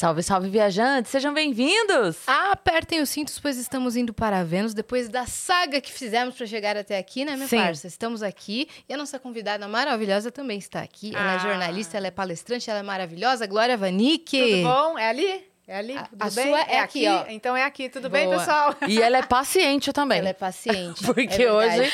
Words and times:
Salve, 0.00 0.22
salve, 0.22 0.48
viajantes! 0.48 1.10
Sejam 1.12 1.34
bem-vindos! 1.34 2.16
Apertem 2.26 3.02
os 3.02 3.10
cintos, 3.10 3.38
pois 3.38 3.58
estamos 3.58 3.96
indo 3.96 4.14
para 4.14 4.42
Vênus 4.42 4.72
depois 4.72 5.10
da 5.10 5.26
saga 5.26 5.78
que 5.78 5.92
fizemos 5.92 6.34
para 6.34 6.46
chegar 6.46 6.74
até 6.74 6.96
aqui, 6.96 7.22
né, 7.22 7.36
minha 7.36 7.46
Sim. 7.46 7.58
parça? 7.58 7.86
Estamos 7.86 8.22
aqui 8.22 8.66
e 8.88 8.94
a 8.94 8.96
nossa 8.96 9.18
convidada 9.18 9.68
maravilhosa 9.68 10.32
também 10.32 10.56
está 10.58 10.80
aqui. 10.80 11.14
Ela 11.14 11.32
é 11.32 11.34
Ah. 11.34 11.38
jornalista, 11.40 11.98
ela 11.98 12.06
é 12.06 12.10
palestrante, 12.10 12.70
ela 12.70 12.78
é 12.78 12.82
maravilhosa. 12.82 13.46
Glória 13.46 13.76
Vanik. 13.76 14.40
Tudo 14.40 14.62
bom? 14.62 14.98
É 14.98 15.06
ali? 15.10 15.44
É 15.68 15.76
ali? 15.76 15.94
A- 15.98 16.04
Tudo 16.04 16.22
a 16.22 16.30
bem? 16.30 16.46
sua 16.46 16.60
é 16.62 16.78
aqui, 16.78 17.06
ó. 17.06 17.24
Então 17.28 17.54
é 17.54 17.64
aqui. 17.64 17.90
Tudo 17.90 18.08
bem, 18.08 18.24
Boa. 18.24 18.38
pessoal? 18.38 18.74
E 18.88 19.02
ela 19.02 19.18
é 19.18 19.22
paciente 19.22 19.92
também. 19.92 20.20
Ela 20.20 20.30
é 20.30 20.32
paciente. 20.32 21.04
Porque 21.04 21.42
é 21.42 21.52
hoje, 21.52 21.92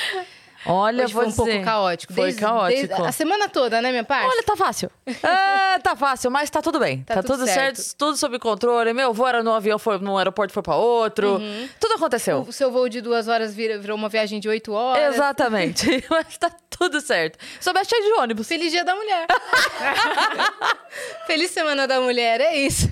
olha, 0.68 1.04
Hoje 1.04 1.12
foi 1.12 1.26
um 1.26 1.32
pouco 1.32 1.50
dizer, 1.50 1.64
caótico. 1.64 2.12
Foi 2.12 2.24
desde- 2.24 2.40
caótico. 2.40 2.86
desde 2.88 3.06
a 3.06 3.12
semana 3.12 3.48
toda, 3.48 3.80
né, 3.82 3.90
minha 3.90 4.04
parça? 4.04 4.28
Olha, 4.28 4.42
tá 4.42 4.56
fácil. 4.56 4.90
É, 5.06 5.78
tá 5.82 5.94
fácil, 5.96 6.30
mas 6.30 6.48
tá 6.50 6.60
tudo 6.62 6.78
bem. 6.78 7.02
Tá, 7.02 7.14
Tá 7.16 7.22
tudo, 7.22 7.38
tudo 7.38 7.46
certo. 7.46 7.76
certo. 7.76 7.96
tudo 7.98 8.16
sob 8.16 8.38
controle. 8.38 8.92
Meu 8.92 9.12
voo 9.12 9.26
era 9.26 9.42
no 9.42 9.52
avião, 9.52 9.78
foi 9.78 9.98
no 9.98 10.16
aeroporto, 10.18 10.52
foi 10.52 10.62
pra 10.62 10.76
outro. 10.76 11.40
Tudo 11.80 11.94
aconteceu. 11.94 12.40
O 12.48 12.52
seu 12.52 12.70
voo 12.70 12.88
de 12.88 13.00
duas 13.00 13.28
horas 13.28 13.54
virou 13.54 13.96
uma 13.96 14.08
viagem 14.08 14.40
de 14.40 14.48
oito 14.48 14.72
horas. 14.72 15.14
Exatamente. 15.14 16.04
mas 16.10 16.36
tá 16.38 16.50
tudo 16.70 17.00
certo. 17.00 17.38
Soubesse 17.60 17.90
cheio 17.90 18.02
de 18.04 18.12
ônibus. 18.20 18.46
Feliz 18.48 18.70
Dia 18.72 18.84
da 18.84 18.94
Mulher. 18.94 19.26
Feliz 21.26 21.50
Semana 21.50 21.86
da 21.86 22.00
Mulher, 22.00 22.40
é 22.40 22.56
isso. 22.56 22.90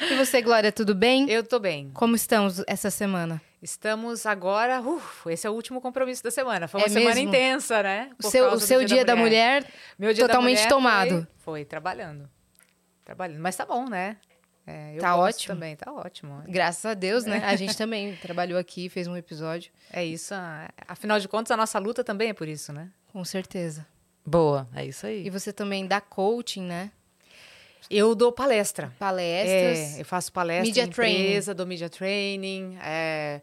E 0.00 0.14
você, 0.16 0.40
Glória, 0.42 0.72
tudo 0.72 0.94
bem? 0.94 1.30
Eu 1.30 1.42
tô 1.44 1.58
bem. 1.58 1.90
Como 1.94 2.14
estamos 2.16 2.62
essa 2.66 2.90
semana? 2.90 3.40
Estamos 3.62 4.24
agora. 4.24 4.80
uf, 4.80 5.28
esse 5.30 5.46
é 5.46 5.50
o 5.50 5.52
último 5.52 5.80
compromisso 5.80 6.22
da 6.22 6.30
semana. 6.30 6.66
Foi 6.66 6.80
uma 6.80 6.86
É 6.86 6.88
semana 6.88 7.14
mesmo? 7.14 7.28
intensa, 7.28 7.82
né? 7.82 8.10
O 8.14 8.22
Por 8.22 8.30
seu, 8.30 8.44
causa 8.48 8.64
o 8.64 8.66
seu 8.66 8.84
dia, 8.84 9.04
da, 9.04 9.14
mulher, 9.14 9.66
Meu 9.98 10.14
dia 10.14 10.26
totalmente 10.26 10.56
da 10.56 10.62
mulher 10.62 10.68
tomado. 10.70 11.26
Foi, 11.38 11.60
foi, 11.60 11.64
trabalhando. 11.64 12.28
Trabalhando. 13.04 13.40
Mas 13.40 13.56
tá 13.56 13.66
bom, 13.66 13.86
né? 13.88 14.16
É, 14.66 14.96
Tá 14.98 15.16
ótimo. 15.16 15.54
também, 15.54 15.74
tá 15.76 15.92
ótimo. 15.92 16.42
graças 16.46 16.84
a 16.84 16.94
Deus, 16.94 17.24
né? 17.24 17.42
A 17.44 17.56
gente 17.56 17.76
também 17.76 18.14
trabalhou 18.16 18.58
aqui, 18.58 18.88
fez 18.88 19.06
um 19.06 19.16
episódio. 19.16 19.70
É 19.92 20.04
isso. 20.04 20.32
Afinal 20.88 21.18
de 21.18 21.28
contas, 21.28 21.50
a 21.50 21.56
nossa 21.56 21.78
luta 21.78 22.02
também 22.04 22.30
é 22.30 22.34
por 22.34 22.46
isso, 22.48 22.72
né? 22.72 22.88
Com 23.12 23.24
certeza. 23.24 23.86
Boa, 24.24 24.68
é 24.74 24.84
isso 24.84 25.06
aí. 25.06 25.26
E 25.26 25.30
você 25.30 25.52
também 25.52 25.86
dá 25.86 26.00
coaching, 26.00 26.62
né? 26.62 26.90
Eu 27.90 28.14
dou 28.14 28.30
palestra. 28.32 28.92
Palestras. 28.98 29.96
É, 29.96 30.00
eu 30.00 30.04
faço 30.04 30.32
palestra 30.32 30.64
Media 30.66 30.84
em 30.84 30.86
empresa, 30.86 31.52
dou 31.54 31.66
media 31.66 31.90
training, 31.90 32.76
é, 32.82 33.40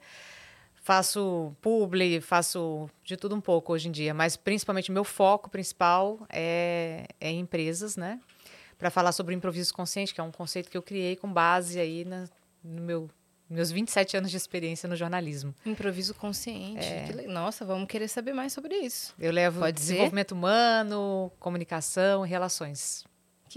faço 0.81 1.53
publi, 1.61 2.21
faço 2.21 2.89
de 3.03 3.17
tudo 3.17 3.35
um 3.35 3.41
pouco 3.41 3.73
hoje 3.73 3.89
em 3.89 3.91
dia, 3.91 4.13
mas 4.13 4.37
principalmente 4.37 4.91
meu 4.91 5.03
foco 5.03 5.49
principal 5.49 6.19
é, 6.29 7.05
é 7.19 7.29
em 7.29 7.39
empresas, 7.41 7.97
né? 7.97 8.19
Para 8.79 8.89
falar 8.89 9.11
sobre 9.11 9.33
o 9.33 9.37
improviso 9.37 9.73
consciente, 9.73 10.13
que 10.13 10.21
é 10.21 10.23
um 10.23 10.31
conceito 10.31 10.69
que 10.69 10.77
eu 10.77 10.81
criei 10.83 11.15
com 11.15 11.31
base 11.31 11.79
aí 11.79 12.05
na, 12.05 12.25
no 12.63 12.81
meu 12.81 13.09
meus 13.49 13.71
27 13.71 14.17
anos 14.17 14.29
de 14.29 14.35
experiência 14.35 14.89
no 14.89 14.95
jornalismo. 14.97 15.55
Improviso 15.65 16.13
consciente. 16.13 16.85
Le- 17.13 17.27
Nossa, 17.27 17.63
vamos 17.63 17.87
querer 17.87 18.09
saber 18.09 18.33
mais 18.33 18.51
sobre 18.51 18.75
isso. 18.75 19.15
Eu 19.17 19.31
levo 19.31 19.61
Pode 19.61 19.79
ser? 19.79 19.85
desenvolvimento 19.85 20.33
humano, 20.33 21.31
comunicação 21.39 22.25
e 22.25 22.29
relações. 22.29 23.05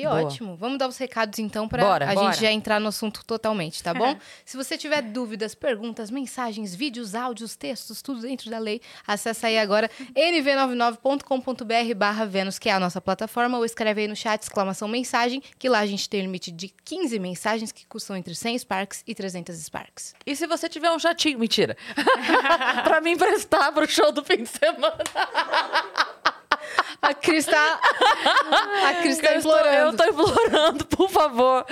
Que 0.00 0.06
Boa. 0.06 0.22
ótimo. 0.22 0.56
Vamos 0.56 0.78
dar 0.78 0.88
os 0.88 0.96
recados 0.96 1.38
então 1.38 1.68
para 1.68 1.82
a 1.82 1.86
bora. 1.86 2.06
gente 2.14 2.40
já 2.40 2.50
entrar 2.50 2.80
no 2.80 2.88
assunto 2.88 3.22
totalmente, 3.22 3.82
tá 3.82 3.92
bom? 3.92 4.16
Se 4.46 4.56
você 4.56 4.78
tiver 4.78 5.02
dúvidas, 5.02 5.54
perguntas, 5.54 6.10
mensagens, 6.10 6.74
vídeos, 6.74 7.14
áudios, 7.14 7.54
textos, 7.54 8.00
tudo 8.00 8.22
dentro 8.22 8.48
da 8.50 8.58
lei, 8.58 8.80
acessa 9.06 9.48
aí 9.48 9.58
agora 9.58 9.90
nv99.com.br 10.16 11.94
barra 11.94 12.24
Vênus, 12.24 12.58
que 12.58 12.70
é 12.70 12.72
a 12.72 12.80
nossa 12.80 12.98
plataforma, 12.98 13.58
ou 13.58 13.64
escreve 13.64 14.00
aí 14.00 14.08
no 14.08 14.16
chat 14.16 14.40
exclamação 14.40 14.88
mensagem, 14.88 15.42
que 15.58 15.68
lá 15.68 15.80
a 15.80 15.86
gente 15.86 16.08
tem 16.08 16.20
um 16.20 16.24
limite 16.24 16.50
de 16.50 16.68
15 16.82 17.18
mensagens 17.18 17.70
que 17.70 17.84
custam 17.84 18.16
entre 18.16 18.34
100 18.34 18.60
Sparks 18.60 19.04
e 19.06 19.14
300 19.14 19.54
Sparks. 19.54 20.14
E 20.24 20.34
se 20.34 20.46
você 20.46 20.66
tiver 20.66 20.90
um 20.90 20.98
jatinho, 20.98 21.38
mentira. 21.38 21.76
pra 22.84 23.02
me 23.02 23.10
emprestar 23.10 23.70
pro 23.74 23.86
show 23.86 24.10
do 24.10 24.24
fim 24.24 24.44
de 24.44 24.48
semana. 24.48 25.04
A 27.02 27.14
Cris 27.14 27.46
tá, 27.46 27.80
a 28.88 28.94
Cris 29.02 29.18
tá 29.18 29.34
implorando. 29.34 29.74
eu 29.74 29.96
tô 29.96 30.04
implorando, 30.04 30.84
por 30.86 31.08
favor. 31.08 31.64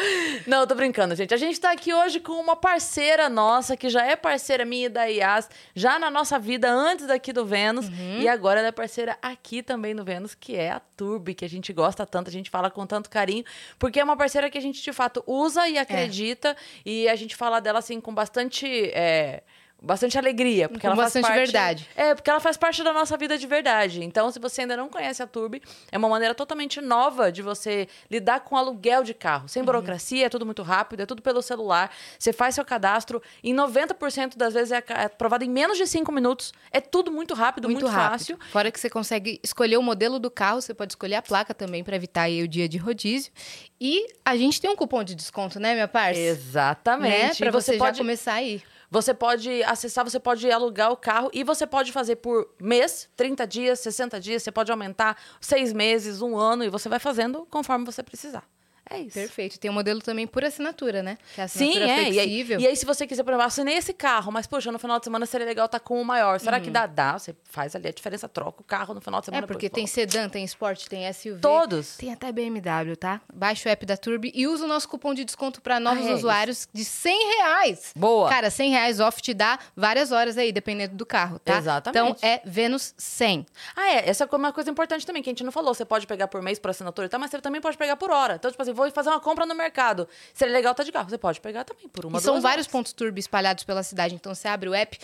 Não, 0.47 0.67
tô 0.67 0.75
brincando, 0.75 1.15
gente. 1.15 1.35
A 1.35 1.37
gente 1.37 1.61
tá 1.61 1.71
aqui 1.71 1.93
hoje 1.93 2.19
com 2.21 2.33
uma 2.33 2.57
parceira 2.57 3.29
nossa, 3.29 3.77
que 3.77 3.89
já 3.91 4.05
é 4.07 4.17
parceira 4.17 4.65
minha 4.65 4.87
e 4.87 4.89
da 4.89 5.05
IAS, 5.05 5.49
já 5.75 5.99
na 5.99 6.11
nossa 6.11 6.39
vida 6.39 6.71
antes 6.71 7.07
daqui 7.07 7.33
do 7.33 7.45
Vênus. 7.45 7.89
Uhum. 7.89 8.21
E 8.21 8.29
agora 8.29 8.61
ela 8.61 8.69
é 8.69 8.73
parceira 8.73 9.19
aqui 9.21 9.63
também 9.63 9.93
no 9.93 10.03
Vênus, 10.05 10.35
que 10.35 10.57
é 10.57 10.71
a 10.71 10.81
Turbi, 10.97 11.35
que 11.35 11.45
a 11.45 11.49
gente 11.49 11.73
gosta 11.73 12.07
tanto, 12.07 12.29
a 12.29 12.33
gente 12.33 12.49
fala 12.51 12.71
com 12.71 12.87
tanto 12.87 13.11
carinho, 13.11 13.45
porque 13.79 14.01
é 14.01 14.05
uma 14.05 14.17
parceira 14.17 14.49
que 14.51 14.57
a 14.59 14.63
gente 14.63 14.83
de 14.83 14.93
fato 14.93 15.23
usa 15.27 15.67
É. 15.69 15.73
e 15.73 15.79
acredita. 15.79 16.57
E 16.85 17.09
a 17.09 17.15
gente 17.17 17.37
fala 17.37 17.61
dela 17.61 17.79
assim 17.81 18.01
com 18.01 18.15
bastante. 18.15 18.67
é, 18.95 19.43
Bastante 19.81 20.19
alegria, 20.19 20.69
porque 20.69 20.87
Com 20.87 20.89
ela 20.89 20.97
faz 20.97 21.07
bastante 21.15 21.27
parte... 21.27 21.39
verdade. 21.39 21.89
É, 21.95 22.13
porque 22.15 22.29
ela 22.29 22.41
faz 22.41 22.57
parte 22.57 22.83
da 22.83 22.93
nossa 22.93 23.17
vida 23.17 23.39
de 23.39 23.47
verdade. 23.47 24.03
Então, 24.03 24.29
se 24.33 24.41
você 24.41 24.63
ainda 24.63 24.77
não 24.77 24.89
conhece 24.89 25.23
a 25.23 25.27
Turbi, 25.27 25.63
é 25.93 25.97
uma 25.97 26.09
maneira 26.09 26.35
totalmente 26.35 26.81
nova 26.81 27.31
de 27.31 27.43
você 27.43 27.87
lidar 28.11 28.41
com 28.41 28.57
aluguel 28.57 29.05
de 29.05 29.15
carro. 29.15 29.43
Uhum. 29.43 29.49
Sem 29.49 29.63
burocracia, 29.63 30.27
é 30.27 30.29
tudo 30.29 30.45
muito 30.45 30.63
rápido, 30.63 31.03
é 31.03 31.07
tudo 31.07 31.23
pelo 31.23 31.41
celular. 31.41 31.93
Você 32.19 32.33
faz 32.33 32.57
seu 32.57 32.65
cadastro, 32.65 33.23
em 33.43 33.55
90% 33.55 34.37
das 34.37 34.55
vezes 34.55 34.73
é 34.73 34.79
é 34.89 35.05
aprovado 35.05 35.45
em 35.45 35.51
menos 35.51 35.77
de 35.77 35.87
5 35.87 36.11
minutos. 36.13 36.53
É 36.71 36.81
tudo 36.81 37.11
muito 37.11 37.35
rápido, 37.35 37.69
muito, 37.69 37.83
muito 37.83 37.95
rápido. 37.95 38.11
fácil. 38.11 38.39
Fora 38.51 38.71
que 38.71 38.81
você 38.81 38.89
consegue 38.89 39.41
escolher 39.43 39.77
o 39.77 39.83
modelo 39.83 40.19
do 40.19 40.31
carro, 40.31 40.61
você 40.61 40.73
pode 40.73 40.93
escolher 40.93 41.17
a 41.17 41.23
placa 41.23 41.53
também 41.55 41.85
para 41.85 41.97
evitar 41.97 42.23
aí 42.23 42.43
o 42.43 42.49
dia 42.49 42.69
de 42.69 42.79
rodízio. 42.79 43.33
E 43.81 44.07
a 44.25 44.37
gente 44.37 44.61
tem 44.61 44.71
um 44.71 44.77
cupom 44.77 45.05
de 45.05 45.15
desconto, 45.15 45.61
né, 45.61 45.75
minha 45.75 45.89
parça? 45.89 46.19
Exatamente. 46.21 47.41
Né? 47.41 47.51
Para 47.51 47.51
você, 47.51 47.73
já 47.73 47.79
pode 47.79 47.99
começar 47.99 48.35
aí. 48.35 48.63
Você 48.91 49.13
pode 49.13 49.63
acessar, 49.65 50.05
você 50.05 50.19
pode 50.19 50.51
alugar 50.51 50.91
o 50.91 50.97
carro 50.97 51.31
e 51.33 51.45
você 51.45 51.67
pode 51.67 51.93
fazer 51.93 52.17
por 52.17 52.49
mês, 52.61 53.09
30 53.17 53.47
dias, 53.47 53.81
60 53.81 54.19
dias, 54.19 54.43
você 54.43 54.51
pode 54.51 54.71
aumentar 54.73 55.17
seis 55.41 55.73
meses, 55.73 56.23
um 56.23 56.37
ano, 56.37 56.65
e 56.65 56.71
você 56.71 56.89
vai 56.89 56.99
fazendo 56.99 57.47
conforme 57.51 57.85
você 57.85 58.03
precisar. 58.03 58.49
É 58.91 59.01
isso. 59.01 59.15
Perfeito. 59.15 59.59
Tem 59.59 59.71
um 59.71 59.75
modelo 59.75 60.01
também 60.01 60.27
por 60.27 60.45
assinatura, 60.45 61.03
né? 61.03 61.19
Que 61.35 61.41
é 61.41 61.45
a 61.45 61.49
Sim, 61.49 61.71
assinatura 61.71 61.93
é. 61.93 62.03
E 62.03 62.07
aí, 62.07 62.15
flexível. 62.15 62.61
e 62.61 62.67
aí, 62.67 62.77
se 62.77 62.87
você 62.87 63.07
quiser, 63.07 63.25
eu 63.27 63.41
assinei 63.41 63.77
esse 63.77 63.93
carro, 63.93 64.33
mas, 64.33 64.47
poxa, 64.47 64.73
no 64.73 64.79
final 64.79 64.99
de 64.99 65.05
semana 65.05 65.27
seria 65.27 65.47
legal 65.47 65.67
estar 65.67 65.81
com 65.81 66.01
o 66.01 66.05
maior. 66.05 66.41
Será 66.41 66.61
que 66.61 66.71
dá? 66.71 66.87
Dá. 66.87 67.19
Você 67.19 67.35
faz 67.45 67.75
ali 67.77 67.89
a 67.89 67.93
diferença, 67.93 68.29
troca 68.29 68.61
o 68.61 68.65
carro 68.65 68.95
no 68.95 69.01
final 69.01 69.21
de 69.21 69.27
semana. 69.27 69.43
Uhum. 69.43 69.45
É, 69.45 69.47
porque 69.47 69.69
tem 69.69 69.85
depois 69.85 69.91
sedã, 70.11 70.29
tem 70.29 70.45
Sport, 70.45 70.87
tem 70.87 71.13
SUV. 71.13 71.41
Todos. 71.41 71.97
Tem 71.97 72.13
até 72.13 72.33
BMW, 72.33 72.97
tá? 72.99 73.21
Baixa 73.33 73.69
o 73.69 73.73
app 73.73 73.85
da 73.85 73.97
Turbi 73.97 74.33
e 74.35 74.47
usa 74.47 74.65
o 74.65 74.69
nosso 74.69 74.89
cupom 74.89 75.15
de 75.15 75.25
desconto 75.25 75.61
para 75.61 75.79
novos 75.79 76.07
Ah, 76.07 76.11
é 76.11 76.15
usuários 76.15 76.69
de 76.73 76.85
100 76.85 77.37
reais. 77.37 77.93
Boa. 77.97 78.29
Cara, 78.29 78.51
100 78.51 78.71
reais 78.71 79.01
off 79.01 79.21
te 79.21 79.35
dá 79.35 79.59
várias 79.77 80.13
horas 80.13 80.39
aí, 80.39 80.53
dependendo 80.53 80.95
do 80.97 81.05
carro, 81.07 81.39
tá? 81.39 81.59
Exatamente. 81.59 82.17
Então, 82.19 82.29
é 82.29 82.41
Vênus 82.45 82.95
100. 82.97 83.47
Ah, 83.77 83.89
é. 83.95 84.09
Essa 84.09 84.25
é 84.25 84.37
uma 84.37 84.53
coisa 84.53 84.71
importante 84.71 85.05
também, 85.07 85.23
que 85.23 85.29
a 85.29 85.33
gente 85.33 85.45
não 85.45 85.53
falou. 85.53 85.75
Você 85.75 85.85
pode 85.85 86.07
pegar 86.07 86.29
por 86.29 86.41
mês, 86.43 86.59
por 86.59 86.71
assinatura 86.71 87.07
e 87.07 87.11
tal, 87.11 87.21
mas 87.21 87.31
você 87.31 87.41
também 87.41 87.61
pode 87.61 87.77
pegar 87.77 87.97
por 87.97 88.11
hora. 88.11 88.37
Então, 88.37 88.51
tipo 88.51 88.63
assim, 88.63 88.73
vou 88.79 88.91
fazer 88.91 89.11
uma 89.11 89.21
compra 89.21 89.45
no 89.45 89.55
mercado. 89.55 90.09
Se 90.33 90.45
é 90.45 90.49
legal, 90.49 90.75
tá 90.75 90.83
de 90.83 90.91
carro. 90.91 91.09
Você 91.11 91.19
pode 91.19 91.41
pegar 91.41 91.65
também 91.65 91.89
por 91.89 92.07
uma 92.07 92.19
e 92.19 92.21
são 92.23 92.35
duas 92.35 92.43
vários 92.43 92.67
horas. 92.67 92.73
pontos 92.73 92.93
turbo 92.93 93.19
espalhados 93.19 93.65
pela 93.65 93.83
cidade. 93.83 94.15
Então 94.15 94.35
você 94.35 94.49
abre 94.49 94.69
o 94.69 94.75
app. 94.75 94.99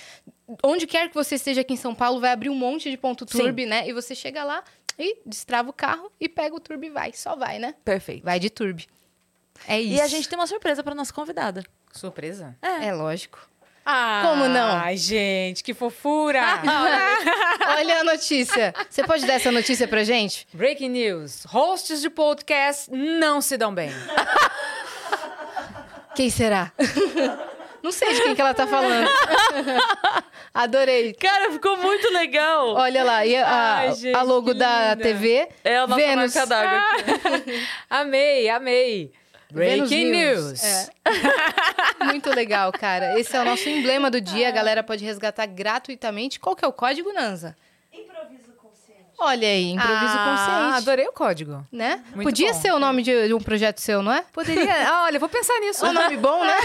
Onde 0.63 0.87
quer 0.87 1.09
que 1.09 1.15
você 1.15 1.35
esteja 1.35 1.61
aqui 1.61 1.75
em 1.75 1.77
São 1.77 1.95
Paulo, 1.95 2.21
vai 2.21 2.33
abrir 2.33 2.49
um 2.49 2.55
monte 2.55 2.91
de 2.91 2.97
ponto 2.97 3.27
Sim. 3.31 3.39
turbo, 3.39 3.67
né? 3.67 3.89
E 3.89 3.93
você 3.93 4.15
chega 4.15 4.45
lá 4.45 4.63
e 4.99 5.19
destrava 5.27 5.71
o 5.71 5.73
carro 5.73 6.11
e 6.21 6.29
pega 6.29 6.55
o 6.55 6.61
turbo 6.61 6.85
e 6.85 6.91
vai. 6.91 7.13
Só 7.13 7.37
vai, 7.37 7.59
né? 7.59 7.75
Perfeito. 7.85 8.25
Vai 8.25 8.39
de 8.39 8.51
turbo. 8.51 8.83
É 9.67 9.81
isso. 9.81 9.95
E 9.95 10.01
a 10.01 10.07
gente 10.07 10.29
tem 10.29 10.39
uma 10.39 10.47
surpresa 10.47 10.83
pra 10.83 10.95
nossa 10.95 11.13
convidada. 11.13 11.65
Surpresa? 11.93 12.57
É 12.61 12.93
lógico. 12.93 13.39
Ah, 13.87 14.23
Como 14.25 14.49
não? 14.49 14.77
Ai, 14.77 14.97
gente, 14.97 15.63
que 15.63 15.75
fofura! 15.75 16.41
Olha 17.77 18.01
a 18.01 18.05
notícia. 18.05 18.75
Você 18.89 19.05
pode 19.05 19.27
dar 19.27 19.35
essa 19.35 19.53
notícia 19.53 19.87
pra 19.87 20.03
gente? 20.05 20.47
Breaking 20.55 20.89
news: 20.89 21.45
hosts 21.47 22.01
de 22.01 22.09
podcast 22.09 22.91
não 22.91 23.41
se 23.41 23.57
dão 23.59 23.75
bem. 23.75 23.91
Quem 26.15 26.31
será? 26.31 26.73
Não 27.83 27.91
sei 27.93 28.15
de 28.15 28.23
quem 28.23 28.35
que 28.35 28.41
ela 28.41 28.55
tá 28.55 28.67
falando. 28.67 29.11
Adorei. 30.55 31.13
Cara, 31.13 31.51
ficou 31.51 31.77
muito 31.77 32.09
legal. 32.13 32.75
Olha 32.75 33.03
lá, 33.05 33.27
e 33.27 33.37
a, 33.37 33.47
Ai, 33.79 33.93
a 34.15 34.23
logo 34.23 34.55
da 34.55 34.95
linda. 34.95 35.03
TV. 35.03 35.49
É 35.65 35.79
a 35.79 35.87
nossa 35.87 36.01
Vênus. 36.01 36.35
marca 36.35 36.49
d'água. 36.49 36.83
aqui. 37.35 37.67
amei, 37.91 38.49
amei. 38.49 39.13
Breaking 39.55 40.11
news. 40.11 40.63
É. 40.65 40.89
Muito 42.05 42.29
legal, 42.31 42.73
cara. 42.73 43.19
Esse 43.19 43.37
é 43.37 43.41
o 43.41 43.45
nosso 43.45 43.69
emblema 43.69 44.11
do 44.11 44.21
dia. 44.21 44.49
A 44.49 44.51
galera 44.51 44.83
pode 44.83 45.05
resgatar 45.05 45.47
gratuitamente. 45.47 46.41
Qual 46.41 46.57
que 46.57 46.65
é 46.65 46.69
o 46.69 46.73
código, 46.73 47.13
Nanza? 47.13 47.57
Improviso 47.93 48.53
consciente. 48.61 49.01
Olha 49.19 49.47
aí, 49.47 49.71
improviso 49.71 50.15
Ah, 50.17 50.25
consciente. 50.31 50.77
adorei 50.79 51.07
o 51.07 51.13
código. 51.13 51.67
Né? 51.71 52.03
Muito 52.15 52.25
Podia 52.29 52.53
bom. 52.53 52.61
ser 52.61 52.73
o 52.73 52.79
nome 52.79 53.03
de, 53.03 53.29
de 53.29 53.35
um 53.35 53.41
projeto 53.41 53.81
seu, 53.81 54.03
não 54.03 54.13
é? 54.13 54.25
Poderia. 54.33 54.89
Ah, 54.91 55.05
olha, 55.05 55.19
vou 55.19 55.29
pensar 55.29 55.59
nisso. 55.61 55.87
É 55.87 55.91
um 55.91 55.93
nome 55.93 56.17
bom, 56.17 56.45
né? 56.45 56.57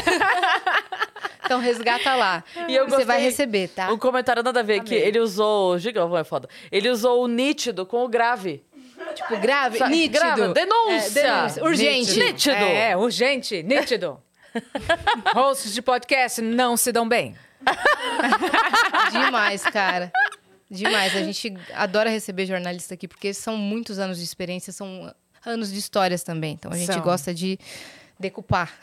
então 1.45 1.59
resgata 1.59 2.15
lá. 2.15 2.43
E 2.67 2.75
eu 2.75 2.87
Você 2.89 3.05
vai 3.05 3.21
receber, 3.21 3.69
tá? 3.69 3.91
Um 3.91 3.97
comentário 3.97 4.43
nada 4.43 4.59
a 4.59 4.63
ver, 4.63 4.81
que 4.83 4.95
Amei. 4.95 5.07
ele 5.07 5.19
usou. 5.19 5.77
Giga, 5.77 6.01
é 6.19 6.23
foda. 6.23 6.49
Ele 6.71 6.89
usou 6.89 7.23
o 7.23 7.27
nítido 7.27 7.85
com 7.85 8.03
o 8.03 8.07
grave. 8.07 8.63
Tipo, 9.15 9.37
grave, 9.37 9.77
Sa- 9.77 9.87
nítido. 9.89 10.19
grava, 10.19 10.53
denúncia. 10.53 11.19
É, 11.19 11.23
denúncia. 11.23 11.63
Urgente. 11.63 12.19
Nítido. 12.19 12.55
É, 12.55 12.97
urgente, 12.97 13.63
nítido. 13.63 14.21
Hosts 15.35 15.73
de 15.73 15.81
podcast 15.81 16.41
não 16.41 16.75
se 16.77 16.91
dão 16.91 17.07
bem. 17.07 17.35
Demais, 19.11 19.63
cara. 19.63 20.11
Demais. 20.69 21.15
A 21.15 21.23
gente 21.23 21.55
adora 21.73 22.09
receber 22.09 22.45
jornalista 22.45 22.93
aqui, 22.93 23.07
porque 23.07 23.33
são 23.33 23.57
muitos 23.57 23.99
anos 23.99 24.17
de 24.17 24.23
experiência, 24.23 24.71
são 24.71 25.13
anos 25.45 25.71
de 25.71 25.79
histórias 25.79 26.23
também. 26.23 26.53
Então 26.53 26.71
a 26.71 26.77
gente 26.77 26.93
São. 26.93 27.01
gosta 27.01 27.33
de 27.33 27.57
decupar. 28.19 28.73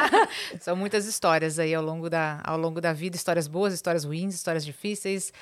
São 0.60 0.74
muitas 0.74 1.04
histórias 1.06 1.58
aí 1.58 1.74
ao 1.74 1.82
longo 1.84 2.08
da, 2.08 2.40
ao 2.42 2.56
longo 2.56 2.80
da 2.80 2.92
vida, 2.94 3.14
histórias 3.14 3.46
boas, 3.46 3.74
histórias 3.74 4.04
ruins, 4.04 4.34
histórias 4.34 4.64
difíceis. 4.64 5.32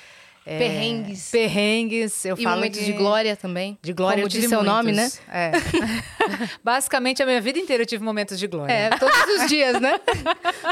É, 0.45 0.57
Perrengues. 0.57 1.29
Perrengues. 1.31 2.25
Eu 2.25 2.35
e 2.37 2.43
falo 2.43 2.55
momentos 2.55 2.79
que- 2.79 2.85
de 2.85 2.93
glória 2.93 3.35
também. 3.35 3.77
De 3.81 3.93
glória 3.93 4.23
Como 4.23 4.35
eu 4.43 4.49
seu 4.49 4.63
nome, 4.63 4.91
né? 4.91 5.11
É. 5.31 5.51
Basicamente, 6.63 7.21
a 7.21 7.25
minha 7.25 7.41
vida 7.41 7.59
inteira 7.59 7.83
eu 7.83 7.87
tive 7.87 8.03
momentos 8.03 8.39
de 8.39 8.47
glória. 8.47 8.71
É, 8.73 8.89
todos 8.89 9.15
os 9.41 9.47
dias, 9.47 9.79
né? 9.79 9.93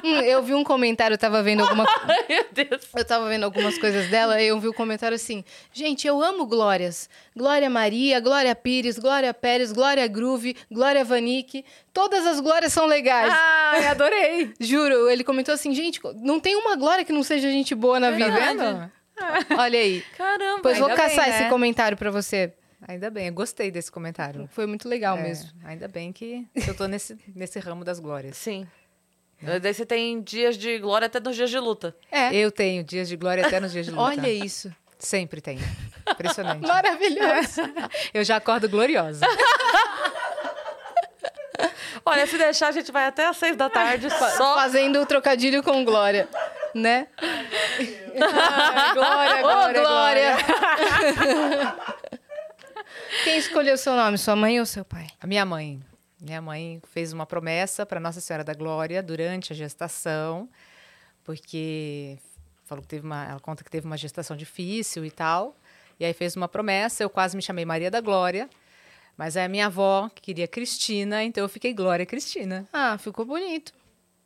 Hum, 0.03 0.19
eu 0.21 0.43
vi 0.43 0.53
um 0.53 0.63
comentário, 0.63 1.15
eu 1.15 1.17
tava 1.17 1.41
vendo 1.41 1.61
alguma 1.63 1.85
Ai, 2.03 2.25
meu 2.29 2.45
Deus. 2.51 2.81
Eu 2.95 3.03
tava 3.05 3.27
vendo 3.27 3.43
algumas 3.43 3.77
coisas 3.77 4.07
dela 4.09 4.39
e 4.41 4.47
eu 4.47 4.59
vi 4.59 4.67
o 4.67 4.73
comentário 4.73 5.15
assim: 5.15 5.43
gente, 5.73 6.05
eu 6.07 6.21
amo 6.21 6.45
Glórias. 6.45 7.09
Glória 7.35 7.69
Maria, 7.69 8.19
Glória 8.19 8.53
Pires, 8.55 8.97
Glória 8.99 9.33
Pérez, 9.33 9.71
Glória 9.71 10.05
Groove, 10.07 10.55
Glória 10.71 11.03
Vanik. 11.03 11.65
Todas 11.93 12.25
as 12.27 12.39
glórias 12.39 12.71
são 12.73 12.85
legais. 12.85 13.33
Ai, 13.35 13.87
adorei. 13.87 14.53
Juro, 14.59 15.09
ele 15.09 15.23
comentou 15.23 15.53
assim: 15.53 15.73
gente, 15.73 15.99
não 16.21 16.39
tem 16.39 16.55
uma 16.55 16.75
glória 16.75 17.03
que 17.03 17.11
não 17.13 17.23
seja 17.23 17.49
gente 17.51 17.73
boa 17.73 17.99
na 17.99 18.11
Tá 18.11 18.15
vida. 18.15 18.31
vendo? 18.31 18.91
Olha 19.57 19.79
aí. 19.79 20.01
Caramba. 20.17 20.61
Pois 20.61 20.77
vou 20.77 20.87
ainda 20.89 21.01
bem, 21.01 21.15
caçar 21.15 21.29
né? 21.29 21.39
esse 21.41 21.49
comentário 21.49 21.97
pra 21.97 22.11
você. 22.11 22.53
Ainda 22.87 23.09
bem, 23.09 23.27
eu 23.27 23.33
gostei 23.33 23.71
desse 23.71 23.91
comentário. 23.91 24.47
Foi 24.51 24.65
muito 24.67 24.87
legal 24.87 25.17
É, 25.17 25.23
mesmo. 25.23 25.49
Ainda 25.65 25.87
bem 25.87 26.13
que 26.13 26.45
eu 26.67 26.75
tô 26.75 26.85
nesse, 26.87 27.17
nesse 27.35 27.59
ramo 27.59 27.83
das 27.83 27.99
glórias. 27.99 28.37
Sim. 28.37 28.67
Daí 29.41 29.73
você 29.73 29.85
tem 29.85 30.19
dias 30.21 30.57
de 30.57 30.79
glória 30.79 31.05
até 31.05 31.19
nos 31.19 31.35
dias 31.35 31.49
de 31.49 31.59
luta. 31.59 31.95
É. 32.11 32.33
Eu 32.35 32.51
tenho 32.51 32.83
dias 32.83 33.07
de 33.07 33.15
glória 33.15 33.45
até 33.45 33.59
nos 33.59 33.71
dias 33.71 33.85
de 33.85 33.91
luta. 33.91 34.03
Olha 34.03 34.29
isso. 34.29 34.73
Sempre 34.97 35.41
tenho. 35.41 35.61
Impressionante. 36.09 36.65
Maravilhoso. 36.67 37.61
Eu 38.13 38.23
já 38.23 38.37
acordo 38.37 38.67
gloriosa. 38.67 39.25
Olha, 42.05 42.25
se 42.25 42.37
deixar, 42.37 42.69
a 42.69 42.71
gente 42.71 42.91
vai 42.91 43.05
até 43.05 43.27
às 43.27 43.37
seis 43.37 43.55
da 43.55 43.69
tarde 43.69 44.09
só. 44.09 44.55
Fazendo 44.55 45.01
o 45.01 45.05
trocadilho 45.05 45.61
com 45.61 45.83
Glória. 45.83 46.27
Né? 46.75 47.07
glória, 48.93 49.39
Ô, 49.39 49.81
Glória! 49.81 50.37
Quem 53.23 53.37
escolheu 53.37 53.75
o 53.75 53.77
seu 53.77 53.95
nome, 53.95 54.17
sua 54.17 54.35
mãe 54.35 54.59
ou 54.59 54.65
seu 54.65 54.85
pai? 54.85 55.07
A 55.19 55.27
minha 55.27 55.45
mãe. 55.45 55.81
Minha 56.19 56.41
mãe 56.41 56.81
fez 56.91 57.13
uma 57.13 57.25
promessa 57.25 57.85
para 57.85 57.99
Nossa 57.99 58.19
Senhora 58.19 58.43
da 58.43 58.53
Glória 58.53 59.03
durante 59.03 59.53
a 59.53 59.55
gestação, 59.55 60.49
porque 61.23 62.17
falou 62.65 62.81
que 62.81 62.87
teve 62.87 63.05
uma, 63.05 63.25
ela 63.25 63.39
conta 63.39 63.63
que 63.63 63.69
teve 63.69 63.85
uma 63.85 63.97
gestação 63.97 64.35
difícil 64.35 65.05
e 65.05 65.11
tal. 65.11 65.55
E 65.99 66.05
aí 66.05 66.13
fez 66.13 66.35
uma 66.35 66.47
promessa, 66.47 67.03
eu 67.03 67.09
quase 67.09 67.35
me 67.35 67.41
chamei 67.41 67.65
Maria 67.65 67.89
da 67.89 68.01
Glória, 68.01 68.49
mas 69.15 69.37
aí 69.37 69.45
a 69.45 69.49
minha 69.49 69.67
avó 69.67 70.09
queria 70.15 70.47
Cristina, 70.47 71.23
então 71.23 71.43
eu 71.43 71.49
fiquei 71.49 71.73
Glória 71.73 72.05
Cristina. 72.05 72.67
Ah, 72.73 72.97
ficou 72.97 73.25
bonito. 73.25 73.73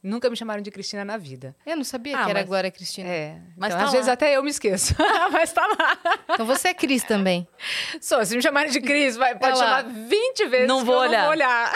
Nunca 0.03 0.29
me 0.31 0.35
chamaram 0.35 0.63
de 0.63 0.71
Cristina 0.71 1.05
na 1.05 1.15
vida. 1.15 1.55
Eu 1.63 1.77
não 1.77 1.83
sabia 1.83 2.17
Ah, 2.17 2.23
que 2.23 2.29
era 2.31 2.39
mas- 2.39 2.47
Glória 2.47 2.71
Cristina. 2.71 3.07
É, 3.07 3.37
Mas 3.55 3.69
então, 3.69 3.77
tá 3.79 3.83
às 3.85 3.85
lá. 3.85 3.91
vezes 3.91 4.07
até 4.09 4.35
eu 4.35 4.41
me 4.43 4.49
esqueço. 4.49 4.95
mas 5.31 5.53
tá 5.53 5.65
lá. 5.67 5.97
Então 6.33 6.45
você 6.45 6.69
é 6.69 6.73
Cris 6.73 7.03
também. 7.03 7.47
Só, 8.01 8.23
se 8.25 8.35
me 8.35 8.41
chamarem 8.41 8.71
de 8.71 8.81
Cris, 8.81 9.15
vai, 9.15 9.37
pode 9.37 9.59
lá. 9.59 9.63
chamar 9.83 9.83
20 10.07 10.45
vezes 10.47 10.67
Não 10.67 10.83
vou 10.83 10.95
olhar. 10.97 11.11
não 11.19 11.21
vou 11.25 11.29
olhar. 11.31 11.73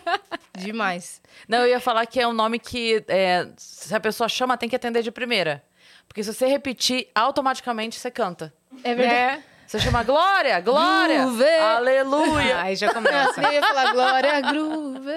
Demais. 0.56 1.20
Não, 1.48 1.58
eu 1.60 1.68
ia 1.68 1.80
falar 1.80 2.06
que 2.06 2.20
é 2.20 2.26
um 2.28 2.32
nome 2.32 2.58
que, 2.58 3.02
é, 3.08 3.48
se 3.56 3.94
a 3.94 4.00
pessoa 4.00 4.28
chama, 4.28 4.56
tem 4.56 4.68
que 4.68 4.76
atender 4.76 5.02
de 5.02 5.10
primeira. 5.10 5.62
Porque 6.06 6.22
se 6.22 6.32
você 6.32 6.46
repetir, 6.46 7.08
automaticamente 7.14 7.98
você 7.98 8.10
canta. 8.10 8.52
É 8.82 8.94
verdade. 8.94 9.42
Você 9.66 9.78
chama 9.80 10.02
Glória, 10.02 10.60
Glória, 10.60 11.22
Groove. 11.24 11.44
Aleluia. 11.44 12.60
Aí 12.60 12.76
já 12.76 12.92
começa. 12.92 13.40
Eu 13.40 13.52
ia 13.52 13.60
falar 13.62 13.92
Glória 13.92 14.40
Groove. 14.42 15.12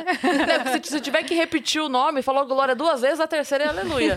Não, 0.66 0.74
se 0.74 0.90
você 0.90 1.00
tiver 1.02 1.24
que 1.24 1.36
repetir 1.36 1.82
o 1.82 1.90
nome, 1.90 2.22
falou 2.22 2.46
Glória 2.46 2.76
duas 2.76 3.02
vezes, 3.02 3.20
a 3.20 3.28
terceira 3.28 3.66
é 3.66 3.68
Aleluia. 3.68 4.16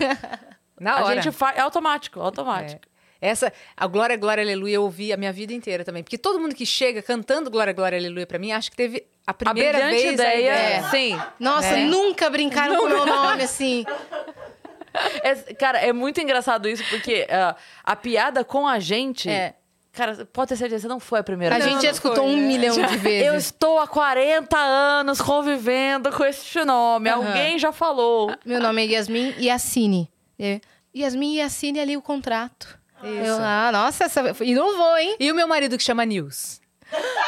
Na 0.79 0.93
a 0.99 1.03
hora. 1.05 1.21
gente 1.21 1.31
faz. 1.35 1.57
É 1.57 1.61
automático, 1.61 2.19
automático. 2.19 2.81
É. 3.21 3.29
Essa, 3.29 3.53
a 3.77 3.85
Glória, 3.85 4.17
Glória, 4.17 4.43
Aleluia, 4.43 4.75
eu 4.77 4.81
ouvi 4.83 5.13
a 5.13 5.17
minha 5.17 5.31
vida 5.31 5.53
inteira 5.53 5.83
também. 5.85 6.01
Porque 6.01 6.17
todo 6.17 6.39
mundo 6.39 6.55
que 6.55 6.65
chega 6.65 7.03
cantando 7.03 7.51
Glória, 7.51 7.71
Glória, 7.71 7.99
Aleluia 7.99 8.25
pra 8.25 8.39
mim, 8.39 8.51
acha 8.51 8.71
que 8.71 8.75
teve 8.75 9.05
a 9.27 9.29
A 9.29 9.33
primeira 9.35 9.77
brilhante 9.77 10.01
vez 10.01 10.13
ideia, 10.13 10.53
a 10.53 10.57
ideia. 10.57 10.83
sim. 10.89 11.21
Nossa, 11.39 11.71
Né? 11.73 11.85
nunca 11.85 12.29
brincaram 12.31 12.77
com 12.77 12.85
o 12.85 12.89
meu 12.89 13.05
nome 13.05 13.43
assim. 13.43 13.85
É, 15.23 15.35
cara, 15.53 15.77
é 15.79 15.93
muito 15.93 16.19
engraçado 16.19 16.67
isso, 16.67 16.83
porque 16.89 17.27
ah, 17.29 17.55
a 17.83 17.95
piada 17.95 18.43
com 18.43 18.67
a 18.67 18.79
gente. 18.79 19.29
É. 19.29 19.53
Cara, 19.93 20.25
pode 20.31 20.49
ter 20.49 20.55
certeza, 20.55 20.87
não 20.87 20.99
foi 21.01 21.19
a 21.19 21.23
primeira 21.23 21.55
A 21.55 21.59
vez. 21.59 21.69
gente 21.69 21.81
já 21.81 21.87
não 21.89 21.93
escutou 21.93 22.23
foi, 22.23 22.33
um 22.33 22.37
né? 22.37 22.47
milhão 22.47 22.75
de 22.75 22.81
Eu 22.81 22.99
vezes. 22.99 23.45
estou 23.47 23.77
há 23.77 23.85
40 23.87 24.57
anos 24.57 25.21
convivendo 25.21 26.09
com 26.11 26.23
este 26.23 26.63
nome. 26.63 27.09
Aham. 27.09 27.27
Alguém 27.27 27.59
já 27.59 27.73
falou. 27.73 28.33
Meu 28.45 28.61
nome 28.61 28.83
é 28.83 28.91
Yasmin 28.93 29.35
Yassine. 29.37 30.09
É, 30.39 30.61
Yasmin 30.95 31.35
Yassine 31.39 31.79
ali 31.79 31.97
o 31.97 32.01
contrato. 32.01 32.79
Eu, 33.03 33.35
ah, 33.41 33.69
nossa, 33.73 34.05
essa 34.05 34.21
inovou, 34.43 34.97
hein? 34.97 35.15
E 35.19 35.31
o 35.31 35.35
meu 35.35 35.47
marido 35.47 35.77
que 35.77 35.83
chama 35.83 36.05
Nils. 36.05 36.61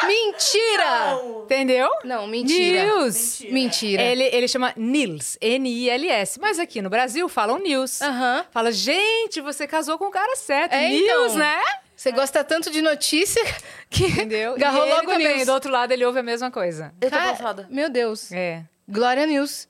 Mentira! 0.06 1.20
Entendeu? 1.44 1.90
Não, 2.04 2.28
mentira. 2.28 2.84
Nils. 2.86 3.42
Mentira. 3.50 4.02
Ele, 4.04 4.24
ele 4.24 4.48
chama 4.48 4.74
Nils, 4.76 5.38
N-I-L-S. 5.42 6.40
Mas 6.40 6.60
aqui 6.60 6.82
no 6.82 6.90
Brasil 6.90 7.28
falam 7.30 7.58
Nils. 7.60 8.02
Aham. 8.02 8.46
Fala, 8.52 8.72
gente, 8.72 9.42
você 9.42 9.66
casou 9.68 9.98
com 9.98 10.06
o 10.06 10.12
cara 10.12 10.36
certo. 10.36 10.74
É, 10.74 10.90
Nils, 10.90 11.04
então. 11.04 11.36
né? 11.36 11.56
Você 12.04 12.12
gosta 12.12 12.44
tanto 12.44 12.70
de 12.70 12.82
notícia 12.82 13.42
que 13.90 14.04
Entendeu? 14.08 14.56
agarrou 14.56 14.82
e 14.84 14.88
ele 14.88 14.94
logo 14.96 15.08
também, 15.08 15.36
News. 15.36 15.46
do 15.46 15.54
outro 15.54 15.72
lado, 15.72 15.94
ele 15.94 16.04
ouve 16.06 16.20
a 16.20 16.24
mesma 16.24 16.52
coisa. 16.52 16.94
Eu 17.00 17.10
tô 17.10 17.16
Cara, 17.16 17.32
passada. 17.32 17.66
Meu 17.70 17.90
Deus. 17.90 18.30
É. 18.34 18.62
Glória 18.90 19.26
News. 19.26 19.70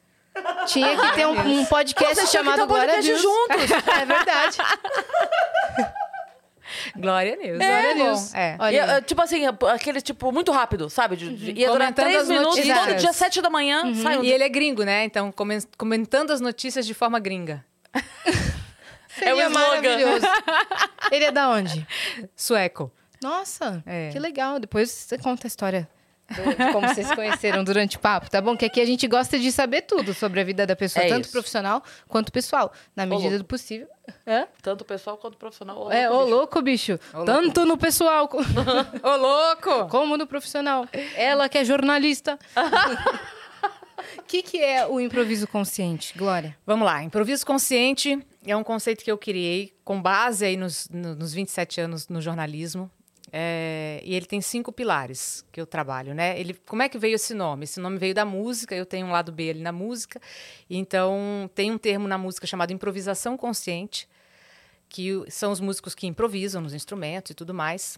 Tinha 0.66 0.98
que 1.00 1.14
ter 1.14 1.28
um, 1.28 1.40
um 1.60 1.66
podcast 1.66 2.16
Vocês 2.16 2.32
chamado 2.32 2.64
um 2.64 2.66
Glória 2.66 2.96
podcast 2.96 3.12
News. 3.12 3.22
juntos. 3.22 3.72
É 4.02 4.06
verdade. 4.06 4.58
Glória 6.96 7.36
News. 7.36 7.58
Glória 7.60 7.78
Olha, 7.90 7.94
News. 8.04 8.32
bom. 8.32 8.38
É. 8.40 8.58
Olha 8.60 8.76
E, 8.76 8.80
ah, 8.80 9.02
tipo 9.04 9.22
assim, 9.22 9.44
aquele 9.72 10.02
tipo 10.02 10.32
muito 10.32 10.52
rápido, 10.52 10.90
sabe? 10.90 11.16
De, 11.16 11.36
de- 11.36 11.52
ia 11.62 11.70
durar 11.72 11.94
três 11.94 12.28
minutos, 12.28 12.56
notícias. 12.58 12.80
todo 12.80 12.96
dia, 12.96 13.14
sete 13.14 13.42
da 13.44 13.50
manhã, 13.52 13.94
sai 13.94 14.18
um 14.18 14.24
E 14.24 14.32
ele 14.32 14.44
é 14.44 14.50
gringo, 14.50 14.82
né? 14.84 15.04
Então, 15.04 15.32
comen- 15.32 15.62
comentando 15.78 16.32
as 16.32 16.42
notícias 16.42 16.88
de 16.88 16.96
forma 16.96 17.20
gringa. 17.20 17.64
é 19.22 19.34
o 19.34 19.38
Seria 19.38 19.48
slogan. 19.48 19.60
maravilhoso. 19.68 20.26
Ele 21.12 21.26
é 21.26 21.32
da 21.32 21.50
onde? 21.50 21.86
Sueco. 22.36 22.92
Nossa, 23.22 23.82
É. 23.86 24.10
que 24.10 24.20
legal. 24.20 24.60
Depois 24.60 24.90
você 24.92 25.18
conta 25.18 25.46
a 25.46 25.50
história 25.50 25.88
de 26.30 26.72
como 26.74 26.88
vocês 26.88 27.06
se 27.08 27.16
conheceram 27.16 27.64
durante 27.64 27.98
o 27.98 28.00
papo, 28.00 28.30
tá 28.30 28.42
bom? 28.42 28.56
Que 28.58 28.66
aqui 28.66 28.82
a 28.82 28.86
gente 28.86 29.08
gosta 29.08 29.38
de 29.38 29.52
saber 29.52 29.84
tudo 29.84 30.14
sobre 30.14 30.40
a 30.42 30.44
vida 30.44 30.66
da 30.66 30.76
pessoa, 30.76 31.06
É 31.06 31.10
tanto 31.10 31.26
isso. 31.26 31.32
profissional 31.32 31.84
quanto 32.08 32.32
pessoal, 32.32 32.72
na 32.96 33.06
medida 33.06 33.30
louco. 33.30 33.44
do 33.44 33.46
possível. 33.48 33.88
Hã? 34.26 34.48
Tanto 34.62 34.84
pessoal 34.84 35.18
quanto 35.18 35.38
profissional. 35.38 35.84
Ô, 35.86 35.92
É, 35.92 36.10
ô 36.10 36.24
louco, 36.26 36.62
bicho. 36.62 36.94
louco, 36.94 36.98
bicho. 36.98 37.00
louco. 37.14 37.26
Tanto 37.26 37.66
no 37.66 37.78
pessoal 37.78 38.28
Ô, 39.04 39.16
louco! 39.16 39.88
como 39.90 40.18
no 40.18 40.26
profissional. 40.26 40.88
Ela 41.16 41.48
que 41.48 41.58
é 41.60 41.66
jornalista. 41.66 42.40
O 44.18 44.24
que, 44.24 44.42
que 44.42 44.58
é 44.62 44.86
o 44.86 45.00
improviso 45.00 45.48
consciente, 45.48 46.18
Glória? 46.18 46.58
Vamos 46.66 46.86
lá. 46.86 47.04
Improviso 47.04 47.46
consciente 47.46 48.20
é 48.46 48.56
um 48.56 48.64
conceito 48.64 49.04
que 49.04 49.12
eu 49.12 49.18
criei 49.18 49.74
com 49.84 50.02
base 50.02 50.46
aí 50.46 50.58
nos, 50.58 50.88
no- 50.90 51.16
nos 51.16 51.34
27 51.34 51.82
anos 51.82 52.08
no 52.08 52.22
jornalismo. 52.22 52.90
É, 53.36 54.00
e 54.04 54.14
ele 54.14 54.28
tem 54.28 54.40
cinco 54.42 54.72
pilares 54.72 55.44
que 55.52 55.60
eu 55.60 55.66
trabalho, 55.66 56.14
né? 56.14 56.40
Ele, 56.40 56.54
como 56.68 56.84
é 56.84 56.90
que 56.90 57.00
veio 57.00 57.16
esse 57.16 57.34
nome? 57.34 57.64
Esse 57.64 57.80
nome 57.80 57.98
veio 57.98 58.14
da 58.14 58.24
música, 58.26 58.76
eu 58.76 58.86
tenho 58.86 59.08
um 59.08 59.12
lado 59.12 59.32
B 59.32 59.50
ali 59.50 59.60
na 59.62 59.72
música. 59.72 60.22
Então, 60.70 61.50
tem 61.56 61.72
um 61.72 61.78
termo 61.80 62.08
na 62.08 62.18
música 62.18 62.46
chamado 62.46 62.72
improvisação 62.72 63.36
consciente, 63.36 64.08
que 64.88 65.24
são 65.30 65.52
os 65.52 65.60
músicos 65.60 65.96
que 65.96 66.06
improvisam 66.06 66.62
nos 66.62 66.76
instrumentos 66.76 67.32
e 67.32 67.34
tudo 67.34 67.56
mais. 67.56 67.98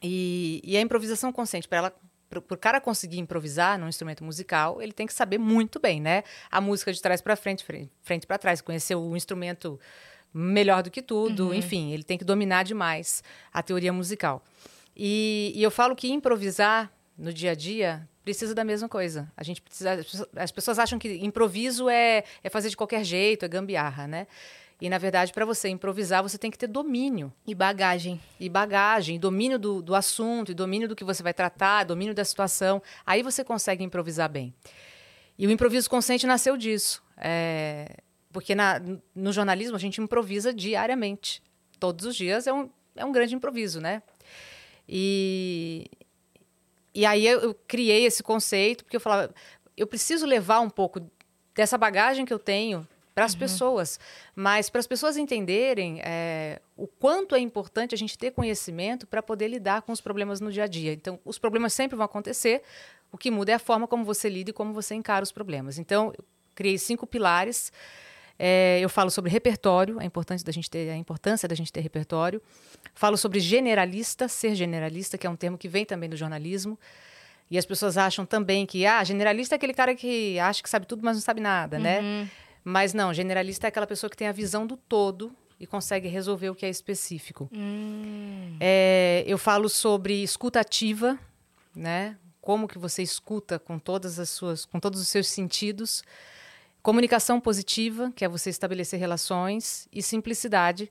E, 0.00 0.60
e 0.62 0.76
a 0.76 0.80
improvisação 0.80 1.32
consciente, 1.32 1.66
para 1.66 1.78
ela 1.78 1.94
para 2.28 2.38
o 2.38 2.56
cara 2.58 2.80
conseguir 2.80 3.18
improvisar 3.18 3.78
num 3.78 3.88
instrumento 3.88 4.24
musical, 4.24 4.82
ele 4.82 4.92
tem 4.92 5.06
que 5.06 5.12
saber 5.14 5.38
muito 5.38 5.78
bem, 5.78 6.00
né? 6.00 6.24
A 6.50 6.60
música 6.60 6.92
de 6.92 7.00
trás 7.00 7.20
para 7.20 7.36
frente, 7.36 7.64
fre- 7.64 7.88
frente 8.02 8.26
para 8.26 8.36
trás, 8.38 8.60
conhecer 8.60 8.94
o 8.96 9.16
instrumento 9.16 9.78
melhor 10.34 10.82
do 10.82 10.90
que 10.90 11.00
tudo, 11.00 11.54
enfim, 11.54 11.92
ele 11.92 12.02
tem 12.02 12.18
que 12.18 12.24
dominar 12.24 12.62
demais 12.64 13.22
a 13.52 13.62
teoria 13.62 13.92
musical. 13.92 14.42
E, 14.94 15.52
e 15.54 15.62
eu 15.62 15.70
falo 15.70 15.94
que 15.94 16.08
improvisar 16.08 16.92
no 17.16 17.32
dia 17.32 17.52
a 17.52 17.54
dia 17.54 18.06
precisa 18.24 18.54
da 18.54 18.64
mesma 18.64 18.88
coisa. 18.88 19.30
A 19.36 19.42
gente 19.44 19.62
precisa. 19.62 19.92
as 19.92 20.04
pessoas- 20.04 20.28
As 20.36 20.50
pessoas 20.52 20.78
acham 20.78 20.98
que 20.98 21.24
improviso 21.24 21.88
é, 21.88 22.24
é 22.42 22.50
fazer 22.50 22.68
de 22.70 22.76
qualquer 22.76 23.04
jeito, 23.04 23.44
é 23.44 23.48
gambiarra, 23.48 24.06
né? 24.06 24.26
E, 24.80 24.90
na 24.90 24.98
verdade, 24.98 25.32
para 25.32 25.44
você 25.46 25.68
improvisar, 25.70 26.22
você 26.22 26.36
tem 26.36 26.50
que 26.50 26.58
ter 26.58 26.66
domínio 26.66 27.32
E 27.46 27.54
bagagem. 27.54 28.20
e 28.38 28.46
bagagem, 28.48 29.18
domínio 29.18 29.58
do, 29.58 29.80
do 29.80 29.94
assunto, 29.94 30.50
e 30.52 30.54
domínio 30.54 30.86
do 30.86 30.94
que 30.94 31.02
você 31.04 31.22
vai 31.22 31.32
tratar, 31.32 31.84
domínio 31.84 32.14
da 32.14 32.24
situação. 32.24 32.82
Aí 33.06 33.22
você 33.22 33.42
consegue 33.42 33.82
improvisar 33.82 34.28
bem. 34.28 34.52
E 35.38 35.46
o 35.46 35.50
improviso 35.50 35.88
consciente 35.88 36.26
nasceu 36.26 36.56
disso. 36.58 37.02
É, 37.16 37.96
porque 38.30 38.54
na- 38.54 38.78
no 39.14 39.32
jornalismo 39.32 39.76
a 39.76 39.80
gente 39.80 39.98
improvisa 40.00 40.52
diariamente. 40.52 41.42
Todos 41.80 42.04
os 42.04 42.14
dias 42.14 42.46
é 42.46 42.52
um, 42.52 42.68
é 42.94 43.04
um 43.04 43.12
grande 43.12 43.34
improviso, 43.34 43.80
né? 43.80 44.02
E, 44.88 45.86
e 46.94 47.04
aí 47.06 47.26
eu, 47.26 47.40
eu 47.40 47.54
criei 47.66 48.04
esse 48.04 48.22
conceito, 48.22 48.84
porque 48.84 48.96
eu 48.96 49.00
falava, 49.00 49.34
eu 49.76 49.86
preciso 49.86 50.26
levar 50.26 50.60
um 50.60 50.70
pouco 50.70 51.00
dessa 51.54 51.76
bagagem 51.78 52.24
que 52.26 52.32
eu 52.32 52.38
tenho 52.38 52.86
para 53.16 53.24
as 53.24 53.34
pessoas, 53.34 53.98
mas 54.34 54.68
para 54.68 54.78
as 54.78 54.86
pessoas 54.86 55.16
entenderem 55.16 56.02
é, 56.04 56.60
o 56.76 56.86
quanto 56.86 57.34
é 57.34 57.38
importante 57.38 57.94
a 57.94 57.98
gente 57.98 58.18
ter 58.18 58.30
conhecimento 58.30 59.06
para 59.06 59.22
poder 59.22 59.48
lidar 59.48 59.80
com 59.80 59.90
os 59.90 60.02
problemas 60.02 60.38
no 60.38 60.52
dia 60.52 60.64
a 60.64 60.66
dia. 60.66 60.92
Então, 60.92 61.18
os 61.24 61.38
problemas 61.38 61.72
sempre 61.72 61.96
vão 61.96 62.04
acontecer, 62.04 62.60
o 63.10 63.16
que 63.16 63.30
muda 63.30 63.52
é 63.52 63.54
a 63.54 63.58
forma 63.58 63.88
como 63.88 64.04
você 64.04 64.28
lida 64.28 64.50
e 64.50 64.52
como 64.52 64.74
você 64.74 64.94
encara 64.94 65.22
os 65.22 65.32
problemas. 65.32 65.78
Então, 65.78 66.12
eu 66.14 66.22
criei 66.54 66.76
cinco 66.76 67.06
pilares. 67.06 67.72
É, 68.38 68.80
eu 68.82 68.88
falo 68.90 69.10
sobre 69.10 69.30
repertório, 69.30 69.98
a 69.98 70.04
importância 70.04 70.44
da 70.44 70.52
gente 70.52 70.68
ter 70.68 70.90
a 70.90 70.96
importância 70.96 71.48
da 71.48 71.54
gente 71.54 71.72
ter 71.72 71.80
repertório. 71.80 72.42
Falo 72.94 73.16
sobre 73.16 73.40
generalista, 73.40 74.28
ser 74.28 74.54
generalista, 74.54 75.16
que 75.16 75.26
é 75.26 75.30
um 75.30 75.36
termo 75.36 75.56
que 75.56 75.68
vem 75.68 75.86
também 75.86 76.10
do 76.10 76.18
jornalismo. 76.18 76.78
E 77.50 77.56
as 77.56 77.64
pessoas 77.64 77.96
acham 77.96 78.26
também 78.26 78.66
que 78.66 78.84
ah, 78.84 79.02
generalista 79.02 79.54
é 79.54 79.56
aquele 79.56 79.72
cara 79.72 79.94
que 79.94 80.38
acha 80.38 80.62
que 80.62 80.68
sabe 80.68 80.84
tudo, 80.84 81.02
mas 81.02 81.16
não 81.16 81.22
sabe 81.22 81.40
nada, 81.40 81.78
né? 81.78 82.28
Mas 82.68 82.92
não, 82.92 83.14
generalista 83.14 83.66
é 83.66 83.68
aquela 83.68 83.86
pessoa 83.86 84.10
que 84.10 84.16
tem 84.16 84.26
a 84.26 84.32
visão 84.32 84.66
do 84.66 84.76
todo 84.76 85.32
e 85.60 85.68
consegue 85.68 86.08
resolver 86.08 86.50
o 86.50 86.54
que 86.54 86.66
é 86.66 86.68
específico. 86.68 87.48
É, 88.58 89.22
eu 89.24 89.38
falo 89.38 89.68
sobre 89.68 90.20
escuta 90.20 90.58
ativa, 90.58 91.16
né? 91.72 92.16
Como 92.40 92.66
que 92.66 92.76
você 92.76 93.04
escuta 93.04 93.56
com 93.56 93.78
todas 93.78 94.18
as 94.18 94.30
suas, 94.30 94.64
com 94.64 94.80
todos 94.80 95.00
os 95.00 95.06
seus 95.06 95.28
sentidos. 95.28 96.02
Comunicação 96.82 97.40
positiva, 97.40 98.12
que 98.16 98.24
é 98.24 98.28
você 98.28 98.50
estabelecer 98.50 98.98
relações, 98.98 99.86
e 99.92 100.02
simplicidade, 100.02 100.90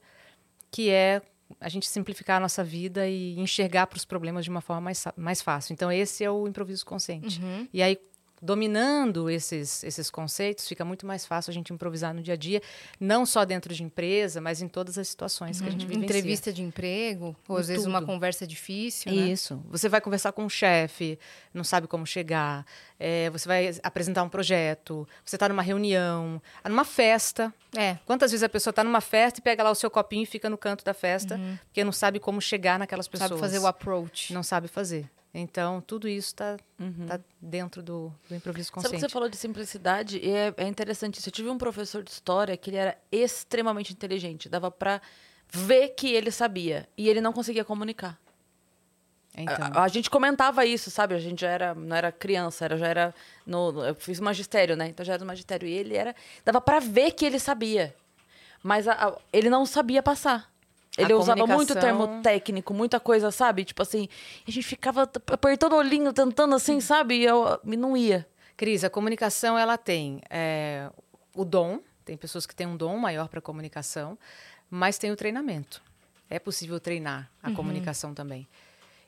que 0.71 0.89
é 0.89 1.21
a 1.59 1.67
gente 1.67 1.89
simplificar 1.89 2.37
a 2.37 2.39
nossa 2.39 2.63
vida 2.63 3.05
e 3.05 3.37
enxergar 3.37 3.87
para 3.87 3.97
os 3.97 4.05
problemas 4.05 4.45
de 4.45 4.49
uma 4.49 4.61
forma 4.61 4.81
mais, 4.81 5.03
mais 5.17 5.41
fácil. 5.41 5.73
Então, 5.73 5.91
esse 5.91 6.23
é 6.23 6.31
o 6.31 6.47
improviso 6.47 6.85
consciente. 6.85 7.41
E 7.73 7.81
aí, 7.81 7.99
dominando 8.41 9.29
esses, 9.29 9.83
esses 9.83 10.09
conceitos, 10.09 10.67
fica 10.67 10.85
muito 10.85 11.05
mais 11.05 11.25
fácil 11.25 11.51
a 11.51 11.53
gente 11.53 11.73
improvisar 11.73 12.13
no 12.13 12.21
dia 12.21 12.33
a 12.33 12.37
dia, 12.37 12.61
não 12.99 13.25
só 13.25 13.43
dentro 13.45 13.73
de 13.73 13.83
empresa, 13.83 14.39
mas 14.39 14.61
em 14.61 14.67
todas 14.67 14.97
as 14.97 15.07
situações 15.07 15.59
que 15.59 15.67
a 15.67 15.71
gente 15.71 15.85
vivencia. 15.85 16.03
Entrevista 16.05 16.53
de 16.53 16.61
emprego, 16.61 17.35
ou 17.47 17.57
Em 17.57 17.61
às 17.61 17.67
vezes 17.67 17.85
uma 17.85 17.99
tudo. 17.99 18.07
conversa 18.11 18.45
difícil, 18.45 19.11
né? 19.11 19.27
Isso. 19.29 19.61
Você 19.69 19.89
vai 19.89 20.01
conversar 20.01 20.31
com 20.31 20.43
um 20.43 20.49
chefe, 20.49 21.17
não 21.53 21.63
sabe 21.63 21.87
como 21.87 22.05
chegar. 22.05 22.65
É, 22.99 23.29
você 23.29 23.47
vai 23.47 23.75
apresentar 23.83 24.23
um 24.23 24.29
projeto. 24.29 25.07
Você 25.25 25.35
está 25.35 25.49
numa 25.49 25.61
reunião, 25.61 26.41
numa 26.67 26.85
festa. 26.85 27.53
É. 27.75 27.97
Quantas 28.05 28.31
vezes 28.31 28.43
a 28.43 28.49
pessoa 28.49 28.71
está 28.71 28.83
numa 28.83 29.01
festa 29.01 29.39
e 29.39 29.43
pega 29.43 29.63
lá 29.63 29.71
o 29.71 29.75
seu 29.75 29.89
copinho 29.91 30.23
e 30.23 30.25
fica 30.25 30.49
no 30.49 30.57
canto 30.57 30.83
da 30.85 30.93
festa, 30.93 31.39
porque 31.65 31.83
não 31.83 31.91
sabe 31.91 32.19
como 32.19 32.39
chegar 32.41 32.79
naquelas 32.79 33.07
pessoas. 33.07 33.29
Sabe 33.29 33.41
fazer 33.41 33.59
o 33.59 33.67
approach. 33.67 34.33
Não 34.33 34.43
sabe 34.43 34.67
fazer. 34.67 35.09
Então, 35.37 35.81
tudo 35.81 36.07
isso 36.07 36.29
está 36.29 36.57
dentro 37.41 37.83
do, 37.83 38.09
do 38.29 38.35
improviso 38.35 38.67
Sabe 38.69 38.75
que 38.77 38.83
consciente. 38.83 39.01
você 39.01 39.09
falou 39.09 39.27
de 39.27 39.35
simplicidade? 39.35 40.17
E 40.23 40.29
é, 40.29 40.53
é 40.55 40.65
interessante 40.67 41.19
isso. 41.19 41.27
Eu 41.27 41.33
tive 41.33 41.49
um 41.49 41.57
professor 41.57 42.01
de 42.03 42.09
história 42.09 42.55
que 42.55 42.69
ele 42.69 42.77
era 42.77 42.97
extremamente 43.11 43.91
inteligente. 43.91 44.47
Dava 44.47 44.71
pra 44.71 45.01
ver 45.49 45.89
que 45.89 46.07
ele 46.13 46.31
sabia. 46.31 46.87
E 46.97 47.09
ele 47.09 47.19
não 47.19 47.33
conseguia 47.33 47.65
comunicar. 47.65 48.17
Então, 49.37 49.55
A, 49.73 49.83
a 49.83 49.87
gente 49.89 50.09
comentava 50.09 50.65
isso, 50.65 50.89
sabe? 50.89 51.13
A 51.13 51.19
gente 51.19 51.41
já 51.41 51.49
era, 51.49 51.75
não 51.75 51.93
era 51.95 52.09
criança, 52.13 52.63
era, 52.63 52.77
já 52.77 52.87
era. 52.87 53.13
No, 53.45 53.83
eu 53.85 53.93
fiz 53.93 54.21
magistério, 54.21 54.77
né? 54.77 54.87
Então 54.87 55.05
já 55.05 55.13
era 55.13 55.19
do 55.19 55.25
magistério. 55.25 55.67
E 55.67 55.73
ele 55.73 55.97
era. 55.97 56.15
Dava 56.45 56.61
pra 56.61 56.79
ver 56.79 57.11
que 57.11 57.25
ele 57.25 57.39
sabia. 57.39 57.93
Mas 58.63 58.87
a- 58.87 58.93
a- 58.93 59.17
ele 59.33 59.49
não 59.49 59.65
sabia 59.65 60.01
passar. 60.01 60.49
Ele 60.97 61.13
A 61.13 61.17
usava 61.17 61.45
muito 61.45 61.73
termo 61.73 62.21
técnico, 62.21 62.73
muita 62.73 62.99
coisa, 62.99 63.31
sabe? 63.31 63.65
Tipo 63.65 63.81
assim, 63.81 64.07
a 64.47 64.51
gente 64.51 64.65
ficava 64.65 65.09
apertando 65.27 65.73
o 65.73 65.77
olhinho, 65.77 66.13
tentando 66.13 66.55
assim, 66.55 66.79
sabe? 66.79 67.15
E 67.15 67.23
eu 67.25 67.59
não 67.63 67.97
ia. 67.97 68.27
Cris, 68.55 68.83
a 68.83 68.89
comunicação 68.89 69.57
ela 69.57 69.77
tem 69.77 70.21
é, 70.29 70.89
o 71.35 71.43
dom, 71.43 71.81
tem 72.05 72.15
pessoas 72.15 72.45
que 72.45 72.55
têm 72.55 72.65
um 72.65 72.77
dom 72.77 72.97
maior 72.97 73.27
para 73.27 73.41
comunicação, 73.41 74.17
mas 74.69 74.97
tem 74.97 75.11
o 75.11 75.15
treinamento. 75.15 75.81
É 76.29 76.39
possível 76.39 76.79
treinar 76.79 77.29
a 77.43 77.51
comunicação 77.51 78.13
também. 78.13 78.47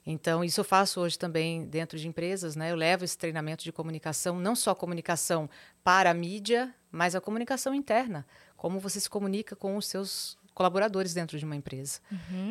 Então, 0.06 0.41
isso 0.41 0.62
eu 0.62 0.63
faço 0.63 1.01
hoje 1.01 1.20
também 1.20 1.65
dentro 1.65 1.98
de 1.98 2.08
empresas, 2.08 2.56
né? 2.56 2.72
Eu 2.72 2.75
levo 2.77 3.03
esse 3.03 3.17
treinamento 3.17 3.63
de 3.63 3.74
comunicação, 3.74 4.39
não 4.39 4.56
só 4.56 4.72
a 4.72 4.75
comunicação 4.75 5.50
para 5.84 6.12
a 6.12 6.13
mídia, 6.13 6.74
mas 6.89 7.13
a 7.13 7.20
comunicação 7.20 7.74
interna. 7.74 8.25
Como 8.56 8.79
você 8.79 9.01
se 9.01 9.10
comunica 9.10 9.56
com 9.56 9.75
os 9.75 9.86
seus 9.86 10.38
colaboradores 10.57 11.13
dentro 11.13 11.37
de 11.37 11.45
uma 11.45 11.55
empresa. 11.55 11.99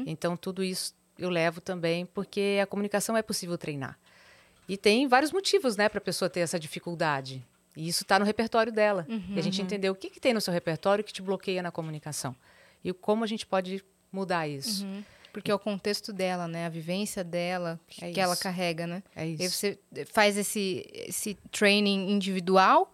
Então, 0.07 0.37
tudo 0.37 0.63
isso 0.63 0.95
eu 1.19 1.29
levo 1.29 1.61
também, 1.61 2.07
porque 2.07 2.61
a 2.63 2.67
comunicação 2.67 3.17
é 3.17 3.23
possível 3.23 3.59
treinar. 3.59 3.99
E 4.69 4.77
tem 4.77 5.09
vários 5.09 5.33
motivos, 5.33 5.77
né, 5.77 5.89
para 5.89 5.99
a 5.99 6.01
pessoa 6.01 6.31
ter 6.31 6.39
essa 6.41 6.57
dificuldade. 6.59 7.45
E 7.77 7.89
isso 7.89 8.05
está 8.05 8.17
no 8.19 8.25
repertório 8.25 8.73
dela. 8.73 9.05
E 9.35 9.37
a 9.39 9.43
gente 9.43 9.61
entender 9.61 9.91
o 9.91 9.95
que, 9.97 10.09
que 10.09 10.21
tem 10.21 10.33
no 10.33 10.41
seu 10.41 10.53
repertório 10.55 11.03
que 11.03 11.13
te 11.13 11.21
bloqueia 11.21 11.63
na 11.63 11.73
comunicação. 11.73 12.35
E 12.85 12.93
como 12.93 13.25
a 13.25 13.27
gente 13.27 13.45
pode 13.45 13.83
mudar 14.13 14.47
isso. 14.47 14.87
Porque 15.33 15.51
é 15.51 15.55
o 15.55 15.59
contexto 15.59 16.13
dela, 16.13 16.47
né? 16.49 16.65
A 16.65 16.69
vivência 16.71 17.23
dela 17.25 17.79
que, 17.89 18.05
É 18.05 18.13
que 18.13 18.21
ela 18.21 18.35
isso. 18.35 18.43
carrega, 18.43 18.87
né? 18.87 19.03
É 19.17 19.27
E 19.27 19.35
isso. 19.35 19.57
você 19.57 19.79
faz 20.13 20.37
esse, 20.39 20.89
esse 20.95 21.35
training 21.51 22.11
individual? 22.13 22.93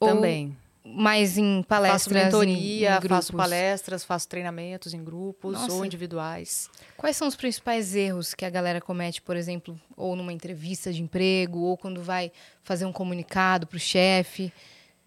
ou 0.00 0.08
Também. 0.08 0.56
Mais 0.84 1.36
em 1.36 1.62
palestras? 1.62 2.04
faço 2.04 2.14
mentoria, 2.14 2.98
em- 3.02 3.04
em 3.04 3.08
faço 3.08 3.32
palestras, 3.34 4.04
faço 4.04 4.28
treinamentos 4.28 4.94
em 4.94 5.02
grupos 5.04 5.52
Nossa. 5.54 5.72
ou 5.72 5.84
individuais. 5.84 6.70
Quais 6.96 7.16
são 7.16 7.28
os 7.28 7.36
principais 7.36 7.94
erros 7.94 8.34
que 8.34 8.44
a 8.44 8.50
galera 8.50 8.80
comete, 8.80 9.20
por 9.20 9.36
exemplo, 9.36 9.78
ou 9.96 10.16
numa 10.16 10.32
entrevista 10.32 10.92
de 10.92 11.02
emprego, 11.02 11.58
ou 11.60 11.76
quando 11.76 12.02
vai 12.02 12.32
fazer 12.62 12.86
um 12.86 12.92
comunicado 12.92 13.66
para 13.66 13.76
o 13.76 13.80
chefe? 13.80 14.52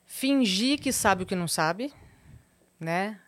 Fingir 0.05 0.79
que 0.79 0.91
sabe 0.91 1.23
o 1.23 1.25
que 1.25 1.35
não 1.35 1.47
sabe, 1.47 1.91
né? 2.79 3.19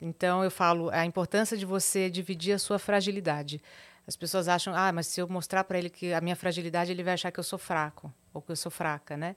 Então 0.00 0.42
eu 0.42 0.50
falo 0.50 0.90
a 0.90 1.06
importância 1.06 1.56
de 1.56 1.64
você 1.64 2.10
dividir 2.10 2.52
a 2.52 2.58
sua 2.58 2.78
fragilidade. 2.78 3.62
As 4.06 4.16
pessoas 4.16 4.48
acham, 4.48 4.74
ah, 4.74 4.90
mas 4.92 5.06
se 5.06 5.20
eu 5.20 5.28
mostrar 5.28 5.62
para 5.62 5.78
ele 5.78 5.88
que 5.88 6.12
a 6.12 6.20
minha 6.20 6.34
fragilidade, 6.34 6.90
ele 6.90 7.04
vai 7.04 7.14
achar 7.14 7.30
que 7.30 7.38
eu 7.38 7.44
sou 7.44 7.58
fraco 7.58 8.12
ou 8.34 8.42
que 8.42 8.50
eu 8.50 8.56
sou 8.56 8.70
fraca, 8.70 9.16
né? 9.16 9.36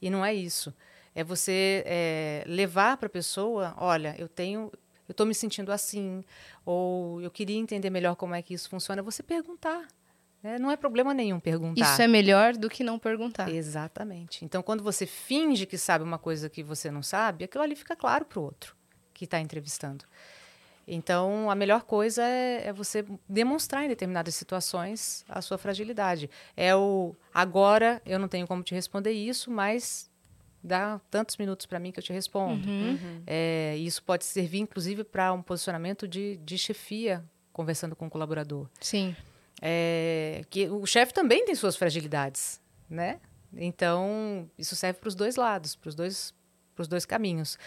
E 0.00 0.08
não 0.08 0.24
é 0.24 0.32
isso. 0.32 0.72
É 1.16 1.24
você 1.24 1.82
é, 1.86 2.44
levar 2.46 2.98
para 2.98 3.06
a 3.06 3.10
pessoa, 3.10 3.74
olha, 3.78 4.14
eu 4.18 4.28
tenho, 4.28 4.70
eu 5.08 5.12
estou 5.12 5.24
me 5.24 5.34
sentindo 5.34 5.72
assim, 5.72 6.22
ou 6.62 7.22
eu 7.22 7.30
queria 7.30 7.56
entender 7.56 7.88
melhor 7.88 8.16
como 8.16 8.34
é 8.34 8.42
que 8.42 8.52
isso 8.52 8.68
funciona. 8.68 9.02
Você 9.02 9.22
perguntar, 9.22 9.88
né? 10.42 10.58
Não 10.58 10.70
é 10.70 10.76
problema 10.76 11.14
nenhum 11.14 11.40
perguntar. 11.40 11.80
Isso 11.80 12.02
é 12.02 12.06
melhor 12.06 12.52
do 12.52 12.68
que 12.68 12.84
não 12.84 12.98
perguntar. 12.98 13.48
Exatamente. 13.48 14.44
Então, 14.44 14.62
quando 14.62 14.82
você 14.82 15.06
finge 15.06 15.64
que 15.64 15.78
sabe 15.78 16.04
uma 16.04 16.18
coisa 16.18 16.50
que 16.50 16.62
você 16.62 16.90
não 16.90 17.02
sabe, 17.02 17.44
aquilo 17.44 17.64
ali 17.64 17.74
fica 17.74 17.96
claro 17.96 18.26
para 18.26 18.38
o 18.38 18.42
outro 18.42 18.76
que 19.14 19.24
está 19.24 19.40
entrevistando. 19.40 20.04
Então, 20.86 21.50
a 21.50 21.54
melhor 21.54 21.82
coisa 21.82 22.22
é, 22.22 22.68
é 22.68 22.72
você 22.74 23.06
demonstrar 23.26 23.84
em 23.84 23.88
determinadas 23.88 24.34
situações 24.34 25.24
a 25.26 25.40
sua 25.40 25.56
fragilidade. 25.56 26.28
É 26.54 26.76
o 26.76 27.16
agora 27.32 28.02
eu 28.04 28.18
não 28.18 28.28
tenho 28.28 28.46
como 28.46 28.62
te 28.62 28.74
responder 28.74 29.12
isso, 29.12 29.50
mas 29.50 30.10
dá 30.66 31.00
tantos 31.10 31.36
minutos 31.36 31.64
para 31.66 31.78
mim 31.78 31.92
que 31.92 31.98
eu 31.98 32.02
te 32.02 32.12
respondo. 32.12 32.66
É, 33.26 33.76
isso 33.78 34.02
pode 34.02 34.24
servir, 34.24 34.58
inclusive, 34.58 35.04
para 35.04 35.32
um 35.32 35.42
posicionamento 35.42 36.06
de, 36.06 36.36
de 36.38 36.58
chefia, 36.58 37.24
conversando 37.52 37.94
com 37.94 38.06
o 38.06 38.10
colaborador. 38.10 38.68
Sim. 38.80 39.14
É, 39.62 40.44
que 40.50 40.68
o 40.68 40.84
chefe 40.84 41.14
também 41.14 41.44
tem 41.44 41.54
suas 41.54 41.76
fragilidades, 41.76 42.60
né? 42.90 43.20
Então, 43.56 44.50
isso 44.58 44.76
serve 44.76 45.00
para 45.00 45.08
os 45.08 45.14
dois 45.14 45.36
lados, 45.36 45.74
para 45.74 45.88
os 45.88 45.94
dois, 45.94 46.34
pros 46.74 46.88
dois 46.88 47.06
caminhos. 47.06 47.58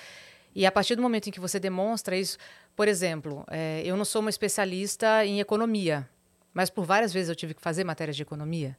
E 0.53 0.65
a 0.65 0.72
partir 0.72 0.96
do 0.96 1.01
momento 1.01 1.27
em 1.27 1.32
que 1.32 1.39
você 1.39 1.60
demonstra 1.60 2.15
isso, 2.15 2.38
por 2.75 2.88
exemplo, 2.88 3.44
é, 3.50 3.82
eu 3.84 3.98
não 3.98 4.06
sou 4.06 4.22
uma 4.22 4.29
especialista 4.29 5.25
em 5.25 5.39
economia, 5.39 6.08
mas 6.53 6.70
por 6.70 6.86
várias 6.86 7.13
vezes 7.13 7.29
eu 7.29 7.36
tive 7.36 7.53
que 7.53 7.62
fazer 7.62 7.84
matérias 7.84 8.15
de 8.15 8.24
economia. 8.24 8.77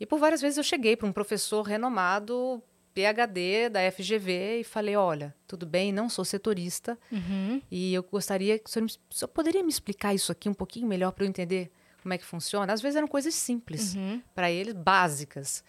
E 0.00 0.06
por 0.06 0.18
várias 0.18 0.40
vezes 0.40 0.56
eu 0.56 0.64
cheguei 0.64 0.96
para 0.96 1.08
um 1.08 1.12
professor 1.12 1.62
renomado, 1.62 2.62
PhD 3.02 3.68
da 3.68 3.80
FGV, 3.92 4.60
e 4.60 4.64
falei: 4.64 4.96
olha, 4.96 5.34
tudo 5.46 5.64
bem, 5.66 5.92
não 5.92 6.08
sou 6.08 6.24
setorista, 6.24 6.98
Uhum. 7.12 7.62
e 7.70 7.94
eu 7.94 8.02
gostaria 8.02 8.58
que 8.58 8.68
o 8.68 8.72
senhor, 8.72 8.84
me- 8.86 8.92
o 9.10 9.14
senhor 9.14 9.28
poderia 9.28 9.62
me 9.62 9.68
explicar 9.70 10.14
isso 10.14 10.32
aqui 10.32 10.48
um 10.48 10.54
pouquinho 10.54 10.86
melhor 10.86 11.12
para 11.12 11.24
eu 11.24 11.28
entender 11.28 11.70
como 12.02 12.12
é 12.14 12.18
que 12.18 12.24
funciona? 12.24 12.72
Às 12.72 12.80
vezes 12.80 12.96
eram 12.96 13.08
coisas 13.08 13.34
simples 13.34 13.94
Uhum. 13.94 14.20
para 14.34 14.50
eles, 14.50 14.72
básicas. 14.74 15.62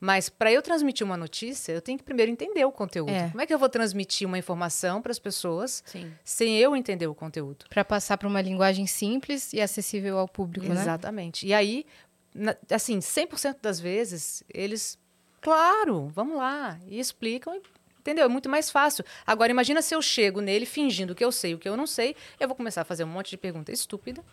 Mas 0.00 0.28
para 0.28 0.50
eu 0.50 0.60
transmitir 0.60 1.06
uma 1.06 1.16
notícia, 1.16 1.70
eu 1.72 1.80
tenho 1.80 1.96
que 1.96 2.02
primeiro 2.02 2.30
entender 2.32 2.64
o 2.64 2.72
conteúdo. 2.72 3.10
É. 3.12 3.28
Como 3.28 3.40
é 3.40 3.46
que 3.46 3.54
eu 3.54 3.58
vou 3.58 3.68
transmitir 3.68 4.26
uma 4.26 4.36
informação 4.36 5.00
para 5.00 5.12
as 5.12 5.18
pessoas 5.20 5.80
Sim. 5.86 6.10
sem 6.24 6.58
eu 6.58 6.74
entender 6.74 7.06
o 7.06 7.14
conteúdo? 7.14 7.66
Pra 7.68 7.84
passar 7.84 8.18
pra 8.18 8.26
uma 8.26 8.40
linguagem 8.40 8.84
simples 8.86 9.52
e 9.52 9.60
acessível 9.60 10.18
ao 10.18 10.26
público, 10.26 10.66
né? 10.66 10.80
Exatamente. 10.80 11.46
E 11.46 11.54
aí, 11.54 11.86
na- 12.34 12.56
assim, 12.70 13.00
100% 13.00 13.58
das 13.62 13.78
vezes, 13.78 14.42
eles, 14.52 14.98
claro, 15.42 16.08
vamos 16.14 16.38
lá, 16.38 16.78
e 16.88 16.98
explicam, 16.98 17.54
e- 17.54 17.62
entendeu? 18.00 18.24
É 18.24 18.28
muito 18.28 18.48
mais 18.48 18.70
fácil. 18.70 19.04
Agora, 19.26 19.50
imagina 19.52 19.82
se 19.82 19.94
eu 19.94 20.00
chego 20.00 20.40
nele 20.40 20.64
fingindo 20.64 21.14
que 21.14 21.22
eu 21.24 21.30
sei 21.30 21.52
o 21.54 21.58
que 21.58 21.68
eu 21.68 21.76
não 21.76 21.86
sei, 21.86 22.16
eu 22.40 22.48
vou 22.48 22.56
começar 22.56 22.80
a 22.80 22.84
fazer 22.84 23.04
um 23.04 23.08
monte 23.08 23.28
de 23.30 23.36
pergunta 23.36 23.70
estúpida, 23.70 24.24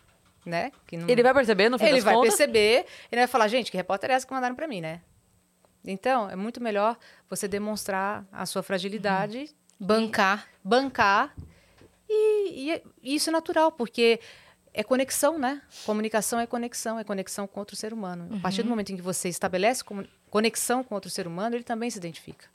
né? 0.46 0.72
Que 0.86 0.96
não... 0.96 1.06
Ele 1.08 1.22
vai 1.22 1.34
perceber 1.34 1.68
no 1.68 1.78
fim 1.78 1.84
Ele 1.84 1.96
das 1.96 2.04
vai 2.04 2.14
contas? 2.14 2.30
perceber, 2.36 2.86
ele 3.12 3.20
vai 3.20 3.26
falar, 3.26 3.48
gente, 3.48 3.70
que 3.70 3.76
repórter 3.76 4.10
é 4.10 4.14
essa 4.14 4.26
que 4.26 4.32
mandaram 4.32 4.54
para 4.54 4.66
mim, 4.66 4.80
né? 4.80 5.02
Então, 5.84 6.30
é 6.30 6.36
muito 6.36 6.62
melhor 6.62 6.96
você 7.28 7.46
demonstrar 7.48 8.24
a 8.32 8.44
sua 8.46 8.62
fragilidade 8.62 9.50
Bancar. 9.78 10.46
bancar. 10.62 11.34
E, 12.08 12.64
e 12.66 12.70
é- 12.72 12.82
e 13.02 13.14
isso 13.14 13.30
é 13.30 13.32
natural, 13.32 13.72
porque 13.72 14.20
é 14.72 14.82
conexão, 14.82 15.38
né? 15.38 15.60
Comunicação 15.84 16.38
é 16.38 16.46
conexão, 16.46 16.98
é 16.98 17.04
conexão 17.04 17.46
com 17.46 17.60
outro 17.60 17.76
ser 17.76 17.92
humano. 17.92 18.28
A 18.36 18.40
partir 18.40 18.62
do 18.62 18.68
momento 18.68 18.92
em 18.92 18.96
que 18.96 19.02
você 19.02 19.28
estabelece 19.28 19.82
conexão 20.30 20.84
com 20.84 20.94
outro 20.94 21.10
ser 21.10 21.26
humano, 21.26 21.56
ele 21.56 21.64
também 21.64 21.90
se 21.90 21.98
identifica. 21.98 22.46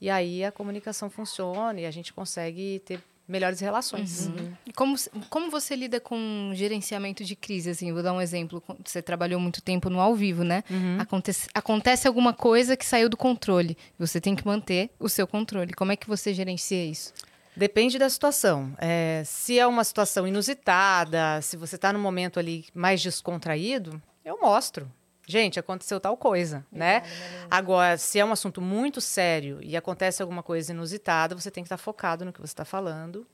E 0.00 0.10
aí 0.10 0.44
a 0.44 0.52
comunicação 0.52 1.08
funciona 1.08 1.80
e 1.80 1.86
a 1.86 1.90
gente 1.90 2.12
consegue 2.12 2.82
ter 2.84 3.00
melhores 3.28 3.58
relações. 3.60 4.30
E 4.64 4.72
Como, 4.72 4.94
como 5.28 5.50
você 5.50 5.74
lida 5.74 5.98
com 5.98 6.52
gerenciamento 6.54 7.24
de 7.24 7.34
crise? 7.34 7.70
Assim, 7.70 7.92
vou 7.92 8.02
dar 8.02 8.12
um 8.12 8.20
exemplo. 8.20 8.62
Você 8.84 9.02
trabalhou 9.02 9.40
muito 9.40 9.60
tempo 9.62 9.90
no 9.90 10.00
ao 10.00 10.14
vivo, 10.14 10.44
né? 10.44 10.62
Acontece, 10.98 11.48
acontece 11.54 12.06
alguma 12.06 12.32
coisa 12.32 12.76
que 12.76 12.84
saiu 12.84 13.08
do 13.08 13.16
controle. 13.16 13.76
Você 13.98 14.20
tem 14.20 14.36
que 14.36 14.46
manter 14.46 14.90
o 14.98 15.08
seu 15.08 15.26
controle. 15.26 15.72
Como 15.72 15.90
é 15.92 15.96
que 15.96 16.06
você 16.06 16.32
gerencia 16.32 16.84
isso? 16.84 17.12
Depende 17.56 17.98
da 17.98 18.08
situação. 18.10 18.74
É, 18.78 19.22
se 19.24 19.58
é 19.58 19.66
uma 19.66 19.82
situação 19.82 20.26
inusitada, 20.26 21.40
se 21.40 21.56
você 21.56 21.76
está 21.76 21.92
num 21.92 21.98
momento 21.98 22.38
ali 22.38 22.66
mais 22.74 23.02
descontraído, 23.02 24.00
eu 24.24 24.38
mostro. 24.40 24.90
Gente, 25.26 25.58
aconteceu 25.58 25.98
tal 25.98 26.16
coisa, 26.16 26.64
né? 26.70 27.02
Agora, 27.50 27.98
se 27.98 28.18
é 28.18 28.24
um 28.24 28.30
assunto 28.30 28.60
muito 28.60 29.00
sério 29.00 29.58
e 29.60 29.76
acontece 29.76 30.22
alguma 30.22 30.42
coisa 30.42 30.72
inusitada, 30.72 31.34
você 31.34 31.50
tem 31.50 31.64
que 31.64 31.66
estar 31.66 31.78
focado 31.78 32.24
no 32.24 32.32
que 32.32 32.40
você 32.40 32.52
está 32.52 32.64
falando, 32.64 33.26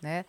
né? 0.00 0.24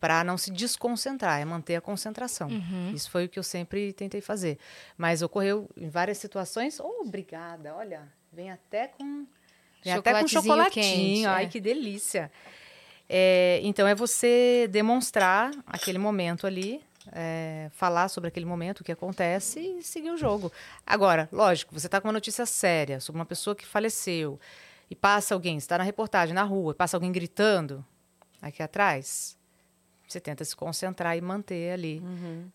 Para 0.00 0.24
não 0.24 0.36
se 0.36 0.50
desconcentrar, 0.50 1.40
é 1.40 1.44
manter 1.44 1.76
a 1.76 1.80
concentração. 1.80 2.48
Isso 2.92 3.10
foi 3.10 3.26
o 3.26 3.28
que 3.28 3.38
eu 3.38 3.44
sempre 3.44 3.92
tentei 3.92 4.20
fazer. 4.20 4.58
Mas 4.98 5.22
ocorreu 5.22 5.70
em 5.76 5.88
várias 5.88 6.18
situações. 6.18 6.80
Oh, 6.80 7.02
obrigada, 7.06 7.74
olha, 7.74 8.02
vem 8.32 8.50
até 8.50 8.88
com 8.88 9.24
vem 9.84 9.92
até 9.92 10.20
com 10.20 10.26
chocolatinho. 10.26 10.84
quente, 10.84 11.26
Ai, 11.26 11.44
é. 11.44 11.48
que 11.48 11.60
delícia. 11.60 12.30
É, 13.08 13.60
então, 13.62 13.86
é 13.86 13.94
você 13.94 14.68
demonstrar 14.70 15.52
aquele 15.66 15.98
momento 15.98 16.46
ali, 16.46 16.82
é, 17.12 17.70
falar 17.72 18.08
sobre 18.08 18.28
aquele 18.28 18.46
momento, 18.46 18.80
o 18.80 18.84
que 18.84 18.92
acontece 18.92 19.60
e 19.60 19.82
seguir 19.82 20.10
o 20.10 20.16
jogo. 20.16 20.52
Agora, 20.86 21.28
lógico, 21.32 21.72
você 21.72 21.86
está 21.86 22.00
com 22.00 22.08
uma 22.08 22.12
notícia 22.12 22.44
séria 22.44 23.00
sobre 23.00 23.18
uma 23.18 23.26
pessoa 23.26 23.54
que 23.54 23.64
faleceu 23.64 24.40
e 24.90 24.94
passa 24.94 25.34
alguém, 25.34 25.56
está 25.56 25.78
na 25.78 25.84
reportagem, 25.84 26.34
na 26.34 26.42
rua, 26.42 26.72
e 26.72 26.74
passa 26.74 26.96
alguém 26.96 27.12
gritando 27.12 27.84
aqui 28.40 28.62
atrás, 28.62 29.36
você 30.06 30.20
tenta 30.20 30.44
se 30.44 30.54
concentrar 30.54 31.16
e 31.16 31.20
manter 31.20 31.72
ali, 31.72 32.02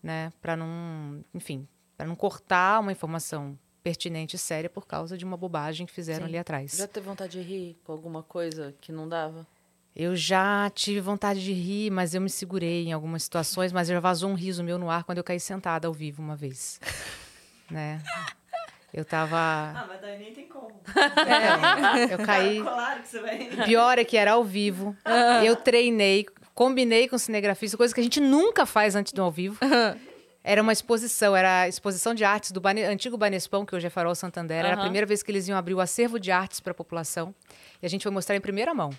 né? 0.02 0.32
Para 0.40 0.56
não, 0.56 1.22
enfim, 1.34 1.68
para 1.96 2.06
não 2.06 2.16
cortar 2.16 2.80
uma 2.80 2.92
informação 2.92 3.58
pertinente 3.82 4.36
e 4.36 4.38
séria 4.38 4.70
por 4.70 4.86
causa 4.86 5.18
de 5.18 5.24
uma 5.24 5.36
bobagem 5.36 5.86
que 5.86 5.92
fizeram 5.92 6.20
Sim. 6.20 6.30
ali 6.30 6.38
atrás. 6.38 6.76
Já 6.76 6.86
teve 6.86 7.06
vontade 7.06 7.32
de 7.32 7.42
rir 7.42 7.76
com 7.84 7.92
alguma 7.92 8.22
coisa 8.22 8.74
que 8.80 8.92
não 8.92 9.08
dava? 9.08 9.46
Eu 9.94 10.16
já 10.16 10.70
tive 10.74 11.00
vontade 11.00 11.44
de 11.44 11.52
rir, 11.52 11.90
mas 11.90 12.14
eu 12.14 12.20
me 12.20 12.30
segurei 12.30 12.86
em 12.86 12.92
algumas 12.92 13.22
situações, 13.24 13.72
mas 13.72 13.88
já 13.88 14.00
vazou 14.00 14.30
um 14.30 14.34
riso 14.34 14.64
meu 14.64 14.78
no 14.78 14.88
ar 14.90 15.04
quando 15.04 15.18
eu 15.18 15.24
caí 15.24 15.38
sentada 15.38 15.86
ao 15.86 15.92
vivo 15.92 16.22
uma 16.22 16.34
vez. 16.34 16.80
né? 17.70 18.02
Eu 18.92 19.04
tava. 19.04 19.36
Ah, 19.36 19.86
mas 19.88 20.00
daí 20.00 20.18
nem 20.18 20.32
tem 20.32 20.46
como. 20.46 20.70
É, 21.26 22.14
eu 22.14 22.18
caí. 22.24 22.60
Claro 22.64 23.02
que 23.02 23.08
você 23.08 23.20
vai. 23.20 23.48
Pior 23.64 23.98
é 23.98 24.04
que 24.04 24.16
era 24.16 24.32
ao 24.32 24.44
vivo. 24.44 24.96
Eu 25.44 25.56
treinei, 25.56 26.26
combinei 26.54 27.06
com 27.08 27.16
o 27.16 27.18
cinegrafista, 27.18 27.76
coisa 27.76 27.94
que 27.94 28.00
a 28.00 28.02
gente 28.04 28.20
nunca 28.20 28.64
faz 28.66 28.94
antes 28.96 29.12
do 29.12 29.22
ao 29.22 29.30
vivo. 29.30 29.58
Era 30.44 30.60
uma 30.60 30.72
exposição, 30.72 31.36
era 31.36 31.60
a 31.62 31.68
exposição 31.68 32.14
de 32.14 32.24
artes 32.24 32.50
do 32.50 32.60
Bane- 32.60 32.82
antigo 32.82 33.16
Banespão, 33.16 33.64
que 33.64 33.76
hoje 33.76 33.86
é 33.86 33.90
Farol 33.90 34.14
Santander. 34.14 34.58
Era 34.64 34.74
a 34.74 34.80
primeira 34.80 35.06
vez 35.06 35.22
que 35.22 35.30
eles 35.30 35.46
iam 35.48 35.56
abrir 35.56 35.74
o 35.74 35.80
acervo 35.80 36.18
de 36.18 36.30
artes 36.32 36.58
para 36.60 36.72
a 36.72 36.74
população. 36.74 37.34
E 37.80 37.86
a 37.86 37.88
gente 37.88 38.02
foi 38.02 38.10
mostrar 38.10 38.34
em 38.36 38.40
primeira 38.40 38.74
mão. 38.74 38.90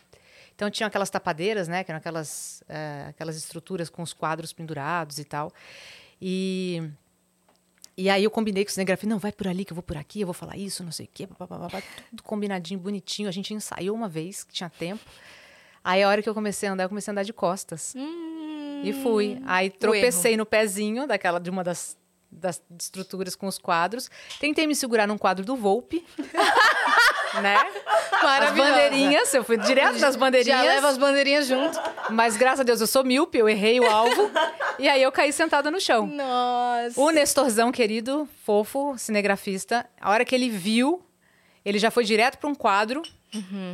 Então 0.55 0.69
tinha 0.69 0.87
aquelas 0.87 1.09
tapadeiras, 1.09 1.67
né? 1.67 1.83
Que 1.83 1.91
eram 1.91 1.97
aquelas, 1.97 2.63
eh, 2.69 3.05
aquelas 3.09 3.35
estruturas 3.35 3.89
com 3.89 4.01
os 4.01 4.13
quadros 4.13 4.53
pendurados 4.53 5.19
e 5.19 5.23
tal. 5.23 5.51
E, 6.21 6.81
e 7.97 8.09
aí 8.09 8.23
eu 8.23 8.31
combinei 8.31 8.63
com 8.63 8.69
o 8.69 8.73
cinegrafista, 8.73 9.09
não, 9.09 9.19
vai 9.19 9.31
por 9.31 9.47
ali, 9.47 9.65
que 9.65 9.71
eu 9.71 9.75
vou 9.75 9.83
por 9.83 9.97
aqui, 9.97 10.21
eu 10.21 10.27
vou 10.27 10.33
falar 10.33 10.57
isso, 10.57 10.83
não 10.83 10.91
sei 10.91 11.05
o 11.05 11.09
quê, 11.13 11.27
papapá, 11.27 11.81
tudo 12.09 12.23
combinadinho, 12.23 12.79
bonitinho. 12.79 13.27
A 13.27 13.31
gente 13.31 13.53
ensaiou 13.53 13.95
uma 13.95 14.07
vez, 14.07 14.43
que 14.43 14.53
tinha 14.53 14.69
tempo. 14.69 15.03
Aí 15.83 16.01
a 16.01 16.07
hora 16.07 16.21
que 16.21 16.29
eu 16.29 16.33
comecei 16.33 16.69
a 16.69 16.73
andar, 16.73 16.85
eu 16.85 16.89
comecei 16.89 17.11
a 17.11 17.13
andar 17.13 17.23
de 17.23 17.33
costas. 17.33 17.93
E 18.83 18.93
fui. 19.01 19.41
Aí 19.45 19.69
tropecei 19.69 20.37
no 20.37 20.45
pezinho 20.45 21.05
daquela, 21.07 21.39
de 21.39 21.49
uma 21.49 21.63
das, 21.63 21.97
das 22.31 22.61
estruturas 22.79 23.35
com 23.35 23.47
os 23.47 23.57
quadros. 23.57 24.09
Tentei 24.39 24.65
me 24.65 24.75
segurar 24.75 25.07
num 25.07 25.17
quadro 25.17 25.43
do 25.43 25.55
Volpe. 25.55 26.05
né? 27.41 27.57
As 28.21 28.51
bandeirinhas, 28.53 29.33
eu 29.33 29.43
fui 29.43 29.57
direto 29.57 29.99
das 29.99 30.15
bandeirinhas. 30.15 30.59
Já 30.65 30.73
leva 30.73 30.87
as 30.89 30.97
bandeirinhas 30.97 31.47
junto. 31.47 31.79
Mas 32.09 32.37
graças 32.37 32.61
a 32.61 32.63
Deus 32.63 32.79
eu 32.81 32.87
sou 32.87 33.03
míope, 33.03 33.37
eu 33.37 33.49
errei 33.49 33.79
o 33.79 33.89
alvo. 33.89 34.31
e 34.79 34.87
aí 34.87 35.01
eu 35.01 35.11
caí 35.11 35.31
sentada 35.33 35.69
no 35.69 35.79
chão. 35.79 36.07
Nossa. 36.07 36.99
O 36.99 37.09
Nestorzão, 37.09 37.71
querido, 37.71 38.27
fofo, 38.45 38.95
cinegrafista, 38.97 39.85
a 39.99 40.11
hora 40.11 40.23
que 40.25 40.33
ele 40.35 40.49
viu, 40.49 41.03
ele 41.65 41.79
já 41.79 41.89
foi 41.91 42.03
direto 42.03 42.37
para 42.37 42.49
um 42.49 42.55
quadro, 42.55 43.01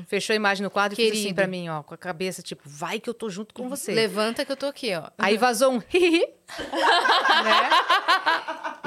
fechou 0.08 0.34
a 0.34 0.38
imagem 0.38 0.64
no 0.64 0.70
quadro 0.72 0.94
e 0.94 0.96
fez 0.96 1.12
assim 1.12 1.22
Querido. 1.22 1.36
para 1.36 1.48
mim, 1.48 1.68
ó, 1.70 1.84
com 1.84 1.94
a 1.94 1.98
cabeça, 1.98 2.42
tipo, 2.42 2.62
vai 2.66 3.00
que 3.00 3.10
eu 3.10 3.14
tô 3.14 3.30
junto 3.30 3.54
com 3.54 3.68
você. 3.68 3.92
Levanta 3.94 4.46
que 4.46 4.52
eu 4.52 4.56
tô 4.58 4.68
aqui, 4.68 4.96
ó. 4.96 5.10
Aí 5.18 5.38
vazou 5.38 5.74
um 5.74 5.82
hihihi, 5.94 6.26
né? 7.44 7.70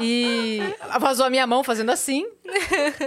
E 0.00 0.60
vazou 0.98 1.26
a 1.26 1.30
minha 1.30 1.46
mão 1.46 1.62
fazendo 1.64 1.90
assim, 1.90 2.26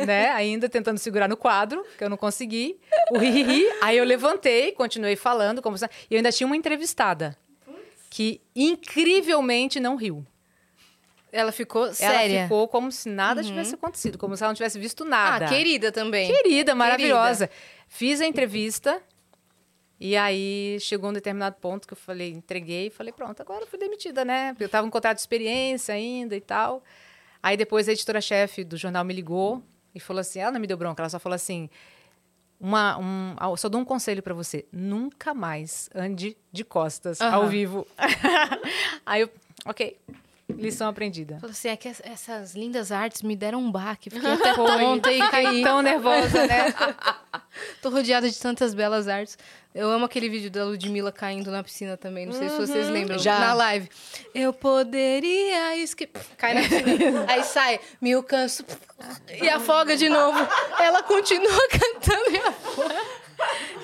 né? 0.06 0.30
Ainda 0.32 0.68
tentando 0.70 0.98
segurar 0.98 1.28
no 1.28 1.38
quadro, 1.38 1.84
que 1.98 2.04
eu 2.04 2.10
não 2.10 2.18
consegui. 2.18 2.80
O 3.12 3.18
hihihi. 3.22 3.66
Aí 3.82 3.98
eu 3.98 4.04
levantei, 4.06 4.72
continuei 4.74 5.16
falando, 5.16 5.62
como 5.62 5.78
se- 5.78 5.86
e 6.10 6.14
eu 6.14 6.18
ainda 6.18 6.32
tinha 6.32 6.46
uma 6.48 6.56
entrevistada 6.56 7.38
que 8.10 8.42
incrivelmente 8.56 9.80
não 9.80 9.96
riu. 9.96 10.26
Ela 11.32 11.52
ficou 11.52 11.84
Ela 11.86 11.94
séria. 11.94 12.44
ficou 12.44 12.66
como 12.68 12.90
se 12.92 13.10
nada 13.10 13.44
tivesse 13.44 13.76
acontecido, 13.76 14.18
como 14.18 14.38
se 14.38 14.44
ela 14.44 14.52
não 14.52 14.56
tivesse 14.56 14.80
visto 14.80 15.04
nada. 15.04 15.46
Ah, 15.46 15.50
querida 15.50 15.92
também. 15.92 16.32
Querida, 16.32 16.74
maravilhosa. 16.74 17.50
Fiz 17.90 18.22
a 18.22 18.26
entrevista 18.26 19.02
e 20.00 20.18
aí 20.18 20.78
chegou 20.80 21.10
um 21.10 21.14
determinado 21.14 21.56
ponto 21.60 21.88
que 21.88 21.94
eu 21.94 21.98
falei, 21.98 22.32
entreguei 22.32 22.88
e 22.88 22.90
falei, 22.90 23.14
pronto, 23.14 23.42
agora 23.42 23.64
eu 23.64 23.68
fui 23.68 23.80
demitida, 23.80 24.26
né? 24.26 24.52
Porque 24.54 24.64
eu 24.64 24.68
estava 24.68 24.86
em 24.86 24.90
contrato 24.90 25.16
de 25.16 25.22
experiência 25.22 25.96
ainda 25.96 26.36
e 26.36 26.42
tal. 26.42 26.84
Aí 27.42 27.56
depois 27.56 27.88
a 27.88 27.94
editora-chefe 27.94 28.64
do 28.64 28.76
jornal 28.76 29.06
me 29.06 29.14
ligou 29.14 29.64
e 29.94 30.00
falou 30.00 30.20
assim, 30.20 30.40
ela 30.40 30.52
não 30.52 30.60
me 30.60 30.68
deu 30.68 30.76
bronca, 30.76 31.02
ela 31.02 31.10
só 31.10 31.20
falou 31.20 31.36
assim, 31.36 31.70
uma, 32.60 32.98
um, 32.98 33.36
eu 33.40 33.58
só 33.58 33.70
dou 33.70 33.80
um 33.80 33.86
conselho 33.86 34.22
para 34.22 34.34
você, 34.34 34.66
nunca 34.72 35.34
mais 35.34 35.90
ande 35.94 36.36
de 36.52 36.64
costas 36.64 37.22
Aham. 37.22 37.36
ao 37.36 37.48
vivo. 37.48 37.88
aí 39.06 39.22
eu, 39.22 39.30
ok, 39.66 39.98
lição 40.50 40.88
aprendida. 40.88 41.36
Falou 41.40 41.52
assim, 41.52 41.70
é 41.70 41.76
que 41.76 41.88
es- 41.90 42.02
essas 42.04 42.54
lindas 42.56 42.92
artes 42.92 43.22
me 43.22 43.36
deram 43.36 43.60
um 43.60 43.72
baque. 43.72 44.10
Fiquei 44.10 44.30
até 44.34 44.54
tonta 44.54 45.12
e 45.12 45.20
caí. 45.30 45.64
Tão 45.64 45.82
nervosa, 45.84 46.46
né? 46.48 46.74
Tô 47.82 47.90
rodeada 47.90 48.30
de 48.30 48.38
tantas 48.40 48.74
belas 48.74 49.08
artes. 49.08 49.38
Eu 49.74 49.90
amo 49.90 50.06
aquele 50.06 50.30
vídeo 50.30 50.50
da 50.52 50.64
Ludmilla 50.66 51.12
caindo 51.12 51.52
na 51.52 51.64
piscina 51.64 51.98
também. 51.98 52.26
Não 52.26 52.34
sei 52.34 52.48
se 52.50 52.58
vocês 52.58 52.90
lembram. 52.90 53.18
Já. 53.20 53.40
Na 53.40 53.54
live. 53.54 53.90
Eu 54.34 54.54
poderia 54.54 55.76
esque... 55.78 56.08
Cai 56.38 56.54
na 56.54 56.62
piscina. 56.62 57.26
Aí 57.28 57.44
sai, 57.44 57.80
me 58.00 58.22
canso. 58.24 58.64
E 59.42 59.50
afoga 59.50 59.98
de 59.98 60.08
novo. 60.10 60.38
Ela 60.80 61.04
continua 61.04 61.62
cantando 61.70 62.32
e 62.32 62.38
afoga. 62.38 62.96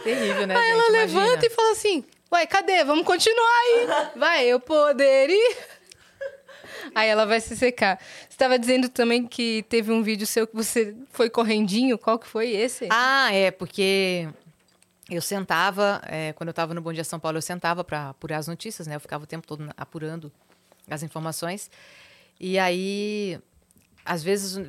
Terrível, 0.04 0.48
né, 0.48 0.56
Aí 0.56 0.64
gente? 0.64 0.72
ela 0.80 0.90
Imagina. 0.90 1.20
levanta 1.26 1.46
e 1.46 1.50
fala 1.50 1.72
assim: 1.72 2.04
Ué, 2.34 2.46
cadê? 2.46 2.84
Vamos 2.86 3.06
continuar 3.06 3.50
aí. 3.60 3.88
Vai, 4.16 4.46
eu 4.46 4.60
poderia. 4.60 5.58
Aí 6.94 7.10
ela 7.10 7.26
vai 7.26 7.40
se 7.40 7.56
secar. 7.56 8.00
Você 8.22 8.30
estava 8.30 8.58
dizendo 8.58 8.90
também 8.90 9.26
que 9.26 9.64
teve 9.70 9.92
um 9.92 10.02
vídeo 10.02 10.26
seu 10.26 10.48
que 10.48 10.56
você 10.56 10.96
foi 11.12 11.30
correndinho. 11.30 11.98
Qual 11.98 12.18
que 12.18 12.28
foi 12.28 12.50
esse? 12.50 12.88
Ah, 12.90 13.34
é, 13.34 13.52
porque 13.52 14.28
eu 15.10 15.22
sentava, 15.22 16.02
é, 16.06 16.34
quando 16.34 16.48
eu 16.48 16.52
estava 16.52 16.74
no 16.74 16.82
Bom 16.82 16.94
Dia 16.94 17.04
São 17.04 17.20
Paulo, 17.20 17.38
eu 17.38 17.42
sentava 17.42 17.84
para 17.84 18.10
apurar 18.10 18.38
as 18.38 18.48
notícias, 18.48 18.88
né? 18.88 18.96
Eu 18.96 19.00
ficava 19.00 19.24
o 19.24 19.28
tempo 19.28 19.46
todo 19.46 19.70
apurando 19.76 20.32
as 20.90 21.04
informações. 21.04 21.70
E 22.40 22.58
aí, 22.58 23.40
às 24.06 24.24
vezes, 24.24 24.60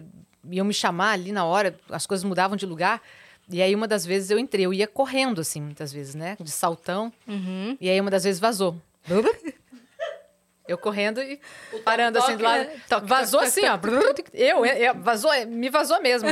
iam 0.51 0.67
me 0.67 0.75
chamar 0.75 1.13
ali 1.13 1.33
na 1.33 1.45
hora, 1.45 1.79
as 1.91 2.07
coisas 2.07 2.25
mudavam 2.25 2.57
de 2.57 2.67
lugar. 2.67 3.01
E 3.49 3.63
aí, 3.63 3.75
uma 3.75 3.87
das 3.87 4.05
vezes 4.05 4.31
eu 4.31 4.39
entrei, 4.39 4.67
eu 4.67 4.73
ia 4.73 4.87
correndo, 4.87 5.41
assim, 5.41 5.61
muitas 5.61 5.93
vezes, 5.93 6.15
né? 6.15 6.37
De 6.41 6.51
saltão. 6.51 7.13
Uhum. 7.27 7.77
E 7.81 7.89
aí, 7.89 8.01
uma 8.01 8.11
das 8.11 8.25
vezes 8.25 8.41
vazou. 8.41 8.81
Eu 10.67 10.79
correndo 10.79 11.21
e 11.21 11.41
parando 11.85 12.19
assim 12.19 12.37
do 12.37 12.45
toque, 12.45 12.67
lado. 12.91 13.07
Vazou 13.07 13.41
assim, 13.41 13.63
ó. 13.67 13.79
Eu, 14.33 14.65
eu, 14.65 14.95
vazou, 14.95 15.31
me 15.47 15.69
vazou 15.69 16.01
mesmo. 16.01 16.29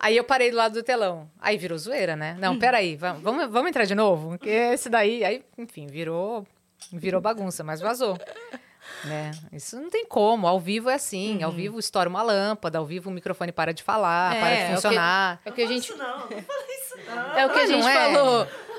Aí 0.00 0.16
eu 0.16 0.24
parei 0.24 0.50
do 0.50 0.56
lado 0.56 0.72
do 0.74 0.82
telão. 0.82 1.30
Aí 1.40 1.56
virou 1.56 1.78
zoeira, 1.78 2.16
né? 2.16 2.36
Não, 2.40 2.58
peraí, 2.58 2.96
vamos, 2.96 3.22
vamos, 3.22 3.48
vamos 3.50 3.68
entrar 3.68 3.84
de 3.84 3.94
novo? 3.94 4.30
Porque 4.30 4.48
esse 4.50 4.88
daí, 4.88 5.24
aí, 5.24 5.44
enfim, 5.56 5.86
virou, 5.86 6.44
virou 6.92 7.20
bagunça, 7.20 7.62
mas 7.62 7.80
vazou. 7.80 8.18
Né? 9.04 9.30
Isso 9.52 9.80
não 9.80 9.88
tem 9.88 10.04
como. 10.04 10.46
Ao 10.48 10.58
vivo 10.58 10.90
é 10.90 10.94
assim. 10.94 11.42
Ao 11.42 11.52
vivo 11.52 11.78
estoura 11.78 12.08
uma 12.08 12.22
lâmpada, 12.22 12.78
ao 12.78 12.84
vivo 12.84 13.08
o 13.08 13.12
microfone 13.12 13.52
para 13.52 13.72
de 13.72 13.82
falar, 13.84 14.34
É, 14.36 14.40
para 14.40 14.48
é 14.50 14.56
de 14.56 14.62
o 14.62 14.66
que- 14.66 14.74
funcionar. 14.74 15.40
É 15.44 15.50
o 15.50 15.52
que 15.52 15.62
a 15.62 15.66
gente, 15.66 15.84
Isso 15.84 15.96
não, 15.96 16.18
não 16.18 16.28
falei 16.28 16.40
isso 16.40 16.96
não. 17.06 17.38
é 17.38 17.46
o 17.46 17.50
que 17.50 17.58
a 17.60 17.66
gente 17.66 17.80
não 17.82 17.88
é? 17.88 17.94
falou. 17.94 18.42
É, 18.44 18.69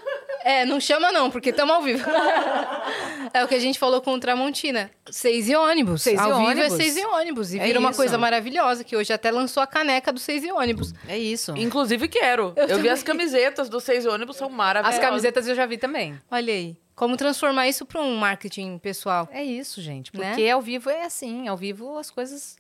não 0.66 0.80
chama 0.80 1.12
não, 1.12 1.30
porque 1.30 1.50
estamos 1.50 1.74
ao 1.76 1.82
vivo. 1.82 2.04
é 3.34 3.44
o 3.44 3.48
que 3.48 3.56
a 3.56 3.60
gente 3.60 3.78
falou 3.80 4.02
com 4.02 4.14
o 4.14 4.20
Tramontina. 4.20 4.90
Seis 5.10 5.50
e 5.50 5.56
ônibus. 5.56 6.02
Seis 6.02 6.20
e 6.20 6.22
ao 6.24 6.38
vivo 6.38 6.50
ônibus. 6.50 6.74
é 6.74 6.78
seis 6.78 6.98
e 6.98 7.06
ônibus. 7.06 7.54
E 7.54 7.60
É 7.60 7.64
vira 7.64 7.80
uma 7.80 7.90
isso. 7.92 7.98
coisa 7.98 8.18
maravilhosa, 8.18 8.84
que 8.84 8.96
hoje 8.96 9.12
até 9.14 9.32
lançou 9.32 9.62
a 9.62 9.68
caneca 9.68 10.12
do 10.12 10.20
seis 10.20 10.44
e 10.44 10.52
ônibus. 10.52 10.94
É 11.08 11.18
isso. 11.18 11.54
Inclusive 11.58 12.08
quero. 12.08 12.54
Eu, 12.56 12.80
vi 12.80 12.90
as 12.90 13.04
camisetas 13.04 13.70
dos 13.70 13.84
seis 13.84 14.06
ônibus, 14.06 14.38
são 14.38 14.48
As 14.48 14.54
maravilhosas. 14.54 15.00
camisetas 15.00 15.48
eu 15.48 15.56
já 15.56 15.66
vi 15.66 15.78
também. 15.78 16.20
Olha 16.30 16.54
aí. 16.54 16.78
Como 16.96 17.18
transformar 17.18 17.68
isso 17.68 17.86
para 17.86 18.02
um 18.02 18.16
marketing 18.16 18.78
pessoal. 18.78 19.28
É 19.32 19.44
isso, 19.44 19.82
gente. 19.82 20.12
Né? 20.16 20.28
Porque 20.30 20.48
ao 20.50 20.62
vivo 20.62 20.90
é 20.90 21.06
assim. 21.06 21.48
Ao 21.48 21.58
vivo 21.58 21.98
as 21.98 22.12
coisas 22.12 22.58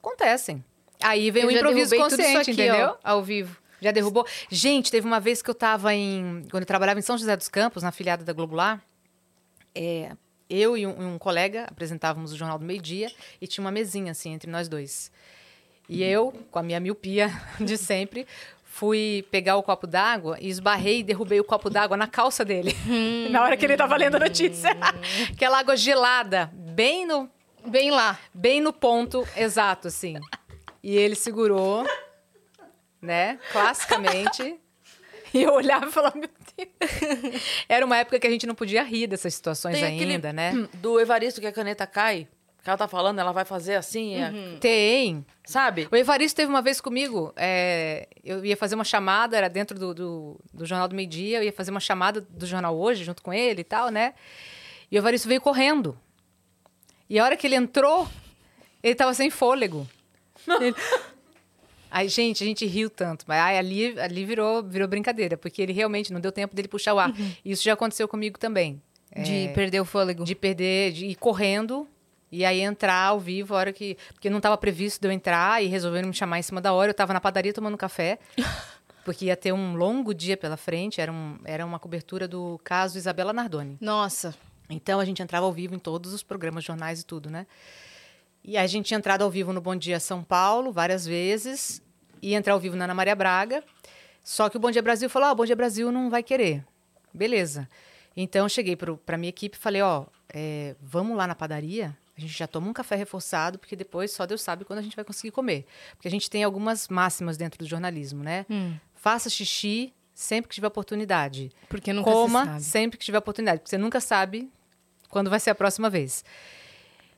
acontecem. 0.00 0.64
Aí 1.02 1.30
vem 1.30 1.42
Eu 1.42 1.48
o 1.48 1.52
improviso 1.52 1.96
consciente, 1.96 2.50
aqui, 2.50 2.52
entendeu? 2.52 2.90
ó, 2.90 2.96
ao 3.02 3.22
vivo. 3.22 3.56
Já 3.82 3.90
derrubou. 3.90 4.26
Gente, 4.48 4.90
teve 4.90 5.06
uma 5.06 5.20
vez 5.20 5.42
que 5.42 5.50
eu 5.50 5.54
tava 5.54 5.92
em. 5.92 6.44
Quando 6.50 6.62
eu 6.62 6.66
trabalhava 6.66 6.98
em 6.98 7.02
São 7.02 7.18
José 7.18 7.36
dos 7.36 7.48
Campos, 7.48 7.82
na 7.82 7.90
filiada 7.92 8.24
da 8.24 8.32
Globo 8.32 8.54
lá, 8.54 8.80
é, 9.74 10.12
eu 10.48 10.76
e 10.76 10.86
um, 10.86 11.14
um 11.14 11.18
colega 11.18 11.64
apresentávamos 11.68 12.32
o 12.32 12.36
Jornal 12.36 12.58
do 12.58 12.64
Meio 12.64 12.80
Dia 12.80 13.10
e 13.40 13.46
tinha 13.46 13.62
uma 13.62 13.70
mesinha 13.72 14.12
assim 14.12 14.32
entre 14.32 14.50
nós 14.50 14.68
dois. 14.68 15.10
E 15.88 16.02
eu, 16.02 16.32
com 16.50 16.58
a 16.58 16.62
minha 16.62 16.78
miopia 16.78 17.30
de 17.60 17.76
sempre, 17.76 18.26
fui 18.64 19.26
pegar 19.30 19.56
o 19.56 19.62
copo 19.62 19.86
d'água 19.86 20.38
e 20.40 20.48
esbarrei 20.48 21.00
e 21.00 21.02
derrubei 21.02 21.40
o 21.40 21.44
copo 21.44 21.68
d'água 21.68 21.96
na 21.96 22.06
calça 22.06 22.44
dele. 22.44 22.74
na 23.30 23.42
hora 23.42 23.56
que 23.56 23.66
ele 23.66 23.76
tava 23.76 23.96
lendo 23.96 24.14
a 24.14 24.20
notícia. 24.20 24.70
Aquela 25.32 25.58
água 25.58 25.76
gelada, 25.76 26.50
bem 26.54 27.04
no, 27.04 27.28
Bem 27.66 27.90
lá. 27.90 28.18
bem 28.34 28.60
no 28.60 28.72
ponto 28.72 29.26
exato, 29.36 29.88
assim. 29.88 30.18
E 30.82 30.96
ele 30.96 31.14
segurou, 31.14 31.86
né? 33.02 33.38
Classicamente. 33.50 34.56
E 35.34 35.44
eu 35.44 35.54
olhava 35.54 35.86
e 35.86 35.90
falava, 35.90 36.14
meu 36.18 36.28
Deus. 36.58 37.42
Era 37.66 37.86
uma 37.86 37.96
época 37.96 38.20
que 38.20 38.26
a 38.26 38.30
gente 38.30 38.46
não 38.46 38.54
podia 38.54 38.82
rir 38.82 39.06
dessas 39.06 39.32
situações 39.32 39.76
Tem 39.80 39.94
aquele 39.96 40.12
ainda, 40.12 40.30
né? 40.30 40.68
do 40.74 41.00
Evaristo 41.00 41.40
que 41.40 41.46
a 41.46 41.52
caneta 41.52 41.86
cai. 41.86 42.28
Que 42.62 42.68
ela 42.68 42.76
tá 42.76 42.86
falando, 42.86 43.18
ela 43.18 43.32
vai 43.32 43.46
fazer 43.46 43.76
assim, 43.76 44.14
é- 44.22 44.30
Tem. 44.60 45.24
sabe? 45.46 45.88
O 45.90 45.96
Evaristo 45.96 46.36
teve 46.36 46.50
uma 46.50 46.60
vez 46.60 46.82
comigo. 46.82 47.32
é, 47.34 48.08
eu 48.22 48.44
ia 48.44 48.58
fazer 48.58 48.74
uma 48.74 48.84
chamada, 48.84 49.34
era 49.34 49.48
dentro 49.48 49.78
do, 49.78 49.94
do, 49.94 50.40
do 50.52 50.66
Jornal 50.66 50.86
do 50.86 50.94
Meio 50.94 51.08
Dia, 51.08 51.38
eu 51.38 51.44
ia 51.44 51.52
fazer 51.52 51.70
uma 51.70 51.80
chamada 51.80 52.20
do 52.20 52.44
Jornal 52.44 52.76
Hoje, 52.76 53.02
junto 53.02 53.22
com 53.22 53.32
ele 53.32 53.62
e 53.62 53.64
tal, 53.64 53.88
né? 53.88 54.12
E 54.90 54.96
o 54.96 54.98
Evaristo 54.98 55.28
veio 55.28 55.40
correndo. 55.40 55.98
E 57.08 57.18
a 57.18 57.24
hora 57.24 57.38
que 57.38 57.46
ele 57.46 57.56
entrou, 57.56 58.06
ele 58.82 58.94
tava 58.94 59.14
sem 59.14 59.30
fôlego. 59.30 59.88
Ele- 60.60 60.74
Aí, 61.94 62.08
gente, 62.08 62.42
a 62.42 62.46
gente 62.46 62.64
riu 62.64 62.88
tanto, 62.88 63.26
mas 63.28 63.38
aí, 63.38 63.58
ali, 63.58 64.00
ali 64.00 64.24
virou, 64.24 64.62
virou 64.62 64.88
brincadeira, 64.88 65.36
porque 65.36 65.60
ele 65.60 65.74
realmente 65.74 66.10
não 66.10 66.20
deu 66.20 66.32
tempo 66.32 66.56
dele 66.56 66.66
puxar 66.66 66.94
o 66.94 66.98
ar. 66.98 67.12
Isso 67.44 67.62
já 67.62 67.74
aconteceu 67.74 68.08
comigo 68.08 68.38
também. 68.38 68.80
De 69.14 69.50
perder 69.54 69.78
o 69.78 69.84
fôlego. 69.84 70.24
De 70.24 70.34
perder, 70.34 70.92
de 70.92 71.04
ir 71.04 71.16
correndo 71.16 71.86
e 72.30 72.46
aí 72.46 72.62
entrar 72.62 73.08
ao 73.08 73.20
vivo 73.20 73.54
a 73.54 73.58
hora 73.58 73.72
que. 73.74 73.98
Porque 74.14 74.30
não 74.30 74.38
estava 74.38 74.56
previsto 74.56 74.98
de 74.98 75.06
eu 75.06 75.12
entrar 75.12 75.62
e 75.62 75.66
resolveram 75.66 76.08
me 76.08 76.14
chamar 76.14 76.38
em 76.38 76.42
cima 76.42 76.62
da 76.62 76.72
hora. 76.72 76.88
Eu 76.88 76.92
estava 76.92 77.12
na 77.12 77.20
padaria 77.20 77.52
tomando 77.52 77.76
café, 77.76 78.18
porque 79.04 79.26
ia 79.26 79.36
ter 79.36 79.52
um 79.52 79.74
longo 79.74 80.14
dia 80.14 80.34
pela 80.34 80.56
frente. 80.56 80.98
Era, 80.98 81.12
um, 81.12 81.38
era 81.44 81.66
uma 81.66 81.78
cobertura 81.78 82.26
do 82.26 82.58
caso 82.64 82.96
Isabela 82.96 83.34
Nardoni. 83.34 83.76
Nossa. 83.82 84.34
Então 84.70 84.98
a 84.98 85.04
gente 85.04 85.22
entrava 85.22 85.44
ao 85.44 85.52
vivo 85.52 85.74
em 85.74 85.78
todos 85.78 86.14
os 86.14 86.22
programas, 86.22 86.64
jornais 86.64 87.02
e 87.02 87.04
tudo, 87.04 87.28
né? 87.28 87.46
E 88.42 88.56
a 88.56 88.66
gente 88.66 88.86
tinha 88.86 88.98
entrado 88.98 89.22
ao 89.22 89.30
vivo 89.30 89.52
no 89.52 89.60
Bom 89.60 89.76
Dia 89.76 90.00
São 90.00 90.24
Paulo 90.24 90.72
várias 90.72 91.04
vezes, 91.04 91.81
e 92.22 92.34
entrar 92.34 92.54
ao 92.54 92.60
vivo 92.60 92.76
na 92.76 92.84
Ana 92.84 92.94
Maria 92.94 93.16
Braga. 93.16 93.62
Só 94.22 94.48
que 94.48 94.56
o 94.56 94.60
Bom 94.60 94.70
Dia 94.70 94.80
Brasil 94.80 95.10
falou: 95.10 95.28
ah, 95.28 95.32
o 95.32 95.34
Bom 95.34 95.44
Dia 95.44 95.56
Brasil 95.56 95.90
não 95.90 96.08
vai 96.08 96.22
querer. 96.22 96.64
Beleza. 97.12 97.68
Então 98.16 98.44
eu 98.44 98.48
cheguei 98.48 98.76
para 98.76 99.18
minha 99.18 99.30
equipe 99.30 99.56
e 99.56 99.60
falei: 99.60 99.82
ó, 99.82 100.06
é, 100.32 100.76
vamos 100.80 101.16
lá 101.16 101.26
na 101.26 101.34
padaria. 101.34 101.96
A 102.16 102.20
gente 102.20 102.32
já 102.38 102.46
toma 102.46 102.68
um 102.68 102.72
café 102.72 102.94
reforçado, 102.94 103.58
porque 103.58 103.74
depois 103.74 104.12
só 104.12 104.26
Deus 104.26 104.42
sabe 104.42 104.64
quando 104.64 104.78
a 104.78 104.82
gente 104.82 104.94
vai 104.94 105.04
conseguir 105.04 105.30
comer. 105.30 105.66
Porque 105.96 106.06
a 106.06 106.10
gente 106.10 106.30
tem 106.30 106.44
algumas 106.44 106.88
máximas 106.88 107.36
dentro 107.36 107.58
do 107.58 107.66
jornalismo, 107.66 108.22
né? 108.22 108.46
Hum. 108.50 108.74
Faça 108.94 109.30
xixi 109.30 109.92
sempre 110.14 110.48
que 110.50 110.54
tiver 110.54 110.66
oportunidade. 110.66 111.50
Porque 111.68 111.92
nunca 111.92 112.10
Coma 112.10 112.40
se 112.40 112.46
sabe. 112.46 112.62
sempre 112.62 112.98
que 112.98 113.04
tiver 113.04 113.18
oportunidade, 113.18 113.60
porque 113.60 113.70
você 113.70 113.78
nunca 113.78 113.98
sabe 113.98 114.50
quando 115.08 115.30
vai 115.30 115.40
ser 115.40 115.50
a 115.50 115.54
próxima 115.54 115.88
vez. 115.88 116.22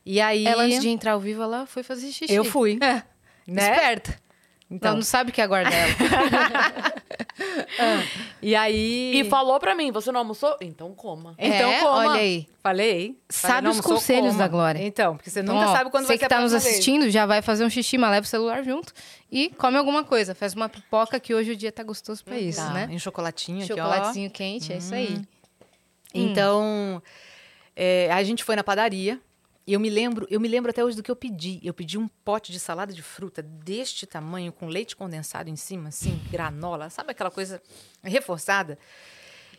E 0.07 0.21
aí. 0.21 0.47
Ela, 0.47 0.63
antes 0.63 0.81
de 0.81 0.89
entrar 0.89 1.13
ao 1.13 1.21
vivo, 1.21 1.43
ela 1.43 1.67
foi 1.67 1.83
fazer 1.83 2.13
xixi. 2.13 2.33
Eu 2.33 2.45
fui. 2.45 2.79
É. 3.47 3.53
Né? 3.53 3.73
Esperta. 3.73 4.24
Então, 4.75 4.89
Ela 4.89 4.97
não 4.97 5.03
sabe 5.05 5.31
o 5.31 5.33
que 5.33 5.41
aguarda 5.41 5.71
ela. 5.75 5.95
e 8.43 8.55
aí. 8.55 9.13
E 9.21 9.25
falou 9.25 9.59
pra 9.61 9.75
mim, 9.75 9.91
você 9.93 10.11
não 10.11 10.21
almoçou? 10.21 10.57
Então 10.61 10.93
coma. 10.95 11.35
Então, 11.39 11.71
É, 11.71 11.79
coma. 11.81 11.91
olha 11.97 12.21
aí. 12.21 12.49
Falei. 12.63 13.19
Sabe 13.29 13.55
Falei, 13.55 13.71
os 13.71 13.77
almoçou, 13.77 13.95
conselhos 13.95 14.27
coma. 14.33 14.39
da 14.39 14.49
Glória. 14.49 14.85
Então, 14.85 15.17
porque 15.17 15.31
você 15.31 15.41
Então, 15.41 15.55
nunca 15.55 15.69
ó, 15.69 15.73
sabe 15.77 15.91
quando 15.91 16.05
você 16.05 16.09
vai 16.09 16.17
que 16.19 16.23
ser 16.23 16.27
a 16.27 16.37
tá 16.37 16.41
nos 16.41 16.53
vez. 16.53 16.65
assistindo, 16.67 17.09
já 17.11 17.27
vai 17.27 17.41
fazer 17.43 17.65
um 17.65 17.71
xixi, 17.71 17.97
mas 17.99 18.11
leva 18.11 18.25
o 18.25 18.29
celular 18.29 18.65
junto 18.65 18.93
e 19.31 19.51
come 19.51 19.77
alguma 19.77 20.03
coisa. 20.05 20.35
Faz 20.35 20.55
uma 20.55 20.69
pipoca 20.69 21.19
que 21.21 21.35
hoje 21.35 21.53
o 21.53 21.57
dia 21.57 21.71
tá 21.73 21.83
gostoso 21.83 22.25
pra 22.25 22.37
isso, 22.39 22.61
Tá, 22.61 22.71
né? 22.73 22.89
Em 22.91 22.99
chocolatinho, 22.99 23.63
aqui, 23.65 23.73
ó. 23.73 23.77
Chocolatezinho 23.77 24.31
quente, 24.31 24.73
é 24.73 24.77
isso 24.79 24.95
aí. 24.95 25.21
Então, 26.13 27.03
é, 27.77 28.09
a 28.13 28.23
gente 28.23 28.43
foi 28.45 28.57
na 28.57 28.65
padaria. 28.65 29.21
E 29.67 29.73
eu 29.73 29.81
me 29.81 29.89
lembro, 29.89 30.27
eu 30.31 30.39
me 30.39 30.47
lembro 30.47 30.71
até 30.71 30.85
hoje 30.85 30.97
do 30.97 31.03
que 31.03 31.11
eu 31.11 31.17
pedi. 31.17 31.59
Eu 31.63 31.73
pedi 31.73 31.97
um 31.97 32.07
pote 32.07 32.53
de 32.53 32.61
salada 32.61 32.93
de 32.93 33.03
fruta 33.03 33.43
deste 33.43 34.07
tamanho, 34.07 34.53
com 34.53 34.67
leite 34.67 34.95
condensado 34.95 35.49
em 35.49 35.57
cima, 35.57 35.89
assim, 35.89 36.21
granola, 36.31 36.91
sabe 36.91 37.13
aquela 37.13 37.31
coisa 37.31 37.63
reforçada? 38.03 38.79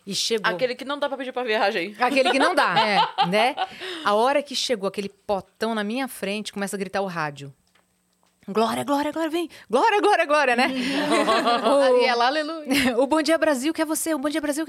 E 0.06 0.14
chegou. 0.14 0.54
Aquele 0.54 0.76
que 0.76 0.86
não 0.86 1.00
dá 1.00 1.08
pra 1.08 1.18
pedir 1.18 1.32
pra 1.32 1.44
viagem. 1.44 1.96
Aquele 2.00 2.30
que 2.30 2.38
não 2.38 2.54
dá, 2.54 2.76
é. 2.80 3.26
né? 3.26 3.56
A 4.04 4.14
hora 4.14 4.44
que 4.44 4.56
chegou 4.56 4.88
aquele 4.88 5.10
potão 5.10 5.74
na 5.74 5.84
minha 5.84 6.08
frente, 6.08 6.54
começa 6.54 6.76
a 6.76 6.80
gritar 6.80 7.02
o 7.02 7.08
rádio. 7.08 7.52
Glória, 8.48 8.84
glória, 8.84 9.12
glória, 9.12 9.32
vem. 9.32 9.50
Glória, 9.68 10.00
glória, 10.00 10.26
glória, 10.26 10.56
né? 10.56 10.68
E 12.00 12.06
ela, 12.06 12.28
aleluia. 12.28 12.96
o 13.02 13.08
Bom 13.08 13.24
Dia 13.24 13.40
Brasil 13.40 13.74
quer 13.74 13.86
você, 13.86 14.14
o 14.14 14.20
Bom 14.20 14.30
Dia 14.30 14.40
Brasil. 14.40 14.68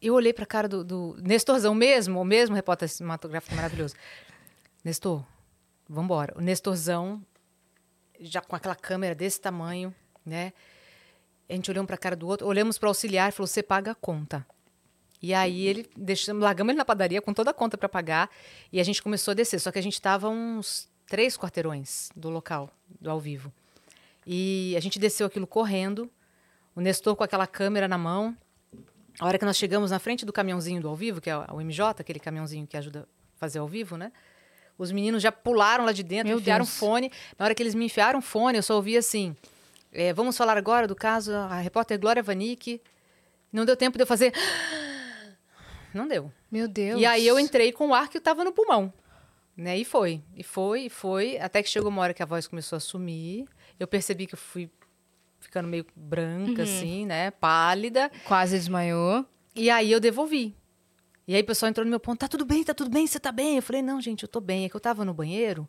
Eu 0.00 0.14
olhei 0.14 0.32
pra 0.32 0.46
cara 0.46 0.66
do, 0.66 0.82
do 0.82 1.16
Nestorzão 1.20 1.74
mesmo, 1.74 2.18
o 2.18 2.24
mesmo 2.24 2.56
repórter 2.56 2.88
cinematográfico 2.88 3.54
maravilhoso. 3.54 3.94
Nestor, 4.88 5.22
vambora. 5.86 6.32
O 6.34 6.40
Nestorzão, 6.40 7.22
já 8.18 8.40
com 8.40 8.56
aquela 8.56 8.74
câmera 8.74 9.14
desse 9.14 9.38
tamanho, 9.38 9.94
né? 10.24 10.54
A 11.46 11.52
gente 11.52 11.70
olhou 11.70 11.84
um 11.84 11.86
pra 11.86 11.98
cara 11.98 12.16
do 12.16 12.26
outro, 12.26 12.46
olhamos 12.46 12.78
pro 12.78 12.88
auxiliar 12.88 13.28
e 13.28 13.32
falou: 13.32 13.46
você 13.46 13.62
paga 13.62 13.90
a 13.90 13.94
conta. 13.94 14.46
E 15.20 15.34
aí 15.34 15.66
ele 15.66 15.90
deixamos, 15.94 16.42
largamos 16.42 16.70
ele 16.70 16.78
na 16.78 16.86
padaria 16.86 17.20
com 17.20 17.34
toda 17.34 17.50
a 17.50 17.54
conta 17.54 17.76
pra 17.76 17.86
pagar 17.86 18.30
e 18.72 18.80
a 18.80 18.82
gente 18.82 19.02
começou 19.02 19.32
a 19.32 19.34
descer. 19.34 19.60
Só 19.60 19.70
que 19.70 19.78
a 19.78 19.82
gente 19.82 19.92
estava 19.92 20.26
uns 20.30 20.88
três 21.06 21.36
quarteirões 21.36 22.08
do 22.16 22.30
local, 22.30 22.70
do 22.98 23.10
ao 23.10 23.20
vivo. 23.20 23.52
E 24.26 24.74
a 24.74 24.80
gente 24.80 24.98
desceu 24.98 25.26
aquilo 25.26 25.46
correndo, 25.46 26.10
o 26.74 26.80
Nestor 26.80 27.14
com 27.14 27.24
aquela 27.24 27.46
câmera 27.46 27.86
na 27.86 27.98
mão. 27.98 28.34
A 29.20 29.26
hora 29.26 29.38
que 29.38 29.44
nós 29.44 29.58
chegamos 29.58 29.90
na 29.90 29.98
frente 29.98 30.24
do 30.24 30.32
caminhãozinho 30.32 30.80
do 30.80 30.88
ao 30.88 30.96
vivo, 30.96 31.20
que 31.20 31.28
é 31.28 31.36
o 31.36 31.60
MJ, 31.60 32.00
aquele 32.00 32.20
caminhãozinho 32.20 32.66
que 32.66 32.76
ajuda 32.76 33.00
a 33.00 33.38
fazer 33.38 33.58
ao 33.58 33.68
vivo, 33.68 33.98
né? 33.98 34.12
Os 34.78 34.92
meninos 34.92 35.20
já 35.20 35.32
pularam 35.32 35.84
lá 35.84 35.92
de 35.92 36.04
dentro, 36.04 36.28
Meu 36.28 36.38
enfiaram 36.38 36.64
Deus. 36.64 36.78
fone. 36.78 37.10
Na 37.36 37.44
hora 37.44 37.54
que 37.54 37.62
eles 37.62 37.74
me 37.74 37.86
enfiaram 37.86 38.22
fone, 38.22 38.56
eu 38.58 38.62
só 38.62 38.76
ouvi 38.76 38.96
assim: 38.96 39.36
é, 39.92 40.12
vamos 40.12 40.36
falar 40.36 40.56
agora 40.56 40.86
do 40.86 40.94
caso, 40.94 41.34
a 41.34 41.58
repórter 41.58 41.98
Glória 41.98 42.22
Vanik. 42.22 42.80
Não 43.52 43.64
deu 43.64 43.76
tempo 43.76 43.98
de 43.98 44.02
eu 44.02 44.06
fazer. 44.06 44.32
Não 45.92 46.06
deu. 46.06 46.30
Meu 46.50 46.68
Deus. 46.68 47.00
E 47.00 47.06
aí 47.06 47.26
eu 47.26 47.40
entrei 47.40 47.72
com 47.72 47.88
o 47.88 47.94
ar 47.94 48.08
que 48.08 48.18
estava 48.18 48.44
no 48.44 48.52
pulmão. 48.52 48.92
Né? 49.56 49.78
E 49.78 49.84
foi, 49.84 50.22
e 50.36 50.44
foi, 50.44 50.82
e 50.82 50.90
foi, 50.90 51.38
até 51.38 51.62
que 51.62 51.68
chegou 51.68 51.88
uma 51.88 52.02
hora 52.02 52.14
que 52.14 52.22
a 52.22 52.26
voz 52.26 52.46
começou 52.46 52.76
a 52.76 52.80
sumir. 52.80 53.48
Eu 53.80 53.88
percebi 53.88 54.26
que 54.26 54.34
eu 54.34 54.38
fui 54.38 54.70
ficando 55.40 55.66
meio 55.66 55.84
branca, 55.96 56.62
assim, 56.62 57.06
né? 57.06 57.30
Pálida. 57.32 58.10
Quase 58.24 58.56
desmaiou. 58.56 59.26
E 59.56 59.70
aí 59.70 59.90
eu 59.90 59.98
devolvi. 59.98 60.54
E 61.28 61.34
aí 61.34 61.42
o 61.42 61.44
pessoal 61.44 61.68
entrou 61.68 61.84
no 61.84 61.90
meu 61.90 62.00
ponto, 62.00 62.18
tá 62.18 62.26
tudo 62.26 62.46
bem, 62.46 62.64
tá 62.64 62.72
tudo 62.72 62.90
bem, 62.90 63.06
você 63.06 63.20
tá 63.20 63.30
bem? 63.30 63.56
Eu 63.56 63.62
falei, 63.62 63.82
não, 63.82 64.00
gente, 64.00 64.22
eu 64.22 64.28
tô 64.28 64.40
bem. 64.40 64.64
É 64.64 64.68
que 64.70 64.74
eu 64.74 64.80
tava 64.80 65.04
no 65.04 65.12
banheiro 65.12 65.68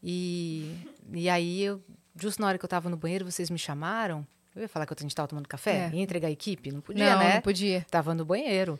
e, 0.00 0.76
e 1.12 1.28
aí 1.28 1.62
eu 1.62 1.82
justo 2.14 2.40
na 2.40 2.46
hora 2.46 2.56
que 2.56 2.64
eu 2.64 2.68
tava 2.68 2.88
no 2.88 2.96
banheiro, 2.96 3.24
vocês 3.30 3.50
me 3.50 3.58
chamaram. 3.58 4.24
Eu 4.54 4.62
ia 4.62 4.68
falar 4.68 4.86
que 4.86 4.94
a 4.94 4.96
gente 5.00 5.14
tava 5.14 5.26
tomando 5.26 5.48
café? 5.48 5.90
É. 5.92 5.96
Ia 5.96 6.02
entregar 6.02 6.28
a 6.28 6.30
equipe? 6.30 6.70
Não 6.70 6.80
podia, 6.80 7.10
não, 7.10 7.18
né? 7.18 7.34
não 7.34 7.40
podia. 7.42 7.84
Tava 7.90 8.14
no 8.14 8.24
banheiro. 8.24 8.78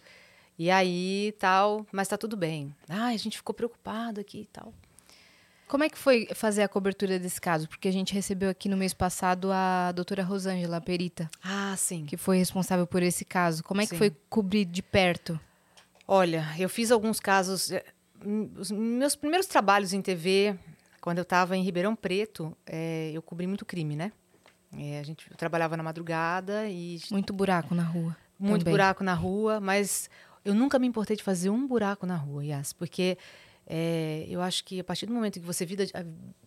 E 0.56 0.70
aí, 0.70 1.34
tal, 1.40 1.84
mas 1.90 2.06
tá 2.06 2.16
tudo 2.16 2.36
bem. 2.36 2.72
Ai, 2.88 3.14
a 3.14 3.18
gente 3.18 3.36
ficou 3.38 3.54
preocupado 3.54 4.20
aqui 4.20 4.42
e 4.42 4.46
tal. 4.46 4.72
Como 5.66 5.82
é 5.82 5.88
que 5.88 5.96
foi 5.96 6.28
fazer 6.34 6.62
a 6.62 6.68
cobertura 6.68 7.18
desse 7.18 7.40
caso? 7.40 7.66
Porque 7.66 7.88
a 7.88 7.92
gente 7.92 8.12
recebeu 8.12 8.50
aqui 8.50 8.68
no 8.68 8.76
mês 8.76 8.92
passado 8.92 9.50
a 9.50 9.90
doutora 9.92 10.22
Rosângela, 10.22 10.80
perita, 10.80 11.30
Ah, 11.42 11.74
sim. 11.78 12.04
que 12.04 12.18
foi 12.18 12.36
responsável 12.36 12.86
por 12.86 13.02
esse 13.02 13.24
caso. 13.24 13.64
Como 13.64 13.80
é 13.80 13.84
que 13.84 13.90
Sim. 13.92 13.96
foi 13.98 14.14
cobrir 14.28 14.66
de 14.66 14.82
perto? 14.82 15.40
Olha, 16.06 16.46
eu 16.58 16.68
fiz 16.68 16.90
alguns 16.90 17.20
casos. 17.20 17.70
eh, 17.70 17.84
Os 18.56 18.70
meus 18.70 19.16
primeiros 19.16 19.46
trabalhos 19.46 19.92
em 19.92 20.00
TV, 20.02 20.56
quando 21.00 21.18
eu 21.18 21.22
estava 21.22 21.56
em 21.56 21.62
Ribeirão 21.62 21.94
Preto, 21.96 22.56
eh, 22.66 23.10
eu 23.14 23.22
cobri 23.22 23.46
muito 23.46 23.64
crime, 23.64 23.96
né? 23.96 24.12
Eh, 24.76 24.98
a 24.98 25.02
gente 25.02 25.30
eu 25.30 25.36
trabalhava 25.36 25.76
na 25.76 25.82
madrugada 25.82 26.68
e 26.68 27.00
Muito 27.10 27.32
buraco 27.32 27.74
na 27.74 27.82
rua. 27.82 28.16
muito 28.38 28.60
também. 28.64 28.72
buraco 28.74 29.04
na 29.04 29.14
rua, 29.14 29.60
mas 29.60 30.08
eu 30.44 30.54
nunca 30.54 30.78
me 30.78 30.86
importei 30.86 31.16
de 31.16 31.22
fazer 31.22 31.50
um 31.50 31.66
buraco 31.66 32.06
na 32.06 32.16
rua, 32.16 32.44
Yas, 32.44 32.72
porque 32.72 33.16
eh, 33.66 34.26
eu 34.28 34.40
acho 34.42 34.64
que 34.64 34.80
a 34.80 34.84
partir 34.84 35.06
do 35.06 35.12
momento 35.14 35.40
que 35.40 35.46
você 35.46 35.64
vida, 35.64 35.84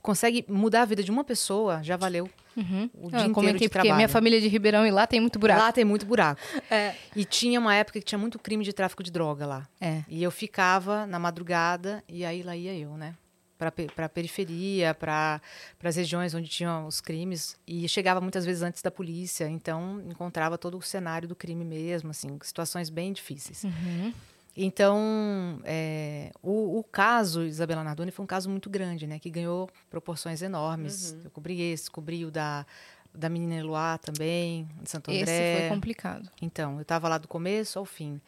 consegue 0.02 0.46
mudar 0.48 0.82
a 0.84 0.86
vida 0.86 1.04
de 1.04 1.12
uma 1.12 1.24
pessoa, 1.24 1.82
já 1.84 1.96
valeu 1.98 2.30
Uhum. 2.56 2.90
o 2.94 3.08
Ah, 3.08 3.10
dia 3.10 3.20
eu 3.20 3.20
inteiro 3.20 3.34
comentei 3.34 3.54
de 3.60 3.60
porque 3.68 3.70
trabalho. 3.70 3.96
minha 3.96 4.08
família 4.08 4.38
é 4.38 4.40
de 4.42 4.48
Ribeirão 4.48 4.86
e 4.88 4.92
lá 4.92 5.06
tem 5.06 5.20
muito 5.20 5.38
buraco. 5.38 5.60
Lá 5.62 5.72
tem 5.74 5.84
muito 5.84 6.06
buraco. 6.06 6.40
É. 6.72 6.96
E 7.16 7.26
tinha 7.26 7.60
uma 7.60 7.76
época 7.76 8.00
que 8.00 8.06
tinha 8.06 8.18
muito 8.18 8.40
crime 8.40 8.64
de 8.64 8.72
tráfico 8.72 9.04
de 9.04 9.12
droga 9.12 9.46
lá. 9.46 9.68
É. 9.82 10.04
E 10.08 10.24
eu 10.24 10.32
ficava 10.32 11.06
na 11.06 11.20
madrugada 11.20 12.02
e 12.08 12.24
aí 12.24 12.42
lá 12.44 12.56
ia 12.56 12.74
eu, 12.74 12.96
né? 12.96 13.14
Para 13.58 14.06
a 14.06 14.10
periferia, 14.10 14.94
para 14.94 15.42
as 15.84 15.96
regiões 15.96 16.34
onde 16.34 16.48
tinham 16.48 16.88
os 16.88 17.00
crimes. 17.02 17.58
E 17.66 17.88
chegava 17.90 18.20
muitas 18.22 18.46
vezes 18.46 18.62
antes 18.62 18.82
da 18.82 18.92
polícia, 18.92 19.50
então 19.50 20.02
encontrava 20.10 20.58
todo 20.58 20.78
o 20.78 20.82
cenário 20.82 21.28
do 21.28 21.36
crime 21.36 21.64
mesmo, 21.66 22.10
assim, 22.12 22.38
situações 22.42 22.90
bem 22.90 23.12
difíceis. 23.14 23.64
Uhum. 23.64 24.14
Então, 24.56 25.60
é, 25.66 26.32
o, 26.42 26.80
o 26.80 26.84
caso 26.84 27.44
Isabela 27.44 27.84
Nardoni 27.84 28.12
foi 28.12 28.24
um 28.24 28.28
caso 28.28 28.50
muito 28.50 28.70
grande, 28.70 29.06
né? 29.06 29.20
Que 29.20 29.30
ganhou 29.30 29.70
proporções 29.90 30.42
enormes. 30.42 31.16
Eu 31.24 31.30
cobri 31.32 31.62
esse, 31.62 31.92
cobri 31.92 32.24
o 32.24 32.32
da, 32.32 32.66
da 33.14 33.28
menina 33.28 33.56
Eloá 33.56 33.98
também, 33.98 34.68
de 34.82 34.90
Santo 34.90 35.12
André. 35.12 35.24
Esse 35.24 35.62
foi 35.62 35.76
complicado. 35.76 36.30
Então, 36.42 36.76
eu 36.76 36.84
estava 36.84 37.10
lá 37.10 37.18
do 37.18 37.28
começo 37.28 37.78
ao 37.78 37.86
fim. 37.86 38.22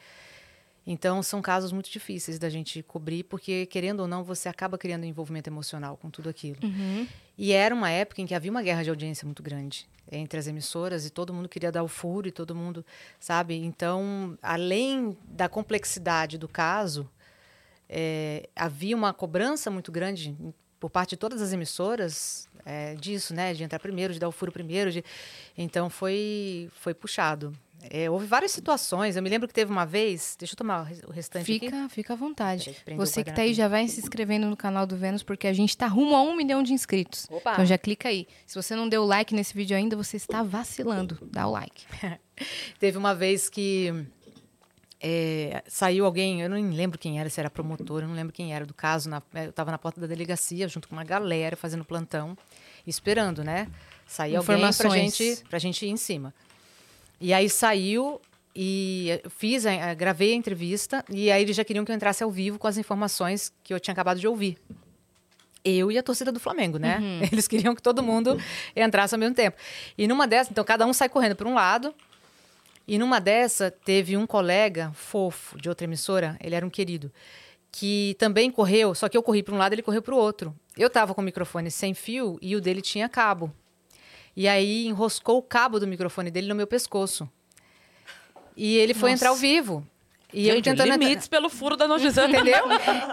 Então, 0.89 1.21
são 1.21 1.41
casos 1.41 1.73
muito 1.73 1.91
difíceis 1.91 2.39
da 2.39 2.50
gente 2.50 2.82
cobrir, 2.82 3.26
porque, 3.26 3.65
querendo 3.65 4.00
ou 4.00 4.08
não, 4.08 4.23
você 4.23 4.47
acaba 4.47 4.78
criando 4.78 5.04
um 5.04 5.08
envolvimento 5.08 5.50
emocional 5.50 5.97
com 5.97 6.10
tudo 6.10 6.30
aquilo. 6.30 6.58
Uhum. 6.63 7.06
E 7.38 7.52
era 7.52 7.76
uma 7.76 7.89
época 7.89 8.21
em 8.21 8.26
que 8.26 8.34
havia 8.34 8.50
uma 8.50 8.62
guerra 8.62 8.84
de 8.84 8.89
audiência 8.89 9.26
muito 9.26 9.43
grande 9.43 9.86
entre 10.10 10.39
as 10.39 10.47
emissoras 10.47 11.06
e 11.06 11.10
todo 11.10 11.34
mundo 11.34 11.50
queria 11.50 11.73
dar 11.73 11.84
o 11.84 11.89
furo 11.89 12.30
e 12.30 12.32
todo 12.32 12.56
mundo, 12.56 12.86
sabe? 13.19 13.56
Então, 13.56 14.38
além 14.41 15.17
da 15.28 15.50
complexidade 15.50 16.38
do 16.38 16.47
caso, 16.47 17.10
é, 17.89 18.47
havia 18.56 18.95
uma 18.95 19.13
cobrança 19.13 19.69
muito 19.69 19.91
grande 19.91 20.38
por 20.79 20.89
parte 20.89 21.11
de 21.11 21.17
todas 21.17 21.41
as 21.41 21.53
emissoras 21.53 22.47
é, 22.65 22.95
disso, 22.95 23.33
né? 23.33 23.53
De 23.53 23.63
entrar 23.63 23.79
primeiro, 23.79 24.13
de 24.13 24.19
dar 24.19 24.27
o 24.27 24.31
furo 24.31 24.51
primeiro. 24.51 24.91
De... 24.91 25.03
Então, 25.57 25.89
foi, 25.89 26.69
foi 26.73 26.93
puxado. 26.93 27.53
É, 27.91 28.09
houve 28.09 28.25
várias 28.25 28.51
situações. 28.51 29.15
Eu 29.15 29.21
me 29.21 29.29
lembro 29.29 29.47
que 29.47 29.53
teve 29.53 29.71
uma 29.71 29.85
vez. 29.85 30.35
Deixa 30.37 30.53
eu 30.53 30.57
tomar 30.57 30.81
o 30.81 30.83
res- 30.83 31.03
o 31.03 31.11
restante 31.11 31.43
aqui. 31.43 31.59
Fica, 31.67 31.89
fica 31.89 32.13
à 32.13 32.15
vontade. 32.15 32.75
Você 32.95 33.23
que 33.23 33.31
tá 33.31 33.43
aí 33.43 33.53
já 33.53 33.67
vai 33.67 33.87
se 33.87 33.99
inscrevendo 33.99 34.47
no 34.47 34.57
canal 34.57 34.85
do 34.87 34.97
Vênus, 34.97 35.21
porque 35.21 35.45
a 35.47 35.53
gente 35.53 35.77
tá 35.77 35.85
rumo 35.85 36.15
a 36.15 36.21
um 36.23 36.35
milhão 36.35 36.63
de 36.63 36.73
inscritos. 36.73 37.27
Opa! 37.29 37.53
Então 37.53 37.65
já 37.65 37.77
clica 37.77 38.09
aí. 38.09 38.27
Se 38.47 38.55
você 38.55 38.75
não 38.75 38.89
deu 38.89 39.05
like 39.05 39.33
nesse 39.33 39.53
vídeo 39.53 39.77
ainda, 39.77 39.95
você 39.95 40.17
está 40.17 40.41
vacilando. 40.41 41.19
Dá 41.31 41.47
o 41.47 41.51
like. 41.51 41.85
Teve 42.79 42.97
uma 42.97 43.13
vez 43.13 43.47
que 43.47 43.93
é, 45.01 45.63
saiu 45.67 46.05
alguém, 46.05 46.41
eu 46.41 46.49
não 46.49 46.57
lembro 46.71 46.97
quem 46.97 47.19
era, 47.19 47.29
se 47.29 47.39
era 47.39 47.49
promotor, 47.49 48.01
eu 48.01 48.07
não 48.07 48.15
lembro 48.15 48.33
quem 48.33 48.53
era 48.53 48.65
do 48.65 48.73
caso. 48.73 49.10
na- 49.10 49.21
eu 49.36 49.49
estava 49.49 49.69
na 49.71 49.77
porta 49.77 50.01
da 50.01 50.07
delegacia 50.07 50.67
junto 50.67 50.88
com 50.88 50.95
uma 50.95 51.03
galera 51.03 51.55
fazendo 51.55 51.86
plantão, 51.86 52.38
esperando, 52.86 53.43
né? 53.43 53.67
Sair 54.05 54.36
alguém 54.36 54.55
Informações. 54.55 55.15
gente, 55.17 55.43
pra 55.49 55.60
gente 55.60 55.86
ir 55.86 55.89
em 55.89 55.97
cima. 55.97 56.33
E 57.19 57.33
aí 57.33 57.49
saiu 57.49 58.19
e 58.55 59.21
fiz, 59.29 59.65
gravei 59.97 60.31
a 60.31 60.36
entrevista 60.36 61.03
e 61.10 61.29
aí 61.29 61.41
eles 61.43 61.55
já 61.55 61.63
queriam 61.63 61.83
que 61.86 61.91
eu 61.91 61.95
entrasse 61.95 62.23
ao 62.23 62.31
vivo 62.31 62.57
com 62.57 62.67
as 62.67 62.77
informações 62.77 63.51
que 63.63 63.73
eu 63.73 63.79
tinha 63.79 63.91
acabado 63.91 64.19
de 64.19 64.27
ouvir. 64.27 64.57
Eu 65.63 65.91
e 65.91 65.97
a 65.97 66.03
torcida 66.03 66.31
do 66.31 66.39
Flamengo, 66.39 66.77
né? 66.77 66.99
Eles 67.31 67.45
queriam 67.47 67.75
que 67.75 67.81
todo 67.81 68.01
mundo 68.01 68.39
entrasse 68.75 69.13
ao 69.13 69.19
mesmo 69.19 69.36
tempo. 69.36 69.57
E 69.97 70.07
numa 70.07 70.25
dessas, 70.25 70.49
então 70.51 70.63
cada 70.63 70.86
um 70.86 70.93
sai 70.93 71.10
correndo 71.10 71.36
para 71.36 71.47
um 71.47 71.53
lado. 71.53 71.93
E 72.88 72.97
numa 72.97 73.19
dessa, 73.19 73.69
teve 73.69 74.15
um 74.15 74.26
colega 74.26 74.91
fofo 74.93 75.60
de 75.60 75.67
outra 75.67 75.86
emissora, 75.86 76.38
ele 76.41 76.56
era 76.56 76.65
um 76.65 76.69
querido, 76.69 77.12
que 77.71 78.15
também 78.17 78.50
correu, 78.50 78.95
só 78.95 79.10
que 79.10 79.17
eu 79.17 79.21
corri 79.23 79.43
para 79.43 79.54
um 79.54 79.58
lado, 79.58 79.73
ele 79.73 79.82
correu 79.82 80.02
para 80.02 80.15
o 80.15 80.17
outro. 80.17 80.56
Eu 80.78 80.88
estava 80.88 81.13
com 81.13 81.19
o 81.21 81.23
microfone 81.23 81.69
sem 81.69 81.93
fio 81.93 82.38
e 82.41 82.56
o 82.56 82.62
dele 82.62 82.82
tinha 82.82 83.10
cabo. 83.10 83.52
E 84.36 84.47
aí 84.47 84.86
enroscou 84.88 85.38
o 85.38 85.41
cabo 85.41 85.80
do 85.80 85.88
microfone 85.88 86.32
dele 86.32 86.47
no 86.47 86.56
meu 86.56 86.67
pescoço. 86.67 87.28
E 88.56 88.78
ele 88.78 88.93
foi 88.93 89.12
Nossa. 89.12 89.19
entrar 89.23 89.30
ao 89.30 89.36
vivo. 89.36 89.86
E 90.34 90.47
eu 90.50 90.56
Gente, 90.56 90.65
tentando 90.65 90.88
entrar- 90.91 90.97
limites 90.97 91.28
pelo 91.28 91.50
furo 91.50 91.78
da 91.78 91.88
notícia. 91.88 92.26
Entendeu? 92.26 92.63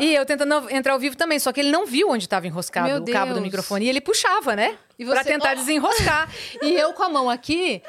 E 0.01 0.15
eu 0.15 0.27
tentando 0.27 0.69
entrar 0.71 0.95
ao 0.95 0.99
vivo 0.99 1.17
também, 1.17 1.39
só 1.39 1.53
que 1.53 1.61
ele 1.61 1.71
não 1.71 1.87
viu 1.87 2.11
onde 2.11 2.25
estava 2.25 2.47
enroscado 2.47 2.89
Meu 2.89 2.99
o 3.03 3.05
cabo 3.13 3.35
do 3.35 3.41
microfone 3.41 3.85
e 3.85 3.89
ele 3.89 4.01
puxava, 4.01 4.57
né? 4.57 4.77
E 4.99 5.05
Pra 5.05 5.23
você- 5.23 5.31
tentar 5.31 5.55
desenroscar. 5.57 6.29
E 6.61 6.75
eu 6.75 6.93
com 6.93 7.03
a 7.05 7.09
mão 7.09 7.31
aqui 7.31 7.81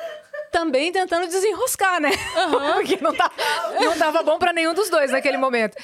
também 0.55 0.89
tentando 0.89 1.27
desenroscar, 1.27 1.99
né? 1.99 2.11
Porque 2.75 2.97
não, 3.01 3.13
tá, 3.13 3.29
não 3.81 3.97
tava 3.97 4.23
bom 4.23 4.39
pra 4.39 4.53
nenhum 4.53 4.73
dos 4.73 4.89
dois 4.89 5.11
naquele 5.11 5.35
momento. 5.37 5.75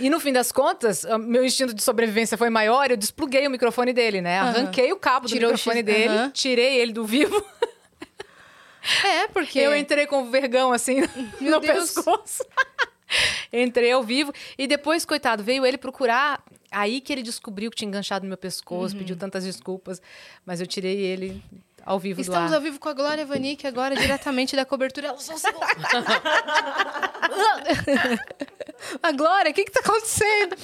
E 0.00 0.08
no 0.08 0.18
fim 0.18 0.32
das 0.32 0.50
contas, 0.50 1.04
meu 1.26 1.44
instinto 1.44 1.74
de 1.74 1.82
sobrevivência 1.82 2.38
foi 2.38 2.48
maior, 2.48 2.90
eu 2.90 2.96
despluguei 2.96 3.46
o 3.46 3.50
microfone 3.50 3.92
dele, 3.92 4.22
né? 4.22 4.38
Arranquei 4.38 4.90
o 4.94 4.96
cabo 4.96 5.26
do 5.26 5.32
Tirou 5.32 5.50
o 5.50 5.52
microfone 5.52 5.82
dele, 5.82 6.14
Aham. 6.14 6.30
tirei 6.30 6.76
ele 6.80 6.92
do 6.94 7.04
vivo. 7.04 7.44
É, 9.04 9.28
porque. 9.28 9.58
Eu 9.58 9.76
entrei 9.76 10.06
com 10.06 10.22
o 10.22 10.30
vergão 10.30 10.72
assim 10.72 11.02
Meu 11.38 11.52
no 11.58 11.60
Deus. 11.60 11.92
pescoço. 11.92 12.42
entrei 13.52 13.92
ao 13.92 14.02
vivo. 14.02 14.32
E 14.56 14.66
depois, 14.66 15.04
coitado, 15.04 15.42
veio 15.44 15.66
ele 15.66 15.76
procurar. 15.76 16.42
Aí 16.70 17.00
que 17.02 17.12
ele 17.12 17.22
descobriu 17.22 17.70
que 17.70 17.76
tinha 17.76 17.88
enganchado 17.88 18.24
no 18.24 18.28
meu 18.28 18.38
pescoço, 18.38 18.96
pediu 18.96 19.16
tantas 19.16 19.44
desculpas. 19.44 20.00
Mas 20.46 20.60
eu 20.60 20.66
tirei 20.66 20.98
ele 20.98 21.42
ao 21.88 21.98
vivo 21.98 22.20
Estamos 22.20 22.50
do 22.50 22.56
ao 22.56 22.60
vivo 22.60 22.78
com 22.78 22.88
a 22.90 22.92
Glória 22.92 23.24
Vanik, 23.24 23.66
agora 23.66 23.96
diretamente 23.96 24.54
da 24.54 24.66
cobertura. 24.66 25.08
Ela 25.08 25.16
só 25.18 25.34
a 29.02 29.12
Glória, 29.12 29.50
o 29.50 29.54
que 29.54 29.64
que 29.64 29.72
tá 29.72 29.80
acontecendo? 29.80 30.54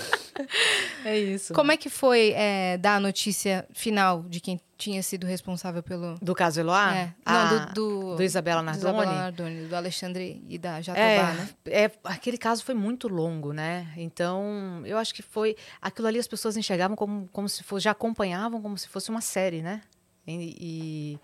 É 1.02 1.18
isso. 1.18 1.54
Como 1.54 1.72
é 1.72 1.78
que 1.78 1.88
foi 1.88 2.32
é, 2.36 2.76
dar 2.76 2.96
a 2.96 3.00
notícia 3.00 3.66
final 3.72 4.22
de 4.24 4.38
quem 4.38 4.60
tinha 4.76 5.02
sido 5.02 5.26
responsável 5.26 5.82
pelo... 5.82 6.18
Do 6.20 6.34
caso 6.34 6.60
Eloá? 6.60 6.94
É. 6.94 7.14
Ah, 7.24 7.44
Não, 7.44 7.66
do, 7.72 7.74
do, 7.74 8.16
do 8.16 8.22
Isabela 8.22 8.60
do 8.60 8.66
Nardoni? 8.66 8.92
Isabela 8.92 9.14
Nardoni, 9.14 9.66
do 9.66 9.76
Alexandre 9.76 10.44
e 10.46 10.58
da 10.58 10.82
Jatobá, 10.82 11.02
É, 11.02 11.22
né? 11.32 11.48
é, 11.66 11.90
aquele 12.04 12.36
caso 12.36 12.62
foi 12.62 12.74
muito 12.74 13.08
longo, 13.08 13.52
né? 13.52 13.88
Então, 13.96 14.82
eu 14.84 14.98
acho 14.98 15.14
que 15.14 15.22
foi. 15.22 15.56
Aquilo 15.80 16.06
ali 16.08 16.18
as 16.18 16.28
pessoas 16.28 16.56
enxergavam 16.56 16.96
como, 16.96 17.28
como 17.32 17.48
se 17.48 17.62
fosse. 17.62 17.84
Já 17.84 17.92
acompanhavam 17.92 18.60
como 18.60 18.76
se 18.76 18.88
fosse 18.88 19.08
uma 19.10 19.20
série, 19.22 19.62
né? 19.62 19.80
E, 20.26 20.56
e, 20.60 21.18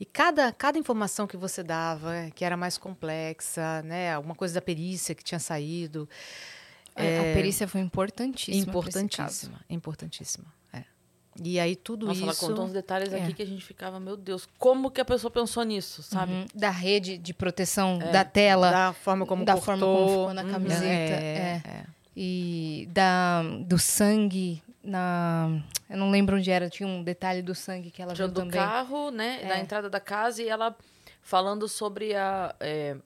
e 0.00 0.04
cada, 0.04 0.50
cada 0.52 0.78
informação 0.78 1.26
que 1.26 1.36
você 1.36 1.62
dava, 1.62 2.30
que 2.34 2.44
era 2.44 2.56
mais 2.56 2.76
complexa, 2.78 3.82
né? 3.82 4.12
Alguma 4.14 4.34
coisa 4.34 4.54
da 4.54 4.60
perícia 4.62 5.14
que 5.14 5.22
tinha 5.22 5.38
saído. 5.38 6.08
A- 6.94 7.00
A 7.02 7.34
perícia 7.34 7.66
foi 7.68 7.80
importantíssima. 7.80 8.70
Importantíssima. 8.70 9.60
Importantíssima. 9.70 10.44
É. 10.72 10.82
E 11.42 11.58
aí 11.58 11.74
tudo 11.74 12.06
Nossa, 12.06 12.22
ela 12.22 12.32
isso. 12.32 12.46
contou 12.46 12.64
uns 12.66 12.72
detalhes 12.72 13.12
É. 13.12 13.22
aqui 13.22 13.32
que 13.32 13.42
a 13.42 13.46
gente 13.46 13.64
ficava, 13.64 13.98
meu 13.98 14.16
Deus, 14.16 14.46
como 14.58 14.90
que 14.90 15.00
a 15.00 15.04
pessoa 15.04 15.30
pensou 15.30 15.62
nisso, 15.62 16.02
sabe? 16.02 16.32
Uhum. 16.32 16.46
Da 16.54 16.68
rede 16.70 17.16
de 17.16 17.32
proteção 17.32 17.98
da 17.98 18.24
tela. 18.24 18.70
Da 18.70 18.92
forma 18.92 19.24
como 19.24 19.42
da 19.44 19.54
cortou. 19.54 19.64
forma 19.78 19.86
como 19.86 20.08
ficou 20.08 20.34
na 20.34 20.42
Uhum. 20.42 20.50
camiseta, 20.50 20.84
É, 20.84 21.62
é. 21.64 21.68
é. 21.68 21.84
E 22.14 22.86
da, 22.92 23.42
do 23.64 23.78
sangue 23.78 24.62
na... 24.82 25.62
Eu 25.88 25.96
não 25.98 26.10
lembro 26.10 26.36
onde 26.36 26.50
era, 26.50 26.68
tinha 26.70 26.88
um 26.88 27.02
detalhe 27.02 27.42
do 27.42 27.54
sangue 27.54 27.90
que 27.90 28.00
ela 28.02 28.14
Tinha 28.14 28.26
viu 28.26 28.34
do 28.34 28.40
também. 28.40 28.58
carro, 28.60 29.10
né, 29.10 29.40
É. 29.42 29.48
na 29.48 29.60
entrada 29.60 29.88
da 29.90 30.00
casa, 30.00 30.42
e 30.42 30.48
ela 30.48 30.76
falando 31.20 31.68
sobre 31.68 32.14
a, 32.14 32.54
é, 32.60 32.96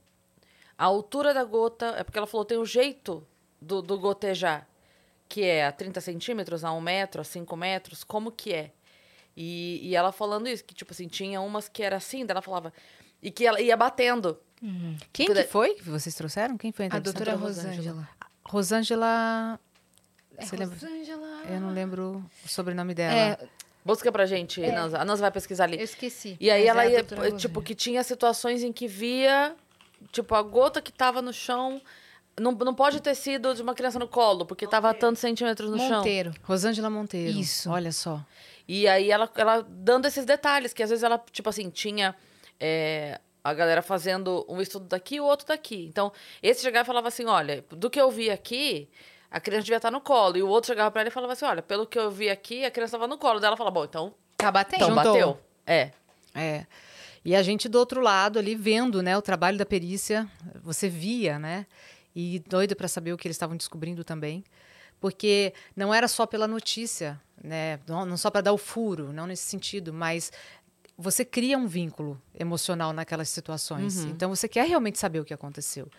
a 0.79 0.85
altura 0.85 1.35
da 1.35 1.45
gota. 1.45 1.95
É 1.99 2.05
porque 2.05 2.17
ela 2.19 2.27
falou, 2.27 2.45
tem 2.45 2.57
o 2.59 2.65
jeito 2.65 3.27
do, 3.61 3.83
do 3.83 3.99
gotejar, 3.99 4.67
que 5.29 5.43
é 5.45 5.67
a 5.67 5.73
30 5.73 6.01
centímetros, 6.01 6.65
a 6.65 6.73
1 6.73 6.81
metro, 6.81 7.21
a 7.21 7.25
5 7.25 7.57
metros, 7.57 8.05
como 8.05 8.31
que 8.31 8.53
é? 8.55 8.71
E, 9.37 9.81
e 9.83 9.95
ela 9.95 10.13
falando 10.13 10.49
isso, 10.49 10.65
que 10.65 10.75
tipo 10.75 10.93
assim, 10.93 11.09
tinha 11.09 11.41
umas 11.43 11.69
que 11.69 11.83
era 11.83 11.97
assim, 11.97 12.25
daí 12.25 12.33
ela 12.35 12.41
falava. 12.43 12.73
E 13.23 13.31
que 13.31 13.45
ela 13.47 13.61
ia 13.61 13.77
batendo. 13.77 14.39
Quem 15.13 15.27
que 15.27 15.43
foi 15.45 15.75
que 15.75 15.83
vocês 15.83 16.15
trouxeram? 16.15 16.57
Quem 16.57 16.73
foi 16.73 16.87
a 16.87 16.97
A 16.97 16.99
doutora 16.99 17.33
entrevistadora? 17.33 18.09
Rosângela. 18.45 19.61
Rosângela. 20.39 20.43
É 20.43 20.47
Você 20.47 20.57
lembra? 20.57 20.75
Rosângela... 20.75 21.43
Eu 21.49 21.61
não 21.61 21.73
lembro 21.73 22.25
o 22.45 22.49
sobrenome 22.49 22.95
dela. 22.95 23.15
É, 23.15 23.49
Busca 23.87 24.11
pra 24.11 24.27
gente, 24.27 24.61
É. 24.61 24.73
Nanza. 24.73 24.99
A 24.99 25.05
Nanza 25.05 25.23
vai 25.23 25.31
pesquisar 25.31 25.63
ali. 25.63 25.77
Eu 25.77 25.85
esqueci. 25.85 26.37
E 26.41 26.51
aí 26.51 26.63
Mas 26.63 26.71
ela 26.71 26.85
é 26.85 26.87
a 26.87 26.91
ia, 26.91 27.37
tipo, 27.37 27.63
que 27.63 27.73
tinha 27.73 28.03
situações 28.03 28.65
em 28.65 28.73
que 28.73 28.89
via, 28.89 29.55
tipo, 30.11 30.35
a 30.35 30.43
gota 30.43 30.83
que 30.83 30.93
tava 30.93 31.23
no 31.23 31.33
chão. 31.33 31.81
Não, 32.39 32.51
não 32.51 32.75
pode 32.75 33.01
ter 33.01 33.15
sido 33.15 33.55
de 33.55 33.63
uma 33.63 33.75
criança 33.75 33.97
no 33.97 34.09
colo, 34.09 34.45
porque 34.45 34.67
tava 34.67 34.93
tantos 34.93 35.21
centímetros 35.21 35.71
no 35.71 35.79
chão. 35.79 35.99
Monteiro. 35.99 36.35
Rosângela 36.43 36.91
Monteiro. 36.91 37.39
Isso. 37.39 37.71
Olha 37.71 37.93
só. 37.93 38.21
E 38.67 38.89
aí 38.89 39.09
ela, 39.09 39.31
ela 39.37 39.65
dando 39.69 40.07
esses 40.07 40.25
detalhes, 40.25 40.73
que 40.73 40.83
às 40.83 40.91
vezes 40.91 41.05
ela, 41.05 41.23
tipo 41.31 41.49
assim, 41.49 41.71
tinha 41.71 42.15
é, 42.59 43.21
a 43.45 43.55
galera 43.55 43.83
fazendo 43.83 44.45
um 44.49 44.61
estudo 44.61 44.87
daqui 44.87 45.15
e 45.15 45.21
o 45.21 45.25
outro 45.25 45.47
daqui. 45.47 45.87
Então, 45.87 46.13
esse 46.43 46.61
chegava 46.61 46.83
e 46.83 46.87
falava 46.87 47.07
assim: 47.07 47.27
olha, 47.27 47.65
do 47.71 47.89
que 47.89 48.01
eu 48.01 48.11
vi 48.11 48.31
aqui, 48.31 48.89
a 49.37 49.41
criança 49.41 49.65
devia 49.65 49.77
estar 49.77 49.91
no 49.91 50.01
colo. 50.01 50.37
E 50.39 50.43
o 50.43 50.49
outro 50.49 50.69
chegava 50.69 50.91
pra 50.91 51.03
ela 51.03 51.09
e 51.09 51.13
falava 51.13 51.35
assim: 51.35 51.45
olha, 51.45 51.61
pelo 51.63 51.87
que 51.87 51.99
eu 51.99 52.11
vi 52.11 52.31
aqui, 52.31 52.65
a 52.65 52.71
criança 52.71 52.97
estava 52.97 53.07
no 53.07 53.19
colo. 53.19 53.39
Daí 53.39 53.49
ela 53.49 53.57
fala: 53.57 53.71
bom, 53.71 53.85
então, 53.85 54.15
Tá 54.37 54.51
batendo? 54.51 54.83
então 54.85 54.95
Juntou. 54.95 55.13
bateu. 55.13 55.41
É. 55.67 55.91
É. 56.35 56.67
E 57.25 57.35
a 57.35 57.43
gente 57.43 57.69
do 57.69 57.79
outro 57.79 58.01
lado 58.01 58.39
ali 58.39 58.55
vendo, 58.55 59.03
né, 59.03 59.17
o 59.19 59.21
trabalho 59.23 59.59
da 59.59 59.67
perícia, 59.67 60.27
você 60.63 60.89
via, 60.89 61.39
né? 61.39 61.67
E 62.15 62.39
doido 62.49 62.75
para 62.75 62.89
saber 62.89 63.13
o 63.13 63.19
que 63.19 63.27
eles 63.27 63.35
estavam 63.35 63.57
descobrindo 63.57 64.03
também, 64.05 64.43
porque 65.01 65.53
não 65.75 65.93
era 65.93 66.09
só 66.09 66.25
pela 66.25 66.47
notícia, 66.49 67.21
né? 67.43 67.79
Não, 67.87 68.07
não 68.07 68.17
só 68.17 68.31
para 68.31 68.41
dar 68.43 68.53
o 68.53 68.59
furo, 68.59 69.13
não 69.13 69.27
nesse 69.27 69.43
sentido, 69.43 69.93
mas 69.93 70.33
você 70.97 71.25
cria 71.27 71.59
um 71.59 71.67
vínculo 71.67 72.19
emocional 72.39 72.93
naquelas 72.93 73.29
situações. 73.29 73.99
Então 74.05 74.31
você 74.35 74.49
quer 74.49 74.67
realmente 74.67 74.99
saber 74.99 75.21
o 75.21 75.25
que 75.25 75.35
aconteceu 75.35 75.91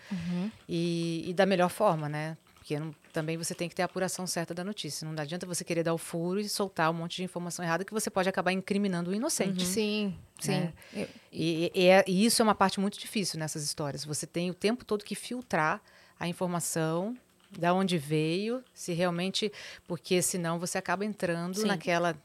e, 0.67 1.23
e 1.27 1.33
da 1.33 1.45
melhor 1.45 1.69
forma, 1.69 2.09
né? 2.09 2.35
Porque 2.67 2.81
não- 2.81 2.93
também 3.13 3.37
você 3.37 3.55
tem 3.55 3.69
que 3.69 3.75
ter 3.75 3.81
a 3.81 3.85
apuração 3.85 4.27
certa 4.27 4.53
da 4.53 4.61
notícia. 4.61 5.09
Não 5.09 5.15
adianta 5.23 5.45
você 5.45 5.63
querer 5.63 5.83
dar 5.83 5.93
o 5.93 5.97
furo 5.97 6.37
e 6.41 6.49
soltar 6.49 6.91
um 6.91 6.93
monte 6.93 7.15
de 7.15 7.23
informação 7.23 7.63
errada 7.63 7.85
que 7.85 7.93
você 7.93 8.09
pode 8.09 8.27
acabar 8.27 8.51
incriminando 8.51 9.09
o 9.09 9.15
inocente. 9.15 9.65
Sim, 9.65 10.13
sim. 10.37 10.51
Né? 10.51 10.73
Eu- 10.93 11.07
E, 11.31 11.71
e 11.73 11.85
é- 11.87 12.03
e 12.05 12.25
isso 12.25 12.41
é 12.41 12.43
uma 12.43 12.53
parte 12.53 12.77
muito 12.81 12.99
difícil 12.99 13.39
nessas 13.39 13.63
histórias. 13.63 14.03
Você 14.03 14.27
tem 14.27 14.49
o 14.49 14.53
tempo 14.53 14.83
todo 14.83 15.05
que 15.05 15.15
filtrar 15.15 15.81
a 16.19 16.27
informação, 16.27 17.17
da 17.57 17.73
onde 17.73 17.97
veio, 17.97 18.61
se 18.73 18.91
realmente. 18.91 19.49
Porque 19.87 20.21
senão 20.21 20.59
você 20.59 20.77
acaba 20.77 21.05
entrando 21.05 21.61
Sim. 21.61 21.67
naquela 21.67 22.17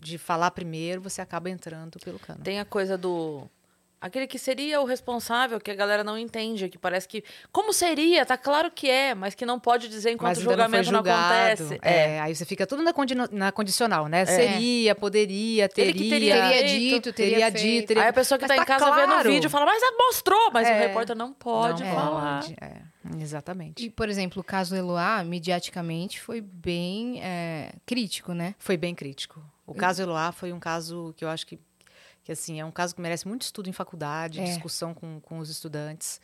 de 0.00 0.16
falar 0.16 0.50
primeiro, 0.52 1.02
você 1.02 1.20
acaba 1.20 1.50
entrando 1.50 1.98
pelo 2.02 2.18
cano. 2.18 2.40
Tem 2.42 2.58
a 2.58 2.64
coisa 2.64 2.96
do. 2.96 3.46
Aquele 4.00 4.26
que 4.26 4.38
seria 4.38 4.80
o 4.80 4.86
responsável, 4.86 5.60
que 5.60 5.70
a 5.70 5.74
galera 5.74 6.02
não 6.02 6.16
entende, 6.16 6.70
que 6.70 6.78
parece 6.78 7.06
que. 7.06 7.22
Como 7.52 7.70
seria? 7.70 8.24
Tá 8.24 8.38
claro 8.38 8.70
que 8.70 8.88
é, 8.88 9.14
mas 9.14 9.34
que 9.34 9.44
não 9.44 9.60
pode 9.60 9.88
dizer 9.88 10.10
enquanto 10.12 10.28
Mas 10.30 10.38
o 10.38 10.44
não 10.44 10.50
julgamento 10.52 10.90
não, 10.90 10.98
julgado. 11.00 11.34
acontece. 11.34 11.78
É, 11.82 12.18
aí 12.18 12.34
você 12.34 12.46
fica 12.46 12.66
tudo 12.66 12.82
na, 12.82 12.94
condino- 12.94 13.28
na 13.30 13.52
condicional, 13.52 14.06
né? 14.08 14.24
Seria, 14.24 14.94
poderia, 14.94 15.68
teria. 15.68 15.90
Ele 15.90 15.98
que 15.98 16.08
teria 16.08 16.34
Teria 16.48 16.64
dito, 16.78 17.12
teria, 17.12 17.34
teria 17.34 17.50
dito, 17.50 17.86
teria- 17.88 18.02
Aí 18.04 18.08
a 18.08 18.12
pessoa 18.12 18.38
que 18.38 18.46
Mas 18.48 18.56
tá 18.56 18.62
em 18.62 18.66
tá 18.66 18.78
casa 18.78 18.86
vendo 18.94 19.10
o 19.10 19.12
claro. 19.12 19.30
vídeo 19.30 19.50
fala, 19.50 19.66
mas 19.66 19.82
mostrou, 19.98 20.50
mas 20.50 20.66
É. 20.66 20.74
o 20.76 20.78
repórter 20.78 21.14
não 21.14 21.34
pode 21.34 21.84
Não 21.84 21.94
falar. 21.94 22.40
pode, 22.40 22.56
é, 22.58 22.80
exatamente. 23.22 23.84
E, 23.84 23.90
por 23.90 24.08
exemplo, 24.08 24.40
o 24.40 24.44
caso 24.44 24.74
Eloá, 24.74 25.22
mediaticamente, 25.24 26.20
foi 26.20 26.40
bem 26.40 27.20
é, 27.22 27.72
crítico, 27.84 28.32
né? 28.32 28.54
Foi 28.58 28.76
bem 28.78 28.94
crítico. 28.94 29.42
O 29.66 29.74
caso 29.74 30.02
Eloá 30.02 30.32
foi 30.32 30.52
um 30.52 30.58
caso 30.58 31.12
que 31.16 31.24
eu 31.24 31.28
acho 31.28 31.46
que, 31.46 31.58
que 32.30 32.32
assim, 32.32 32.60
é 32.60 32.64
um 32.64 32.70
caso 32.70 32.94
que 32.94 33.00
merece 33.00 33.26
muito 33.26 33.42
estudo 33.42 33.68
em 33.68 33.72
faculdade, 33.72 34.38
É. 34.40 34.44
discussão 34.44 34.94
com, 34.94 35.20
com 35.20 35.38
os 35.40 35.50
estudantes, 35.50 36.20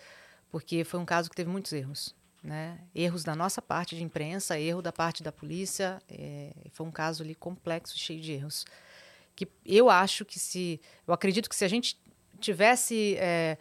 porque 0.52 0.84
foi 0.84 1.00
um 1.00 1.04
caso 1.04 1.28
que 1.28 1.34
teve 1.34 1.50
muitos 1.50 1.72
erros. 1.72 2.14
Né? 2.44 2.78
Erros 2.94 3.24
da 3.24 3.34
nossa 3.34 3.60
parte 3.60 3.96
de 3.96 4.04
imprensa, 4.04 4.56
erro 4.56 4.80
da 4.80 4.92
parte 4.92 5.20
da 5.20 5.32
polícia. 5.32 6.00
é, 6.08 6.52
foi 6.70 6.86
um 6.86 6.92
caso 6.92 7.24
ali 7.24 7.34
complexo, 7.34 7.98
cheio 7.98 8.20
de 8.20 8.30
erros. 8.32 8.64
Que 9.34 9.48
eu 9.64 9.90
acho 9.90 10.24
que 10.24 10.38
se. 10.38 10.80
Eu 11.08 11.12
acredito 11.12 11.48
que 11.48 11.56
se 11.56 11.64
a 11.64 11.68
gente 11.68 11.98
tivesse. 12.38 13.16
é, 13.18 13.58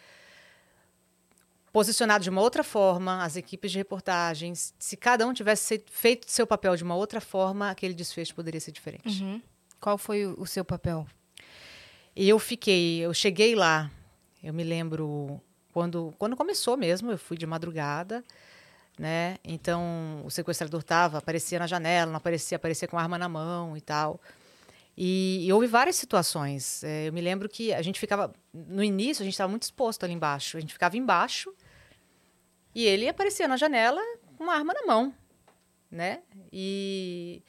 posicionado 1.74 2.24
de 2.24 2.30
uma 2.30 2.42
outra 2.42 2.64
forma, 2.64 3.24
as 3.24 3.36
equipes 3.36 3.72
de 3.72 3.78
reportagens, 3.80 4.74
se 4.80 4.96
cada 4.96 5.28
um 5.28 5.34
tivesse 5.34 5.84
feito 5.92 6.30
seu 6.32 6.46
papel 6.48 6.76
de 6.78 6.84
uma 6.84 6.96
outra 6.96 7.20
forma, 7.20 7.70
aquele 7.72 7.94
desfecho 7.94 8.34
poderia 8.36 8.62
ser 8.62 8.72
diferente. 8.72 9.22
Uhum. 9.24 9.42
Qual 9.82 9.98
foi 9.98 10.26
o, 10.26 10.40
o 10.40 10.46
seu 10.48 10.64
papel? 10.64 11.06
E 12.16 12.30
eu 12.30 12.40
fiquei, 12.40 13.00
eu 13.00 13.14
cheguei 13.14 13.56
lá, 13.56 13.92
eu 14.42 14.54
me 14.54 14.64
lembro 14.64 15.42
quando, 15.74 16.14
quando 16.18 16.36
começou 16.38 16.78
mesmo, 16.78 17.12
eu 17.12 17.18
fui 17.18 17.36
de 17.36 17.46
madrugada, 17.46 18.24
né? 18.98 19.38
Então 19.44 20.22
o 20.24 20.32
sequestrador 20.32 20.82
tava, 20.82 21.18
aparecia 21.18 21.60
na 21.60 21.68
janela, 21.68 22.12
não 22.12 22.18
aparecia, 22.18 22.56
aparecia 22.56 22.88
com 22.88 22.98
arma 22.98 23.18
na 23.18 23.28
mão 23.28 23.76
e 23.76 23.82
tal. 23.82 24.22
E, 24.98 25.46
e 25.46 25.52
houve 25.52 25.68
várias 25.68 25.98
situações. 25.98 26.84
É, 26.86 27.10
eu 27.10 27.14
me 27.14 27.20
lembro 27.20 27.50
que 27.50 27.74
a 27.74 27.82
gente 27.82 28.00
ficava, 28.00 28.34
no 28.54 28.82
início, 28.82 29.22
a 29.22 29.26
gente 29.26 29.34
estava 29.34 29.50
muito 29.50 29.64
exposto 29.64 30.06
ali 30.06 30.14
embaixo. 30.14 30.56
A 30.56 30.62
gente 30.62 30.72
ficava 30.72 30.96
embaixo 30.96 31.54
e 32.74 32.86
ele 32.86 33.10
aparecia 33.10 33.48
na 33.48 33.58
janela 33.58 34.02
com 34.38 34.46
uma 34.46 34.56
arma 34.56 34.74
na 34.74 34.86
mão, 34.86 35.14
né? 35.92 36.22
E, 36.52 37.44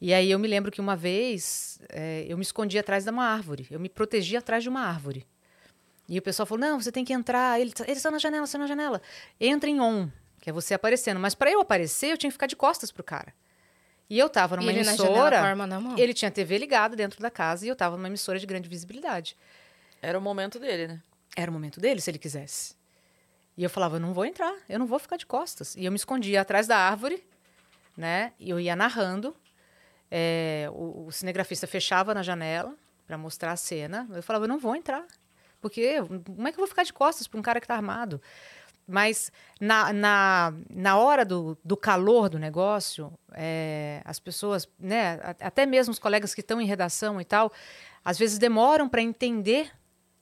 e 0.00 0.12
aí 0.12 0.30
eu 0.30 0.38
me 0.38 0.48
lembro 0.48 0.70
que 0.70 0.80
uma 0.80 0.96
vez 0.96 1.78
é, 1.88 2.24
eu 2.28 2.36
me 2.36 2.42
escondi 2.42 2.78
atrás 2.78 3.04
de 3.04 3.10
uma 3.10 3.24
árvore. 3.24 3.66
Eu 3.70 3.80
me 3.80 3.88
protegi 3.88 4.36
atrás 4.36 4.62
de 4.62 4.68
uma 4.68 4.80
árvore. 4.80 5.26
E 6.08 6.18
o 6.18 6.22
pessoal 6.22 6.46
falou: 6.46 6.60
não, 6.60 6.80
você 6.80 6.92
tem 6.92 7.04
que 7.04 7.12
entrar. 7.12 7.60
Ele, 7.60 7.72
ele 7.86 7.92
está 7.92 8.10
na 8.10 8.18
janela, 8.18 8.44
está 8.44 8.58
na 8.58 8.66
janela. 8.66 9.00
Entra 9.40 9.70
em 9.70 9.80
on, 9.80 10.08
que 10.40 10.50
é 10.50 10.52
você 10.52 10.74
aparecendo. 10.74 11.18
Mas 11.18 11.34
para 11.34 11.50
eu 11.50 11.60
aparecer, 11.60 12.10
eu 12.10 12.18
tinha 12.18 12.28
que 12.30 12.34
ficar 12.34 12.46
de 12.46 12.56
costas 12.56 12.90
pro 12.90 13.02
cara. 13.02 13.32
E 14.08 14.18
eu 14.18 14.26
estava 14.26 14.56
numa 14.56 14.70
ele 14.70 14.80
na 14.80 14.92
janela 14.92 15.08
emissora. 15.08 15.38
com 15.38 15.44
a 15.44 15.48
arma 15.48 15.66
na 15.66 15.80
mão? 15.80 15.98
Ele 15.98 16.12
tinha 16.12 16.30
TV 16.30 16.58
ligada 16.58 16.94
dentro 16.94 17.20
da 17.20 17.30
casa 17.30 17.64
e 17.64 17.68
eu 17.68 17.72
estava 17.72 17.96
numa 17.96 18.08
emissora 18.08 18.38
de 18.38 18.46
grande 18.46 18.68
visibilidade. 18.68 19.36
Era 20.02 20.18
o 20.18 20.20
momento 20.20 20.58
dele, 20.58 20.88
né? 20.88 21.02
Era 21.34 21.50
o 21.50 21.54
momento 21.54 21.80
dele, 21.80 22.00
se 22.00 22.10
ele 22.10 22.18
quisesse. 22.18 22.74
E 23.56 23.64
eu 23.64 23.70
falava, 23.70 23.96
eu 23.96 24.00
não 24.00 24.12
vou 24.12 24.26
entrar, 24.26 24.54
eu 24.68 24.78
não 24.78 24.86
vou 24.86 24.98
ficar 24.98 25.16
de 25.16 25.24
costas. 25.24 25.74
E 25.76 25.84
eu 25.84 25.90
me 25.90 25.96
escondia 25.96 26.40
atrás 26.40 26.66
da 26.66 26.76
árvore, 26.76 27.24
né? 27.96 28.32
E 28.38 28.50
eu 28.50 28.60
ia 28.60 28.76
narrando. 28.76 29.34
É, 30.16 30.68
o, 30.72 31.06
o 31.06 31.12
cinegrafista 31.12 31.66
fechava 31.66 32.14
na 32.14 32.22
janela 32.22 32.74
para 33.04 33.18
mostrar 33.18 33.50
a 33.50 33.56
cena. 33.56 34.06
Eu 34.12 34.22
falava, 34.22 34.44
eu 34.44 34.48
não 34.48 34.58
vou 34.60 34.76
entrar. 34.76 35.04
Porque 35.60 35.96
como 36.24 36.46
é 36.46 36.52
que 36.52 36.56
eu 36.58 36.62
vou 36.62 36.68
ficar 36.68 36.84
de 36.84 36.92
costas 36.92 37.26
para 37.26 37.40
um 37.40 37.42
cara 37.42 37.58
que 37.58 37.64
está 37.64 37.74
armado? 37.74 38.20
Mas 38.86 39.32
na, 39.58 39.92
na, 39.92 40.52
na 40.70 40.98
hora 40.98 41.24
do, 41.24 41.58
do 41.64 41.76
calor 41.76 42.28
do 42.28 42.38
negócio, 42.38 43.12
é, 43.32 44.02
as 44.04 44.20
pessoas, 44.20 44.68
né, 44.78 45.18
até 45.40 45.64
mesmo 45.66 45.90
os 45.90 45.98
colegas 45.98 46.34
que 46.34 46.42
estão 46.42 46.60
em 46.60 46.66
redação 46.66 47.18
e 47.20 47.24
tal, 47.24 47.50
às 48.04 48.18
vezes 48.18 48.38
demoram 48.38 48.88
para 48.88 49.00
entender 49.02 49.72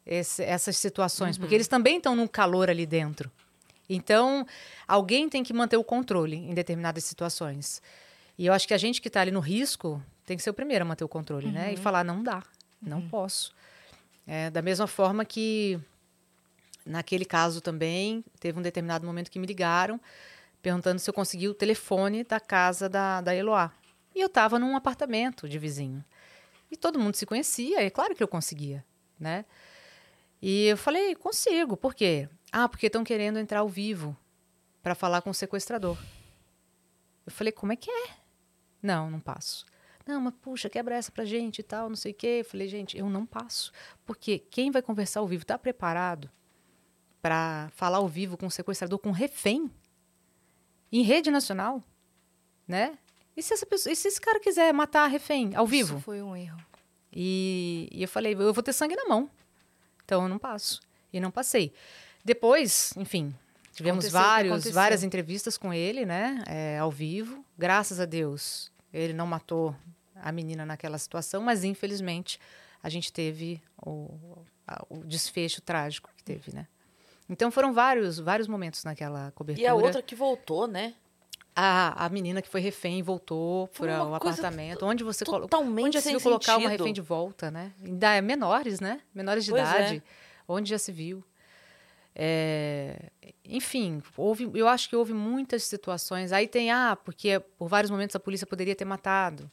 esse- 0.07 0.45
essas 0.45 0.77
situações, 0.77 1.37
porque 1.37 1.55
eles 1.57 1.69
também 1.69 1.97
estão 1.99 2.15
num 2.17 2.29
calor 2.29 2.71
ali 2.71 2.87
dentro. 2.87 3.31
Então, 3.89 4.47
alguém 4.87 5.29
tem 5.29 5.43
que 5.43 5.53
manter 5.53 5.77
o 5.77 5.85
controle 5.85 6.37
em 6.37 6.55
determinadas 6.55 7.05
situações. 7.05 7.83
E 8.39 8.47
eu 8.47 8.53
acho 8.53 8.67
que 8.67 8.75
a 8.75 8.79
gente 8.79 9.01
que 9.01 9.09
está 9.09 9.21
ali 9.21 9.31
no 9.31 9.41
risco 9.41 10.03
tem 10.25 10.37
que 10.37 10.43
ser 10.43 10.51
o 10.51 10.55
primeiro 10.55 10.85
a 10.85 10.89
manter 10.89 11.05
o 11.05 11.09
controle, 11.09 11.51
né? 11.51 11.73
E 11.73 11.77
falar, 11.77 12.05
não 12.05 12.23
dá, 12.23 12.43
não 12.81 13.07
posso. 13.09 13.55
É, 14.27 14.51
da 14.51 14.63
mesma 14.63 14.87
forma 14.87 15.25
que 15.25 15.81
naquele 16.85 17.25
caso 17.25 17.61
também, 17.61 18.25
teve 18.41 18.59
um 18.59 18.63
determinado 18.63 19.07
momento 19.07 19.31
que 19.31 19.39
me 19.39 19.47
ligaram 19.47 20.01
perguntando 20.61 21.01
se 21.01 21.11
eu 21.11 21.15
consegui 21.15 21.49
o 21.49 21.55
telefone 21.55 22.23
da 22.23 22.39
casa 22.39 22.89
da, 22.89 23.21
da 23.21 23.35
Eloá. 23.35 23.73
E 24.15 24.21
eu 24.21 24.27
estava 24.27 24.59
num 24.59 24.77
apartamento 24.77 25.49
de 25.49 25.59
vizinho. 25.59 26.05
E 26.71 26.77
todo 26.77 26.99
mundo 26.99 27.17
se 27.17 27.27
conhecia, 27.27 27.83
é 27.83 27.91
claro 27.91 28.15
que 28.15 28.23
eu 28.23 28.29
conseguia, 28.29 28.85
né? 29.19 29.45
E 30.41 30.67
eu 30.67 30.77
falei, 30.77 31.15
consigo, 31.15 31.77
por 31.77 31.95
quê? 31.95 32.29
Ah, 32.51 32.69
porque 32.69 32.87
estão 32.87 33.05
querendo 33.05 33.39
entrar 33.39 33.61
ao 33.61 33.69
vivo 33.69 34.17
para 34.83 34.95
falar 34.95 35.23
com 35.23 35.31
o 35.31 35.35
sequestrador. 35.35 35.99
Eu 37.27 37.33
falei, 37.33 37.53
como 37.53 37.73
é 37.73 37.77
que 37.77 37.91
é? 37.91 38.22
Não, 38.83 39.11
não 39.11 39.21
passo. 39.21 39.65
Não, 40.07 40.21
mas 40.21 40.35
puxa, 40.43 40.69
quebra 40.69 40.97
essa 40.97 41.13
pra 41.13 41.25
gente 41.25 41.61
e 41.61 41.63
tal, 41.63 41.89
não 41.89 41.97
sei 41.97 42.13
o 42.13 42.15
quê. 42.15 42.39
Eu 42.41 42.45
falei, 42.45 42.69
gente, 42.69 42.99
eu 42.99 43.09
não 43.09 43.25
passo. 43.25 43.73
Porque 44.05 44.39
quem 44.39 44.71
vai 44.71 44.83
conversar 44.83 45.21
ao 45.21 45.29
vivo 45.29 45.43
está 45.43 45.57
preparado 45.57 46.29
para 47.21 47.71
falar 47.75 47.99
ao 47.99 48.09
vivo 48.09 48.37
com 48.37 48.47
o 48.47 48.51
sequestrador, 48.51 48.99
com 48.99 49.11
um 49.11 49.13
refém, 49.13 49.71
em 50.91 51.03
rede 51.03 51.31
nacional, 51.31 51.83
né? 52.67 52.99
E 53.37 53.43
se, 53.43 53.65
pessoa, 53.65 53.93
e 53.93 53.97
se 53.97 54.09
esse 54.09 54.21
cara 54.21 54.41
quiser 54.41 54.75
matar 54.75 55.07
refém 55.07 55.55
ao 55.55 55.67
vivo? 55.67 55.95
Isso 55.95 56.05
foi 56.05 56.21
um 56.21 56.37
erro. 56.37 56.61
E, 57.13 57.89
e 57.93 58.03
eu 58.03 58.09
falei, 58.09 58.35
eu 58.35 58.53
vou 58.53 58.63
ter 58.63 58.73
sangue 58.73 58.97
na 58.97 59.05
mão. 59.05 59.31
Então 60.05 60.25
eu 60.25 60.29
não 60.29 60.39
passo. 60.39 60.81
E 61.13 61.21
não 61.21 61.31
passei. 61.31 61.73
Depois, 62.25 62.93
enfim, 62.97 63.35
tivemos 63.73 64.05
Aconteceu 64.05 64.21
vários, 64.21 64.71
várias 64.71 65.03
entrevistas 65.03 65.57
com 65.57 65.73
ele, 65.73 66.05
né? 66.05 66.43
é, 66.47 66.79
ao 66.79 66.91
vivo. 66.91 67.45
Graças 67.57 68.01
a 68.01 68.05
Deus, 68.05 68.72
ele 68.93 69.13
não 69.13 69.27
matou 69.27 69.75
a 70.17 70.31
menina 70.31 70.65
naquela 70.67 70.99
situação, 70.99 71.43
mas 71.43 71.65
infelizmente 71.65 72.39
a 72.83 72.89
gente 72.89 73.13
teve 73.13 73.63
o, 73.85 74.45
o 74.89 74.99
desfecho 75.05 75.61
trágico 75.61 76.11
que 76.17 76.23
teve, 76.23 76.55
né? 76.55 76.67
Então 77.29 77.51
foram 77.51 77.73
vários, 77.73 78.19
vários 78.19 78.49
momentos 78.49 78.85
naquela 78.85 79.31
cobertura. 79.33 79.65
E 79.65 79.69
a 79.69 79.75
outra 79.75 80.03
que 80.03 80.15
voltou, 80.15 80.67
né? 80.67 80.95
a, 81.55 82.07
a 82.07 82.09
menina 82.09 82.41
que 82.41 82.49
foi 82.49 82.61
refém 82.61 83.03
voltou 83.03 83.69
para 83.69 84.03
uma 84.03 84.11
o 84.13 84.15
apartamento. 84.15 84.85
Onde 84.85 85.05
você 85.05 85.25
Totalmente 85.25 85.87
Onde 85.87 85.95
já 85.99 86.01
se 86.01 86.11
viu 86.11 86.21
colocar 86.21 86.57
uma 86.57 86.69
sentido. 86.69 86.81
refém 86.81 86.93
de 86.95 87.01
volta, 87.01 87.51
né? 87.51 87.73
Ainda 87.83 88.15
é 88.15 88.21
menores, 88.21 88.81
né? 88.81 89.01
Menores 89.15 89.45
de 89.45 89.51
Pois 89.51 89.63
é. 89.63 89.67
idade. 89.67 90.03
Onde 90.49 90.71
já 90.71 90.79
se 90.79 90.91
viu. 90.91 91.23
É, 92.15 93.11
enfim, 93.45 94.03
houve, 94.17 94.51
eu 94.55 94.69
acho 94.69 94.89
que 94.89 94.97
houve 94.97 95.15
muitas 95.15 95.65
situações. 95.65 96.33
Aí 96.33 96.47
tem, 96.47 96.71
ah, 96.71 96.97
porque 96.97 97.41
por 97.59 97.69
vários 97.69 97.91
momentos 97.91 98.15
a 98.15 98.21
polícia 98.21 98.47
poderia 98.47 98.75
ter 98.75 98.85
matado. 98.85 99.51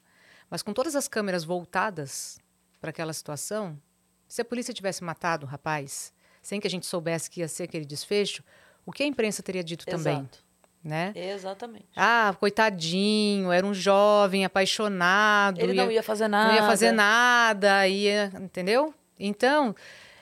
Mas 0.50 0.62
com 0.62 0.74
todas 0.74 0.96
as 0.96 1.08
câmeras 1.08 1.44
voltadas 1.44 2.40
para 2.82 2.90
aquela 2.90 3.14
situação, 3.14 3.80
se 4.28 4.42
a 4.42 4.46
polícia 4.46 4.74
tivesse 4.74 5.04
matado 5.04 5.46
o 5.46 5.50
rapaz, 5.50 6.14
sem 6.42 6.60
que 6.60 6.68
a 6.68 6.70
gente 6.70 6.86
soubesse 6.86 7.30
que 7.30 7.42
ia 7.42 7.48
ser 7.48 7.64
aquele 7.64 7.86
desfecho, 7.86 8.44
o 8.86 8.92
que 8.92 9.04
a 9.04 9.06
imprensa 9.06 9.44
teria 9.44 9.64
dito 9.64 9.86
também, 9.86 10.18
Exato. 10.18 10.44
né? 10.84 11.14
Exatamente. 11.16 11.88
Ah, 11.96 12.36
coitadinho, 12.40 13.52
era 13.52 13.66
um 13.66 13.74
jovem 13.74 14.46
apaixonado. 14.46 15.60
Ele 15.60 15.74
não 15.74 15.92
ia 15.92 16.02
fazer 16.02 16.28
nada. 16.28 16.50
não 16.50 16.56
ia 16.56 16.66
fazer 16.66 16.92
nada, 16.92 17.88
ia, 17.88 18.32
entendeu? 18.40 18.94
Então, 19.20 19.76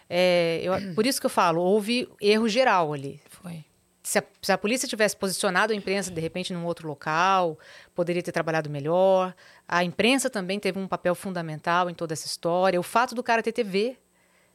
é, 0.09 0.61
eu- 0.63 0.93
por 0.95 1.05
isso 1.05 1.19
que 1.19 1.25
eu 1.25 1.29
falo, 1.29 1.61
houve 1.61 2.07
erro 2.21 2.47
geral 2.47 2.93
ali. 2.93 3.21
Foi. 3.29 3.63
Se 4.03 4.19
a, 4.19 4.23
se 4.41 4.51
a 4.53 4.57
polícia 4.57 4.87
tivesse 4.87 5.17
posicionado 5.17 5.73
a 5.73 5.75
imprensa, 5.75 6.09
de 6.09 6.21
repente, 6.21 6.53
num 6.53 6.65
outro 6.65 6.87
local, 6.87 7.59
poderia 7.93 8.23
ter 8.23 8.31
trabalhado 8.31 8.69
melhor. 8.69 9.35
A 9.67 9.83
imprensa 9.83 10.29
também 10.29 10.59
teve 10.61 10.79
um 10.79 10.87
papel 10.87 11.13
fundamental 11.13 11.89
em 11.89 11.93
toda 11.93 12.13
essa 12.13 12.25
história. 12.25 12.79
O 12.79 12.83
fato 12.83 13.13
do 13.13 13.21
cara 13.21 13.43
ter 13.43 13.51
TV, 13.51 13.97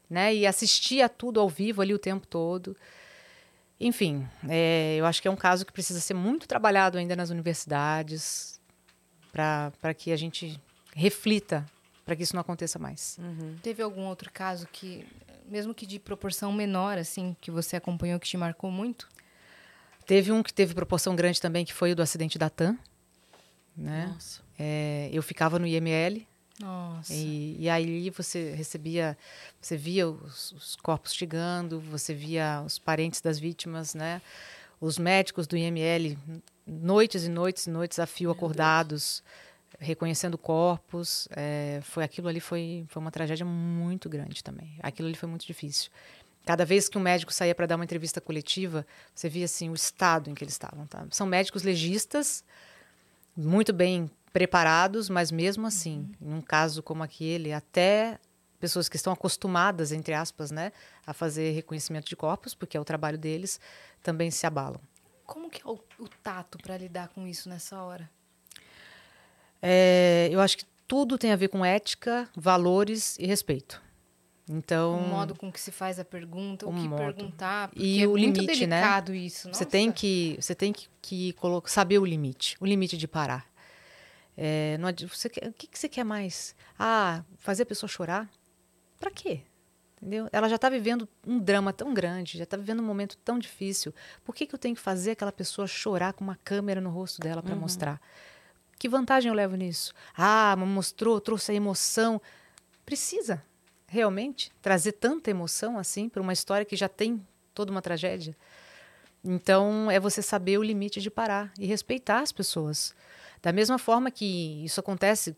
né? 0.09 0.35
E 0.35 0.47
assistir 0.47 1.03
a 1.03 1.09
tudo 1.09 1.39
ao 1.39 1.51
vivo 1.51 1.83
ali 1.83 1.93
o 1.93 1.99
tempo 1.99 2.27
todo. 2.27 2.75
Enfim, 3.79 4.27
é, 4.49 4.97
eu 4.99 5.05
acho 5.05 5.21
que 5.21 5.29
é 5.29 5.31
um 5.31 5.37
caso 5.37 5.67
que 5.67 5.73
precisa 5.73 6.01
ser 6.01 6.15
muito 6.15 6.47
trabalhado 6.49 6.97
ainda 6.97 7.15
nas 7.17 7.29
universidades 7.31 8.59
para 9.33 9.93
que 9.95 10.13
a 10.13 10.17
gente 10.17 10.59
reflita 10.95 11.67
para 12.05 12.17
que 12.17 12.23
isso 12.23 12.35
não 12.35 12.41
aconteça 12.41 12.79
mais. 12.79 13.19
Teve 13.63 13.83
algum 13.83 14.07
outro 14.07 14.31
caso 14.33 14.67
que, 14.73 15.07
mesmo 15.47 15.75
que 15.75 15.87
de 15.87 15.99
proporção 15.99 16.53
menor, 16.53 16.99
assim, 16.99 17.37
que 17.41 17.51
você 17.51 17.77
acompanhou 17.77 18.19
que 18.19 18.29
te 18.29 18.37
marcou 18.37 18.71
muito? 18.71 19.09
Teve 20.07 20.33
um 20.33 20.43
que 20.43 20.53
teve 20.53 20.75
proporção 20.75 21.15
grande 21.15 21.41
também, 21.41 21.65
que 21.65 21.73
foi 21.73 21.93
o 21.93 21.97
do 21.97 22.03
acidente 22.03 22.39
da 22.39 22.51
TAM. 22.51 22.77
Né? 23.77 24.11
Nossa. 24.13 24.43
É, 24.59 25.09
eu 25.13 25.23
ficava 25.23 25.59
no 25.59 25.67
IML 25.67 26.27
Nossa. 26.61 27.13
e, 27.13 27.57
e 27.59 27.69
aí 27.71 28.11
você 28.11 28.53
recebia, 28.53 29.17
você 29.61 29.77
via 29.77 30.09
os, 30.09 30.53
os 30.53 30.77
corpos 30.77 31.15
chegando, 31.15 31.81
você 31.81 32.13
via 32.13 32.63
os 32.67 32.79
parentes 32.79 33.21
das 33.21 33.39
vítimas, 33.39 33.95
né? 33.95 34.21
Os 34.81 34.99
médicos 34.99 35.47
do 35.47 35.57
IML, 35.57 36.19
noites 36.67 37.25
e 37.25 37.29
noites 37.29 37.67
e 37.67 37.71
noites 37.71 37.99
a 37.99 38.07
fio 38.07 38.31
acordados, 38.31 39.23
reconhecendo 39.83 40.39
corpos. 40.39 41.29
É, 41.33 41.81
foi 41.83 42.05
aquilo 42.05 42.29
ali 42.29 42.41
foi, 42.41 42.85
foi 42.89 43.01
uma 43.01 43.11
tragédia 43.11 43.45
muito 43.45 44.09
grande 44.09 44.43
também. 44.43 44.79
Aquilo 44.83 45.09
ali 45.09 45.17
foi 45.17 45.29
muito 45.29 45.47
difícil. 45.47 45.91
Cada 46.47 46.65
vez 46.65 46.89
que 46.89 46.99
um 46.99 47.01
médico 47.01 47.33
saía 47.33 47.55
para 47.55 47.67
dar 47.67 47.77
uma 47.77 47.85
entrevista 47.85 48.21
coletiva, 48.21 48.87
você 49.15 49.29
via 49.29 49.45
assim 49.45 49.69
o 49.69 49.75
estado 49.75 50.31
em 50.31 50.35
que 50.35 50.43
eles 50.43 50.55
estavam. 50.55 50.87
Tá? 50.87 51.07
São 51.11 51.27
médicos 51.27 51.63
legistas, 51.63 52.45
muito 53.37 53.73
bem 53.73 54.11
preparados, 54.33 55.09
mas 55.09 55.31
mesmo 55.31 55.67
assim, 55.67 56.11
em 56.21 56.33
um 56.33 56.41
caso 56.41 56.83
como 56.83 57.03
aquele, 57.03 57.53
até 57.53 58.19
pessoas 58.59 58.89
que 58.89 58.97
estão 58.97 59.13
acostumadas, 59.13 59.93
entre 59.93 60.15
aspas, 60.15 60.51
né, 60.51 60.73
a 61.07 61.13
fazer 61.13 61.51
reconhecimento 61.51 62.09
de 62.09 62.17
corpos, 62.17 62.55
porque 62.55 62.77
é 62.77 62.81
o 62.81 62.85
trabalho 62.85 63.19
deles, 63.19 63.61
também 64.03 64.31
se 64.31 64.47
abalam. 64.47 64.81
Como 65.27 65.51
que 65.51 65.63
é 65.63 65.67
o, 65.67 65.79
o 65.99 66.09
tato 66.23 66.59
para 66.59 66.77
lidar 66.77 67.09
com 67.09 67.27
isso 67.27 67.49
nessa 67.49 67.83
hora? 67.83 68.09
É, 69.63 70.29
eu 70.31 70.41
acho 70.41 70.59
que 70.59 70.65
tudo 70.89 71.17
tem 71.17 71.33
a 71.33 71.37
ver 71.37 71.49
com 71.49 71.65
ética, 71.65 72.29
valores 72.37 73.17
e 73.19 73.27
respeito. 73.27 73.81
Então, 74.49 74.95
o 74.99 75.09
modo 75.09 75.35
com 75.37 75.51
que 75.53 75.61
se 75.61 75.71
faz 75.71 75.99
a 76.01 76.05
pergunta, 76.05 76.67
o, 76.67 76.71
o 76.71 76.75
que 76.75 76.89
modo. 76.89 77.15
perguntar, 77.15 77.71
E 77.75 78.03
é 78.03 78.07
o 78.07 78.17
limite, 78.17 78.67
né? 78.67 78.83
isso. 79.15 79.49
Você 79.55 79.65
tem 79.65 79.93
que, 79.93 80.37
você 80.41 80.55
tem 80.55 80.73
que, 80.73 80.89
que 81.01 81.33
colo- 81.35 81.63
saber 81.67 81.99
o 81.99 82.05
limite, 82.05 82.57
o 82.61 82.67
limite 82.67 82.99
de 82.99 83.07
parar. 83.07 83.47
É, 84.37 84.77
não 84.79 84.89
você 85.09 85.29
quer- 85.29 85.49
o 85.49 85.53
que, 85.53 85.67
que 85.67 85.79
você 85.79 85.89
quer 85.89 86.05
mais? 86.05 86.55
Ah, 86.79 87.23
fazer 87.39 87.63
a 87.63 87.67
pessoa 87.67 87.89
chorar? 87.89 88.29
Para 88.99 89.11
quê? 89.11 89.43
Entendeu? 89.97 90.29
Ela 90.33 90.49
já 90.49 90.57
está 90.57 90.69
vivendo 90.69 91.09
um 91.25 91.39
drama 91.39 91.73
tão 91.73 91.95
grande, 91.95 92.37
já 92.39 92.45
está 92.45 92.57
vivendo 92.57 92.81
um 92.81 92.87
momento 92.87 93.17
tão 93.19 93.39
difícil. 93.39 93.95
Por 94.25 94.35
que, 94.35 94.47
que 94.47 94.55
eu 94.55 94.59
tenho 94.59 94.75
que 94.75 94.81
fazer 94.81 95.13
aquela 95.13 95.31
pessoa 95.31 95.67
chorar 95.69 96.13
com 96.13 96.25
uma 96.25 96.35
câmera 96.37 96.81
no 96.81 96.91
rosto 96.91 97.21
dela 97.21 97.41
para 97.43 97.55
mostrar? 97.55 98.01
Que 98.83 98.89
vantagem 98.89 99.29
eu 99.29 99.35
levo 99.37 99.55
nisso? 99.55 99.95
Ah, 100.13 100.57
mostrou, 100.57 101.21
trouxe 101.21 101.53
a 101.53 101.55
emoção. 101.55 102.21
Precisa 102.85 103.41
realmente 103.87 104.51
trazer 104.61 104.91
tanta 104.91 105.31
emoção 105.31 105.79
assim 105.79 106.09
para 106.09 106.21
uma 106.21 106.33
história 106.33 106.65
que 106.65 106.75
já 106.75 106.89
tem 106.89 107.25
toda 107.55 107.71
uma 107.71 107.81
tragédia? 107.81 108.37
Então, 109.25 109.89
é 109.89 110.01
você 110.01 110.21
saber 110.21 110.59
o 110.59 110.65
limite 110.65 111.01
de 111.01 111.09
parar 111.13 111.53
e 111.61 111.65
respeitar 111.65 112.23
as 112.23 112.33
pessoas. 112.33 112.93
Da 113.41 113.53
mesma 113.53 113.79
forma 113.79 114.11
que 114.11 114.65
isso 114.65 114.81
acontece 114.81 115.37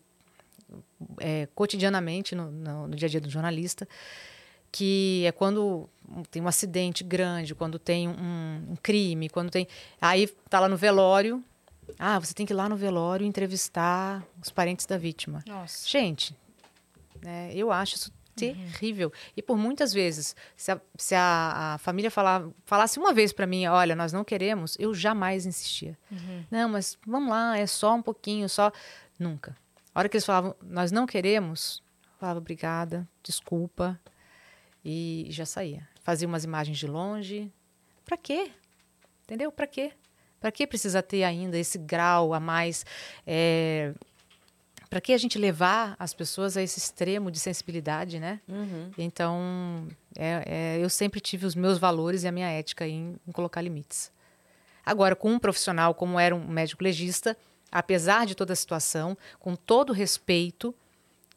é, 1.19 1.47
cotidianamente 1.53 2.33
no, 2.33 2.49
no- 2.49 2.87
no 2.87 2.95
dia 2.95 3.05
a 3.07 3.09
dia 3.11 3.21
do 3.21 3.29
jornalista, 3.29 3.87
que 4.71 5.23
é 5.23 5.31
quando 5.31 5.87
tem 6.31 6.41
um 6.41 6.47
acidente 6.47 7.03
grande, 7.03 7.53
quando 7.53 7.77
tem 7.77 8.07
um, 8.07 8.71
um 8.71 8.75
crime, 8.81 9.29
quando 9.29 9.51
tem. 9.51 9.67
Aí 10.01 10.25
tá 10.49 10.59
lá 10.59 10.67
no 10.67 10.75
velório. 10.77 11.43
Ah, 11.97 12.19
você 12.19 12.33
tem 12.33 12.45
que 12.45 12.53
ir 12.53 12.55
lá 12.55 12.67
no 12.67 12.75
velório 12.75 13.25
entrevistar 13.25 14.25
os 14.41 14.49
parentes 14.49 14.85
da 14.85 14.97
vítima. 14.97 15.43
Nossa. 15.47 15.87
Gente, 15.87 16.35
né, 17.21 17.51
eu 17.53 17.71
acho 17.71 17.95
isso 17.95 18.11
terrível. 18.35 19.11
E 19.35 19.41
por 19.41 19.57
muitas 19.57 19.93
vezes, 19.93 20.35
se 20.55 20.71
a, 20.71 20.81
se 20.97 21.15
a, 21.15 21.73
a 21.73 21.77
família 21.77 22.11
falar, 22.11 22.47
falasse 22.65 22.99
uma 22.99 23.13
vez 23.13 23.31
para 23.31 23.47
mim, 23.47 23.65
olha, 23.67 23.95
nós 23.95 24.11
não 24.11 24.23
queremos, 24.23 24.75
eu 24.79 24.93
jamais 24.93 25.45
insistia. 25.45 25.97
Não, 26.51 26.69
mas 26.69 26.97
vamos 27.05 27.29
lá, 27.29 27.57
é 27.57 27.65
só 27.65 27.95
um 27.95 28.01
pouquinho, 28.01 28.47
só. 28.49 28.71
Nunca. 29.17 29.55
A 29.93 29.99
hora 29.99 30.09
que 30.09 30.17
eles 30.17 30.25
falavam, 30.25 30.55
nós 30.61 30.91
não 30.91 31.05
queremos, 31.05 31.81
eu 32.03 32.19
falava, 32.19 32.39
obrigada, 32.39 33.07
desculpa. 33.23 33.99
E 34.83 35.27
já 35.29 35.45
saía. 35.45 35.87
Fazia 36.03 36.27
umas 36.27 36.43
imagens 36.43 36.77
de 36.77 36.85
longe. 36.85 37.51
Para 38.05 38.17
quê? 38.17 38.51
Entendeu? 39.23 39.51
Para 39.51 39.65
quê? 39.65 39.93
Para 40.45 40.51
que 40.51 40.67
precisa 40.67 41.01
ter 41.01 41.23
ainda 41.23 41.57
esse 41.57 41.75
grau 41.75 42.31
a 42.31 42.39
mais? 42.39 42.85
É, 43.25 43.95
para 44.87 45.01
que 45.01 45.11
a 45.11 45.17
gente 45.17 45.39
levar 45.39 45.95
as 45.97 46.13
pessoas 46.13 46.55
a 46.55 46.61
esse 46.61 46.77
extremo 46.77 47.31
de 47.31 47.39
sensibilidade, 47.39 48.19
né? 48.19 48.39
Uhum. 48.47 48.91
Então, 48.95 49.87
é, 50.15 50.43
é, 50.45 50.83
eu 50.83 50.87
sempre 50.87 51.19
tive 51.19 51.47
os 51.47 51.55
meus 51.55 51.79
valores 51.79 52.21
e 52.21 52.27
a 52.27 52.31
minha 52.31 52.47
ética 52.47 52.87
em, 52.87 53.15
em 53.27 53.31
colocar 53.31 53.59
limites. 53.59 54.11
Agora, 54.85 55.15
com 55.15 55.31
um 55.31 55.39
profissional 55.39 55.95
como 55.95 56.19
era 56.19 56.35
um 56.35 56.47
médico 56.47 56.83
legista, 56.83 57.35
apesar 57.71 58.27
de 58.27 58.35
toda 58.35 58.53
a 58.53 58.55
situação, 58.55 59.17
com 59.39 59.55
todo 59.55 59.91
respeito, 59.93 60.75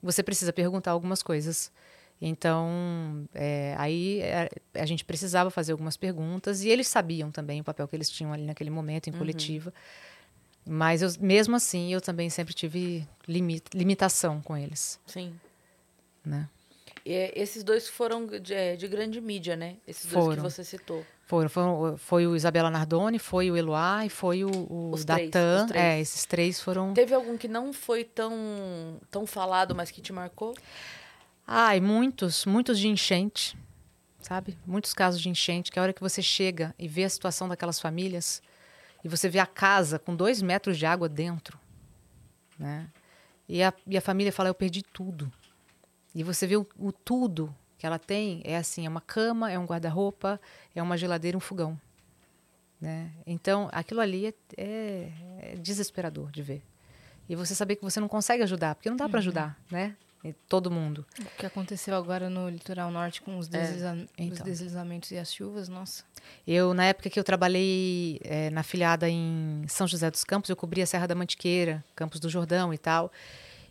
você 0.02 0.22
precisa 0.22 0.52
perguntar 0.52 0.90
algumas 0.90 1.22
coisas. 1.22 1.72
Então, 2.20 3.24
é, 3.34 3.74
aí 3.78 4.20
é, 4.22 4.48
a 4.74 4.84
gente 4.86 5.04
precisava 5.04 5.50
fazer 5.50 5.72
algumas 5.72 5.96
perguntas 5.96 6.62
e 6.64 6.68
eles 6.68 6.88
sabiam 6.88 7.30
também 7.30 7.60
o 7.60 7.64
papel 7.64 7.86
que 7.86 7.94
eles 7.94 8.10
tinham 8.10 8.32
ali 8.32 8.44
naquele 8.44 8.70
momento 8.70 9.08
em 9.08 9.12
coletiva. 9.12 9.72
Mas 10.66 11.00
eu, 11.00 11.08
mesmo 11.20 11.54
assim, 11.56 11.92
eu 11.92 12.00
também 12.00 12.28
sempre 12.28 12.52
tive 12.52 13.06
limi- 13.26 13.62
limitação 13.72 14.42
com 14.42 14.56
eles, 14.56 15.00
Sim. 15.06 15.32
né? 16.24 16.48
E, 17.06 17.12
é, 17.14 17.32
esses 17.40 17.62
dois 17.62 17.88
foram 17.88 18.26
de, 18.26 18.52
é, 18.52 18.76
de 18.76 18.86
grande 18.88 19.20
mídia, 19.20 19.56
né? 19.56 19.76
Esses 19.86 20.02
dois 20.10 20.24
que 20.24 20.30
Foram. 20.36 20.42
você 20.42 20.62
citou. 20.64 21.06
Foram, 21.24 21.48
foram- 21.48 21.96
foi 21.96 22.26
o 22.26 22.34
Isabela 22.34 22.68
Nardoni, 22.70 23.18
foi 23.18 23.50
o 23.50 23.56
Eloá 23.56 24.04
e 24.04 24.10
foi 24.10 24.44
o, 24.44 24.50
o 24.50 24.90
Os 24.92 25.04
três, 25.04 25.30
Datan. 25.30 25.62
os 25.64 25.68
três. 25.70 25.84
É, 25.84 26.00
esses 26.00 26.24
três 26.26 26.60
foram. 26.60 26.92
Teve 26.92 27.14
algum 27.14 27.38
que 27.38 27.46
não 27.48 27.72
foi 27.72 28.02
tão, 28.04 28.32
tão 29.10 29.24
falado, 29.26 29.74
mas 29.74 29.90
que 29.90 30.02
te 30.02 30.12
marcou? 30.12 30.54
Ai, 31.50 31.80
muitos, 31.80 32.44
muitos 32.44 32.78
de 32.78 32.88
enchente, 32.88 33.56
sabe? 34.20 34.58
Muitos 34.66 34.92
casos 34.92 35.18
de 35.18 35.30
enchente, 35.30 35.72
que 35.72 35.78
a 35.78 35.82
hora 35.82 35.94
que 35.94 36.00
você 36.02 36.20
chega 36.20 36.74
e 36.78 36.86
vê 36.86 37.04
a 37.04 37.08
situação 37.08 37.48
daquelas 37.48 37.80
famílias, 37.80 38.42
e 39.02 39.08
você 39.08 39.30
vê 39.30 39.38
a 39.38 39.46
casa 39.46 39.98
com 39.98 40.14
dois 40.14 40.42
metros 40.42 40.76
de 40.76 40.84
água 40.84 41.08
dentro, 41.08 41.58
né? 42.58 42.86
E 43.48 43.62
a, 43.62 43.72
e 43.86 43.96
a 43.96 44.00
família 44.02 44.30
fala, 44.30 44.50
eu 44.50 44.54
perdi 44.54 44.82
tudo. 44.82 45.32
E 46.14 46.22
você 46.22 46.46
vê 46.46 46.56
o, 46.58 46.66
o 46.78 46.92
tudo 46.92 47.54
que 47.78 47.86
ela 47.86 47.98
tem, 47.98 48.42
é 48.44 48.58
assim, 48.58 48.84
é 48.84 48.88
uma 48.90 49.00
cama, 49.00 49.50
é 49.50 49.58
um 49.58 49.64
guarda-roupa, 49.64 50.38
é 50.74 50.82
uma 50.82 50.98
geladeira, 50.98 51.34
um 51.34 51.40
fogão. 51.40 51.80
Né? 52.78 53.10
Então, 53.26 53.70
aquilo 53.72 54.00
ali 54.02 54.26
é, 54.26 54.34
é- 54.58 55.12
é 55.40 55.56
desesperador 55.56 56.30
de 56.30 56.42
ver. 56.42 56.62
E 57.26 57.34
você 57.34 57.54
saber 57.54 57.76
que 57.76 57.82
você 57.82 58.00
não 58.00 58.08
consegue 58.08 58.42
ajudar, 58.42 58.74
porque 58.74 58.90
não 58.90 58.96
dá 58.98 59.08
para 59.08 59.20
ajudar, 59.20 59.58
né? 59.70 59.96
Todo 60.48 60.70
mundo. 60.70 61.06
O 61.20 61.24
que 61.38 61.46
aconteceu 61.46 61.94
agora 61.94 62.28
no 62.28 62.48
litoral 62.48 62.90
norte 62.90 63.22
com 63.22 63.38
os, 63.38 63.46
desliza- 63.48 63.94
os 63.94 64.06
então. 64.18 64.44
deslizamentos 64.44 65.10
e 65.10 65.16
as 65.16 65.32
chuvas, 65.32 65.68
nossa. 65.68 66.02
Eu, 66.46 66.74
na 66.74 66.84
época 66.86 67.08
que 67.08 67.18
eu 67.18 67.24
trabalhei 67.24 68.18
eh, 68.24 68.50
na 68.50 68.62
filiada 68.62 69.08
em 69.08 69.64
São 69.68 69.86
José 69.86 70.10
dos 70.10 70.24
Campos, 70.24 70.50
eu 70.50 70.56
cobria 70.56 70.84
a 70.84 70.86
Serra 70.86 71.06
da 71.06 71.14
Mantiqueira, 71.14 71.84
Campos 71.94 72.18
do 72.20 72.28
Jordão 72.28 72.74
e 72.74 72.78
tal. 72.78 73.12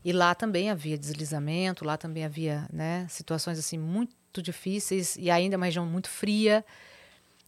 E 0.05 0.13
lá 0.13 0.33
também 0.33 0.69
havia 0.69 0.97
deslizamento, 0.97 1.83
lá 1.83 1.97
também 1.97 2.23
havia 2.23 2.65
né, 2.71 3.05
situações 3.09 3.59
assim 3.59 3.77
muito 3.77 4.41
difíceis 4.41 5.17
e 5.19 5.29
ainda 5.29 5.57
uma 5.57 5.65
região 5.65 5.85
muito 5.85 6.09
fria. 6.09 6.63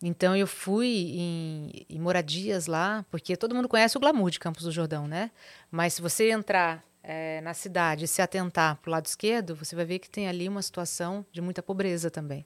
Então 0.02 0.36
eu 0.36 0.48
fui 0.48 0.88
em, 1.14 1.86
em 1.90 2.00
moradias 2.00 2.68
lá, 2.68 3.06
porque 3.12 3.36
todo 3.38 3.54
mundo 3.54 3.68
conhece 3.70 3.98
o 3.98 4.00
glamour 4.00 4.30
de 4.32 4.40
Campos 4.40 4.64
do 4.64 4.72
Jordão, 4.72 5.08
né? 5.08 5.30
Mas 5.70 5.94
se 5.96 6.02
você 6.02 6.32
entrar 6.32 6.84
eh, 7.04 7.42
na 7.42 7.54
cidade 7.54 8.08
se 8.08 8.22
atentar 8.22 8.78
para 8.78 8.90
o 8.90 8.92
lado 8.92 9.06
esquerdo, 9.06 9.56
você 9.56 9.76
vai 9.76 9.86
ver 9.86 10.00
que 10.00 10.10
tem 10.10 10.28
ali 10.28 10.48
uma 10.48 10.62
situação 10.62 11.26
de 11.32 11.42
muita 11.42 11.62
pobreza 11.64 12.10
também. 12.10 12.46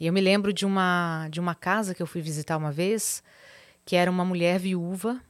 E 0.00 0.06
eu 0.06 0.12
me 0.12 0.20
lembro 0.20 0.52
de 0.52 0.64
uma, 0.64 1.28
de 1.30 1.40
uma 1.40 1.54
casa 1.54 1.94
que 1.94 2.02
eu 2.02 2.06
fui 2.06 2.20
visitar 2.20 2.56
uma 2.56 2.70
vez, 2.70 3.22
que 3.84 3.96
era 3.96 4.10
uma 4.10 4.24
mulher 4.24 4.58
viúva. 4.58 5.20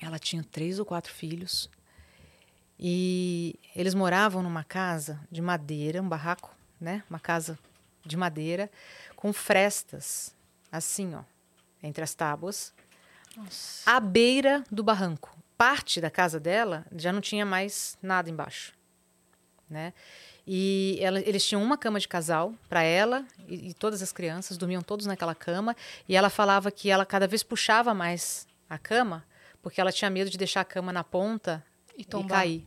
Ela 0.00 0.18
tinha 0.18 0.44
três 0.44 0.78
ou 0.78 0.84
quatro 0.84 1.12
filhos. 1.12 1.70
E 2.78 3.58
eles 3.74 3.94
moravam 3.94 4.42
numa 4.42 4.64
casa 4.64 5.20
de 5.30 5.40
madeira, 5.40 6.02
um 6.02 6.08
barraco, 6.08 6.54
né? 6.80 7.02
Uma 7.08 7.20
casa 7.20 7.58
de 8.04 8.16
madeira, 8.16 8.70
com 9.14 9.32
frestas, 9.32 10.34
assim, 10.72 11.14
ó, 11.14 11.22
entre 11.82 12.02
as 12.02 12.14
tábuas, 12.14 12.72
à 13.84 14.00
beira 14.00 14.64
do 14.70 14.82
barranco. 14.82 15.36
Parte 15.60 16.00
da 16.00 16.08
casa 16.10 16.40
dela 16.40 16.86
já 16.96 17.12
não 17.12 17.20
tinha 17.20 17.44
mais 17.44 17.98
nada 18.02 18.30
embaixo, 18.30 18.72
né? 19.68 19.92
E 20.46 20.96
ela- 21.02 21.20
eles 21.20 21.44
tinham 21.46 21.62
uma 21.62 21.76
cama 21.76 22.00
de 22.00 22.08
casal 22.08 22.54
para 22.66 22.82
ela 22.82 23.26
e, 23.46 23.68
e 23.68 23.74
todas 23.74 24.00
as 24.00 24.10
crianças 24.10 24.56
dormiam 24.56 24.80
todos 24.80 25.04
naquela 25.04 25.34
cama. 25.34 25.76
E 26.08 26.16
ela 26.16 26.30
falava 26.30 26.70
que 26.70 26.88
ela 26.88 27.04
cada 27.04 27.26
vez 27.26 27.42
puxava 27.42 27.92
mais 27.92 28.46
a 28.70 28.78
cama 28.78 29.22
porque 29.62 29.78
ela 29.82 29.92
tinha 29.92 30.08
medo 30.10 30.30
de 30.30 30.38
deixar 30.38 30.62
a 30.62 30.64
cama 30.64 30.94
na 30.94 31.04
ponta 31.04 31.62
E 31.94 32.00
e 32.00 32.04
cair. 32.26 32.66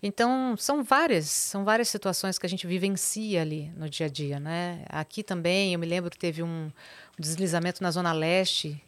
Então, 0.00 0.54
são 0.56 0.84
várias, 0.84 1.28
são 1.28 1.64
várias 1.64 1.88
situações 1.88 2.38
que 2.38 2.46
a 2.46 2.48
gente 2.48 2.64
vivencia 2.64 3.42
ali 3.42 3.72
no 3.76 3.90
dia 3.90 4.06
a 4.06 4.08
dia, 4.08 4.38
né? 4.38 4.84
Aqui 4.88 5.24
também, 5.24 5.72
eu 5.74 5.80
me 5.80 5.86
lembro 5.86 6.08
que 6.12 6.16
teve 6.16 6.44
um 6.44 6.70
deslizamento 7.18 7.82
na 7.82 7.90
Zona 7.90 8.12
Leste 8.12 8.80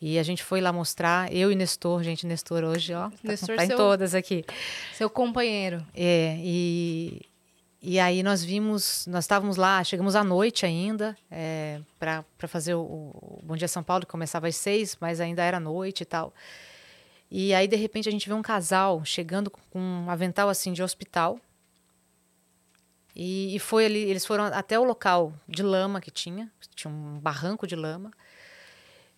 e 0.00 0.18
a 0.18 0.22
gente 0.22 0.42
foi 0.44 0.60
lá 0.60 0.72
mostrar, 0.72 1.32
eu 1.32 1.50
e 1.50 1.54
Nestor, 1.56 2.02
gente, 2.02 2.26
Nestor 2.26 2.62
hoje, 2.64 2.94
ó, 2.94 3.10
tá, 3.10 3.16
Nestor 3.24 3.56
tá 3.56 3.64
em 3.64 3.68
seu- 3.68 3.76
todas 3.76 4.14
aqui. 4.14 4.44
Seu 4.94 5.10
companheiro. 5.10 5.84
É, 5.94 6.36
e, 6.40 7.20
e 7.82 7.98
aí 7.98 8.22
nós 8.22 8.44
vimos, 8.44 9.06
nós 9.08 9.24
estávamos 9.24 9.56
lá, 9.56 9.82
chegamos 9.82 10.14
à 10.14 10.22
noite 10.22 10.64
ainda, 10.64 11.16
é, 11.30 11.80
para 11.98 12.24
fazer 12.46 12.74
o, 12.74 12.80
o 12.80 13.40
Bom 13.42 13.56
Dia 13.56 13.68
São 13.68 13.82
Paulo, 13.82 14.04
que 14.06 14.10
começava 14.10 14.46
às 14.46 14.56
seis, 14.56 14.96
mas 15.00 15.20
ainda 15.20 15.42
era 15.42 15.58
noite 15.58 16.02
e 16.02 16.06
tal. 16.06 16.32
E 17.30 17.52
aí, 17.52 17.68
de 17.68 17.76
repente, 17.76 18.08
a 18.08 18.12
gente 18.12 18.26
vê 18.28 18.34
um 18.34 18.40
casal 18.40 19.04
chegando 19.04 19.50
com 19.50 19.78
um 19.78 20.08
avental 20.10 20.48
assim 20.48 20.72
de 20.72 20.82
hospital. 20.82 21.38
E, 23.14 23.54
e 23.54 23.58
foi 23.58 23.84
ali, 23.84 23.98
eles 23.98 24.24
foram 24.24 24.44
até 24.44 24.78
o 24.78 24.84
local 24.84 25.32
de 25.48 25.62
lama 25.62 26.00
que 26.00 26.10
tinha, 26.10 26.50
tinha 26.74 26.90
um 26.92 27.18
barranco 27.18 27.66
de 27.66 27.74
lama. 27.74 28.12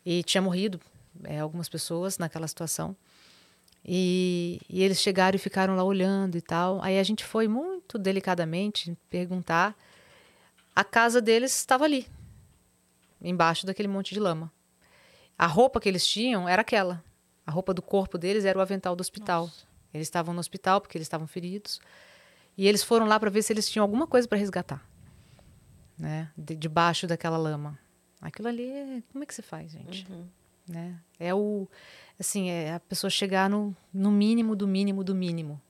E 0.04 0.22
tinha 0.22 0.40
morrido 0.40 0.80
é, 1.24 1.40
algumas 1.40 1.68
pessoas 1.68 2.18
naquela 2.18 2.48
situação. 2.48 2.96
E, 3.84 4.60
e 4.68 4.82
eles 4.82 5.00
chegaram 5.00 5.36
e 5.36 5.38
ficaram 5.38 5.74
lá 5.74 5.82
olhando 5.82 6.36
e 6.36 6.40
tal. 6.40 6.82
Aí 6.82 6.98
a 6.98 7.02
gente 7.02 7.24
foi 7.24 7.48
muito 7.48 7.98
delicadamente 7.98 8.96
perguntar. 9.08 9.76
A 10.74 10.84
casa 10.84 11.20
deles 11.20 11.56
estava 11.56 11.84
ali, 11.84 12.06
embaixo 13.20 13.66
daquele 13.66 13.88
monte 13.88 14.14
de 14.14 14.20
lama. 14.20 14.52
A 15.36 15.46
roupa 15.46 15.80
que 15.80 15.88
eles 15.88 16.06
tinham 16.06 16.48
era 16.48 16.62
aquela. 16.62 17.02
A 17.46 17.50
roupa 17.50 17.74
do 17.74 17.82
corpo 17.82 18.18
deles 18.18 18.44
era 18.44 18.58
o 18.58 18.62
avental 18.62 18.94
do 18.94 19.00
hospital. 19.00 19.50
Eles 19.92 20.06
estavam 20.06 20.32
no 20.32 20.40
hospital 20.40 20.80
porque 20.80 20.96
eles 20.96 21.06
estavam 21.06 21.26
feridos. 21.26 21.80
E 22.56 22.68
eles 22.68 22.82
foram 22.82 23.06
lá 23.06 23.18
para 23.18 23.30
ver 23.30 23.42
se 23.42 23.52
eles 23.52 23.68
tinham 23.68 23.82
alguma 23.82 24.06
coisa 24.06 24.28
para 24.28 24.38
resgatar, 24.38 24.84
né? 25.98 26.30
De, 26.36 26.54
debaixo 26.54 27.06
daquela 27.06 27.38
lama. 27.38 27.78
Aquilo 28.20 28.48
ali, 28.48 28.68
é- 28.70 29.02
como 29.12 29.24
é 29.24 29.26
que 29.26 29.34
se 29.34 29.42
faz, 29.42 29.72
gente? 29.72 30.06
Né? 30.68 30.96
É 31.18 31.34
o, 31.34 31.66
assim, 32.18 32.48
é 32.50 32.74
a 32.74 32.80
pessoa 32.80 33.10
chegar 33.10 33.48
no, 33.50 33.74
no 33.92 34.10
mínimo 34.10 34.54
do 34.54 34.68
mínimo 34.68 35.02
do 35.02 35.14
mínimo, 35.14 35.60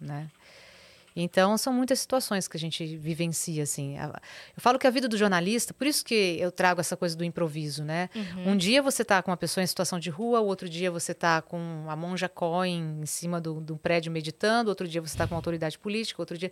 né? 0.00 0.30
Então 1.16 1.56
são 1.56 1.72
muitas 1.72 2.00
situações 2.00 2.48
que 2.48 2.56
a 2.56 2.60
gente 2.60 2.96
vivencia 2.96 3.62
assim. 3.62 3.96
A- 3.98 4.20
Eu 4.56 4.60
falo 4.60 4.78
que 4.80 4.86
a 4.86 4.90
vida 4.90 5.06
do 5.08 5.16
jornalista, 5.16 5.72
por 5.72 5.86
isso 5.86 6.04
que 6.04 6.36
eu 6.40 6.50
trago 6.50 6.80
essa 6.80 6.96
coisa 6.96 7.14
do 7.16 7.22
improviso, 7.22 7.84
né? 7.84 8.08
Um 8.44 8.56
dia 8.56 8.82
você 8.82 9.02
está 9.02 9.22
com 9.22 9.30
uma 9.30 9.36
pessoa 9.36 9.62
em 9.62 9.66
situação 9.66 10.00
de 10.00 10.10
rua, 10.10 10.40
o 10.40 10.46
outro 10.46 10.68
dia 10.68 10.90
você 10.90 11.12
está 11.12 11.40
com 11.40 11.84
a 11.88 11.94
monja 11.94 12.28
Cohen 12.28 12.98
em 13.02 13.06
cima 13.06 13.40
do, 13.40 13.60
do 13.60 13.76
prédio 13.76 14.10
meditando, 14.10 14.70
outro 14.70 14.88
dia 14.88 15.00
você 15.00 15.14
está 15.14 15.24
com 15.28 15.34
uma 15.34 15.38
autoridade 15.38 15.78
política, 15.78 16.20
outro 16.20 16.36
dia 16.36 16.50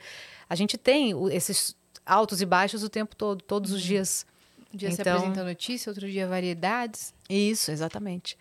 a 0.48 0.54
gente 0.54 0.78
tem 0.78 1.12
esses 1.34 1.74
altos 2.06 2.40
e 2.40 2.46
baixos 2.46 2.84
o 2.84 2.88
tempo 2.88 3.16
todo, 3.16 3.42
todos 3.42 3.72
os 3.72 3.82
dias. 3.82 4.24
Um 4.72 4.76
dia 4.76 4.90
se 4.90 5.00
Então- 5.00 5.16
apresenta 5.16 5.44
notícia, 5.44 5.90
outro 5.90 6.10
dia 6.10 6.26
variedades. 6.26 7.12
Isso, 7.28 7.70
exatamente. 7.70 8.36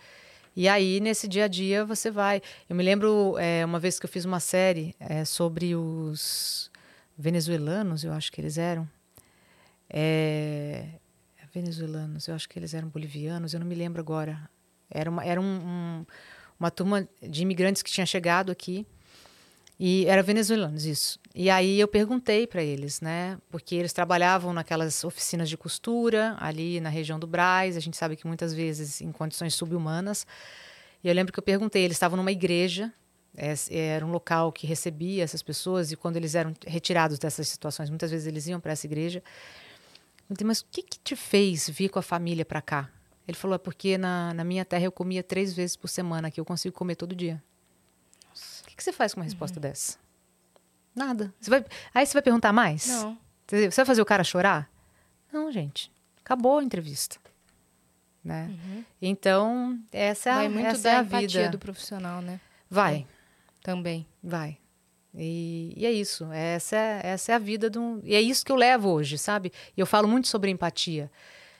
E 0.56 0.68
aí, 0.68 1.00
nesse 1.00 1.28
dia 1.28 1.46
a 1.46 1.48
dia, 1.48 1.86
você 1.86 2.12
vai. 2.12 2.42
Eu 2.70 2.76
me 2.76 2.84
lembro 2.84 3.36
é, 3.40 3.66
uma 3.66 3.80
vez 3.80 4.00
que 4.00 4.06
eu 4.06 4.10
fiz 4.10 4.26
uma 4.26 4.40
série 4.40 4.94
é, 5.00 5.24
sobre 5.26 5.76
os 5.76 6.70
venezuelanos, 7.18 8.04
eu 8.04 8.12
acho 8.14 8.32
que 8.32 8.42
eles 8.42 8.58
eram. 8.58 8.88
É, 9.90 10.86
venezuelanos, 11.54 12.28
eu 12.28 12.36
acho 12.36 12.48
que 12.48 12.58
eles 12.58 12.74
eram 12.74 12.88
bolivianos, 12.88 13.54
eu 13.54 13.60
não 13.60 13.68
me 13.68 13.76
lembro 13.76 14.00
agora. 14.02 14.50
Era 14.90 15.10
uma, 15.10 15.24
era 15.26 15.40
um, 15.40 15.44
um- 15.46 16.06
uma 16.60 16.72
turma 16.72 17.08
de 17.22 17.42
imigrantes 17.42 17.82
que 17.82 17.92
tinha 17.92 18.06
chegado 18.06 18.52
aqui. 18.52 18.86
E 19.84 20.06
era 20.06 20.22
venezuelanos, 20.22 20.86
isso. 20.86 21.20
E 21.34 21.50
aí 21.50 21.80
eu 21.80 21.88
perguntei 21.88 22.46
para 22.46 22.62
eles, 22.62 23.02
né? 23.02 23.40
Porque 23.50 23.74
eles 23.74 23.92
trabalhavam 23.92 24.54
naquelas 24.54 25.04
oficinas 25.04 25.50
de 25.50 25.58
costura 25.58 26.38
ali 26.40 26.80
na 26.80 26.88
região 26.88 27.18
do 27.18 27.26
Braz. 27.26 27.76
A 27.76 27.80
gente 27.80 27.98
sabe 27.98 28.16
que 28.16 28.28
muitas 28.28 28.54
vezes 28.54 29.02
em 29.02 29.12
condições 29.12 29.56
subhumanas. 29.56 30.28
E 31.04 31.08
eu 31.08 31.16
lembro 31.16 31.34
que 31.34 31.40
eu 31.40 31.44
perguntei, 31.44 31.84
eles 31.84 31.96
estavam 31.96 32.16
numa 32.16 32.32
igreja, 32.32 32.94
é, 33.36 33.56
era 33.72 34.06
um 34.06 34.12
local 34.12 34.52
que 34.52 34.68
recebia 34.68 35.24
essas 35.24 35.42
pessoas 35.42 35.92
e 35.92 35.96
quando 35.96 36.16
eles 36.16 36.36
eram 36.36 36.54
retirados 36.68 37.18
dessas 37.18 37.48
situações, 37.48 37.90
muitas 37.90 38.12
vezes 38.12 38.28
eles 38.28 38.46
iam 38.46 38.60
para 38.60 38.74
essa 38.74 38.86
igreja. 38.86 39.24
Eu 40.30 40.46
mas 40.46 40.60
o 40.60 40.66
que, 40.70 40.84
que 40.84 41.00
te 41.00 41.16
fez 41.16 41.68
vir 41.68 41.90
com 41.90 41.98
a 41.98 42.04
família 42.04 42.46
para 42.46 42.62
cá? 42.62 42.88
Ele 43.28 43.36
falou, 43.36 43.56
é 43.56 43.58
porque 43.58 43.98
na, 43.98 44.32
na 44.32 44.44
minha 44.44 44.64
terra 44.64 44.84
eu 44.84 44.92
comia 44.92 45.24
três 45.24 45.56
vezes 45.56 45.76
por 45.76 45.88
semana, 45.88 46.28
aqui 46.28 46.40
eu 46.40 46.46
consigo 46.46 46.76
comer 46.76 46.96
todo 46.96 47.16
dia. 47.16 47.42
O 48.82 48.84
que, 48.84 48.86
você 48.86 48.94
faz 48.94 49.14
com 49.14 49.20
uma 49.20 49.26
resposta 49.26 49.60
dessa? 49.60 50.00
Nada. 50.96 51.32
Você 51.40 51.52
vai, 51.52 51.64
aí 51.94 52.04
você 52.04 52.14
vai 52.14 52.22
perguntar 52.24 52.52
mais? 52.52 52.88
Não. 52.88 53.16
Você 53.48 53.70
vai 53.70 53.86
fazer 53.86 54.02
o 54.02 54.06
cara 54.06 54.24
chorar? 54.24 54.68
Não, 55.32 55.52
gente. 55.52 55.92
Acabou 56.26 56.58
a 56.58 56.64
entrevista. 56.64 57.18
Né? 58.24 58.50
Então, 59.00 59.80
essa, 59.92 60.30
é 60.30 60.34
a- 60.34 60.36
Vai 60.38 60.50
muito 60.50 60.66
essa 60.66 60.90
é 60.90 60.96
a 60.98 61.02
empatia 61.04 61.28
vida. 61.28 61.50
do 61.50 61.60
profissional, 61.60 62.24
né? 62.24 62.40
Vai, 62.68 63.06
Também. 63.62 64.08
vai. 64.24 64.58
E, 65.14 65.74
e 65.78 65.86
é 65.86 65.92
isso. 65.92 66.32
Essa 66.32 66.76
é, 66.76 67.02
essa 67.04 67.32
é 67.34 67.36
a 67.36 67.40
vida 67.40 67.70
de 67.70 67.78
um. 67.78 68.00
E 68.04 68.16
é 68.16 68.22
isso 68.22 68.44
que 68.44 68.52
eu 68.52 68.56
levo 68.56 68.90
hoje, 68.90 69.16
sabe? 69.20 69.52
E 69.78 69.80
eu 69.80 69.86
falo 69.86 70.08
muito 70.08 70.28
sobre 70.28 70.50
empatia. 70.50 71.12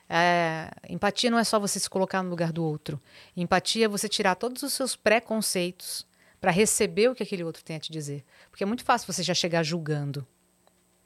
É, 0.10 0.72
empatia 0.90 1.30
não 1.30 1.38
é 1.38 1.44
só 1.44 1.60
você 1.60 1.80
se 1.80 1.90
colocar 1.90 2.24
no 2.24 2.30
lugar 2.32 2.52
do 2.52 2.64
outro. 2.64 3.00
Empatia 3.38 3.86
é 3.86 3.88
você 3.88 4.10
tirar 4.10 4.34
todos 4.36 4.64
os 4.64 4.74
seus 4.74 4.96
preconceitos 4.96 6.10
para 6.42 6.52
receber 6.52 7.08
o 7.10 7.16
que 7.16 7.22
aquele 7.22 7.44
outro 7.44 7.64
tem 7.64 7.76
a 7.76 7.80
te 7.80 7.92
dizer. 7.92 8.26
Porque 8.50 8.64
é 8.64 8.68
muito 8.68 8.84
fácil 8.84 9.12
você 9.12 9.22
já 9.22 9.34
chegar 9.34 9.62
julgando. 9.62 10.28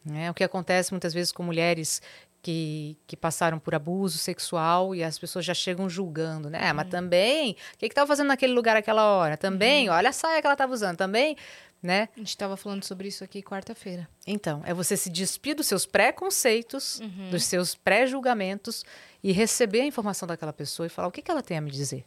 Né? 0.04 0.32
O 0.32 0.34
que 0.34 0.44
acontece 0.44 0.94
muitas 0.94 1.14
vezes 1.14 1.32
com 1.32 1.44
mulheres 1.44 2.02
que, 2.42 2.96
que 3.06 3.18
passaram 3.18 3.60
por 3.60 3.76
abuso 3.76 4.18
sexual 4.18 4.96
e 4.96 5.04
as 5.04 5.20
pessoas 5.20 5.44
já 5.44 5.54
chegam 5.54 5.90
julgando, 5.90 6.50
né? 6.50 6.60
Ah, 6.62 6.74
Mas 6.74 6.88
também, 6.90 7.58
o 7.74 7.78
que 7.78 7.88
estava 7.88 8.08
fazendo 8.08 8.28
naquele 8.28 8.54
lugar 8.54 8.78
aquela 8.78 9.04
hora? 9.04 9.36
Também, 9.36 9.90
olha 9.90 10.10
a 10.10 10.14
saia 10.14 10.40
que 10.40 10.48
ela 10.48 10.54
estava 10.54 10.72
usando, 10.72 10.96
também, 10.96 11.36
né? 11.82 12.08
A 12.16 12.20
gente 12.20 12.30
estava 12.30 12.56
falando 12.56 12.84
sobre 12.84 13.08
isso 13.08 13.24
aqui 13.24 13.42
quarta-feira. 13.42 14.08
Então, 14.28 14.62
é 14.64 14.76
você 14.76 14.96
se 14.96 15.10
despir 15.10 15.56
dos 15.56 15.66
seus 15.66 15.88
preconceitos, 15.88 17.02
dos 17.32 17.44
seus 17.46 17.74
pré-julgamentos 17.74 18.86
e 19.24 19.32
receber 19.32 19.82
a 19.82 19.86
informação 19.86 20.28
daquela 20.28 20.54
pessoa 20.54 20.86
e 20.86 20.90
falar 20.90 21.08
o 21.08 21.12
que, 21.12 21.24
que 21.24 21.32
ela 21.32 21.42
tem 21.42 21.58
a 21.58 21.62
me 21.62 21.72
dizer. 21.72 22.06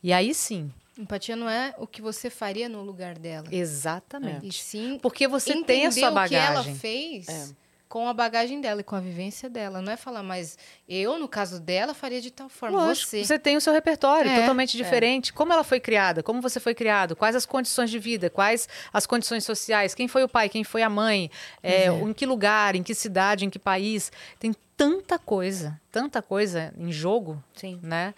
E 0.00 0.12
aí 0.12 0.32
sim, 0.32 0.72
Empatia 0.98 1.36
não 1.36 1.48
é 1.48 1.74
o 1.78 1.86
que 1.86 2.02
você 2.02 2.28
faria 2.28 2.68
no 2.68 2.82
lugar 2.82 3.18
dela. 3.18 3.46
exatamente. 3.50 4.46
E 4.46 4.52
sim 4.52 4.98
Porque 5.00 5.26
você 5.26 5.62
tem 5.64 5.86
a 5.86 5.90
sua 5.92 6.08
entender 6.08 6.24
o 6.24 6.28
que 6.28 6.34
ela 6.34 6.54
bagagem. 6.56 6.74
fez 6.74 7.28
É. 7.28 7.48
com 7.88 8.06
a 8.06 8.12
bagagem 8.14 8.60
dela 8.60 8.82
e 8.82 8.84
com 8.84 8.94
a 8.94 9.00
vivência 9.00 9.48
dela. 9.48 9.80
Não 9.82 9.92
é 9.92 9.96
falar, 9.96 10.22
mas 10.22 10.56
eu, 10.88 11.18
no 11.18 11.26
caso 11.26 11.58
dela, 11.60 11.92
faria 11.94 12.20
de 12.20 12.30
tal 12.30 12.48
forma. 12.48 12.76
Lógico, 12.86 13.08
você. 13.10 13.24
você 13.24 13.38
tem 13.38 13.56
o 13.56 13.60
seu 13.60 13.72
repertório 13.72 14.30
É, 14.30 14.40
totalmente 14.40 14.76
diferente. 14.76 15.32
Como 15.32 15.52
ela 15.52 15.64
foi 15.64 15.80
criada, 15.80 16.22
como 16.22 16.40
você 16.40 16.60
foi 16.60 16.74
criado, 16.74 17.16
quais 17.16 17.34
as 17.34 17.46
condições 17.46 17.90
de 17.90 17.98
vida, 17.98 18.28
quais 18.30 18.68
as 18.92 19.06
condições 19.06 19.44
sociais, 19.44 19.94
quem 19.94 20.06
foi 20.06 20.22
o 20.22 20.28
pai, 20.28 20.48
quem 20.48 20.62
foi 20.64 20.82
a 20.82 20.90
mãe, 20.90 21.30
é, 21.62 21.84
é. 21.84 21.86
em 21.90 22.12
que 22.12 22.26
lugar, 22.26 22.76
em 22.76 22.82
que 22.82 22.94
cidade, 22.94 23.44
em 23.44 23.50
que 23.50 23.58
país. 23.58 24.12
Tem 24.38 24.52
tanta 24.76 25.18
coisa, 25.18 25.80
tanta 25.90 26.22
coisa 26.22 26.72
em 26.78 26.92
jogo, 26.92 27.42
Sim. 27.54 27.80
né? 27.82 28.14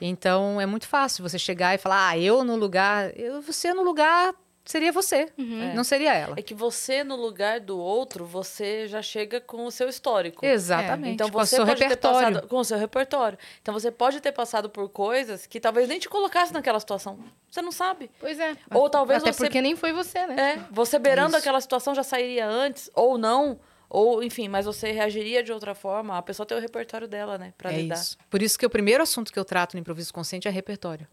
Então 0.00 0.60
é 0.60 0.66
muito 0.66 0.86
fácil 0.86 1.22
você 1.26 1.38
chegar 1.38 1.74
e 1.74 1.78
falar, 1.78 2.08
ah, 2.10 2.18
eu 2.18 2.44
no 2.44 2.56
lugar, 2.56 3.10
eu, 3.18 3.40
você 3.40 3.72
no 3.72 3.82
lugar 3.82 4.34
seria 4.64 4.90
você, 4.90 5.28
não 5.76 5.84
seria 5.84 6.12
ela. 6.12 6.34
É 6.36 6.42
que 6.42 6.52
você, 6.52 7.04
no 7.04 7.14
lugar 7.14 7.60
do 7.60 7.78
outro, 7.78 8.24
você 8.24 8.88
já 8.88 9.00
chega 9.00 9.40
com 9.40 9.64
o 9.64 9.70
seu 9.70 9.88
histórico. 9.88 10.44
Exatamente. 10.44 11.14
Então 11.14 11.30
com 11.30 11.38
o 11.38 11.46
você 11.46 11.54
seu 11.54 11.64
pode 11.64 11.78
ter 11.78 11.84
repertório. 11.84 12.18
passado 12.34 12.48
com 12.48 12.56
o 12.58 12.64
seu 12.64 12.76
repertório. 12.76 13.38
Então 13.62 13.72
você 13.72 13.92
pode 13.92 14.20
ter 14.20 14.32
passado 14.32 14.68
por 14.68 14.88
coisas 14.88 15.46
que 15.46 15.60
talvez 15.60 15.88
nem 15.88 16.00
te 16.00 16.08
colocasse 16.08 16.52
naquela 16.52 16.80
situação. 16.80 17.16
Você 17.48 17.62
não 17.62 17.70
sabe. 17.70 18.10
Pois 18.18 18.40
é. 18.40 18.56
Ou 18.74 18.90
talvez 18.90 19.22
Até 19.22 19.32
você- 19.32 19.44
porque 19.44 19.60
nem 19.62 19.76
foi 19.76 19.92
você, 19.92 20.26
né? 20.26 20.54
É, 20.58 20.74
você 20.74 20.98
beirando 20.98 21.28
Isso. 21.30 21.38
aquela 21.38 21.60
situação 21.60 21.94
já 21.94 22.02
sairia 22.02 22.44
antes 22.48 22.90
ou 22.92 23.16
não, 23.16 23.60
ou 23.88 24.22
enfim, 24.22 24.48
mas 24.48 24.66
você 24.66 24.92
reagiria 24.92 25.42
de 25.42 25.52
outra 25.52 25.74
forma. 25.74 26.16
A 26.16 26.22
pessoa 26.22 26.46
tem 26.46 26.56
o 26.56 26.60
repertório 26.60 27.06
dela, 27.08 27.38
né, 27.38 27.52
Pra 27.56 27.72
é 27.72 27.82
lidar. 27.82 27.94
isso. 27.96 28.16
Por 28.28 28.42
isso 28.42 28.58
que 28.58 28.66
o 28.66 28.70
primeiro 28.70 29.02
assunto 29.02 29.32
que 29.32 29.38
eu 29.38 29.44
trato 29.44 29.74
no 29.74 29.80
improviso 29.80 30.12
consciente 30.12 30.46
é 30.48 30.50
repertório. 30.50 31.06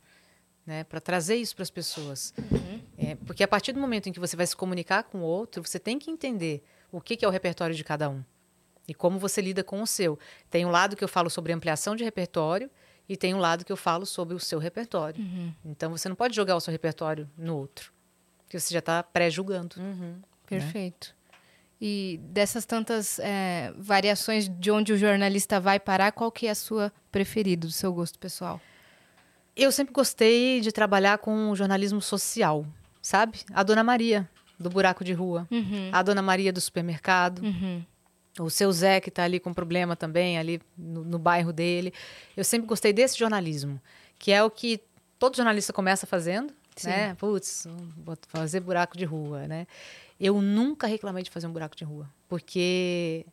Né, 0.65 0.85
para 0.85 1.01
trazer 1.01 1.35
isso 1.35 1.53
para 1.55 1.63
as 1.63 1.69
pessoas. 1.69 2.33
É, 2.97 3.15
porque 3.25 3.43
a 3.43 3.47
partir 3.49 3.73
do 3.73 3.81
momento 3.81 4.07
em 4.07 4.13
que 4.13 4.19
você 4.19 4.37
vai 4.37 4.47
se 4.47 4.55
comunicar 4.55 5.03
com 5.03 5.17
o 5.17 5.21
outro, 5.21 5.61
você 5.61 5.77
tem 5.77 5.99
que 5.99 6.09
entender 6.09 6.63
o 6.89 7.01
que, 7.01 7.17
que 7.17 7.25
é 7.25 7.27
o 7.27 7.31
repertório 7.31 7.75
de 7.75 7.83
cada 7.83 8.09
um 8.09 8.23
e 8.87 8.93
como 8.93 9.19
você 9.19 9.41
lida 9.41 9.63
com 9.63 9.81
o 9.81 9.87
seu. 9.87 10.17
Tem 10.49 10.65
um 10.65 10.69
lado 10.71 10.95
que 10.95 11.03
eu 11.03 11.07
falo 11.07 11.29
sobre 11.29 11.51
ampliação 11.51 11.95
de 11.97 12.03
repertório 12.03 12.69
e 13.07 13.17
tem 13.17 13.33
um 13.33 13.39
lado 13.39 13.65
que 13.65 13.71
eu 13.71 13.77
falo 13.77 14.05
sobre 14.05 14.35
o 14.35 14.39
seu 14.39 14.57
repertório. 14.59 15.21
Então 15.65 15.91
você 15.91 16.07
não 16.07 16.15
pode 16.15 16.33
jogar 16.35 16.55
o 16.55 16.61
seu 16.61 16.71
repertório 16.71 17.29
no 17.37 17.57
outro, 17.57 17.91
porque 18.43 18.57
você 18.59 18.73
já 18.73 18.79
está 18.79 19.03
pré-julgando. 19.03 19.75
Uhum. 19.79 20.21
Perfeito. 20.47 21.13
E 21.85 22.17
dessas 22.23 22.65
tantas 22.65 23.19
é, 23.19 23.73
variações 23.77 24.47
de 24.47 24.71
onde 24.71 24.93
o 24.93 24.97
jornalista 24.97 25.59
vai 25.59 25.81
parar, 25.81 26.13
qual 26.13 26.31
que 26.31 26.47
é 26.47 26.51
a 26.51 26.55
sua 26.55 26.93
preferida, 27.11 27.67
do 27.67 27.73
seu 27.73 27.91
gosto 27.91 28.17
pessoal? 28.17 28.61
Eu 29.53 29.69
sempre 29.69 29.93
gostei 29.93 30.61
de 30.61 30.71
trabalhar 30.71 31.17
com 31.17 31.53
jornalismo 31.53 32.01
social, 32.01 32.65
sabe? 33.01 33.41
A 33.53 33.63
Dona 33.63 33.83
Maria, 33.83 34.29
do 34.57 34.69
Buraco 34.69 35.03
de 35.03 35.11
Rua. 35.11 35.45
A 35.91 36.01
Dona 36.01 36.21
Maria 36.21 36.53
do 36.53 36.61
supermercado. 36.61 37.39
Uhum. 37.39 37.83
O 38.39 38.49
seu 38.49 38.71
Zé, 38.71 39.01
que 39.01 39.09
está 39.09 39.25
ali 39.25 39.37
com 39.37 39.53
problema 39.53 39.93
também, 39.93 40.37
ali 40.37 40.61
no, 40.77 41.03
no 41.03 41.19
bairro 41.19 41.51
dele. 41.51 41.93
Eu 42.37 42.45
sempre 42.45 42.65
gostei 42.65 42.93
desse 42.93 43.19
jornalismo, 43.19 43.77
que 44.17 44.31
é 44.31 44.41
o 44.41 44.49
que 44.49 44.79
todo 45.19 45.35
jornalista 45.35 45.73
começa 45.73 46.07
fazendo, 46.07 46.53
Sim. 46.77 46.87
né? 46.87 47.15
Putz, 47.15 47.67
vou 47.97 48.17
fazer 48.29 48.61
buraco 48.61 48.97
de 48.97 49.03
rua, 49.03 49.49
né? 49.49 49.67
Eu 50.19 50.41
nunca 50.41 50.87
reclamei 50.87 51.23
de 51.23 51.29
fazer 51.29 51.47
um 51.47 51.51
buraco 51.51 51.75
de 51.75 51.83
rua, 51.83 52.09
porque 52.29 53.25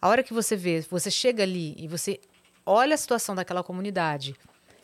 a 0.00 0.08
hora 0.08 0.22
que 0.22 0.32
você 0.32 0.54
vê, 0.56 0.80
você 0.82 1.10
chega 1.10 1.42
ali 1.42 1.74
e 1.78 1.88
você 1.88 2.20
olha 2.64 2.94
a 2.94 2.98
situação 2.98 3.34
daquela 3.34 3.62
comunidade 3.62 4.34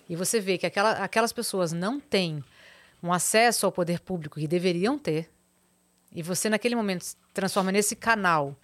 e 0.08 0.16
você 0.16 0.40
vê 0.40 0.58
que 0.58 0.66
aquela, 0.66 0.92
aquelas 0.92 1.32
pessoas 1.32 1.72
não 1.72 2.00
têm 2.00 2.42
um 3.02 3.12
acesso 3.12 3.64
ao 3.66 3.72
poder 3.72 4.00
público 4.00 4.38
que 4.40 4.46
deveriam 4.48 4.98
ter, 4.98 5.30
e 6.12 6.22
você 6.22 6.48
naquele 6.50 6.74
momento 6.74 7.02
se 7.04 7.16
transforma 7.32 7.70
nesse 7.70 7.94
canal 7.94 8.56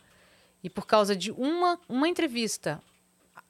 e 0.62 0.68
por 0.68 0.86
causa 0.86 1.14
de 1.14 1.30
uma, 1.30 1.78
uma 1.88 2.09
entrevista, 2.09 2.82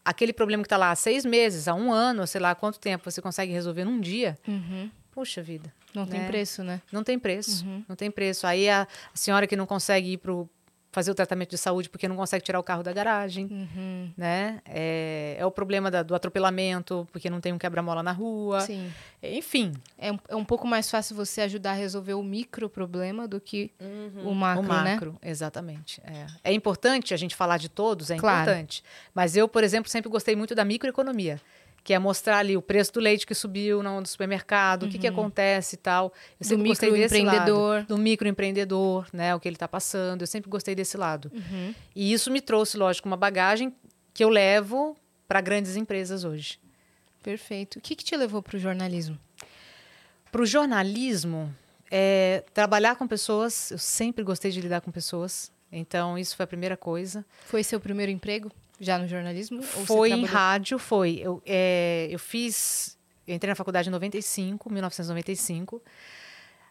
aquele 0.05 0.33
problema 0.33 0.63
que 0.63 0.67
está 0.67 0.77
lá 0.77 0.91
há 0.91 0.95
seis 0.97 1.25
meses, 1.25 1.67
há 1.67 1.75
um 1.75 1.91
ano, 1.93 2.27
sei 2.27 2.41
lá 2.41 2.51
há 2.51 2.55
quanto 2.55 2.79
tempo, 2.79 3.11
você 3.11 3.23
consegue 3.23 3.53
resolver 3.53 3.85
num 3.85 3.99
dia, 4.01 4.39
Uhum. 4.47 4.91
puxa 5.11 5.43
vida, 5.43 5.73
Não 5.97 6.07
tem 6.07 6.21
Né? 6.21 6.27
preço, 6.27 6.63
né? 6.63 6.81
não 6.93 7.03
tem 7.03 7.19
preço. 7.19 7.65
Não 7.89 7.97
tem 7.97 8.11
preço. 8.11 8.47
Aí 8.47 8.69
a, 8.69 8.83
a 8.83 9.17
senhora 9.17 9.47
que 9.47 9.57
não 9.57 9.67
consegue 9.67 10.13
ir 10.13 10.19
pro 10.19 10.49
fazer 10.93 11.11
o 11.11 11.15
tratamento 11.15 11.51
de 11.51 11.59
saúde 11.59 11.91
porque 11.91 12.09
não 12.09 12.17
consegue 12.17 12.43
tirar 12.43 12.59
o 12.59 12.63
carro 12.63 12.83
da 12.83 12.91
garagem, 12.91 13.45
Uhum. 13.51 14.11
né? 14.17 14.63
É, 14.65 15.37
é 15.39 15.45
o 15.45 15.51
problema 15.51 15.91
da- 15.91 16.03
do 16.03 16.15
atropelamento 16.15 17.07
porque 17.13 17.29
não 17.29 17.39
tem 17.39 17.53
um 17.53 17.59
quebra-mola 17.59 18.03
na 18.03 18.13
rua. 18.13 18.63
Sim. 18.63 18.91
Enfim, 19.23 19.75
É 19.99 20.11
um, 20.11 20.19
é 20.29 20.35
um 20.37 20.45
pouco 20.45 20.67
mais 20.67 20.91
fácil 20.91 21.15
você 21.15 21.43
ajudar 21.43 21.73
a 21.73 21.75
resolver 21.75 22.15
o 22.15 22.23
micro 22.23 22.71
problema 22.71 23.29
do 23.29 23.39
que 23.39 23.71
o 24.25 24.33
macro, 24.33 24.65
o 24.65 24.69
né? 24.85 24.93
macro, 24.95 25.19
exatamente. 25.23 26.01
É. 26.03 26.51
é 26.51 26.53
importante 26.55 27.13
a 27.13 27.17
gente 27.19 27.37
falar 27.37 27.59
de 27.59 27.69
todos, 27.69 28.11
é 28.11 28.17
Claro. 28.17 28.43
importante. 28.51 28.83
Mas 29.15 29.37
eu, 29.37 29.47
por 29.47 29.63
exemplo, 29.63 29.91
sempre 29.91 30.09
gostei 30.09 30.35
muito 30.35 30.55
da 30.55 30.65
microeconomia, 30.65 31.39
que 31.87 31.95
é 31.95 32.01
mostrar 32.01 32.39
ali 32.39 32.57
o 32.57 32.61
preço 32.61 32.93
do 32.95 32.99
leite 32.99 33.25
que 33.25 33.33
subiu 33.33 33.81
no 33.81 34.05
supermercado, 34.05 34.83
o 34.87 34.89
que, 34.89 34.99
que 34.99 35.07
acontece 35.07 35.77
e 35.77 35.79
tal. 35.79 36.07
Eu 36.07 36.11
Uhum. 36.11 36.37
Do 36.41 36.45
sempre 36.47 36.69
gostei 36.69 36.91
desse 36.91 37.15
microempreendedor. 37.15 37.75
lado. 37.77 37.87
Do 37.87 37.97
microempreendedor, 37.97 39.07
né? 39.13 39.33
O 39.37 39.39
que 39.39 39.47
ele 39.49 39.55
está 39.55 39.69
passando. 39.69 40.23
Eu 40.23 40.27
sempre 40.27 40.51
gostei 40.51 40.75
desse 40.75 40.97
lado. 40.97 41.31
Uhum. 41.33 41.73
E 41.95 42.13
isso 42.13 42.29
me 42.29 42.41
trouxe, 42.41 42.77
lógico, 42.77 43.07
uma 43.09 43.17
bagagem 43.17 43.73
que 44.13 44.25
eu 44.25 44.29
levo 44.29 44.97
para 45.29 45.41
grandes 45.41 45.77
empresas 45.77 46.25
hoje. 46.25 46.59
Perfeito. 47.23 47.79
O 47.79 47.81
que, 47.81 47.95
que 47.95 48.03
te 48.05 48.17
levou 48.17 48.43
para 48.43 48.57
o 48.57 48.59
jornalismo? 48.59 49.17
Para 50.33 50.43
o 50.43 50.47
jornalismo, 50.47 51.55
é, 51.89 52.43
trabalhar 52.53 52.97
com 52.97 53.07
pessoas, 53.07 53.71
eu 53.71 53.79
sempre 53.79 54.25
gostei 54.25 54.51
de 54.51 54.61
lidar 54.61 54.81
com 54.81 54.91
pessoas. 54.91 55.53
Então, 55.71 56.19
isso 56.19 56.35
foi 56.37 56.43
a 56.43 56.47
primeira 56.49 56.77
coisa. 56.77 57.25
Foi 57.45 57.63
seu 57.63 57.79
primeiro 57.79 58.11
emprego 58.11 58.51
já 58.81 58.99
no 58.99 59.07
jornalismo? 59.07 59.63
Foi 59.63 60.11
em 60.11 60.25
rádio, 60.25 60.79
foi. 60.79 61.19
Eu, 61.23 61.43
é, 61.45 62.09
eu 62.11 62.19
fiz. 62.19 62.97
Eu 63.27 63.35
entrei 63.35 63.51
na 63.51 63.55
faculdade 63.55 63.89
em 63.89 63.93
95, 63.93 64.73
1995. 64.73 65.83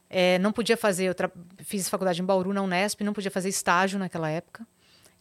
É, 0.09 0.39
não 0.39 0.51
podia 0.51 0.77
fazer, 0.77 1.05
eu 1.07 1.15
fiz 1.59 1.89
faculdade 1.89 2.21
em 2.21 2.25
Bauru, 2.25 2.53
na 2.53 2.61
Unesp, 2.61 3.01
não 3.01 3.11
podia 3.11 3.31
fazer 3.31 3.49
estágio 3.49 3.99
naquela 3.99 4.29
época. 4.29 4.65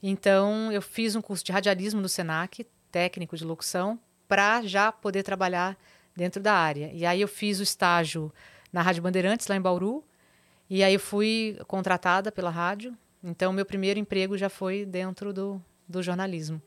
Então, 0.02 0.70
eu 0.70 0.82
fiz 0.82 1.16
um 1.16 1.22
curso 1.22 1.42
de 1.42 1.50
radialismo 1.50 2.00
no 2.00 2.08
SENAC, 2.08 2.66
técnico 2.92 3.36
de 3.36 3.44
locução, 3.44 3.98
para 4.28 4.62
já 4.62 4.92
poder 4.92 5.22
trabalhar 5.22 5.76
dentro 6.14 6.42
da 6.42 6.52
área. 6.52 6.90
E 6.92 7.04
aí 7.06 7.20
eu 7.20 7.28
fiz 7.28 7.58
o 7.58 7.62
estágio 7.62 8.32
na 8.72 8.82
Rádio 8.82 9.02
Bandeirantes, 9.02 9.46
lá 9.46 9.56
em 9.56 9.60
Bauru, 9.60 10.04
e 10.68 10.84
aí 10.84 10.94
eu 10.94 11.00
fui 11.00 11.58
contratada 11.66 12.30
pela 12.30 12.50
rádio. 12.50 12.96
Então, 13.22 13.52
meu 13.52 13.64
primeiro 13.64 13.98
emprego 13.98 14.36
já 14.36 14.50
foi 14.50 14.84
dentro 14.84 15.32
do, 15.32 15.60
do 15.88 16.02
jornalismo. 16.02 16.60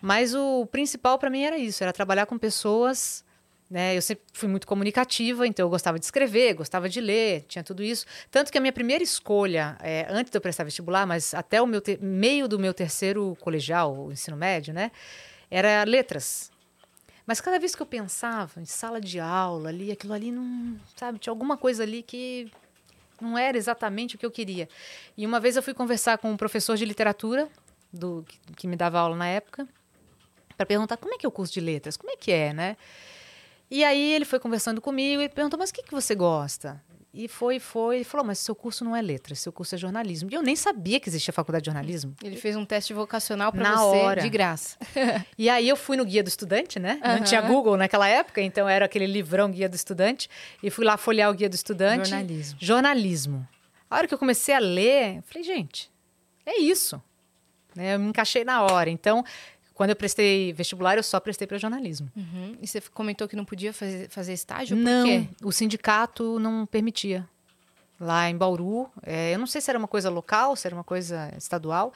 Mas 0.00 0.34
o 0.34 0.66
principal 0.66 1.18
para 1.18 1.30
mim 1.30 1.42
era 1.42 1.58
isso, 1.58 1.82
era 1.82 1.92
trabalhar 1.92 2.26
com 2.26 2.38
pessoas. 2.38 3.24
Né? 3.70 3.96
Eu 3.96 4.00
sempre 4.00 4.24
fui 4.32 4.48
muito 4.48 4.66
comunicativa, 4.66 5.46
então 5.46 5.66
eu 5.66 5.70
gostava 5.70 5.98
de 5.98 6.04
escrever, 6.04 6.54
gostava 6.54 6.88
de 6.88 7.00
ler, 7.00 7.44
tinha 7.48 7.62
tudo 7.62 7.82
isso. 7.82 8.06
Tanto 8.30 8.50
que 8.50 8.56
a 8.56 8.60
minha 8.60 8.72
primeira 8.72 9.04
escolha, 9.04 9.76
é, 9.80 10.06
antes 10.08 10.30
de 10.30 10.38
eu 10.38 10.40
prestar 10.40 10.64
vestibular, 10.64 11.06
mas 11.06 11.34
até 11.34 11.60
o 11.60 11.66
meu 11.66 11.82
meio 12.00 12.48
do 12.48 12.58
meu 12.58 12.72
terceiro 12.72 13.36
colegial, 13.40 14.06
o 14.06 14.12
ensino 14.12 14.36
médio, 14.36 14.72
né? 14.72 14.90
Era 15.50 15.84
letras. 15.84 16.50
Mas 17.26 17.42
cada 17.42 17.58
vez 17.58 17.74
que 17.74 17.82
eu 17.82 17.86
pensava 17.86 18.58
em 18.58 18.64
sala 18.64 18.98
de 18.98 19.20
aula 19.20 19.68
ali, 19.68 19.92
aquilo 19.92 20.14
ali 20.14 20.32
não, 20.32 20.78
sabe, 20.96 21.18
tinha 21.18 21.30
alguma 21.30 21.58
coisa 21.58 21.82
ali 21.82 22.02
que 22.02 22.50
não 23.20 23.36
era 23.36 23.58
exatamente 23.58 24.16
o 24.16 24.18
que 24.18 24.24
eu 24.24 24.30
queria. 24.30 24.66
E 25.14 25.26
uma 25.26 25.38
vez 25.38 25.56
eu 25.56 25.62
fui 25.62 25.74
conversar 25.74 26.16
com 26.16 26.30
um 26.30 26.38
professor 26.38 26.74
de 26.76 26.86
literatura 26.86 27.46
do 27.92 28.24
que, 28.26 28.38
que 28.56 28.66
me 28.66 28.76
dava 28.76 28.98
aula 28.98 29.16
na 29.16 29.26
época 29.26 29.66
para 30.56 30.66
perguntar 30.66 30.96
como 30.96 31.14
é 31.14 31.18
que 31.18 31.24
é 31.24 31.28
o 31.28 31.32
curso 31.32 31.52
de 31.52 31.60
letras, 31.60 31.96
como 31.96 32.10
é 32.12 32.16
que 32.16 32.32
é, 32.32 32.52
né? 32.52 32.76
E 33.70 33.84
aí 33.84 34.12
ele 34.12 34.24
foi 34.24 34.40
conversando 34.40 34.80
comigo 34.80 35.22
e 35.22 35.28
perguntou, 35.28 35.58
mas 35.58 35.70
o 35.70 35.74
que, 35.74 35.82
que 35.82 35.92
você 35.92 36.14
gosta? 36.14 36.82
E 37.12 37.26
foi, 37.26 37.58
foi, 37.58 38.00
e 38.00 38.04
falou, 38.04 38.24
mas 38.26 38.38
seu 38.38 38.54
curso 38.54 38.84
não 38.84 38.94
é 38.94 39.00
letras, 39.00 39.40
seu 39.40 39.50
curso 39.52 39.74
é 39.74 39.78
jornalismo. 39.78 40.28
E 40.30 40.34
eu 40.34 40.42
nem 40.42 40.54
sabia 40.54 41.00
que 41.00 41.08
existia 41.08 41.32
faculdade 41.32 41.64
de 41.64 41.66
jornalismo. 41.66 42.14
Ele 42.22 42.36
fez 42.36 42.54
um 42.54 42.64
teste 42.64 42.92
vocacional 42.92 43.50
para 43.50 43.62
Na 43.62 43.76
você 43.76 43.96
hora. 43.96 44.22
de 44.22 44.28
graça. 44.28 44.76
E 45.36 45.48
aí 45.48 45.68
eu 45.68 45.76
fui 45.76 45.96
no 45.96 46.04
Guia 46.04 46.22
do 46.22 46.28
Estudante, 46.28 46.78
né? 46.78 47.00
Não 47.02 47.10
Aham. 47.16 47.24
tinha 47.24 47.40
Google 47.40 47.76
naquela 47.76 48.06
época, 48.08 48.40
então 48.42 48.68
era 48.68 48.84
aquele 48.84 49.06
livrão 49.06 49.50
Guia 49.50 49.68
do 49.68 49.74
Estudante. 49.74 50.28
E 50.62 50.70
fui 50.70 50.84
lá 50.84 50.96
folhear 50.96 51.30
o 51.30 51.34
Guia 51.34 51.48
do 51.48 51.54
Estudante. 51.54 52.08
Jornalismo. 52.10 52.58
Jornalismo. 52.60 53.48
A 53.90 53.96
hora 53.96 54.06
que 54.08 54.14
eu 54.14 54.18
comecei 54.18 54.54
a 54.54 54.58
ler, 54.58 55.16
eu 55.16 55.22
falei, 55.22 55.42
gente, 55.44 55.90
é 56.44 56.58
isso. 56.60 57.02
Né? 57.78 57.94
Eu 57.94 58.00
me 58.00 58.08
encaixei 58.08 58.44
na 58.44 58.60
hora. 58.62 58.90
Então, 58.90 59.24
quando 59.72 59.90
eu 59.90 59.96
prestei 59.96 60.52
vestibular, 60.52 60.96
eu 60.96 61.02
só 61.04 61.20
prestei 61.20 61.46
para 61.46 61.56
jornalismo. 61.58 62.10
Uhum. 62.16 62.56
E 62.60 62.66
você 62.66 62.80
comentou 62.92 63.28
que 63.28 63.36
não 63.36 63.44
podia 63.44 63.72
fazer, 63.72 64.10
fazer 64.10 64.32
estágio? 64.32 64.76
Por 64.76 64.82
Não, 64.82 65.06
quê? 65.06 65.28
o 65.44 65.52
sindicato 65.52 66.40
não 66.40 66.66
permitia. 66.66 67.24
Lá 68.00 68.28
em 68.28 68.36
Bauru, 68.36 68.90
é, 69.04 69.32
eu 69.34 69.38
não 69.38 69.46
sei 69.46 69.60
se 69.60 69.70
era 69.70 69.78
uma 69.78 69.86
coisa 69.86 70.10
local, 70.10 70.56
se 70.56 70.66
era 70.66 70.74
uma 70.74 70.82
coisa 70.84 71.32
estadual, 71.36 71.92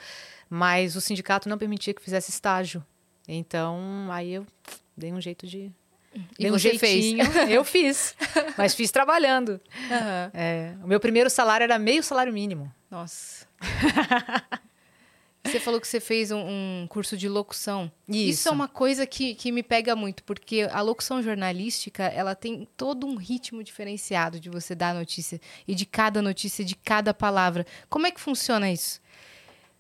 mas 0.48 0.94
o 0.94 1.00
sindicato 1.00 1.48
não 1.48 1.58
permitia 1.58 1.92
que 1.92 2.00
fizesse 2.02 2.30
estágio. 2.30 2.84
Então, 3.26 4.08
aí 4.10 4.34
eu 4.34 4.46
dei 4.96 5.12
um 5.12 5.20
jeito 5.20 5.46
de. 5.46 5.70
E 6.38 6.42
dei 6.42 6.50
um 6.50 6.58
você 6.58 6.78
fez? 6.78 7.04
jeitinho. 7.04 7.24
Eu 7.48 7.64
fiz, 7.64 8.14
mas 8.58 8.74
fiz 8.74 8.90
trabalhando. 8.90 9.58
Aham. 9.90 10.30
É, 10.34 10.74
o 10.84 10.86
meu 10.86 11.00
primeiro 11.00 11.30
salário 11.30 11.64
era 11.64 11.78
meio 11.78 12.02
salário 12.02 12.32
mínimo. 12.32 12.70
Nossa. 12.90 13.46
Você 15.44 15.58
falou 15.58 15.80
que 15.80 15.88
você 15.88 15.98
fez 15.98 16.30
um, 16.30 16.38
um 16.38 16.86
curso 16.88 17.16
de 17.16 17.28
locução. 17.28 17.90
Isso. 18.08 18.30
Isso. 18.30 18.48
é 18.48 18.52
uma 18.52 18.68
coisa 18.68 19.04
que, 19.06 19.34
que 19.34 19.50
me 19.50 19.62
pega 19.62 19.96
muito, 19.96 20.22
porque 20.22 20.68
a 20.70 20.80
locução 20.80 21.20
jornalística, 21.20 22.04
ela 22.04 22.34
tem 22.34 22.66
todo 22.76 23.06
um 23.06 23.16
ritmo 23.16 23.62
diferenciado 23.62 24.38
de 24.38 24.48
você 24.48 24.74
dar 24.74 24.90
a 24.90 24.94
notícia 24.94 25.40
e 25.66 25.74
de 25.74 25.84
cada 25.84 26.22
notícia, 26.22 26.64
de 26.64 26.76
cada 26.76 27.12
palavra. 27.12 27.66
Como 27.88 28.06
é 28.06 28.10
que 28.10 28.20
funciona 28.20 28.70
isso? 28.70 29.00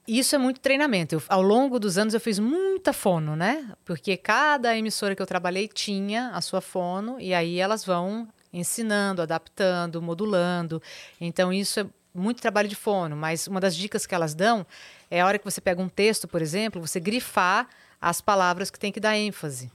Isso 0.06 0.34
é 0.34 0.38
muito 0.38 0.58
treinamento. 0.58 1.14
Eu, 1.14 1.22
ao 1.28 1.42
longo 1.42 1.78
dos 1.78 1.96
anos 1.96 2.12
eu 2.12 2.20
fiz 2.20 2.40
muita 2.40 2.92
fono, 2.92 3.36
né? 3.36 3.72
Porque 3.84 4.16
cada 4.16 4.76
emissora 4.76 5.14
que 5.14 5.22
eu 5.22 5.26
trabalhei 5.26 5.68
tinha 5.68 6.30
a 6.30 6.40
sua 6.40 6.60
fono 6.60 7.20
e 7.20 7.32
aí 7.32 7.60
elas 7.60 7.84
vão 7.84 8.28
ensinando, 8.52 9.22
adaptando, 9.22 10.02
modulando. 10.02 10.82
Então 11.20 11.52
isso 11.52 11.80
é 11.80 11.86
muito 12.14 12.42
trabalho 12.42 12.68
de 12.68 12.74
fono, 12.74 13.16
mas 13.16 13.46
uma 13.46 13.60
das 13.60 13.76
dicas 13.76 14.04
que 14.04 14.14
elas 14.14 14.34
dão 14.34 14.66
é 15.14 15.20
a 15.20 15.26
hora 15.26 15.38
que 15.38 15.44
você 15.44 15.60
pega 15.60 15.80
um 15.82 15.88
texto, 15.90 16.26
por 16.26 16.40
exemplo, 16.40 16.80
você 16.80 16.98
grifar 16.98 17.68
as 18.00 18.20
palavras 18.22 18.70
que 18.70 18.78
tem 18.78 18.90
que 18.90 18.98
dar 18.98 19.14
ênfase. 19.16 19.70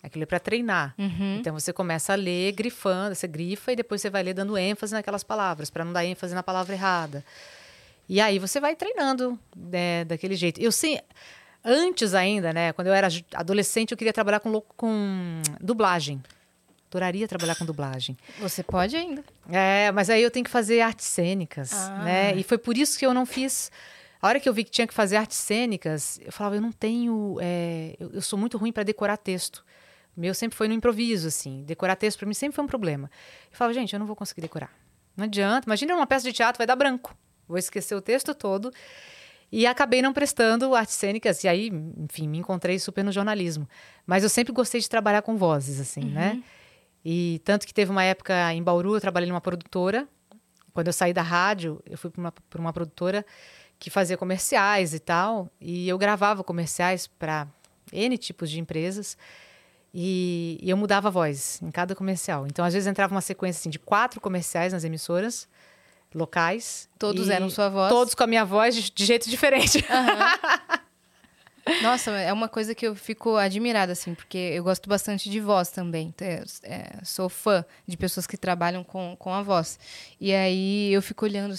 Aquilo 0.00 0.22
é 0.22 0.26
para 0.26 0.38
treinar. 0.38 0.94
Uhum. 0.96 1.38
Então 1.40 1.52
você 1.52 1.72
começa 1.72 2.12
a 2.12 2.16
ler 2.16 2.52
grifando, 2.52 3.14
você 3.14 3.26
grifa 3.26 3.72
e 3.72 3.76
depois 3.76 4.00
você 4.00 4.08
vai 4.08 4.22
ler 4.22 4.32
dando 4.32 4.56
ênfase 4.56 4.94
naquelas 4.94 5.24
palavras, 5.24 5.68
para 5.70 5.84
não 5.84 5.92
dar 5.92 6.04
ênfase 6.04 6.34
na 6.34 6.42
palavra 6.42 6.72
errada. 6.74 7.24
E 8.08 8.20
aí 8.20 8.38
você 8.38 8.60
vai 8.60 8.76
treinando 8.76 9.38
né, 9.56 10.04
daquele 10.04 10.36
jeito. 10.36 10.60
Eu 10.60 10.70
sei, 10.72 11.00
antes 11.64 12.14
ainda, 12.14 12.52
né, 12.52 12.72
quando 12.72 12.86
eu 12.86 12.94
era 12.94 13.08
adolescente, 13.34 13.90
eu 13.90 13.96
queria 13.98 14.12
trabalhar 14.12 14.40
com, 14.40 14.60
com 14.76 15.42
dublagem. 15.60 16.22
Adoraria 16.88 17.28
trabalhar 17.28 17.54
com 17.56 17.64
dublagem. 17.64 18.16
Você 18.40 18.62
pode 18.62 18.96
ainda. 18.96 19.22
É, 19.48 19.92
mas 19.92 20.08
aí 20.08 20.22
eu 20.22 20.30
tenho 20.30 20.44
que 20.44 20.50
fazer 20.50 20.80
artes 20.80 21.06
cênicas, 21.06 21.72
Ah. 21.72 22.02
né? 22.04 22.34
E 22.36 22.42
foi 22.42 22.56
por 22.58 22.76
isso 22.78 22.98
que 22.98 23.04
eu 23.04 23.12
não 23.12 23.26
fiz. 23.26 23.70
A 24.20 24.28
hora 24.28 24.38
que 24.38 24.48
eu 24.48 24.52
vi 24.52 24.64
que 24.64 24.70
tinha 24.70 24.86
que 24.86 24.92
fazer 24.92 25.16
artes 25.16 25.38
cênicas, 25.38 26.20
eu 26.22 26.30
falava, 26.30 26.56
eu 26.56 26.60
não 26.60 26.72
tenho. 26.72 27.38
é, 27.40 27.96
eu, 27.98 28.10
eu 28.12 28.22
sou 28.22 28.38
muito 28.38 28.58
ruim 28.58 28.72
para 28.72 28.82
decorar 28.82 29.16
texto. 29.16 29.64
O 30.16 30.20
meu 30.20 30.34
sempre 30.34 30.56
foi 30.56 30.68
no 30.68 30.74
improviso, 30.74 31.28
assim. 31.28 31.62
Decorar 31.64 31.96
texto 31.96 32.18
para 32.18 32.28
mim 32.28 32.34
sempre 32.34 32.56
foi 32.56 32.64
um 32.64 32.68
problema. 32.68 33.10
Eu 33.50 33.56
falava, 33.56 33.72
gente, 33.72 33.92
eu 33.92 33.98
não 33.98 34.06
vou 34.06 34.16
conseguir 34.16 34.42
decorar. 34.42 34.70
Não 35.16 35.24
adianta. 35.24 35.66
Imagina 35.66 35.94
uma 35.94 36.06
peça 36.06 36.26
de 36.26 36.32
teatro, 36.32 36.58
vai 36.58 36.66
dar 36.66 36.76
branco. 36.76 37.16
Vou 37.48 37.56
esquecer 37.56 37.94
o 37.94 38.00
texto 38.00 38.34
todo. 38.34 38.70
E 39.50 39.66
acabei 39.66 40.02
não 40.02 40.12
prestando 40.12 40.74
artes 40.74 40.94
cênicas. 40.94 41.42
E 41.42 41.48
aí, 41.48 41.70
enfim, 41.96 42.28
me 42.28 42.38
encontrei 42.38 42.78
super 42.78 43.02
no 43.02 43.10
jornalismo. 43.10 43.68
Mas 44.06 44.22
eu 44.22 44.28
sempre 44.28 44.52
gostei 44.52 44.80
de 44.80 44.88
trabalhar 44.88 45.22
com 45.22 45.36
vozes, 45.36 45.80
assim, 45.80 46.04
né? 46.04 46.42
E 47.04 47.40
tanto 47.44 47.66
que 47.66 47.72
teve 47.72 47.90
uma 47.90 48.04
época 48.04 48.52
em 48.52 48.62
Bauru, 48.62 48.94
eu 48.94 49.00
trabalhei 49.00 49.28
numa 49.28 49.40
produtora. 49.40 50.06
Quando 50.72 50.88
eu 50.88 50.92
saí 50.92 51.12
da 51.12 51.22
rádio, 51.22 51.82
eu 51.86 51.98
fui 51.98 52.10
para 52.10 52.20
uma, 52.20 52.32
pra 52.32 52.60
uma 52.60 52.72
produtora 52.72 53.24
que 53.80 53.88
fazia 53.90 54.16
comerciais 54.16 54.94
e 54.94 55.00
tal. 55.00 55.50
E 55.60 55.88
eu 55.88 55.98
gravava 55.98 56.44
comerciais 56.44 57.06
para 57.06 57.48
N 57.90 58.16
tipos 58.18 58.50
de 58.50 58.60
empresas. 58.60 59.16
E, 59.92 60.58
e 60.62 60.70
eu 60.70 60.76
mudava 60.76 61.08
a 61.08 61.10
voz 61.10 61.60
em 61.62 61.70
cada 61.70 61.96
comercial. 61.96 62.46
Então, 62.46 62.64
às 62.64 62.74
vezes, 62.74 62.86
entrava 62.86 63.12
uma 63.12 63.22
sequência 63.22 63.58
assim, 63.58 63.70
de 63.70 63.78
quatro 63.78 64.20
comerciais 64.20 64.72
nas 64.72 64.84
emissoras 64.84 65.48
locais. 66.14 66.88
Todos 66.98 67.28
eram 67.28 67.48
sua 67.48 67.68
voz? 67.68 67.88
Todos 67.88 68.14
com 68.14 68.22
a 68.22 68.26
minha 68.26 68.44
voz 68.44 68.76
de, 68.76 68.90
de 68.92 69.04
jeito 69.04 69.28
diferente. 69.28 69.84
Nossa, 71.82 72.10
é 72.12 72.32
uma 72.32 72.48
coisa 72.48 72.74
que 72.74 72.86
eu 72.86 72.94
fico 72.94 73.36
admirada, 73.36 73.92
assim, 73.92 74.14
porque 74.14 74.38
eu 74.38 74.64
gosto 74.64 74.88
bastante 74.88 75.30
de 75.30 75.40
voz 75.40 75.70
também. 75.70 76.12
É, 76.20 76.42
é, 76.64 77.04
sou 77.04 77.28
fã 77.28 77.64
de 77.86 77.96
pessoas 77.96 78.26
que 78.26 78.36
trabalham 78.36 78.84
com, 78.84 79.16
com 79.18 79.32
a 79.32 79.42
voz. 79.42 79.78
E 80.20 80.32
aí 80.32 80.92
eu 80.92 81.00
fico 81.00 81.24
olhando 81.24 81.54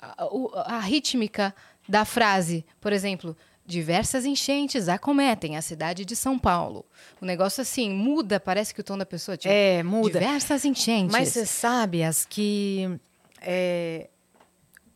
a, 0.00 0.76
a 0.76 0.80
rítmica 0.80 1.54
da 1.88 2.04
frase. 2.04 2.64
Por 2.80 2.92
exemplo, 2.92 3.36
diversas 3.66 4.24
enchentes 4.24 4.88
acometem 4.88 5.56
a 5.56 5.62
cidade 5.62 6.04
de 6.04 6.16
São 6.16 6.38
Paulo. 6.38 6.84
O 7.20 7.24
negócio 7.24 7.60
assim, 7.62 7.90
muda, 7.90 8.40
parece 8.40 8.74
que 8.74 8.80
o 8.80 8.84
tom 8.84 8.96
da 8.98 9.06
pessoa, 9.06 9.36
tipo, 9.36 9.52
É, 9.52 9.82
muda. 9.82 10.18
diversas 10.18 10.64
enchentes. 10.64 11.12
Mas 11.12 11.28
você 11.30 11.44
sabe, 11.46 12.02
as 12.02 12.24
que 12.24 12.98
é, 13.40 14.08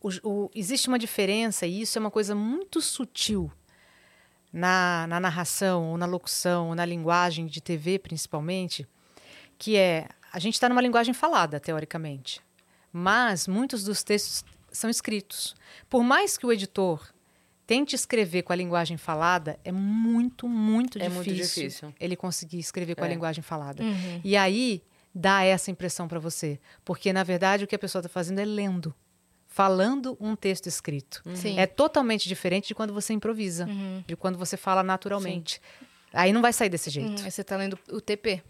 o- 0.01 0.29
o- 0.45 0.51
existe 0.53 0.87
uma 0.87 0.99
diferença, 0.99 1.65
e 1.65 1.81
isso 1.81 1.97
é 1.97 2.01
uma 2.01 2.11
coisa 2.11 2.35
muito 2.35 2.81
sutil 2.81 3.51
na, 4.51 5.05
na 5.07 5.19
narração, 5.19 5.89
ou 5.91 5.97
na 5.97 6.05
locução, 6.05 6.69
ou 6.69 6.75
na 6.75 6.85
linguagem 6.85 7.45
de 7.47 7.61
TV, 7.61 7.99
principalmente, 7.99 8.87
que 9.57 9.75
é 9.75 10.07
a 10.31 10.39
gente 10.39 10.55
está 10.55 10.67
numa 10.67 10.81
linguagem 10.81 11.13
falada, 11.13 11.59
teoricamente, 11.61 12.41
mas 12.91 13.47
muitos 13.47 13.85
dos 13.85 14.03
textos 14.03 14.43
são 14.77 14.89
escritos. 14.89 15.55
Por 15.89 16.03
mais 16.03 16.37
que 16.37 16.45
o 16.45 16.51
editor 16.51 17.07
tente 17.67 17.95
escrever 17.95 18.43
com 18.43 18.53
a 18.53 18.55
linguagem 18.55 18.95
falada, 18.97 19.59
é 19.63 19.71
muito, 19.71 20.47
muito 20.47 20.97
É 20.99 21.09
difícil, 21.09 21.15
muito 21.23 21.33
difícil. 21.35 21.93
ele 21.99 22.15
conseguir 22.15 22.59
escrever 22.59 22.95
com 22.95 23.03
a 23.03 23.07
É. 23.07 23.09
linguagem 23.09 23.41
falada. 23.43 23.81
Uhum. 23.83 24.21
E 24.23 24.37
aí 24.37 24.83
dá 25.13 25.43
essa 25.43 25.71
impressão 25.71 26.07
para 26.07 26.19
você, 26.19 26.59
porque 26.83 27.11
na 27.13 27.23
verdade 27.23 27.63
o 27.63 27.67
que 27.67 27.75
a 27.75 27.79
pessoa 27.79 28.01
está 28.01 28.09
fazendo 28.09 28.39
é 28.39 28.45
lendo, 28.45 28.93
falando 29.47 30.17
um 30.19 30.35
texto 30.35 30.67
escrito. 30.67 31.23
Sim. 31.33 31.57
É 31.59 31.65
totalmente 31.65 32.27
diferente 32.27 32.67
de 32.67 32.75
quando 32.75 32.93
você 32.93 33.13
improvisa, 33.13 33.65
Uhum. 33.65 34.03
de 34.05 34.15
quando 34.15 34.37
você 34.37 34.57
fala 34.57 34.83
naturalmente. 34.83 35.61
Aí 36.13 36.31
não 36.33 36.41
vai 36.41 36.53
sair 36.53 36.69
desse 36.69 36.89
jeito. 36.89 37.21
Hum, 37.21 37.25
aí 37.25 37.31
você 37.31 37.43
tá 37.43 37.55
lendo 37.57 37.77
o 37.91 37.99
TP. 37.99 38.41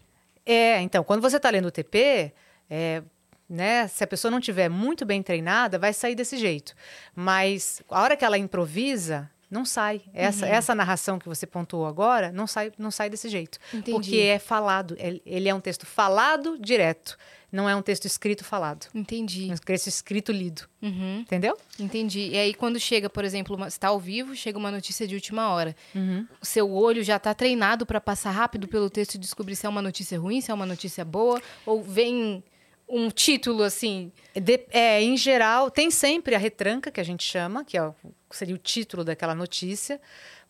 É, 0.44 0.80
então, 0.82 1.02
quando 1.02 1.20
você 1.20 1.36
está 1.38 1.50
lendo 1.50 1.66
o 1.66 1.70
TP, 1.70 2.32
é, 2.70 3.02
né, 3.48 3.86
se 3.88 4.02
a 4.02 4.06
pessoa 4.06 4.30
não 4.30 4.40
tiver 4.40 4.68
muito 4.68 5.04
bem 5.04 5.22
treinada, 5.22 5.78
vai 5.78 5.92
sair 5.92 6.14
desse 6.14 6.36
jeito. 6.36 6.74
Mas 7.14 7.82
a 7.88 8.02
hora 8.02 8.16
que 8.16 8.24
ela 8.24 8.36
improvisa, 8.38 9.30
não 9.50 9.64
sai. 9.64 10.02
Essa, 10.12 10.44
Uhum. 10.46 10.52
essa 10.52 10.74
narração 10.74 11.18
que 11.18 11.28
você 11.28 11.46
pontuou 11.46 11.86
agora, 11.86 12.32
não 12.32 12.46
sai, 12.46 12.72
não 12.76 12.90
sai 12.90 13.08
desse 13.08 13.28
jeito. 13.28 13.58
Entendi. 13.72 13.92
Porque 13.92 14.16
é 14.18 14.38
falado. 14.40 14.96
Ele, 14.98 15.22
ele 15.24 15.48
é 15.48 15.54
um 15.54 15.60
texto 15.60 15.86
falado 15.86 16.58
direto. 16.58 17.16
Não 17.52 17.68
é 17.68 17.76
um 17.76 17.80
texto 17.80 18.06
escrito 18.06 18.44
falado. 18.44 18.88
Entendi. 18.92 19.48
É 19.48 19.54
um 19.54 19.56
texto 19.56 19.86
escrito 19.86 20.32
lido. 20.32 20.62
Uhum. 20.82 21.20
Entendeu? 21.20 21.56
Entendi. 21.78 22.30
E 22.32 22.36
aí, 22.36 22.52
quando 22.52 22.78
chega, 22.80 23.08
por 23.08 23.24
exemplo, 23.24 23.64
está 23.66 23.88
ao 23.88 24.00
vivo, 24.00 24.34
chega 24.34 24.58
uma 24.58 24.70
notícia 24.70 25.06
de 25.06 25.14
última 25.14 25.48
hora. 25.50 25.74
Uhum. 25.94 26.26
O 26.42 26.44
seu 26.44 26.70
olho 26.70 27.04
já 27.04 27.16
está 27.16 27.32
treinado 27.32 27.86
para 27.86 28.00
passar 28.00 28.32
rápido 28.32 28.66
pelo 28.66 28.90
texto 28.90 29.14
e 29.14 29.18
descobrir 29.18 29.54
se 29.54 29.64
é 29.64 29.68
uma 29.68 29.80
notícia 29.80 30.18
ruim, 30.18 30.40
se 30.40 30.50
é 30.50 30.54
uma 30.54 30.66
notícia 30.66 31.04
boa, 31.04 31.40
ou 31.64 31.82
vem 31.84 32.42
um 32.88 33.10
título 33.10 33.62
assim. 33.62 34.12
De- 34.34 34.64
é, 34.70 35.02
em 35.02 35.16
geral, 35.16 35.70
tem 35.70 35.90
sempre 35.90 36.34
a 36.34 36.38
retranca, 36.38 36.90
que 36.90 37.00
a 37.00 37.04
gente 37.04 37.24
chama, 37.24 37.64
que 37.64 37.76
é 37.76 37.82
o- 37.82 37.94
seria 38.30 38.54
o 38.54 38.58
título 38.58 39.02
daquela 39.04 39.34
notícia. 39.34 40.00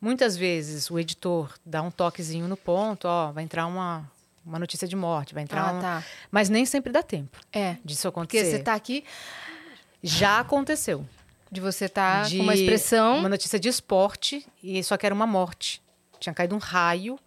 Muitas 0.01 0.37
vezes 0.37 0.91
o 0.91 0.99
editor 0.99 1.55
dá 1.65 1.81
um 1.83 1.91
toquezinho 1.91 2.47
no 2.47 2.57
ponto, 2.57 3.07
ó, 3.09 3.33
vai 3.33 3.43
entrar 3.45 3.67
uma, 3.67 4.11
uma 4.45 4.59
notícia 4.59 4.87
de 4.87 4.95
morte, 4.95 5.33
vai 5.33 5.43
entrar 5.43 5.69
Ah, 5.69 5.73
um... 5.73 5.81
tá. 5.81 6.05
Mas 6.31 6.49
nem 6.51 6.67
sempre 6.67 6.93
dá 6.93 7.03
tempo 7.03 7.39
É. 7.53 7.77
disso 7.85 8.11
Porque 8.13 8.37
acontecer. 8.39 8.59
você 8.59 8.63
tá 8.63 8.75
aqui, 8.75 9.03
Já 10.03 10.41
aconteceu. 10.41 11.05
de 11.51 11.61
você 11.61 11.89
tá 11.89 12.23
de 12.23 12.37
com 12.39 12.43
uma 12.43 12.55
expressão. 12.55 13.19
Uma 13.19 13.29
notícia 13.29 13.59
de 13.59 13.69
esporte, 13.69 14.47
e 14.63 14.83
só 14.85 14.97
que 14.97 15.07
era 15.07 15.15
uma 15.15 15.27
morte. 15.27 15.81
Tinha 16.21 16.35
caído 16.35 16.55
um 16.55 16.59
raio. 16.59 17.19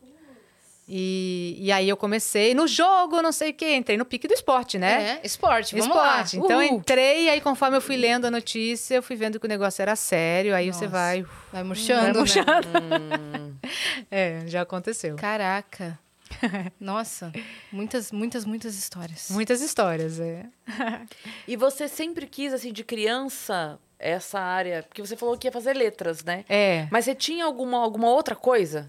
E, 0.92 1.56
e 1.60 1.72
aí 1.72 1.88
eu 1.88 1.96
comecei 1.96 2.56
no 2.56 2.68
jogo, 2.68 3.22
não 3.22 3.32
sei 3.32 3.52
o 3.52 3.54
quê. 3.54 3.76
Entrei 3.76 3.96
no 3.96 4.04
pique 4.06 4.28
do 4.28 4.34
esporte, 4.34 4.80
né? 4.80 5.20
É, 5.22 5.22
esporte, 5.24 5.76
vamos 5.76 5.86
esporte. 5.88 6.38
lá. 6.40 6.44
Então 6.46 6.64
entrei, 6.64 7.26
e 7.26 7.30
aí 7.30 7.40
conforme 7.40 7.78
eu 7.78 7.82
fui 7.82 7.96
lendo 7.96 8.26
a 8.26 8.32
notícia, 8.32 8.96
eu 8.96 9.04
fui 9.04 9.16
vendo 9.16 9.40
que 9.40 9.46
o 9.46 9.50
negócio 9.50 9.84
era 9.84 9.96
sério. 9.96 10.56
Aí 10.56 10.74
você 10.74 10.86
Nossa. 10.86 10.98
vai. 10.98 11.26
Vai 11.54 11.64
murchando, 11.64 12.02
Vai 12.02 12.14
murchando. 12.14 12.50
né? 12.50 13.54
É, 14.10 14.42
já 14.48 14.62
aconteceu. 14.62 15.16
Caraca. 15.16 16.00
Nossa, 16.80 17.32
muitas, 17.72 18.12
muitas, 18.12 18.46
muitas 18.46 18.76
histórias. 18.76 19.30
Muitas 19.30 19.62
histórias, 19.62 20.20
é. 20.20 20.46
E 21.48 21.56
você 21.56 21.88
sempre 21.88 22.26
quis, 22.26 22.54
assim, 22.54 22.72
de 22.72 22.84
criança, 22.84 23.80
essa 24.00 24.40
área? 24.40 24.84
Porque 24.84 25.02
você 25.02 25.16
falou 25.16 25.38
que 25.38 25.48
ia 25.48 25.52
fazer 25.52 25.74
letras, 25.76 26.24
né? 26.24 26.46
É. 26.48 26.88
Mas 26.92 27.06
você 27.06 27.14
tinha 27.14 27.46
alguma, 27.46 27.78
alguma 27.80 28.10
outra 28.10 28.36
coisa? 28.36 28.86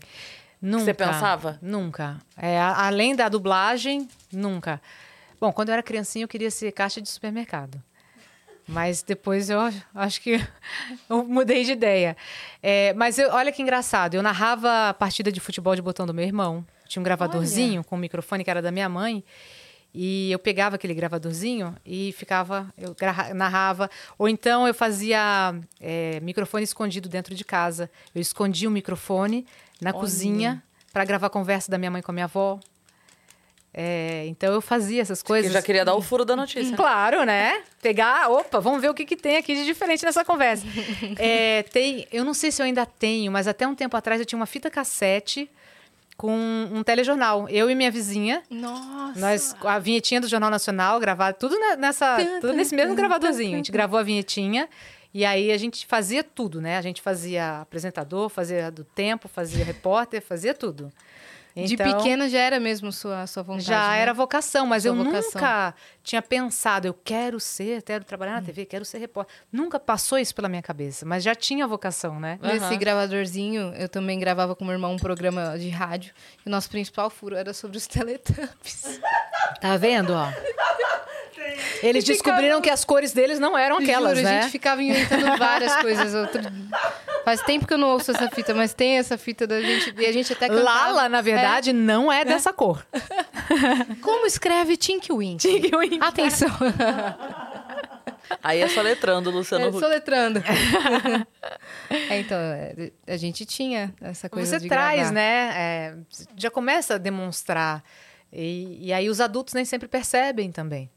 Nunca. 0.61 0.85
você 0.85 0.95
pensava? 0.95 1.59
Nunca. 1.63 2.19
É, 2.37 2.59
além 2.61 3.17
da 3.17 3.29
dublagem, 3.29 4.09
nunca. 4.33 4.81
Bom, 5.41 5.53
quando 5.53 5.71
eu 5.71 5.73
era 5.73 5.83
criancinha, 5.83 6.25
eu 6.25 6.29
queria 6.29 6.51
ser 6.51 6.71
caixa 6.73 7.01
de 7.01 7.09
supermercado. 7.09 7.83
Mas 8.69 9.03
depois 9.03 9.51
eu 9.51 9.59
acho 9.95 10.21
que 10.21 10.39
eu 11.09 11.25
mudei 11.25 11.65
de 11.65 11.73
ideia. 11.73 12.17
É, 12.63 12.93
mas 12.95 13.19
eu- 13.19 13.31
olha 13.33 13.51
que 13.51 13.63
engraçado. 13.63 14.15
Eu 14.15 14.23
narrava 14.23 14.91
a 14.91 14.95
partida 14.95 15.33
de 15.33 15.41
futebol 15.41 15.75
de 15.75 15.83
botão 15.83 16.07
do 16.07 16.15
meu 16.15 16.25
irmão. 16.25 16.65
Tinha 16.87 17.01
um 17.01 17.05
gravadorzinho 17.05 17.83
com 17.83 17.97
um 17.97 17.99
microfone 17.99 18.45
que 18.45 18.51
era 18.51 18.61
da 18.63 18.71
minha 18.71 18.89
mãe. 18.89 19.25
E 19.93 20.31
eu 20.31 20.39
pegava 20.39 20.77
aquele 20.77 20.95
gravadorzinho 20.95 21.75
e 21.85 22.13
ficava, 22.17 22.73
eu 22.79 22.95
narrava. 23.35 23.91
Ou 24.17 24.29
então 24.29 24.69
eu 24.69 24.75
fazia 24.75 25.53
é, 25.81 26.21
microfone 26.21 26.63
escondido 26.63 27.09
dentro 27.09 27.35
de 27.35 27.45
casa. 27.45 27.91
Eu 28.15 28.21
escondia 28.21 28.69
o 28.69 28.73
microfone 28.73 29.45
na 29.81 29.91
Olha. 29.91 29.99
cozinha 29.99 30.63
para 30.93 31.05
gravar 31.05 31.29
a 31.29 31.31
conversa 31.31 31.71
da 31.71 31.79
minha 31.79 31.91
mãe 31.91 32.03
com 32.03 32.11
a 32.11 32.15
minha 32.15 32.25
avó. 32.27 32.59
É, 33.73 34.25
então 34.27 34.53
eu 34.53 34.61
fazia 34.61 35.01
essas 35.01 35.21
Eu 35.21 35.25
coisas. 35.27 35.53
já 35.53 35.63
queria 35.63 35.85
dar 35.85 35.95
o 35.95 36.03
furo 36.03 36.25
da 36.25 36.35
notícia. 36.35 36.75
Claro, 36.77 37.23
né? 37.25 37.63
Pegar, 37.81 38.29
opa, 38.29 38.59
vamos 38.59 38.81
ver 38.83 38.91
o 38.91 38.95
que, 38.95 39.05
que 39.05 39.17
tem 39.17 39.37
aqui 39.37 39.55
de 39.55 39.65
diferente 39.65 40.05
nessa 40.05 40.25
conversa. 40.25 40.67
É, 41.19 41.63
tem, 41.65 42.07
eu 42.11 42.25
não 42.25 42.35
sei 42.35 42.51
se 42.51 42.61
eu 42.61 42.67
ainda 42.67 42.85
tenho, 42.85 43.31
mas 43.31 43.47
até 43.47 43.67
um 43.67 43.75
tempo 43.75 43.97
atrás 43.97 44.19
eu 44.21 44.27
tinha 44.27 44.39
uma 44.39 44.47
fita 44.47 44.69
cassete 44.71 45.49
com 46.17 46.37
um 46.73 46.83
telejornal. 46.83 47.49
Eu 47.49 47.71
e 47.71 47.75
minha 47.77 47.91
vizinha, 47.93 48.43
Nossa. 48.51 49.19
nós 49.21 49.57
a 49.65 49.79
vinhetinha 49.79 50.21
do 50.21 50.27
Jornal 50.29 50.51
Nacional, 50.51 50.99
gravado 50.99 51.37
tudo 51.39 51.57
ne- 51.59 51.77
nessa, 51.77 52.19
tudo 52.41 52.53
nesse 52.53 52.75
mesmo 52.75 52.95
gravadorzinho. 52.97 53.55
A 53.55 53.57
gente 53.57 53.71
gravou 53.73 53.99
a 53.99 54.03
vinhetinha 54.03 54.69
e 55.13 55.25
aí 55.25 55.51
a 55.53 55.57
gente 55.59 55.87
fazia 55.87 56.23
tudo, 56.25 56.61
né? 56.61 56.77
A 56.79 56.83
gente 56.83 57.01
fazia 57.03 57.61
apresentador, 57.63 58.29
fazia 58.29 58.71
do 58.71 58.85
tempo, 58.85 59.29
fazia 59.29 59.65
repórter, 59.65 60.23
fazia 60.23 60.55
tudo. 60.55 60.91
De 61.53 61.75
Então- 61.75 61.85
pequena 61.99 62.29
já 62.29 62.39
era 62.39 62.61
mesmo 62.61 62.93
sua, 62.93 63.27
sua 63.27 63.43
vontade. 63.43 63.65
já 63.67 63.89
né? 63.91 63.99
era 63.99 64.15
vocação, 64.15 64.65
mas 64.67 64.85
Sua 64.85 64.91
eu 64.91 64.95
vocação. 64.95 65.33
nunca 65.35 65.75
tinha 66.01 66.23
pensado, 66.23 66.87
eu 66.87 66.95
quero 66.95 67.41
ser, 67.41 67.83
quero 67.83 68.05
trabalhar 68.05 68.35
na 68.35 68.43
TV, 68.43 68.65
quero 68.65 68.85
ser 68.85 68.99
repórter. 68.99 69.35
Nunca 69.51 69.81
passou 69.81 70.17
isso 70.17 70.33
pela 70.33 70.49
minha 70.49 70.63
cabeça, 70.63 71.05
mas 71.05 71.25
já 71.25 71.35
tinha 71.35 71.67
vocação, 71.67 72.21
né? 72.21 72.39
Nesse 72.41 72.67
Aham. 72.67 72.77
gravadorzinho, 72.79 73.75
eu 73.75 73.89
também 73.89 74.17
gravava 74.21 74.55
com 74.55 74.65
meu 74.65 74.75
irmão 74.75 74.93
um 74.93 74.97
programa 74.97 75.59
de 75.59 75.69
rádio. 75.71 76.15
E 76.47 76.49
o 76.49 76.51
nosso 76.53 76.71
principal 76.71 77.11
furo 77.11 77.35
era 77.35 77.53
sobre 77.53 77.77
os 77.77 77.87
Teletubbies. 77.89 79.01
Tá 79.61 79.77
vendo, 79.77 80.13
ó? 80.15 80.29
Eles 81.83 82.05
E 82.09 82.15
ficava- 82.15 82.31
descobriram 82.37 82.61
que 82.61 82.71
as 82.71 82.85
cores 82.85 83.13
deles 83.13 83.39
não 83.39 83.57
eram 83.57 83.79
aquelas, 83.79 84.19
Juro, 84.19 84.23
né? 84.31 84.39
a 84.39 84.43
gente 84.43 84.51
ficava 84.53 84.83
inventando 84.83 85.37
várias 85.39 85.77
coisas. 85.77 86.15
Outro- 86.15 86.43
Faz 87.25 87.43
tempo 87.43 87.67
que 87.67 87.75
eu 87.75 87.79
não 87.79 87.89
ouço 87.91 88.11
essa 88.11 88.29
fita, 88.31 88.55
mas 88.55 88.73
tem 88.73 88.99
essa 88.99 89.17
fita 89.19 89.47
da 89.47 89.61
gente. 89.61 89.95
E 89.99 90.07
a 90.07 90.13
gente 90.13 90.33
até 90.33 90.49
cantava. 90.49 90.65
Lala, 90.65 91.09
na 91.09 91.21
verdade, 91.21 91.73
não 91.73 92.11
é 92.11 92.25
dessa 92.25 92.53
cor. 92.53 92.85
É. 92.93 93.01
Como 94.01 94.27
escreve 94.27 94.77
Tink 94.77 95.13
Wink? 95.13 95.37
Tinky 95.47 95.77
Winky. 95.77 95.99
Atenção. 96.01 96.49
Aí 98.43 98.61
é 98.61 98.69
só 98.69 98.81
letrando, 98.81 99.31
Luciano 99.31 99.65
É, 99.65 99.69
Huck. 99.69 99.81
soletrando. 99.81 100.43
é, 102.09 102.21
então, 102.21 102.39
é, 102.39 102.91
a 103.07 103.17
gente 103.17 103.45
tinha 103.45 103.93
essa 104.01 104.29
coisa 104.29 104.57
Você 104.59 104.63
de 104.63 104.69
traz, 104.69 104.97
gravar. 105.01 105.13
né? 105.13 105.51
é, 105.55 105.95
já 106.37 106.51
começa 106.51 106.95
a 106.95 106.99
demonstrar. 106.99 107.83
E, 108.33 108.87
e 108.87 108.93
aí 108.93 109.09
os 109.11 109.21
adultos 109.21 109.53
nem 109.55 109.65
sempre 109.65 109.89
percebem 109.89 110.53
também. 110.53 110.89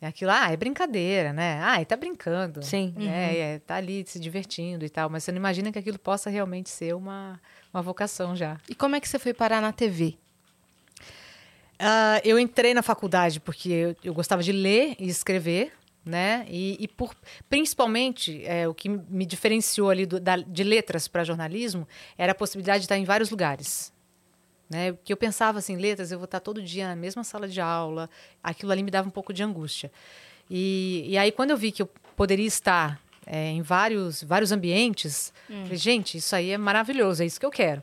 É 0.00 0.06
aquilo, 0.06 0.30
ah, 0.30 0.50
é 0.52 0.56
brincadeira, 0.56 1.32
né? 1.32 1.58
Ah, 1.62 1.76
ele 1.76 1.84
tá 1.84 1.96
brincando. 1.96 2.62
Sim. 2.62 2.92
Né? 2.96 3.36
É, 3.36 3.58
tá 3.58 3.74
ali 3.76 4.04
se 4.06 4.20
divertindo 4.20 4.84
e 4.84 4.88
tal. 4.88 5.10
Mas 5.10 5.24
você 5.24 5.32
não 5.32 5.38
imagina 5.38 5.72
que 5.72 5.78
aquilo 5.78 5.98
possa 5.98 6.30
realmente 6.30 6.70
ser 6.70 6.94
uma, 6.94 7.40
uma 7.74 7.82
vocação 7.82 8.36
já. 8.36 8.58
E 8.68 8.74
como 8.76 8.94
é 8.94 9.00
que 9.00 9.08
você 9.08 9.18
foi 9.18 9.34
parar 9.34 9.60
na 9.60 9.72
TV? 9.72 10.16
Ah, 11.78 12.20
eu 12.24 12.38
entrei 12.38 12.74
na 12.74 12.82
faculdade 12.82 13.40
porque 13.40 13.68
eu, 13.70 13.96
eu 14.02 14.14
gostava 14.14 14.42
de 14.42 14.50
ler 14.52 14.96
e 14.98 15.08
escrever, 15.08 15.72
né? 16.04 16.44
E, 16.48 16.76
e 16.80 16.88
por, 16.88 17.14
principalmente 17.48 18.42
é, 18.44 18.66
o 18.68 18.74
que 18.74 18.88
me 18.88 19.24
diferenciou 19.24 19.90
ali 19.90 20.04
do- 20.06 20.18
da- 20.18 20.36
de 20.36 20.64
letras 20.64 21.06
para 21.06 21.22
jornalismo 21.24 21.86
era 22.16 22.32
a 22.32 22.34
possibilidade 22.34 22.80
de 22.80 22.84
estar 22.86 22.96
em 22.98 23.04
vários 23.04 23.30
lugares. 23.30 23.92
Né? 24.68 24.92
Porque 24.92 25.12
eu 25.12 25.16
pensava 25.16 25.58
assim, 25.58 25.76
letras, 25.76 26.12
eu 26.12 26.18
vou 26.18 26.26
estar 26.26 26.40
todo 26.40 26.62
dia 26.62 26.88
na 26.88 26.96
mesma 26.96 27.24
sala 27.24 27.48
de 27.48 27.60
aula, 27.60 28.10
aquilo 28.42 28.70
ali 28.70 28.82
me 28.82 28.90
dava 28.90 29.08
um 29.08 29.10
pouco 29.10 29.32
de 29.32 29.42
angústia. 29.42 29.90
E, 30.50 31.04
e 31.06 31.16
aí, 31.16 31.32
quando 31.32 31.50
eu 31.50 31.56
vi 31.56 31.72
que 31.72 31.82
eu 31.82 31.88
poderia 32.16 32.46
estar 32.46 33.00
é, 33.26 33.48
em 33.48 33.62
vários, 33.62 34.22
vários 34.22 34.52
ambientes, 34.52 35.32
falei, 35.46 35.76
gente, 35.76 36.18
isso 36.18 36.34
aí 36.34 36.50
é 36.50 36.58
maravilhoso, 36.58 37.22
é 37.22 37.26
isso 37.26 37.38
que 37.38 37.46
eu 37.46 37.50
quero. 37.50 37.82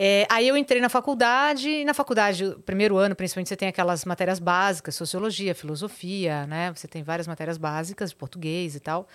É, 0.00 0.26
aí 0.30 0.46
eu 0.46 0.56
entrei 0.56 0.80
na 0.80 0.88
faculdade, 0.88 1.68
e 1.68 1.84
na 1.84 1.92
faculdade, 1.92 2.56
primeiro 2.64 2.96
ano, 2.96 3.16
principalmente, 3.16 3.48
você 3.48 3.56
tem 3.56 3.68
aquelas 3.68 4.04
matérias 4.04 4.38
básicas, 4.38 4.94
sociologia, 4.94 5.56
filosofia, 5.56 6.46
né? 6.46 6.72
Você 6.72 6.86
tem 6.86 7.02
várias 7.02 7.26
matérias 7.26 7.58
básicas, 7.58 8.10
de 8.10 8.16
português 8.16 8.76
e 8.76 8.80
tal. 8.80 9.08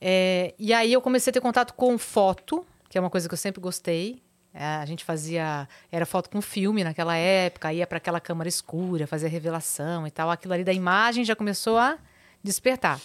É, 0.00 0.54
e 0.58 0.72
aí 0.72 0.92
eu 0.92 1.02
comecei 1.02 1.30
a 1.30 1.34
ter 1.34 1.40
contato 1.40 1.74
com 1.74 1.98
foto, 1.98 2.66
que 2.88 2.96
é 2.96 3.00
uma 3.00 3.10
coisa 3.10 3.28
que 3.28 3.34
eu 3.34 3.38
sempre 3.38 3.60
gostei. 3.60 4.22
É, 4.54 4.64
a 4.64 4.84
gente 4.84 5.04
fazia, 5.04 5.66
era 5.90 6.04
foto 6.04 6.28
com 6.28 6.42
filme 6.42 6.84
naquela 6.84 7.16
época, 7.16 7.72
ia 7.72 7.86
para 7.86 7.96
aquela 7.96 8.20
câmara 8.20 8.48
escura, 8.48 9.06
fazia 9.06 9.28
revelação 9.28 10.06
e 10.06 10.10
tal. 10.10 10.30
Aquilo 10.30 10.52
ali 10.52 10.64
da 10.64 10.72
imagem 10.72 11.24
já 11.24 11.34
começou 11.34 11.78
a 11.78 11.98
despertar. 12.42 13.00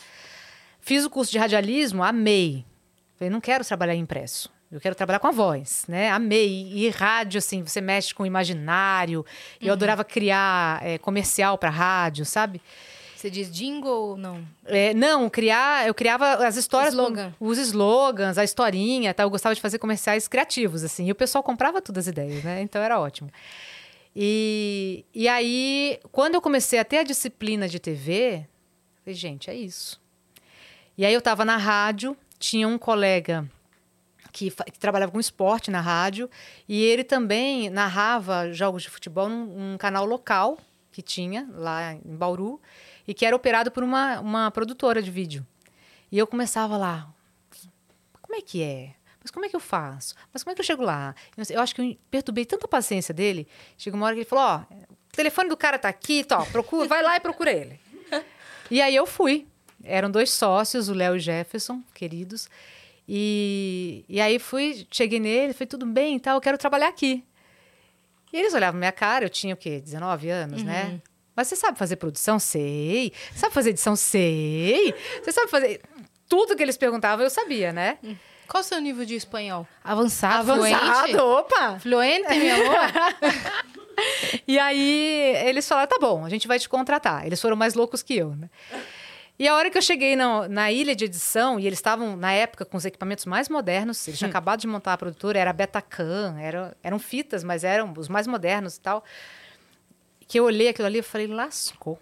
Fiz 0.82 1.06
o 1.06 1.10
curso 1.10 1.32
de 1.32 1.38
radialismo, 1.38 2.04
amei. 2.04 2.66
Falei, 3.16 3.30
não 3.30 3.41
quero 3.41 3.64
trabalhar 3.66 3.95
impresso. 3.95 4.52
Eu 4.70 4.82
quero 4.82 4.95
trabalhar 4.95 5.20
com 5.20 5.28
a 5.28 5.32
voz, 5.32 5.86
né? 5.88 6.12
Amei. 6.12 6.72
E 6.74 6.89
rádio, 6.89 7.38
assim, 7.38 7.64
você 7.64 7.80
mexe 7.80 8.14
com 8.14 8.24
o 8.24 8.26
imaginário. 8.26 9.26
Eu 9.62 9.72
adorava 9.72 10.04
criar 10.04 10.86
é, 10.86 10.98
comercial 10.98 11.58
para 11.58 11.70
rádio, 11.70 12.26
sabe? 12.26 12.62
Você 13.18 13.32
diz 13.32 13.51
jingle 13.51 14.09
ou 14.11 14.18
não? 14.18 14.45
É, 14.65 14.93
não, 14.93 15.28
criar, 15.28 15.88
eu 15.88 15.93
criava 15.93 16.45
as 16.47 16.55
histórias, 16.55 16.93
com- 16.93 17.01
Slogan. 17.01 17.34
os 17.39 17.57
slogans, 17.57 18.38
a 18.38 18.43
historinha, 18.43 19.11
tal. 19.11 19.26
Eu 19.26 19.32
gostava 19.32 19.55
de 19.55 19.61
fazer 19.61 19.80
comerciais 19.80 20.28
criativos, 20.28 20.84
assim. 20.84 21.07
E 21.07 21.11
o 21.11 21.15
pessoal 21.15 21.43
comprava 21.43 21.82
todas 21.82 22.05
as 22.05 22.11
ideias, 22.11 22.43
né? 22.43 22.61
Então 22.61 22.80
era 22.82 22.99
ótimo. 22.99 23.32
E, 24.15 25.03
e 25.13 25.28
aí, 25.28 25.99
quando 26.11 26.36
eu 26.36 26.41
comecei 26.41 26.78
a 26.78 26.86
ter 26.86 26.99
a 26.99 27.03
disciplina 27.03 27.68
de 27.68 27.80
TV, 27.80 28.36
eu 28.38 28.45
falei, 29.03 29.15
gente, 29.15 29.49
é 29.49 29.55
isso. 29.55 29.99
E 30.95 31.03
aí 31.05 31.13
eu 31.13 31.20
estava 31.20 31.43
na 31.43 31.57
rádio, 31.57 32.15
tinha 32.38 32.68
um 32.68 32.78
colega 32.78 33.49
que, 34.32 34.51
que 34.51 34.78
trabalhava 34.80 35.11
com 35.11 35.20
esporte 35.20 35.72
na 35.72 35.82
rádio, 35.82 36.30
e 36.70 36.84
ele 36.84 37.03
também 37.03 37.70
narrava 37.72 38.51
jogos 38.53 38.84
de 38.84 38.89
futebol 38.89 39.28
num, 39.28 39.45
num 39.45 39.78
canal 39.78 40.05
local 40.05 40.57
que 40.91 41.01
tinha 41.01 41.47
lá 41.53 41.93
em 41.93 42.15
Bauru, 42.15 42.59
e 43.08 43.14
que 43.14 43.26
era 43.26 43.36
operado 43.36 43.72
por 43.72 43.84
uma, 43.84 44.20
uma 44.20 44.51
produtora 44.51 45.01
de 45.01 45.10
vídeo. 45.10 45.45
E 46.12 46.18
eu 46.18 46.28
começava 46.28 46.78
lá, 46.78 47.08
como 48.22 48.36
é 48.36 48.41
que 48.41 48.62
é? 48.62 48.93
Mas 49.22 49.32
como 49.32 49.45
é 49.45 49.49
que 49.49 49.55
eu 49.55 49.60
faço? 49.60 50.16
Mas 50.34 50.43
como 50.43 50.51
é 50.51 50.55
que 50.55 50.62
eu 50.62 50.66
chego 50.66 50.84
lá? 50.84 51.16
Eu, 51.49 51.62
acho 51.62 51.76
que 51.76 51.82
eu 51.82 51.97
perturbei 52.10 52.45
tanta 52.45 52.66
a 52.66 52.70
paciência 52.70 53.14
dele. 53.14 53.47
Chegou 53.78 53.99
uma 53.99 54.05
hora 54.05 54.16
que 54.16 54.22
ele 54.22 54.30
falou: 54.30 54.45
Ó, 54.45 54.58
o 54.74 55.16
telefone 55.16 55.49
do 55.49 55.58
cara 55.58 55.78
tá 55.78 55.89
aqui, 55.89 56.24
tó, 56.24 56.45
procura, 56.45 56.88
vai 56.88 57.03
lá 57.03 57.16
e 57.16 57.20
procura 57.20 57.51
ele. 57.51 57.80
E 58.70 58.82
aí 58.82 58.93
eu 58.93 59.05
fui. 59.05 59.47
Eram 59.82 60.12
dois 60.12 60.30
sócios, 60.30 60.89
o 60.89 60.93
Léo 60.93 61.16
e 61.16 61.18
o 61.18 61.20
Jefferson, 61.20 61.82
queridos. 61.93 62.49
E, 63.08 64.03
e 64.10 64.20
aí 64.20 64.39
fui, 64.39 64.86
cheguei 64.91 65.22
nele, 65.22 65.53
foi 65.53 65.66
tudo 65.66 65.86
bem 65.86 66.18
e 66.18 66.20
tal, 66.20 66.36
eu 66.36 66.41
quero 66.41 66.58
trabalhar 66.58 66.89
aqui. 66.89 67.24
E 68.34 68.38
eles 68.38 68.53
olhavam 68.53 68.78
minha 68.78 68.91
cara, 68.91 69.24
eu 69.24 69.30
tinha 69.30 69.53
o 69.53 69.58
quê? 69.58 69.80
19 69.80 70.30
anos, 70.30 70.64
né? 70.64 71.01
Mas 71.38 71.48
você 71.48 71.56
sabe 71.56 71.78
fazer 71.78 71.98
produção? 71.98 72.40
Sei. 72.40 73.14
Sabe 73.36 73.54
fazer 73.54 73.70
edição? 73.70 73.96
Sei. 73.96 74.92
Você 75.24 75.32
sabe 75.32 75.52
fazer. 75.52 75.82
Tudo 76.28 76.56
que 76.56 76.64
eles 76.64 76.76
perguntavam 76.76 77.24
eu 77.24 77.30
sabia, 77.30 77.72
né? 77.72 78.00
Qual 78.48 78.62
o 78.62 78.64
seu 78.64 78.82
nível 78.82 79.06
de 79.06 79.14
espanhol? 79.14 79.68
Avançado, 79.84 80.52
Avançado, 80.52 81.10
fluente? 81.10 81.18
opa! 81.18 81.80
Fluente, 81.80 82.34
meu 82.34 82.56
amor? 82.56 82.78
E 84.48 84.60
aí 84.60 85.34
eles 85.44 85.68
falaram: 85.68 85.88
tá 85.88 85.98
bom, 86.00 86.24
a 86.24 86.30
gente 86.30 86.48
vai 86.48 86.60
te 86.60 86.70
contratar. 86.70 87.26
Eles 87.26 87.42
foram 87.42 87.56
mais 87.56 87.74
loucos 87.74 88.04
que 88.04 88.16
eu, 88.16 88.36
né? 88.36 88.48
E 89.40 89.48
a 89.48 89.56
hora 89.56 89.72
que 89.72 89.78
eu 89.78 89.82
cheguei 89.82 90.16
na, 90.16 90.48
na 90.48 90.72
ilha 90.72 90.96
de 90.96 91.06
edição, 91.06 91.60
e 91.60 91.66
eles 91.66 91.80
estavam, 91.80 92.16
na 92.16 92.32
época, 92.32 92.64
com 92.64 92.78
os 92.78 92.86
equipamentos 92.86 93.26
mais 93.26 93.50
modernos, 93.50 94.08
eles 94.08 94.20
tinham 94.20 94.30
acabado 94.30 94.60
de 94.60 94.68
montar 94.68 94.94
a 94.94 94.98
produtora, 94.98 95.40
era 95.40 95.52
Betacam, 95.52 96.38
eram, 96.40 96.74
eram 96.84 97.00
fitas, 97.00 97.44
mas 97.44 97.64
eram 97.64 97.92
os 97.98 98.08
mais 98.08 98.28
modernos 98.28 98.76
e 98.76 98.82
tal. 98.82 99.04
Que 100.28 100.39
eu 100.39 100.45
olhei 100.45 100.67
aquilo 100.69 100.88
ali 100.88 100.99
e 100.99 101.03
falei, 101.03 101.28
lascou. 101.28 101.97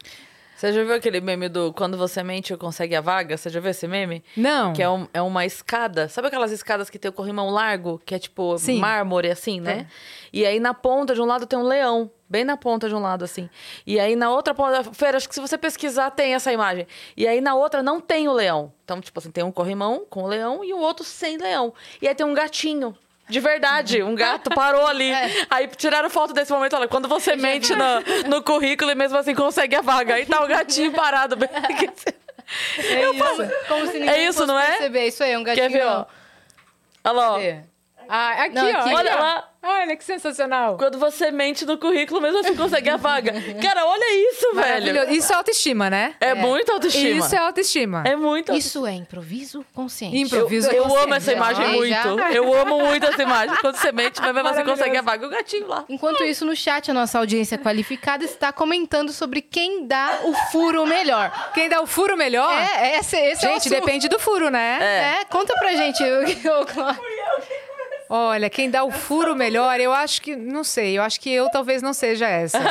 Você 0.55 0.71
já 0.71 0.84
viu 0.86 0.93
aquele 0.93 1.19
meme 1.19 1.49
do 1.49 1.73
quando 1.73 1.97
você 1.97 2.23
mente 2.23 2.55
consegue 2.55 2.95
a 2.95 3.01
vaga? 3.01 3.36
Você 3.36 3.49
já 3.49 3.59
viu 3.59 3.71
esse 3.71 3.86
meme? 3.89 4.23
Não. 4.38 4.71
Que 4.71 4.82
é, 4.82 4.89
um- 4.89 5.05
é 5.13 5.21
uma 5.21 5.45
escada. 5.45 6.07
Sabe 6.07 6.30
aquelas 6.30 6.49
escadas 6.49 6.89
que 6.89 6.97
tem 6.97 7.09
o 7.09 7.13
corrimão 7.13 7.49
largo? 7.49 8.01
Que 8.05 8.15
é 8.15 8.19
tipo 8.19 8.57
Sim. 8.57 8.80
mármore, 8.80 9.30
assim, 9.30 9.59
né? 9.59 9.86
E 10.32 10.45
aí 10.45 10.57
na 10.61 10.73
ponta 10.73 11.13
de 11.13 11.21
um 11.21 11.26
lado 11.26 11.45
tem 11.45 11.59
um 11.59 11.63
leão. 11.63 12.09
Bem 12.30 12.45
na 12.45 12.55
ponta 12.55 12.88
de 12.88 12.95
um 12.95 12.99
lado, 12.99 13.26
assim. 13.26 13.49
E 13.86 13.99
aí 13.99 14.15
na 14.15 14.32
outra 14.32 14.53
ponta. 14.55 14.82
Feira, 14.93 15.17
acho 15.17 15.28
que 15.28 15.36
se 15.36 15.41
você 15.41 15.57
pesquisar 15.57 16.09
tem 16.11 16.34
essa 16.34 16.51
imagem. 16.53 16.88
E 17.17 17.28
aí 17.28 17.41
na 17.41 17.53
outra 17.53 17.84
não 17.84 17.99
tem 17.99 18.30
o 18.30 18.34
leão. 18.34 18.71
Então, 18.86 19.01
tipo 19.01 19.19
assim, 19.19 19.32
tem 19.32 19.43
um 19.43 19.51
corrimão 19.51 20.05
com 20.09 20.23
o 20.23 20.28
leão 20.28 20.63
e 20.63 20.73
o 20.73 20.80
outro 20.80 21.03
sem 21.03 21.38
leão. 21.38 21.73
E 22.01 22.07
aí 22.07 22.15
tem 22.15 22.26
um 22.26 22.34
gatinho. 22.34 22.95
De 23.28 23.39
verdade, 23.39 24.03
um 24.03 24.13
gato 24.13 24.49
parou 24.51 24.86
ali. 24.86 25.11
Aí 25.49 25.67
tiraram 25.67 26.09
foto 26.09 26.34
desse 26.34 26.51
momento, 26.51 26.76
olha, 26.76 26.88
quando 26.88 27.07
você 27.07 27.36
mente 27.36 27.73
no, 27.76 28.30
no 28.30 28.43
currículo 28.43 28.91
e 28.91 28.95
mesmo 28.95 29.17
assim 29.17 29.34
consegue 29.34 29.76
a 29.76 29.82
vaga. 29.82 30.15
Aí 30.15 30.26
tá 30.26 30.43
o 30.43 30.47
gatinho 30.47 30.91
parado. 30.93 31.36
É 32.78 33.09
isso. 33.11 33.65
Como 33.67 33.88
se 33.88 33.93
ninguém 33.93 34.09
É 34.09 34.28
isso, 34.28 34.45
não 34.45 34.59
é? 34.59 34.71
perceber. 34.73 35.07
Isso 35.07 35.23
aí, 35.23 35.32
é 35.32 35.38
um 35.39 35.43
gatinho. 35.43 35.69
Quer 35.69 35.78
ver, 35.78 35.86
ó? 35.86 36.05
Olha 37.03 37.13
lá, 37.13 37.34
ó. 37.34 37.39
Ah, 38.08 38.43
aqui, 38.43 38.56
Não, 38.56 38.66
ó. 38.68 38.70
aqui. 38.80 38.93
Olha 38.93 39.16
lá. 39.16 39.49
Olha 39.68 39.97
que 39.97 40.03
sensacional. 40.03 40.78
Quando 40.78 40.99
você 40.99 41.32
mente 41.32 41.66
no 41.66 41.76
currículo, 41.80 42.22
mesmo 42.22 42.38
assim 42.38 42.56
consegue 42.56 42.88
a 42.88 42.97
vaga. 42.97 43.34
Cara, 43.60 43.84
olha 43.88 44.30
isso, 44.32 44.53
velho. 44.53 45.12
Isso 45.12 45.34
é 45.34 45.36
autoestima, 45.36 45.89
né? 45.89 46.14
É, 46.20 46.36
muita 46.36 46.74
autoestima. 46.74 47.26
Isso 47.26 47.34
é 47.34 47.39
autoestima. 47.39 48.03
É 48.06 48.16
muito 48.16 48.53
Isso 48.53 48.86
é 48.86 48.93
improviso 48.93 49.66
consciente. 49.74 50.16
Improviso 50.18 50.70
Eu, 50.70 50.76
eu 50.76 50.84
consciente. 50.84 51.03
amo 51.06 51.14
essa 51.16 51.34
imagem 51.34 51.66
Já, 51.66 51.72
muito. 51.74 52.20
já. 52.20 52.32
Eu 52.32 52.53
amo 52.53 52.80
muito 52.80 53.08
essa 53.08 53.24
imagem. 53.24 53.56
Quando 53.60 53.76
você 53.76 53.91
mente, 53.91 54.22
mas 54.22 54.36
mesmo 54.36 54.49
assim 54.49 54.64
consegue 54.64 54.97
a 54.97 55.01
vaga. 55.01 55.26
O 55.26 55.30
gatinho 55.32 55.68
lá. 55.68 55.84
Enquanto 55.89 56.24
isso, 56.24 56.45
no 56.45 56.56
chat, 56.56 56.91
a 56.91 56.93
nossa 56.93 57.18
audiência 57.18 57.58
qualificada 57.58 58.24
está 58.24 58.53
comentando 58.53 59.12
sobre 59.12 59.41
quem 59.41 59.88
dá 59.88 60.20
o 60.26 60.34
furo 60.51 60.86
melhor. 60.86 61.32
Quem 61.56 61.68
dá 61.68 61.82
o 61.82 61.88
furo 61.88 62.16
melhor? 62.16 62.53
É, 62.53 62.99
esse, 62.99 63.18
esse 63.18 63.43
é 63.45 63.49
o 63.49 63.53
Gente, 63.53 63.62
assunto. 63.68 63.80
depende 63.82 64.08
do 64.08 64.20
furo, 64.20 64.49
né? 64.51 65.22
É, 65.22 65.26
conta 65.26 65.56
pra 65.56 65.74
gente. 65.74 66.03
o- 66.03 66.62
o 66.62 66.66
Cló- 66.68 66.95
Olha, 68.18 68.49
quem 68.49 68.70
dá 68.70 68.84
o 68.84 68.91
furo 68.91 69.36
melhor, 69.36 69.78
eu 69.80 69.91
acho 69.93 70.22
que. 70.22 70.36
Não 70.36 70.63
sei, 70.63 70.97
eu 70.97 71.03
acho 71.03 71.20
que 71.20 71.30
eu 71.30 71.49
talvez 71.49 71.82
não 71.82 71.91
seja 71.93 72.28
essa. 72.28 72.57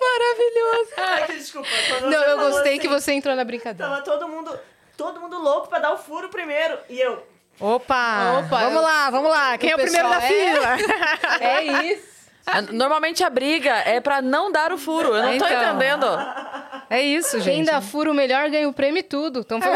Maravilhoso. 0.00 0.90
Ai, 0.96 1.26
que 1.26 1.32
desculpa. 1.34 1.68
Não, 2.02 2.22
eu 2.22 2.38
gostei 2.38 2.72
assim, 2.72 2.80
que 2.80 2.88
você 2.88 3.12
entrou 3.12 3.34
na 3.36 3.44
brincadeira. 3.44 3.90
Tava 3.90 4.02
todo 4.02 4.28
mundo, 4.28 4.58
todo 4.96 5.20
mundo 5.20 5.38
louco 5.38 5.68
pra 5.68 5.78
dar 5.78 5.92
o 5.92 5.98
furo 5.98 6.28
primeiro. 6.28 6.78
E 6.88 6.98
eu, 7.00 7.22
Opa! 7.60 8.38
Opa, 8.40 8.60
vamos 8.60 8.74
eu- 8.76 8.82
lá, 8.82 9.10
vamos 9.10 9.30
lá. 9.30 9.58
Quem 9.58 9.70
é 9.70 9.74
o 9.74 9.78
primeiro 9.78 10.08
da 10.08 10.20
pessoal 10.20 10.40
é- 10.40 10.78
fila? 10.78 10.78
É 11.40 11.62
isso. 11.92 12.08
Normalmente 12.72 13.22
a 13.22 13.28
briga 13.28 13.74
é 13.80 14.00
pra 14.00 14.22
não 14.22 14.50
dar 14.50 14.72
o 14.72 14.78
furo. 14.78 15.08
Eu 15.14 15.22
não 15.22 15.36
tô 15.38 15.44
Então. 15.46 15.62
entendendo. 15.70 16.06
É 16.88 17.02
isso, 17.02 17.32
Quem 17.32 17.40
gente. 17.42 17.66
dá 17.66 17.80
furo 17.82 18.14
melhor 18.14 18.48
ganha 18.48 18.66
o 18.68 18.72
prêmio 18.72 19.00
e 19.00 19.02
tudo. 19.02 19.40
Então. 19.40 19.58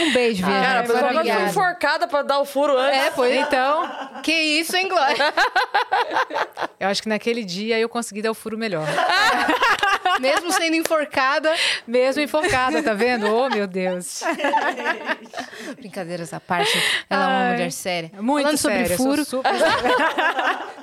um 0.00 0.12
beijo, 0.12 0.44
Viana. 0.44 0.64
Cara, 0.66 0.80
a 0.80 0.82
pessoa 0.82 1.12
quase 1.12 1.32
foi 1.32 1.42
enforcada 1.44 2.06
pra 2.08 2.22
dar 2.22 2.38
o 2.40 2.44
furo 2.44 2.76
antes. 2.76 2.98
É, 2.98 3.10
foi. 3.10 3.36
Então, 3.36 3.90
Que 4.22 4.32
isso, 4.32 4.76
hein, 4.76 4.88
Glória? 4.88 5.32
eu 6.80 6.88
acho 6.88 7.02
que 7.02 7.08
naquele 7.08 7.44
dia 7.44 7.78
eu 7.78 7.88
consegui 7.88 8.22
dar 8.22 8.30
o 8.30 8.34
furo 8.34 8.56
melhor. 8.58 8.86
Mesmo 10.20 10.52
sendo 10.52 10.76
enforcada. 10.76 11.52
Mesmo 11.86 12.22
enforcada, 12.22 12.82
tá 12.82 12.94
vendo? 12.94 13.26
Oh, 13.34 13.48
meu 13.50 13.66
Deus. 13.66 14.22
Brincadeiras 15.76 16.32
à 16.32 16.40
parte, 16.40 16.70
ela 17.10 17.22
é 17.22 17.26
uma 17.26 17.36
Ai, 17.46 17.52
mulher 17.52 17.72
séria. 17.72 18.10
Muito 18.20 18.44
Falando 18.44 18.58
séria, 18.58 18.96
sobre 18.96 18.96
furo, 18.96 19.24
super- 19.24 19.52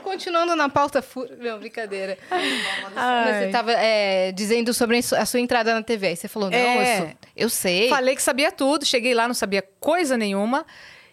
continuando 0.04 0.56
na 0.56 0.68
pauta 0.70 1.02
furo. 1.02 1.30
Não, 1.40 1.60
brincadeira. 1.60 2.18
Ai. 2.96 3.34
Você 3.40 3.46
estava 3.46 3.72
dizendo 4.34 4.74
sobre 4.74 4.98
a 5.18 5.26
sua 5.26 5.40
entrada 5.40 5.74
na 5.74 5.82
TV. 5.82 6.08
Aí 6.08 6.16
você 6.16 6.28
falou, 6.28 6.50
não, 6.50 6.58
É. 6.58 6.94
eu, 6.94 6.98
sou- 6.98 7.12
eu 7.36 7.50
sei. 7.50 7.90
Falei 7.90 8.16
que 8.16 8.22
sabia 8.22 8.52
tudo, 8.52 8.86
cheguei 8.86 9.14
lá, 9.14 9.28
não 9.28 9.34
sabia 9.34 9.62
coisa 9.80 10.18
nenhuma 10.18 10.66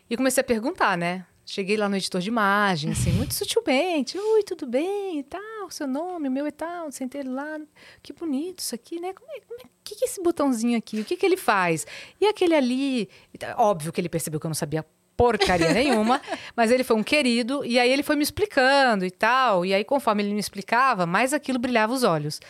e 0.09 0.17
comecei 0.17 0.41
a 0.41 0.45
perguntar, 0.45 0.97
né? 0.97 1.27
Cheguei 1.51 1.79
lá 1.79 1.89
no 1.89 1.97
editor 1.97 2.21
de 2.21 2.29
imagem, 2.29 2.93
assim, 2.93 3.11
muito 3.13 3.33
sutilmente. 3.33 4.19
Oi, 4.19 4.43
tudo 4.43 4.67
bem 4.67 5.21
e 5.21 5.23
tal, 5.23 5.71
seu 5.71 5.87
nome, 5.87 6.29
o 6.29 6.31
meu 6.31 6.47
e 6.47 6.53
tal. 6.53 6.93
Sentei 6.93 7.23
lá, 7.23 7.59
que 8.03 8.13
bonito 8.13 8.59
isso 8.59 8.75
aqui, 8.75 9.01
né? 9.01 9.15
Como 9.15 9.31
é, 9.33 9.41
como 9.41 9.61
é, 9.61 9.65
que, 9.83 9.95
que 9.95 10.05
é 10.05 10.09
esse 10.09 10.23
botãozinho 10.23 10.77
aqui? 10.77 11.01
O 11.01 11.05
que, 11.07 11.17
que 11.17 11.25
ele 11.25 11.39
faz? 11.39 11.87
E 12.21 12.27
aquele 12.27 12.55
ali? 12.55 13.09
Óbvio 13.57 13.91
que 13.91 13.99
ele 13.99 14.11
percebeu 14.11 14.39
que 14.39 14.45
eu 14.45 14.51
não 14.51 14.55
sabia 14.55 14.85
porcaria 15.17 15.73
nenhuma, 15.73 16.21
mas 16.55 16.71
ele 16.71 16.85
foi 16.85 16.97
um 16.97 17.03
querido 17.03 17.65
e 17.65 17.79
aí 17.79 17.91
ele 17.91 18.03
foi 18.03 18.15
me 18.15 18.23
explicando 18.23 19.07
e 19.07 19.11
tal. 19.11 19.65
E 19.65 19.73
aí, 19.73 19.85
conforme 19.85 20.23
ele 20.23 20.35
me 20.35 20.41
explicava, 20.41 21.07
mais 21.07 21.33
aquilo 21.33 21.59
brilhava 21.59 21.95
os 21.95 22.05
olhos. 22.05 22.41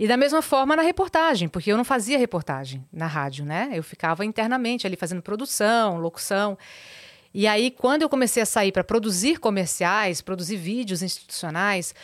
E 0.00 0.08
da 0.08 0.16
mesma 0.16 0.40
forma 0.40 0.74
na 0.74 0.80
reportagem, 0.80 1.46
porque 1.46 1.70
eu 1.70 1.76
não 1.76 1.84
fazia 1.84 2.16
reportagem 2.16 2.82
na 2.90 3.06
rádio, 3.06 3.44
né? 3.44 3.68
Eu 3.74 3.82
ficava 3.82 4.24
internamente 4.24 4.86
ali 4.86 4.96
fazendo 4.96 5.20
produção, 5.20 5.98
locução. 5.98 6.56
E 7.34 7.46
aí, 7.46 7.70
quando 7.70 8.00
eu 8.00 8.08
comecei 8.08 8.42
a 8.42 8.46
sair 8.46 8.72
para 8.72 8.82
produzir 8.82 9.38
comerciais, 9.38 10.22
produzir 10.22 10.56
vídeos 10.56 11.02
institucionais, 11.02 11.94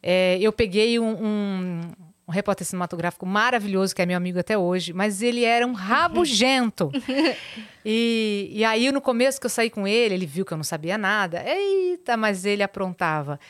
é, 0.00 0.38
eu 0.40 0.52
peguei 0.52 1.00
um, 1.00 1.10
um, 1.10 1.80
um 2.28 2.30
repórter 2.30 2.64
cinematográfico 2.64 3.26
maravilhoso, 3.26 3.96
que 3.96 4.00
é 4.00 4.06
meu 4.06 4.16
amigo 4.16 4.38
até 4.38 4.56
hoje, 4.56 4.92
mas 4.92 5.20
ele 5.20 5.42
era 5.44 5.66
um 5.66 5.72
rabugento. 5.72 6.92
e, 7.84 8.48
e 8.52 8.64
aí, 8.64 8.92
no 8.92 9.00
começo 9.00 9.40
que 9.40 9.46
eu 9.46 9.50
saí 9.50 9.70
com 9.70 9.88
ele, 9.88 10.14
ele 10.14 10.26
viu 10.26 10.44
que 10.44 10.52
eu 10.52 10.56
não 10.56 10.62
sabia 10.62 10.96
nada. 10.96 11.42
Eita, 11.44 12.16
mas 12.16 12.44
ele 12.44 12.62
aprontava. 12.62 13.40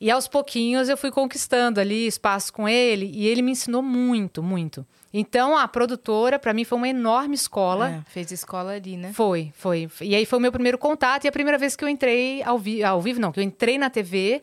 E 0.00 0.10
aos 0.10 0.28
pouquinhos 0.28 0.88
eu 0.88 0.96
fui 0.96 1.10
conquistando 1.10 1.80
ali 1.80 2.06
espaço 2.06 2.52
com 2.52 2.68
ele 2.68 3.10
e 3.12 3.26
ele 3.26 3.42
me 3.42 3.52
ensinou 3.52 3.82
muito, 3.82 4.42
muito. 4.42 4.86
Então 5.12 5.56
a 5.56 5.66
produtora 5.66 6.38
para 6.38 6.52
mim 6.52 6.64
foi 6.64 6.78
uma 6.78 6.88
enorme 6.88 7.34
escola. 7.34 7.90
É, 7.90 8.10
fez 8.10 8.30
escola 8.30 8.72
ali, 8.72 8.96
né? 8.96 9.12
Foi, 9.12 9.52
foi. 9.56 9.88
E 10.00 10.14
aí 10.14 10.24
foi 10.24 10.38
o 10.38 10.42
meu 10.42 10.52
primeiro 10.52 10.78
contato 10.78 11.24
e 11.24 11.28
a 11.28 11.32
primeira 11.32 11.58
vez 11.58 11.74
que 11.74 11.82
eu 11.82 11.88
entrei 11.88 12.42
ao, 12.42 12.58
vi 12.58 12.84
ao 12.84 13.00
vivo, 13.00 13.18
não, 13.20 13.32
que 13.32 13.40
eu 13.40 13.44
entrei 13.44 13.76
na 13.76 13.90
TV 13.90 14.42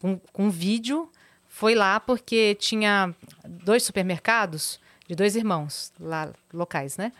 com, 0.00 0.20
com 0.32 0.50
vídeo, 0.50 1.08
foi 1.48 1.74
lá 1.74 1.98
porque 2.00 2.54
tinha 2.56 3.14
dois 3.46 3.84
supermercados 3.84 4.78
de 5.08 5.14
dois 5.14 5.36
irmãos 5.36 5.92
lá 5.98 6.30
locais, 6.52 6.96
né? 6.96 7.12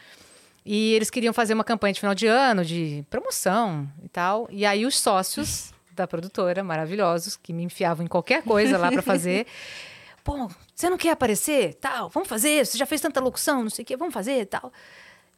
E 0.65 0.93
eles 0.93 1.11
queriam 1.11 1.33
fazer 1.33 1.55
uma 1.55 1.65
campanha 1.65 1.93
de 1.93 2.01
final 2.01 2.15
de 2.15 2.27
ano, 2.27 2.65
de 2.65 3.05
promoção 3.11 3.89
e 4.05 4.09
tal. 4.09 4.49
E 4.51 4.65
aí 4.65 4.87
os 4.87 4.99
sócios 4.99 5.72
da 5.95 6.07
produtora, 6.07 6.63
maravilhosos, 6.63 7.37
que 7.37 7.53
me 7.53 7.63
enfiavam 7.65 8.05
em 8.05 8.09
qualquer 8.09 8.43
coisa 8.43 8.79
lá 8.79 8.91
para 8.91 9.03
fazer. 9.03 9.47
Pô, 10.25 10.49
você 10.75 10.89
não 10.89 10.97
quer 10.97 11.11
aparecer? 11.11 11.75
Tal, 11.75 12.09
vamos 12.09 12.29
fazer. 12.29 12.65
Você 12.65 12.79
já 12.79 12.87
fez 12.87 13.01
tanta 13.01 13.21
locução, 13.21 13.63
não 13.63 13.71
sei 13.71 13.83
o 13.83 13.87
quê, 13.87 13.97
vamos 13.97 14.15
fazer, 14.15 14.47
tal. 14.47 14.73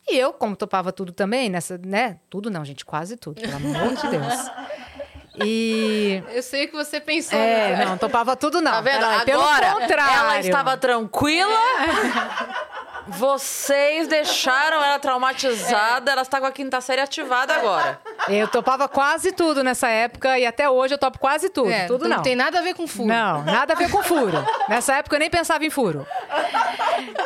E 0.07 0.17
eu, 0.17 0.33
como 0.33 0.55
topava 0.55 0.93
tudo 0.93 1.13
também, 1.13 1.49
nessa, 1.49 1.79
né? 1.79 2.19
Tudo 2.29 2.51
não, 2.51 2.65
gente, 2.65 2.85
quase 2.85 3.17
tudo, 3.17 3.41
pelo 3.41 3.57
amor 3.57 3.95
de 3.95 4.09
Deus. 4.09 4.51
E. 5.43 6.23
Eu 6.33 6.43
sei 6.43 6.67
o 6.67 6.69
que 6.69 6.77
você 6.77 7.01
pensou. 7.01 7.39
É, 7.39 7.77
né? 7.77 7.85
não, 7.85 7.99
topava 7.99 8.37
tudo 8.37 8.61
não. 8.61 8.73
Tá 8.73 8.81
vendo? 8.81 9.01
Peraí, 9.01 9.25
pelo 9.25 9.43
Agora, 9.43 9.73
contrário. 9.73 10.21
ela 10.21 10.39
estava 10.41 10.77
tranquila. 10.77 11.59
Vocês 13.07 14.09
deixaram 14.09 14.83
ela 14.83 14.99
traumatizada. 14.99 16.13
Ela 16.13 16.23
está 16.23 16.41
com 16.41 16.47
a 16.47 16.53
quinta 16.53 16.81
série 16.81 17.01
ativada 17.01 17.55
agora. 17.55 17.99
Eu 18.29 18.49
topava 18.49 18.89
quase 18.89 19.33
tudo 19.33 19.63
nessa 19.63 19.89
época 19.89 20.39
e 20.39 20.47
até 20.47 20.71
hoje 20.71 20.95
eu 20.95 20.99
topo 20.99 21.19
quase 21.19 21.49
tudo. 21.49 21.71
É, 21.71 21.87
tudo 21.87 22.09
não. 22.09 22.17
Não 22.17 22.23
tem 22.23 22.37
nada 22.37 22.61
a 22.61 22.63
ver 22.63 22.75
com 22.75 22.87
furo. 22.87 23.09
Não, 23.09 23.43
nada 23.43 23.75
a 23.75 23.77
ver 23.77 23.91
com 23.91 24.03
furo. 24.03 24.45
Nessa 24.69 24.95
época 24.95 25.17
eu 25.17 25.21
nem 25.21 25.29
pensava 25.29 25.65
em 25.65 25.71
furo. 25.71 26.07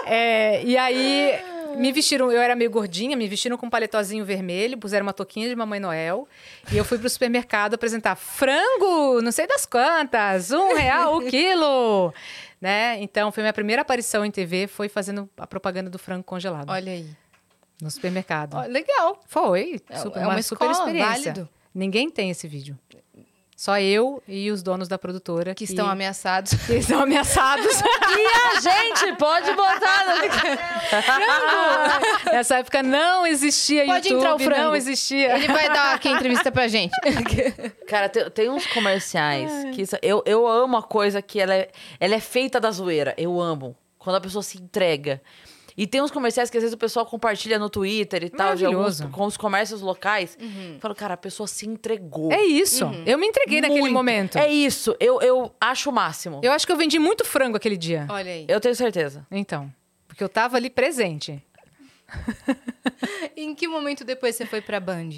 É, 0.07 0.63
e 0.65 0.77
aí 0.77 1.39
me 1.79 1.93
vestiram, 1.93 2.31
eu 2.33 2.41
era 2.41 2.55
meio 2.57 2.71
gordinha, 2.71 3.17
me 3.17 3.27
vestiram 3.29 3.57
com 3.57 3.67
um 3.67 3.71
paletózinho 3.71 4.25
vermelho, 4.25 4.77
puseram 4.77 5.05
uma 5.07 5.13
touquinha 5.13 5.49
de 5.49 5.55
Mamãe 5.57 5.81
Noel. 5.81 6.27
E 6.73 6.77
eu 6.77 6.85
fui 6.85 6.99
pro 6.99 7.09
supermercado 7.09 7.75
apresentar 7.75 8.17
frango, 8.17 9.21
não 9.23 9.33
sei 9.33 9.47
das 9.47 9.65
quantas, 9.65 10.51
um 10.51 10.75
real 10.75 11.17
o 11.17 11.25
quilo. 11.29 12.13
Né? 12.61 13.01
Então, 13.01 13.31
foi 13.31 13.43
minha 13.43 13.53
primeira 13.53 13.83
aparição 13.83 14.25
em 14.25 14.31
TV, 14.31 14.67
foi 14.67 14.89
fazendo 14.89 15.29
a 15.37 15.47
propaganda 15.47 15.89
do 15.89 15.99
frango 15.99 16.25
congelado 16.25 16.71
Olha 16.71 16.93
aí. 16.93 17.07
no 17.81 17.91
supermercado. 17.91 18.55
Ó, 18.55 18.63
legal. 18.63 19.21
Foi, 19.27 19.81
É- 19.89 19.97
super, 19.97 20.19
é 20.21 20.23
uma, 20.27 20.35
uma 20.35 20.43
super 20.43 20.71
experiência. 20.71 21.09
válido. 21.33 21.49
Ninguém 21.75 22.11
tem 22.11 22.31
esse 22.31 22.49
vídeo. 22.49 22.77
Só 23.61 23.77
eu 23.81 24.23
e 24.29 24.53
os 24.53 24.63
donos 24.63 24.87
da 24.87 24.97
produtora 24.97 25.53
Que 25.53 25.65
estão 25.65 25.89
ameaçados. 25.89 26.53
que 26.65 26.75
estão 26.75 27.01
ameaçados. 27.03 27.67
E 28.09 28.57
a 28.57 28.61
gente 28.61 29.17
pode 29.17 29.53
botar. 29.53 30.05
Nessa 32.33 32.59
época 32.59 32.83
não 32.83 33.27
existia 33.27 33.85
Pode 33.85 34.09
YouTube, 34.09 34.19
entrar 34.19 34.35
o 34.35 34.39
frango. 34.39 34.63
não 34.69 34.77
existia. 34.77 35.37
Ele 35.37 35.49
vai 35.49 35.69
dar 35.69 35.95
aqui 35.95 36.09
a 36.09 36.13
entrevista 36.13 36.51
pra 36.53 36.69
gente. 36.69 36.93
Cara, 37.89 38.09
tem, 38.09 38.31
tem 38.31 38.49
uns 38.51 38.67
comerciais 38.69 39.51
que 39.75 39.83
isso- 39.83 39.97
eu, 40.03 40.23
eu 40.25 40.47
amo 40.47 40.77
a 40.77 40.83
coisa 40.83 41.21
que 41.21 41.41
ela 41.41 41.55
é, 41.55 41.69
ela 41.99 42.15
é 42.15 42.21
feita 42.21 42.61
da 42.61 42.71
zoeira. 42.71 43.15
Eu 43.19 43.41
amo. 43.41 43.77
Quando 43.99 44.17
a 44.17 44.21
pessoa 44.21 44.43
se 44.43 44.57
entrega. 44.59 45.21
E 45.79 45.87
tem 45.87 46.03
uns 46.03 46.11
comerciais 46.11 46.51
que 46.51 46.57
às 46.57 46.63
vezes 46.65 46.75
o 46.75 46.77
pessoal 46.77 47.07
compartilha 47.07 47.57
no 47.57 47.71
Twitter 47.71 48.25
e 48.25 48.29
tal, 48.29 48.57
de 48.57 48.65
alguns, 48.65 48.99
Maravilhoso. 48.99 49.09
com 49.17 49.25
os 49.25 49.37
comércios 49.37 49.81
locais. 49.81 50.37
Falo, 50.81 50.93
cara, 50.93 51.15
a 51.15 51.17
pessoa 51.17 51.47
se 51.47 51.69
entregou. 51.69 52.33
É 52.33 52.43
isso. 52.45 52.85
Eu 53.07 53.17
me 53.17 53.29
entreguei 53.29 53.61
naquele 53.61 53.83
Muito. 53.83 53.95
momento. 53.95 54.37
É 54.39 54.53
isso. 54.53 54.97
Eu, 54.99 55.23
eu 55.23 55.55
acho 55.61 55.89
o 55.89 55.93
máximo. 55.93 56.41
Eu, 56.43 56.49
Eu 56.49 56.53
acho 56.53 56.67
que 56.67 56.73
eu 56.73 56.77
vendi 56.77 56.99
muito 56.99 57.25
frango 57.25 57.57
aquele 57.57 57.77
dia. 57.77 58.09
Olha 58.11 58.33
aí. 58.33 58.47
tenho 58.61 58.75
certeza. 58.75 59.25
Então, 59.31 59.73
porque 60.09 60.25
eu 60.25 60.29
tava 60.29 60.57
ali 60.57 60.69
presente. 60.69 61.41
Em 63.37 63.55
que 63.55 63.69
momento 63.69 64.03
depois 64.03 64.35
você 64.35 64.45
foi 64.45 64.61
pra 64.61 64.81
Band? 64.81 65.11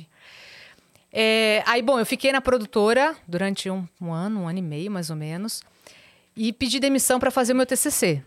É, 1.11 1.62
aí, 1.66 1.80
bom, 1.80 1.98
eu 1.98 2.04
fiquei 2.04 2.32
na 2.32 2.42
produtora 2.42 3.16
durante 3.26 3.70
um, 3.70 3.88
um 3.98 4.12
ano, 4.12 4.42
um 4.42 4.48
ano 4.48 4.58
e 4.58 4.62
meio, 4.62 4.90
mais 4.90 5.08
ou 5.08 5.16
menos, 5.16 5.62
e 6.36 6.52
pedi 6.52 6.78
demissão 6.78 7.18
para 7.18 7.30
fazer 7.30 7.54
o 7.54 7.56
meu 7.56 7.64
TCC. 7.64 8.22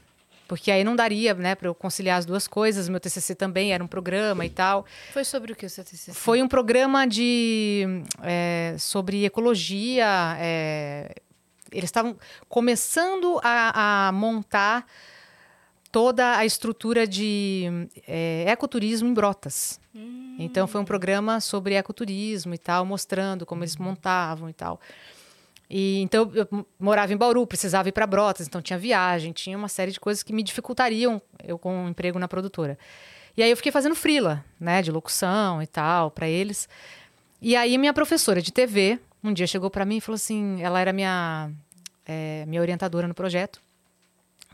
Porque 0.53 0.69
aí 0.69 0.83
não 0.83 0.95
daria, 0.95 1.33
né, 1.33 1.55
para 1.55 1.67
eu 1.67 1.73
conciliar 1.73 2.19
as 2.19 2.27
duas 2.27 2.47
coisas. 2.47 2.87
Meu 2.87 2.99
TCC 2.99 3.33
também 3.33 3.73
era 3.73 3.83
um 3.83 3.87
programa 3.87 4.45
e 4.45 4.51
tal. 4.51 4.85
Foi 5.11 5.23
sobre 5.23 5.51
o 5.51 5.55
que 5.55 5.65
o 5.65 5.69
seu 5.69 5.83
TCC? 5.83 6.13
Foi 6.13 6.43
um 6.43 6.47
programa 6.47 7.07
de 7.07 8.03
é, 8.21 8.75
sobre 8.77 9.25
ecologia. 9.25 10.37
é, 10.37 11.15
eles 11.71 11.85
estavam 11.85 12.15
começando 12.47 13.39
a, 13.43 14.09
a 14.09 14.11
montar 14.11 14.85
toda 15.91 16.37
a 16.37 16.45
estrutura 16.45 17.07
de 17.07 17.89
é, 18.07 18.45
ecoturismo 18.47 19.09
em 19.09 19.13
Brotas. 19.13 19.79
Então 20.37 20.67
foi 20.67 20.81
um 20.81 20.85
programa 20.85 21.39
sobre 21.39 21.73
ecoturismo 21.73 22.53
e 22.53 22.59
tal, 22.59 22.85
mostrando 22.85 23.43
como 23.43 23.63
eles 23.63 23.75
montavam 23.75 24.47
e 24.49 24.53
tal. 24.53 24.79
E 25.69 26.01
então 26.01 26.31
eu 26.33 26.47
morava 26.79 27.13
em 27.13 27.17
Bauru, 27.17 27.47
precisava 27.47 27.89
ir 27.89 27.91
para 27.91 28.05
Brotas, 28.05 28.47
então 28.47 28.61
tinha 28.61 28.77
viagem, 28.77 29.31
tinha 29.31 29.57
uma 29.57 29.69
série 29.69 29.91
de 29.91 29.99
coisas 29.99 30.21
que 30.21 30.33
me 30.33 30.43
dificultariam 30.43 31.21
eu 31.43 31.57
com 31.57 31.85
um 31.85 31.89
emprego 31.89 32.19
na 32.19 32.27
produtora. 32.27 32.77
E 33.35 33.41
aí 33.41 33.49
eu 33.49 33.57
fiquei 33.57 33.71
fazendo 33.71 33.95
frila, 33.95 34.45
né, 34.59 34.81
de 34.81 34.91
locução 34.91 35.61
e 35.61 35.67
tal, 35.67 36.11
para 36.11 36.27
eles. 36.27 36.69
E 37.41 37.55
aí 37.55 37.77
minha 37.77 37.93
professora 37.93 38.41
de 38.41 38.51
TV 38.51 38.99
um 39.23 39.33
dia 39.33 39.47
chegou 39.47 39.69
para 39.69 39.85
mim 39.85 39.97
e 39.97 40.01
falou 40.01 40.15
assim, 40.15 40.61
ela 40.61 40.79
era 40.79 40.91
minha 40.91 41.49
é, 42.05 42.45
minha 42.45 42.61
orientadora 42.61 43.07
no 43.07 43.13
projeto. 43.13 43.61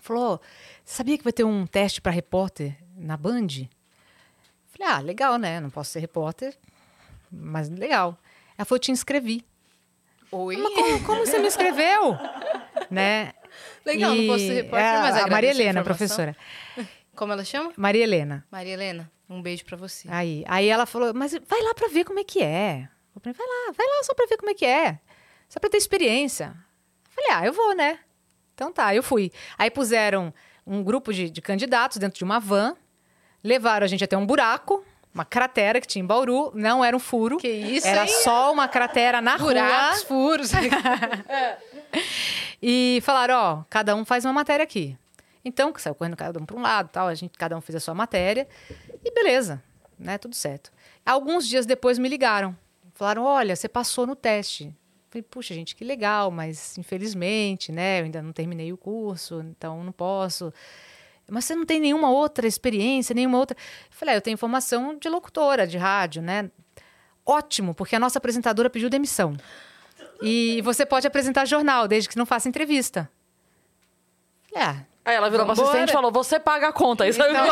Falou: 0.01 0.39
"Sabia 0.86 1.18
que 1.18 1.24
vai 1.24 1.34
ter 1.34 1.43
um 1.43 1.66
teste 1.66 2.01
para 2.01 2.12
repórter 2.12 2.78
na 2.95 3.18
Band?" 3.18 3.47
Falei: 4.68 4.88
"Ah, 4.93 4.99
legal, 4.99 5.38
né? 5.38 5.60
Não 5.60 5.70
posso 5.70 5.91
ser 5.91 5.99
repórter, 5.99 6.55
mas 7.32 7.68
legal." 7.70 8.18
Ela 8.57 8.66
falou: 8.66 8.80
"Te 8.80 8.91
inscrevi." 8.91 9.43
Oi. 10.32 10.57
Mas 10.57 10.73
como, 10.73 11.03
como 11.05 11.25
você 11.25 11.39
me 11.39 11.47
inscreveu? 11.47 12.17
né? 12.89 13.34
Legal, 13.86 14.13
não 14.13 14.27
posso 14.27 14.39
ser 14.39 14.51
E 14.51 14.55
repórter, 14.61 14.88
é 14.88 14.99
mas 14.99 15.15
a 15.17 15.27
Maria 15.27 15.49
a 15.49 15.53
Helena, 15.53 15.80
informação. 15.82 15.84
professora. 16.17 16.38
Como 17.15 17.34
ela 17.34 17.43
chama? 17.43 17.73
Maria 17.75 18.03
Helena. 18.03 18.45
Maria 18.51 18.73
Helena, 18.73 19.11
um 19.30 19.41
beijo 19.41 19.65
pra 19.65 19.75
você. 19.75 20.07
Aí, 20.11 20.43
aí 20.47 20.67
ela 20.67 20.86
falou, 20.86 21.13
mas 21.13 21.34
vai 21.47 21.61
lá 21.61 21.73
pra 21.73 21.88
ver 21.88 22.05
como 22.05 22.19
é 22.19 22.23
que 22.23 22.41
é. 22.41 22.88
Falei, 23.21 23.36
vai 23.36 23.45
lá, 23.47 23.73
vai 23.75 23.86
lá 23.86 24.03
só 24.03 24.13
pra 24.13 24.25
ver 24.27 24.38
como 24.38 24.51
é 24.51 24.53
que 24.53 24.65
é. 24.65 24.99
Só 25.49 25.59
pra 25.59 25.69
ter 25.69 25.77
experiência. 25.77 26.55
Eu 27.05 27.11
falei, 27.11 27.32
ah, 27.32 27.45
eu 27.45 27.51
vou, 27.51 27.75
né? 27.75 27.99
Então 28.53 28.71
tá, 28.71 28.93
eu 28.95 29.03
fui. 29.03 29.32
Aí 29.57 29.69
puseram 29.69 30.34
um 30.65 30.84
grupo 30.84 31.11
de, 31.11 31.30
de 31.30 31.41
candidatos 31.41 31.97
dentro 31.97 32.17
de 32.17 32.23
uma 32.23 32.39
van, 32.39 32.75
levaram 33.43 33.84
a 33.84 33.88
gente 33.88 34.03
até 34.03 34.17
um 34.17 34.25
buraco, 34.25 34.86
uma 35.14 35.26
cratera 35.26 35.82
que 35.82 35.88
tinha 35.88 36.03
em 36.03 36.05
Bauru, 36.05 36.51
não 36.53 36.84
era 36.86 36.95
um 36.95 36.99
furo. 36.99 37.38
Que 37.38 37.47
isso, 37.47 37.88
Era 37.88 38.03
hein? 38.03 38.14
só 38.24 38.51
uma 38.53 38.68
cratera 38.68 39.22
na 39.22 39.38
Buracos, 39.38 40.03
rua. 40.03 40.07
furos. 40.07 40.51
E 42.62 42.99
falaram, 43.03 43.36
ó, 43.36 43.64
cada 43.70 43.95
um 43.95 44.03
faz 44.03 44.26
uma 44.26 44.34
matéria 44.34 44.64
aqui. 44.64 44.97
Então, 45.43 45.72
que 45.72 45.82
saiu 45.82 45.95
correndo 45.95 46.18
cada 46.18 46.38
um 46.39 46.45
para 46.45 46.55
um 46.57 46.62
lado, 46.62 46.89
tal, 46.91 47.07
a 47.07 47.16
gente 47.16 47.38
cada 47.38 47.57
um 47.57 47.62
fez 47.62 47.78
a 47.78 47.80
sua 47.80 47.93
matéria 47.93 48.47
e 49.03 49.12
beleza, 49.12 49.64
né, 49.97 50.18
tudo 50.18 50.36
certo. 50.36 50.70
Alguns 51.05 51.47
dias 51.47 51.66
depois 51.66 51.97
me 51.97 52.10
ligaram, 52.10 52.55
falaram, 52.93 53.24
olha, 53.24 53.55
você 53.55 53.70
passou 53.70 54.05
no 54.05 54.16
teste. 54.16 54.76
Falei, 55.10 55.24
puxa, 55.24 55.53
gente, 55.55 55.76
que 55.76 55.84
legal, 55.86 56.30
mas 56.30 56.78
infelizmente, 56.78 57.72
né, 57.72 58.01
eu 58.01 58.03
ainda 58.05 58.22
não 58.22 58.34
terminei 58.34 58.72
o 58.74 58.78
curso, 58.78 59.41
então 59.41 59.82
não 59.84 59.91
posso. 59.93 60.53
Mas 61.32 61.45
você 61.45 61.55
não 61.55 61.65
tem 61.65 61.80
nenhuma 61.80 62.09
outra 62.09 62.47
experiência, 62.47 63.13
nenhuma 63.13 63.38
outra. 63.38 63.55
Eu 63.57 63.97
falei, 63.97 64.15
ah, 64.15 64.17
eu 64.17 64.21
tenho 64.21 64.38
formação 64.38 64.97
de 64.97 65.09
locutora, 65.09 65.67
de 65.67 65.77
rádio, 65.77 66.21
né? 66.21 66.49
Ótimo, 67.25 67.73
porque 67.73 67.95
a 67.95 67.99
nossa 67.99 68.17
apresentadora 68.17 68.69
pediu 68.69 68.89
demissão. 68.89 69.36
E 70.21 70.61
você 70.63 70.86
pode 70.86 71.07
apresentar 71.07 71.45
jornal, 71.45 71.88
desde 71.88 72.09
que 72.09 72.17
não 72.17 72.25
faça 72.25 72.49
entrevista. 72.49 73.09
Ah, 74.55 74.77
Aí 75.05 75.15
ela 75.15 75.30
virou 75.30 75.45
pra 75.45 75.53
assistente 75.53 75.89
e 75.89 75.93
falou: 75.93 76.11
Você 76.11 76.39
paga 76.39 76.67
a 76.67 76.73
conta. 76.73 77.07
Isso 77.07 77.19
então 77.21 77.34
tá 77.34 77.45
bom. 77.45 77.51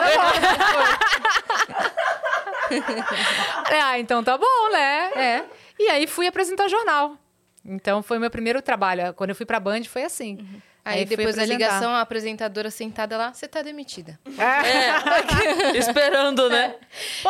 Falei, 3.66 3.82
ah, 3.82 4.00
então 4.00 4.24
tá 4.24 4.38
bom, 4.38 4.72
né? 4.72 5.12
É. 5.16 5.46
E 5.80 5.90
aí 5.90 6.06
fui 6.06 6.28
apresentar 6.28 6.68
jornal. 6.68 7.18
Então 7.66 8.04
foi 8.04 8.20
meu 8.20 8.30
primeiro 8.30 8.62
trabalho. 8.62 9.14
Quando 9.14 9.32
eu 9.32 9.36
fui 9.36 9.46
pra 9.46 9.60
Band 9.60 9.86
foi 9.86 10.04
assim. 10.04 10.62
Aí, 10.88 11.06
fui 11.08 11.16
depois 11.16 11.36
da 11.36 11.46
ligação, 11.46 11.92
a 11.92 12.02
apresentadora 12.02 12.70
sentada 12.72 13.18
lá, 13.18 13.34
você 13.34 13.48
tá 13.48 13.62
demitida. 13.62 14.20
É, 14.38 15.78
esperando, 15.78 16.50
né? 16.50 16.76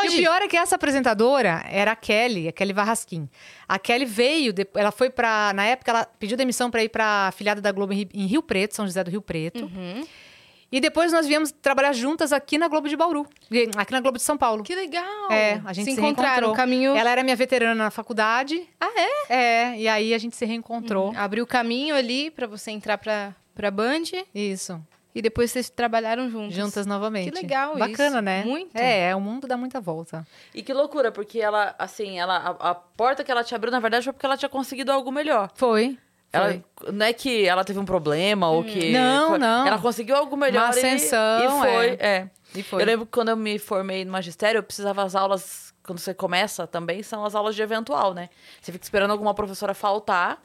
e 0.04 0.08
o 0.10 0.12
pior 0.12 0.42
é 0.42 0.48
que 0.48 0.58
essa 0.58 0.76
apresentadora 0.76 1.64
era 1.70 1.92
a 1.92 1.96
Kelly, 1.96 2.48
a 2.48 2.52
Kelly 2.52 2.74
Varrasquim. 2.74 3.30
A 3.68 3.78
Kelly 3.78 4.06
veio, 4.06 4.54
ela 4.76 4.92
foi 4.92 5.10
pra. 5.10 5.52
Na 5.54 5.66
época, 5.66 5.92
ela 5.92 6.06
pediu 6.06 6.38
demissão 6.38 6.70
pra 6.72 6.84
ir 6.84 6.90
pra 6.90 7.28
afiliada 7.28 7.62
da 7.62 7.72
Globo 7.72 7.94
em 7.94 7.98
Ri- 7.98 8.10
em 8.14 8.26
Rio 8.26 8.42
Preto, 8.42 8.76
São 8.76 8.86
José 8.86 9.04
do 9.04 9.12
Rio 9.12 9.22
Preto. 9.22 9.66
Uhum. 9.66 10.06
E 10.70 10.82
depois 10.82 11.14
nós 11.14 11.26
viemos 11.26 11.50
trabalhar 11.50 11.94
juntas 11.94 12.34
aqui 12.34 12.58
na 12.58 12.68
Globo 12.68 12.90
de 12.90 12.98
Bauru, 12.98 13.26
aqui 13.78 13.92
na 13.94 14.02
Globo 14.02 14.18
de 14.18 14.24
São 14.24 14.38
Paulo. 14.38 14.64
Que 14.64 14.76
legal! 14.76 15.32
É, 15.32 15.62
a 15.64 15.72
gente 15.72 15.86
se 15.86 15.96
se, 15.96 16.02
encontraram, 16.02 16.52
caminho 16.52 16.94
Ela 16.94 17.10
era 17.10 17.24
minha 17.24 17.38
veterana 17.38 17.86
na 17.86 17.90
faculdade. 17.90 18.68
Ah, 18.78 18.92
é? 19.30 19.34
É, 19.34 19.78
e 19.80 19.88
aí 19.88 20.14
a 20.14 20.18
gente 20.18 20.36
se 20.36 20.44
reencontrou. 20.44 21.14
abriu 21.16 21.46
o 21.46 21.48
caminho 21.48 21.96
ali 21.96 22.30
pra 22.32 22.48
você 22.48 22.72
entrar 22.72 22.98
pra, 22.98 23.34
pra 23.58 23.70
Band 23.72 24.04
Isso. 24.34 24.80
e 25.14 25.22
depois 25.22 25.52
vocês 25.52 25.70
trabalharam 25.70 26.30
juntos. 26.30 26.56
Juntas 26.56 26.86
novamente. 26.86 27.32
Que 27.32 27.42
legal 27.42 27.76
Bacana, 27.78 28.16
isso. 28.18 28.22
né? 28.22 28.44
Muito. 28.46 28.76
É, 28.78 29.14
o 29.16 29.20
mundo 29.20 29.48
dá 29.48 29.58
muita 29.58 29.82
volta. 29.82 30.26
E 30.54 30.62
que 30.62 30.72
loucura, 30.74 31.12
porque 31.12 31.40
ela, 31.40 31.76
assim, 31.78 32.20
ela, 32.20 32.38
a, 32.60 32.70
a 32.70 32.76
porta 32.76 33.24
que 33.24 33.32
ela 33.32 33.44
te 33.44 33.54
abriu, 33.56 33.72
na 33.72 33.80
verdade, 33.80 34.04
foi 34.06 34.14
porque 34.14 34.26
ela 34.26 34.38
tinha 34.38 34.48
conseguido 34.50 34.92
algo 34.92 35.12
melhor. 35.12 35.52
Foi. 35.56 35.98
Ela, 36.32 36.62
não 36.94 37.06
é 37.06 37.14
que 37.14 37.48
ela 37.48 37.64
teve 37.64 37.80
um 37.80 37.86
problema 37.86 38.50
ou 38.50 38.64
que. 38.64 38.92
Não, 38.92 39.30
foi- 39.30 39.38
não. 39.40 39.66
Ela 39.66 39.80
conseguiu 39.80 40.16
algo 40.16 40.36
melhor. 40.38 40.60
Uma 40.66 40.68
e- 40.68 40.78
ascensão, 40.78 41.44
E, 41.44 41.60
foi, 41.62 41.88
é. 41.88 41.98
é. 42.02 42.30
E 42.54 42.64
foi. 42.64 42.82
Eu 42.82 42.86
lembro 42.86 43.06
que 43.06 43.12
quando 43.14 43.30
eu 43.30 43.38
me 43.38 43.58
formei 43.58 44.04
no 44.06 44.12
magistério, 44.12 44.60
eu 44.60 44.64
precisava 44.64 45.04
as 45.04 45.16
aulas, 45.16 45.74
quando 45.84 46.00
você 46.00 46.14
começa 46.14 46.68
também, 46.68 47.02
são 47.02 47.24
as 47.26 47.34
aulas 47.34 47.56
de 47.56 47.62
eventual, 47.62 48.14
né? 48.14 48.30
Você 48.62 48.72
fica 48.74 48.84
esperando 48.84 49.12
alguma 49.12 49.34
professora 49.34 49.74
faltar. 49.74 50.40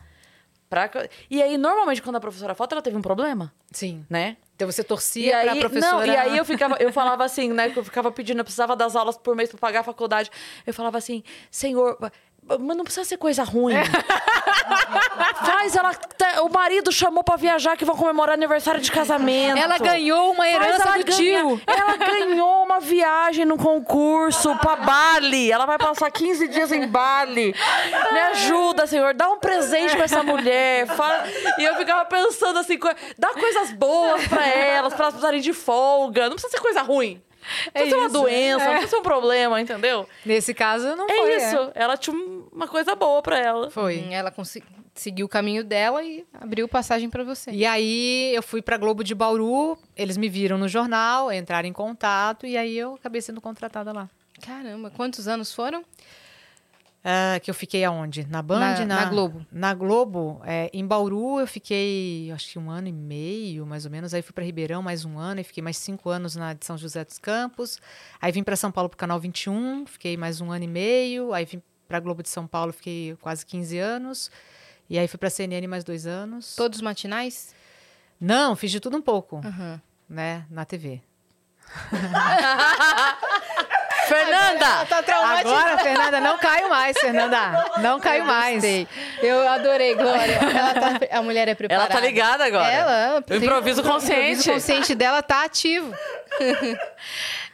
Pra... 0.72 0.88
E 1.30 1.42
aí, 1.42 1.58
normalmente, 1.58 2.00
quando 2.00 2.16
a 2.16 2.20
professora 2.20 2.54
falta, 2.54 2.74
ela 2.74 2.80
teve 2.80 2.96
um 2.96 3.02
problema, 3.02 3.52
Sim. 3.70 4.06
né? 4.08 4.38
Então 4.56 4.70
você 4.72 4.80
E 4.80 4.84
torcia 4.84 5.36
aí, 5.36 5.44
pra 5.50 5.56
professora. 5.68 6.06
não, 6.06 6.14
e 6.14 6.16
aí 6.16 6.38
eu 6.38 6.46
ficava, 6.46 6.76
eu 6.80 6.90
falava 6.90 7.22
assim, 7.24 7.52
né? 7.52 7.68
Que 7.68 7.78
eu 7.78 7.84
ficava 7.84 8.10
pedindo, 8.10 8.38
eu 8.38 8.44
precisava 8.44 8.74
das 8.74 8.96
aulas 8.96 9.18
por 9.18 9.36
mês 9.36 9.50
pra 9.50 9.58
pagar 9.58 9.80
a 9.80 9.82
faculdade. 9.82 10.30
Eu 10.66 10.72
falava 10.72 10.96
assim, 10.96 11.22
senhor, 11.50 11.98
mas 12.46 12.76
não 12.76 12.84
precisa 12.84 13.04
ser 13.04 13.16
coisa 13.16 13.42
ruim. 13.44 13.74
Faz 15.44 15.74
ela. 15.76 15.94
tá- 15.94 16.42
O 16.42 16.48
marido 16.48 16.90
chamou 16.92 17.22
pra 17.22 17.36
viajar 17.36 17.76
que 17.76 17.84
vão 17.84 17.96
comemorar 17.96 18.34
aniversário 18.34 18.80
de 18.80 18.90
casamento. 18.90 19.58
Ela 19.58 19.78
ganhou 19.78 20.32
uma 20.32 20.48
herança 20.48 20.82
ela 20.82 20.98
do 20.98 21.04
tio. 21.04 21.60
Ela 21.66 21.96
ganhou 21.96 22.64
uma 22.64 22.80
viagem 22.80 23.44
no 23.44 23.56
concurso 23.56 24.54
pra 24.56 24.76
Bali. 24.76 25.50
Ela 25.52 25.66
vai 25.66 25.78
passar 25.78 26.10
15 26.10 26.48
dias 26.48 26.72
em 26.72 26.86
Bali. 26.86 27.54
Me 28.12 28.18
ajuda, 28.20 28.86
senhor. 28.86 29.14
Dá 29.14 29.28
um 29.30 29.38
presente 29.38 29.94
pra 29.94 30.04
essa 30.04 30.22
mulher. 30.22 30.86
Fa- 30.88 31.24
E 31.58 31.64
eu 31.64 31.76
ficava 31.76 32.04
pensando 32.04 32.58
assim, 32.58 32.78
dá 33.18 33.28
coisas 33.30 33.70
boas 33.72 34.26
pra 34.26 34.46
elas, 34.46 34.92
pra 34.94 35.04
elas 35.04 35.14
precisarem 35.14 35.40
de 35.40 35.52
folga. 35.52 36.24
Não 36.28 36.32
precisa 36.36 36.50
ser 36.50 36.60
coisa 36.60 36.82
ruim. 36.82 37.22
Não 37.66 37.72
precisa 37.72 37.90
ser 37.90 37.96
uma 37.96 38.06
isso, 38.06 38.12
doença, 38.12 38.64
é. 38.64 38.68
precisa 38.70 38.90
ser 38.90 38.96
um 38.96 39.02
problema, 39.02 39.60
entendeu? 39.60 40.08
Nesse 40.24 40.54
caso, 40.54 40.94
não 40.96 41.06
É 41.08 41.16
foi. 41.16 41.36
isso. 41.36 41.72
Ela 41.74 41.96
tinha 41.96 42.14
um- 42.16 42.48
uma 42.52 42.68
coisa 42.68 42.94
boa 42.94 43.20
pra 43.22 43.38
ela. 43.38 43.70
Foi. 43.70 43.98
Hum, 43.98 44.12
Ela 44.12 44.30
consi- 44.30 44.62
seguiu 44.94 45.26
o 45.26 45.28
caminho 45.28 45.64
dela 45.64 46.02
e 46.04 46.24
abriu 46.34 46.68
passagem 46.68 47.08
pra 47.10 47.24
você. 47.24 47.50
E 47.50 47.64
aí 47.66 48.34
eu 48.34 48.42
fui 48.42 48.60
pra 48.62 48.76
Globo 48.76 49.02
de 49.02 49.14
Bauru, 49.14 49.78
eles 49.96 50.16
me 50.16 50.28
viram 50.28 50.58
no 50.58 50.68
jornal, 50.68 51.32
entraram 51.32 51.68
em 51.68 51.72
contato 51.72 52.46
e 52.46 52.56
aí 52.56 52.76
eu 52.78 52.94
acabei 52.94 53.20
sendo 53.20 53.40
contratada 53.40 53.92
lá. 53.92 54.08
Caramba, 54.44 54.90
quantos 54.90 55.26
anos 55.28 55.54
foram? 55.54 55.84
Ah, 57.04 57.40
que 57.42 57.50
eu 57.50 57.54
fiquei 57.54 57.84
aonde? 57.84 58.24
Na 58.28 58.40
Band? 58.42 58.58
Na- 58.58 58.84
na 58.86 59.04
Globo. 59.06 59.46
Na 59.50 59.74
Globo. 59.74 60.40
é, 60.44 60.70
em 60.72 60.86
Bauru 60.86 61.40
eu 61.40 61.46
fiquei, 61.48 62.30
acho 62.30 62.50
que 62.52 62.58
um 62.60 62.70
ano 62.70 62.86
e 62.86 62.92
meio, 62.92 63.66
mais 63.66 63.84
ou 63.84 63.90
menos. 63.90 64.14
Aí 64.14 64.22
fui 64.22 64.32
para 64.32 64.44
Ribeirão 64.44 64.82
mais 64.82 65.04
um 65.04 65.18
ano 65.18 65.40
e 65.40 65.44
fiquei 65.44 65.62
mais 65.62 65.76
cinco 65.78 66.08
anos 66.10 66.36
na 66.36 66.52
de 66.54 66.64
São 66.64 66.78
José 66.78 67.04
dos 67.04 67.18
Campos. 67.18 67.80
Aí 68.20 68.30
vim 68.30 68.44
para 68.44 68.54
São 68.54 68.70
Paulo 68.70 68.88
pro 68.88 68.96
Canal 68.96 69.18
21, 69.18 69.84
fiquei 69.86 70.16
mais 70.16 70.40
um 70.40 70.52
ano 70.52 70.62
e 70.64 70.68
meio. 70.68 71.32
Aí 71.34 71.44
vim 71.44 71.60
para 71.88 71.98
Globo 71.98 72.22
de 72.22 72.28
São 72.28 72.46
Paulo, 72.46 72.72
fiquei 72.72 73.16
quase 73.20 73.44
15 73.44 73.78
anos. 73.78 74.30
E 74.88 74.96
aí 74.98 75.08
fui 75.08 75.18
para 75.18 75.28
CNN 75.30 75.66
mais 75.66 75.82
dois 75.82 76.06
anos. 76.06 76.54
Todos 76.54 76.80
matinais? 76.80 77.52
Não, 78.20 78.54
fiz 78.54 78.70
de 78.70 78.78
tudo 78.78 78.96
um 78.96 79.02
pouco, 79.02 79.40
Aham. 79.44 79.80
né? 80.08 80.46
Na 80.48 80.64
TV. 80.64 81.02
Fernanda! 84.06 84.86
Tá 84.86 84.98
Agora, 85.38 85.78
Fernanda, 85.78 86.20
não 86.20 86.38
caio 86.38 86.68
mais, 86.68 86.98
Fernanda. 86.98 87.70
Não 87.80 88.00
caio 88.00 88.24
mais. 88.24 88.54
Gostei. 88.54 88.88
Eu 89.22 89.48
adorei, 89.48 89.94
Glória. 89.94 90.34
Ela 90.34 90.74
tá- 90.74 91.18
a 91.18 91.22
mulher 91.22 91.48
é 91.48 91.50
Ela 91.50 91.56
preparada. 91.56 91.88
tá 91.94 92.00
ligada 92.00 92.44
agora. 92.44 92.70
Ela, 92.72 93.14
O 93.16 93.18
improviso 93.20 93.42
O 93.42 93.44
improviso 93.46 93.82
consciente. 93.82 94.50
consciente 94.50 94.94
dela 94.94 95.22
tá 95.22 95.44
ativo. 95.44 95.92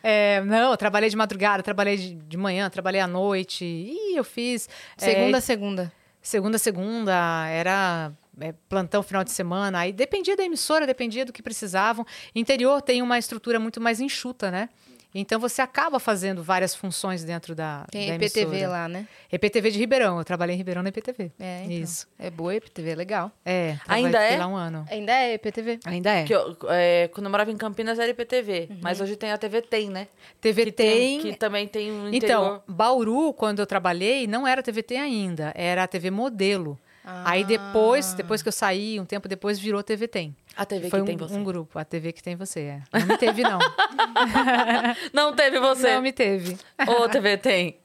É, 0.03 0.41
não, 0.43 0.71
eu 0.71 0.77
trabalhei 0.77 1.11
de 1.11 1.17
madrugada, 1.17 1.61
trabalhei 1.63 1.97
de, 1.97 2.15
de 2.15 2.37
manhã, 2.37 2.71
trabalhei 2.71 3.01
à 3.01 3.07
noite. 3.07 3.65
E 3.65 4.17
eu 4.17 4.23
fiz. 4.23 4.69
é, 5.01 5.05
Segunda 5.05 5.39
a 5.39 5.41
segunda. 5.41 5.93
segunda, 6.23 6.57
a 6.57 6.59
segunda, 6.59 7.47
era 7.49 8.13
é, 8.41 8.55
plantão 8.69 9.03
final 9.03 9.25
de 9.25 9.33
semana. 9.33 9.81
Aí 9.81 9.93
dependia 9.93 10.37
da 10.37 10.45
emissora, 10.45 10.87
dependia 10.87 11.25
do 11.25 11.33
que 11.33 11.43
precisavam. 11.43 12.07
Interior 12.33 12.81
tem 12.81 13.03
uma 13.03 13.19
estrutura 13.19 13.59
muito 13.59 13.81
mais 13.81 14.01
enxuta, 14.01 14.51
né? 14.53 14.69
Então 15.15 15.41
você 15.41 15.63
acaba 15.63 15.99
fazendo 15.99 16.43
várias 16.43 16.75
funções 16.75 17.25
dentro 17.25 17.55
da, 17.55 17.87
Tem 17.91 18.09
da 18.09 18.15
EPTV 18.17 18.43
emissora. 18.57 18.69
lá, 18.69 18.89
né? 18.89 19.07
EPTV 19.33 19.71
de 19.71 19.79
Ribeirão. 19.79 20.19
Eu 20.19 20.25
trabalhei 20.25 20.55
em 20.55 20.59
Ribeirão 20.59 20.83
na 20.83 20.91
EPTV. 20.91 21.33
É, 21.41 21.63
então. 21.65 21.73
Isso. 21.77 22.07
É 22.19 22.31
boa 22.31 22.55
EPTV, 22.55 22.95
legal. 22.95 23.33
É. 23.45 23.79
Ainda 23.89 24.23
é? 24.23 24.37
lá 24.37 24.47
um 24.47 24.55
ano. 24.55 24.85
Ainda 24.91 25.13
é 25.13 25.33
EPTV? 25.35 25.81
Ainda 25.87 26.11
é. 26.13 26.27
Eu- 26.29 26.57
é, 26.69 27.09
quando 27.09 27.25
eu 27.25 27.31
morava 27.31 27.51
em 27.51 27.57
Campinas 27.57 27.99
era 27.99 28.11
IPTV, 28.11 28.69
mas 28.83 29.01
hoje 29.01 29.17
tem 29.17 29.33
a 29.33 29.39
TV 29.39 29.63
Tem, 29.63 29.89
né? 29.89 30.09
TV 30.41 30.67
Que 30.67 30.73
tem. 30.73 31.21
Que 31.21 31.35
também 31.37 31.67
tem 31.67 31.91
um 31.91 32.09
Então, 32.13 32.15
interior. 32.15 32.63
Bauru, 32.69 33.33
quando 33.33 33.61
eu 33.61 33.67
trabalhei, 33.67 34.27
não 34.27 34.47
era 34.47 34.63
TVT 34.63 34.97
ainda, 34.97 35.53
era 35.57 35.85
a 35.85 35.87
TV 35.89 36.11
Modelo. 36.11 36.79
Aí 37.25 37.43
Ah. 37.43 37.47
depois, 37.47 38.13
depois 38.13 38.43
que 38.43 38.49
eu 38.49 38.53
saí, 38.53 39.01
um 39.01 39.05
tempo 39.07 39.27
depois, 39.29 39.59
virou 39.59 39.83
TV 39.83 40.07
Tem. 40.07 40.37
a 40.55 40.67
TV 40.67 40.91
Foi 40.91 40.99
que 40.99 41.03
um, 41.05 41.07
tem 41.07 41.17
você. 41.17 41.35
um 41.35 41.43
grupo, 41.43 41.79
a 41.79 41.85
TV 41.85 42.13
que 42.13 42.23
tem 42.23 42.37
você, 42.37 42.61
é. 42.61 42.83
Não 42.93 43.07
me 43.07 43.17
teve, 43.17 43.43
não. 43.43 43.59
Não 45.13 45.35
teve 45.35 45.59
você. 45.59 45.95
Não 45.95 46.03
me 46.03 46.13
teve. 46.13 46.59
Ô, 46.87 47.09
TV 47.09 47.37
Tem. 47.39 47.79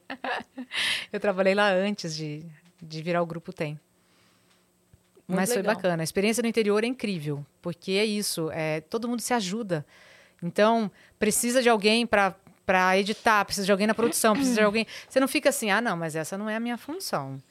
Eu 1.11 1.19
trabalhei 1.19 1.55
lá 1.55 1.69
antes 1.71 2.15
de, 2.15 2.43
de 2.81 3.01
virar 3.01 3.21
o 3.21 3.25
grupo 3.25 3.53
Tem. 3.53 3.79
Muito 5.27 5.39
Mas 5.39 5.49
foi 5.53 5.61
legal. 5.61 5.75
bacana. 5.75 6.03
A 6.03 6.05
experiência 6.05 6.41
no 6.41 6.49
interior 6.49 6.83
é 6.83 6.87
incrível, 6.87 7.45
porque 7.61 7.93
é 7.93 8.05
isso, 8.05 8.49
é, 8.51 8.81
todo 8.81 9.07
mundo 9.07 9.21
se 9.21 9.33
ajuda. 9.33 9.85
Então, 10.41 10.91
precisa 11.17 11.61
de 11.61 11.69
alguém 11.69 12.05
para 12.05 12.35
editar, 12.97 13.45
precisa 13.45 13.65
de 13.65 13.71
alguém 13.71 13.87
na 13.87 13.93
produção, 13.93 14.33
precisa 14.35 14.55
de 14.59 14.63
alguém. 14.65 14.85
Você 15.07 15.19
não 15.21 15.27
fica 15.29 15.47
assim, 15.49 15.71
ah, 15.71 15.79
não, 15.79 15.95
mas 15.95 16.15
essa 16.15 16.37
não 16.37 16.49
é 16.49 16.57
a 16.57 16.59
minha 16.59 16.77
função. 16.77 17.41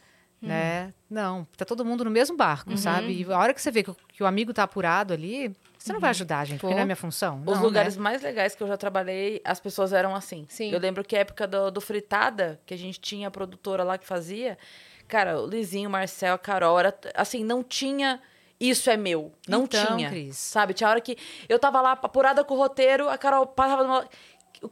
Né? 0.48 0.93
Não, 1.09 1.47
tá 1.56 1.64
todo 1.64 1.85
mundo 1.85 2.05
no 2.05 2.10
mesmo 2.10 2.36
barco, 2.36 2.77
sabe? 2.77 3.12
E 3.23 3.32
a 3.32 3.39
hora 3.39 3.55
que 3.55 3.62
você 3.62 3.70
vê 3.70 3.82
que, 3.85 3.90
o- 3.90 3.97
que 4.09 4.23
o 4.23 4.27
amigo 4.27 4.52
tá 4.52 4.64
apurado 4.64 5.12
ali, 5.14 5.55
você 5.78 5.93
não 5.93 6.01
vai 6.01 6.10
ajudar 6.10 6.40
a 6.40 6.44
gente, 6.44 6.59
porque 6.59 6.73
Pô. 6.73 6.77
não 6.77 6.82
é 6.82 6.85
minha 6.85 6.97
função. 6.97 7.43
Os 7.47 7.56
Não, 7.59 7.62
lugares 7.62 7.97
né? 7.97 8.02
mais 8.02 8.20
legais 8.23 8.55
que 8.55 8.62
eu 8.62 8.66
já 8.66 8.77
trabalhei, 8.77 9.40
as 9.44 9.60
pessoas 9.60 9.93
eram 9.93 10.14
assim. 10.16 10.44
Sim. 10.48 10.70
Eu 10.73 10.81
lembro 10.81 11.05
que 11.05 11.14
a 11.14 11.20
época 11.20 11.47
do, 11.47 11.70
do 11.70 11.81
Fritada, 11.81 12.60
que 12.66 12.74
a 12.74 12.77
gente 12.77 13.01
tinha 13.01 13.28
a 13.28 13.31
produtora 13.31 13.85
lá 13.85 13.97
que 13.97 14.06
fazia, 14.06 14.59
cara, 15.06 15.40
o 15.40 15.47
Lizinho, 15.47 15.89
o 15.89 15.93
Marcel, 15.93 16.35
a 16.35 16.39
Carol, 16.39 16.78
era, 16.78 16.93
assim, 17.14 17.44
não 17.44 17.62
tinha 17.62 18.20
isso 18.59 18.89
é 18.90 18.97
meu. 18.97 19.32
Não 19.48 19.64
Então, 19.64 19.97
tinha. 19.97 20.09
Cris. 20.09 20.36
Sabe? 20.39 20.73
Tinha 20.74 20.89
hora 20.90 21.01
que 21.01 21.16
eu 21.48 21.59
tava 21.59 21.81
lá 21.81 21.93
apurada 21.93 22.43
com 22.44 22.55
o 22.55 22.56
roteiro, 22.56 23.09
a 23.09 23.16
Carol 23.19 23.47
passava 23.47 23.82
numa... 23.85 24.09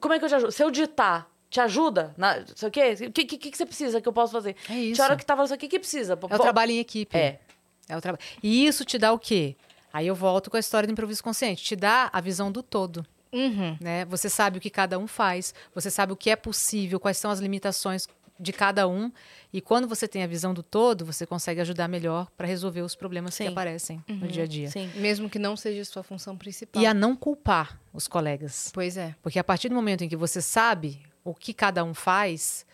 Como 0.00 0.14
é 0.14 0.18
que 0.18 0.24
eu 0.24 0.28
te 0.28 0.34
ajudo? 0.36 0.52
Se 0.52 0.62
eu 0.62 0.70
ditar, 0.70 1.28
te 1.50 1.60
ajuda? 1.60 2.14
Na, 2.16 2.44
sei 2.54 2.68
o 2.68 2.72
quê? 2.72 2.94
O 3.08 3.12
que, 3.12 3.24
que, 3.24 3.50
que 3.50 3.56
você 3.56 3.66
precisa 3.66 4.00
que 4.00 4.08
eu 4.08 4.12
posso 4.12 4.32
fazer? 4.32 4.54
É 4.68 4.74
isso. 4.74 4.94
Tinha 4.94 5.04
hora 5.04 5.16
que 5.16 5.26
tava 5.26 5.42
assim, 5.42 5.54
o 5.54 5.58
que, 5.58 5.68
que 5.68 5.78
precisa? 5.80 6.12
É 6.12 6.34
o 6.34 6.38
trabalho 6.38 6.70
em 6.70 6.78
equipe. 6.78 7.16
É. 7.16 7.40
É 7.88 7.96
o 7.96 8.00
trabalho. 8.00 8.22
E 8.42 8.64
isso 8.64 8.84
te 8.84 8.96
dá 8.96 9.12
o 9.12 9.18
quê? 9.18 9.56
Aí 9.92 10.06
eu 10.06 10.14
volto 10.14 10.48
com 10.48 10.56
a 10.56 10.60
história 10.60 10.86
do 10.86 10.92
improviso 10.92 11.22
consciente. 11.22 11.64
Te 11.64 11.74
dá 11.74 12.08
a 12.12 12.20
visão 12.20 12.52
do 12.52 12.62
todo. 12.62 13.04
Uhum. 13.32 13.76
né? 13.80 14.04
Você 14.06 14.28
sabe 14.28 14.58
o 14.58 14.60
que 14.60 14.68
cada 14.68 14.98
um 14.98 15.06
faz, 15.06 15.54
você 15.72 15.88
sabe 15.88 16.12
o 16.12 16.16
que 16.16 16.30
é 16.30 16.34
possível, 16.34 16.98
quais 16.98 17.16
são 17.16 17.30
as 17.30 17.38
limitações 17.38 18.08
de 18.40 18.52
cada 18.52 18.88
um. 18.88 19.12
E 19.52 19.60
quando 19.60 19.86
você 19.86 20.08
tem 20.08 20.24
a 20.24 20.26
visão 20.26 20.52
do 20.54 20.62
todo, 20.62 21.04
você 21.04 21.26
consegue 21.26 21.60
ajudar 21.60 21.86
melhor 21.86 22.28
para 22.36 22.46
resolver 22.46 22.80
os 22.80 22.94
problemas 22.96 23.36
que 23.36 23.44
Sim. 23.44 23.50
aparecem 23.50 24.02
no 24.08 24.26
dia 24.26 24.44
a 24.44 24.46
dia. 24.46 24.70
Sim. 24.70 24.90
Mesmo 24.96 25.28
que 25.30 25.38
não 25.38 25.56
seja 25.56 25.84
sua 25.84 26.02
função 26.02 26.36
principal. 26.36 26.82
E 26.82 26.86
a 26.86 26.94
não 26.94 27.14
culpar 27.14 27.78
os 27.92 28.08
colegas. 28.08 28.70
Pois 28.72 28.96
é. 28.96 29.14
Porque 29.22 29.38
a 29.38 29.44
partir 29.44 29.68
do 29.68 29.74
momento 29.74 30.02
em 30.02 30.08
que 30.08 30.16
você 30.16 30.40
sabe 30.40 31.00
o 31.30 31.34
que 31.34 31.52
cada 31.54 31.82
um 31.84 31.94
faz, 31.94 32.66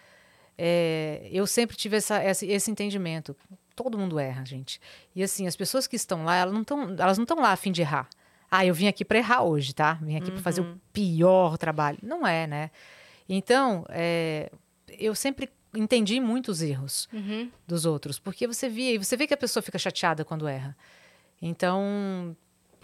é, 0.58 1.28
eu 1.30 1.46
sempre 1.46 1.76
tive 1.76 1.96
essa, 1.96 2.22
esse, 2.24 2.46
esse 2.46 2.70
entendimento. 2.70 3.36
Todo 3.74 3.98
mundo 3.98 4.18
erra, 4.18 4.44
gente. 4.44 4.80
E 5.14 5.22
assim, 5.22 5.46
as 5.46 5.54
pessoas 5.56 5.86
que 5.86 5.96
estão 5.96 6.24
lá, 6.24 6.36
elas 6.36 6.54
não 6.54 6.62
estão, 6.62 6.82
elas 6.98 7.18
não 7.18 7.24
estão 7.24 7.38
lá 7.40 7.52
a 7.52 7.56
fim 7.56 7.70
de 7.72 7.82
errar. 7.82 8.08
Ah, 8.50 8.64
eu 8.64 8.72
vim 8.72 8.86
aqui 8.86 9.04
para 9.04 9.18
errar 9.18 9.42
hoje, 9.42 9.74
tá? 9.74 9.94
Vim 9.94 10.16
aqui 10.16 10.30
para 10.30 10.40
fazer 10.40 10.60
o 10.62 10.80
pior 10.92 11.58
trabalho. 11.58 11.98
Não 12.02 12.26
é, 12.26 12.46
né? 12.46 12.70
Então, 13.28 13.84
é, 13.90 14.50
eu 14.98 15.14
sempre 15.14 15.50
entendi 15.74 16.20
muitos 16.20 16.62
erros 16.62 17.06
Uhum. 17.12 17.50
dos 17.66 17.84
outros, 17.84 18.18
porque 18.18 18.46
você 18.46 18.68
via, 18.68 18.92
e 18.94 18.98
você 18.98 19.14
vê 19.16 19.26
que 19.26 19.34
a 19.34 19.36
pessoa 19.36 19.62
fica 19.62 19.78
chateada 19.78 20.24
quando 20.24 20.46
erra. 20.48 20.74
Então, 21.42 22.34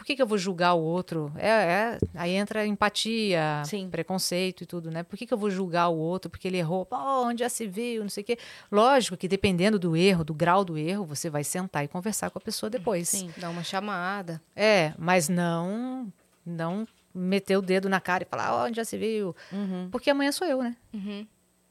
por 0.03 0.07
que, 0.07 0.17
que 0.17 0.23
eu 0.23 0.27
vou 0.27 0.37
julgar 0.37 0.75
o 0.75 0.83
outro? 0.83 1.33
É, 1.37 1.47
é- 1.49 1.99
aí 2.17 2.33
entra 2.33 2.67
empatia, 2.67 3.63
Sim. 3.65 3.89
preconceito 3.89 4.65
e 4.65 4.67
tudo, 4.67 4.91
né? 4.91 5.05
Por 5.05 5.17
que, 5.17 5.25
que 5.25 5.33
eu 5.33 5.39
vou 5.39 5.49
julgar 5.49 5.87
o 5.91 5.97
outro 5.97 6.29
porque 6.29 6.49
ele 6.49 6.57
errou? 6.59 6.85
Pô, 6.85 6.97
onde 6.97 7.39
já 7.45 7.49
se 7.49 7.69
viu, 7.69 8.03
não 8.03 8.09
sei 8.11 8.25
o 8.25 8.27
quê. 8.27 8.37
Lógico 8.69 9.17
que 9.17 9.29
dependendo 9.29 9.79
do 9.79 9.97
erro, 9.97 10.25
do 10.25 10.35
grau 10.35 10.65
do 10.65 10.77
erro, 10.77 11.05
você 11.05 11.31
vai 11.31 11.45
sentar 11.45 11.85
e 11.85 11.89
conversar 11.89 12.31
com 12.31 12.39
a 12.41 12.43
pessoa 12.43 12.69
depois. 12.69 13.11
Sim. 13.11 13.31
Dá 13.37 13.49
uma 13.49 13.63
chamada. 13.63 14.43
É, 14.57 14.93
mas 14.99 15.29
não, 15.29 16.13
não 16.45 16.85
meter 17.15 17.57
o 17.57 17.63
dedo 17.63 17.89
na 17.89 18.01
cara 18.01 18.25
e 18.25 18.27
falar, 18.27 18.57
ó, 18.57 18.67
onde 18.67 18.79
já 18.79 18.85
se 18.85 18.99
viu? 18.99 19.37
Uhum. 19.53 19.89
Porque 19.89 20.11
amanhã 20.11 20.33
sou 20.33 20.49
eu, 20.49 20.65
né? 20.65 20.77
Uhum. 20.93 21.25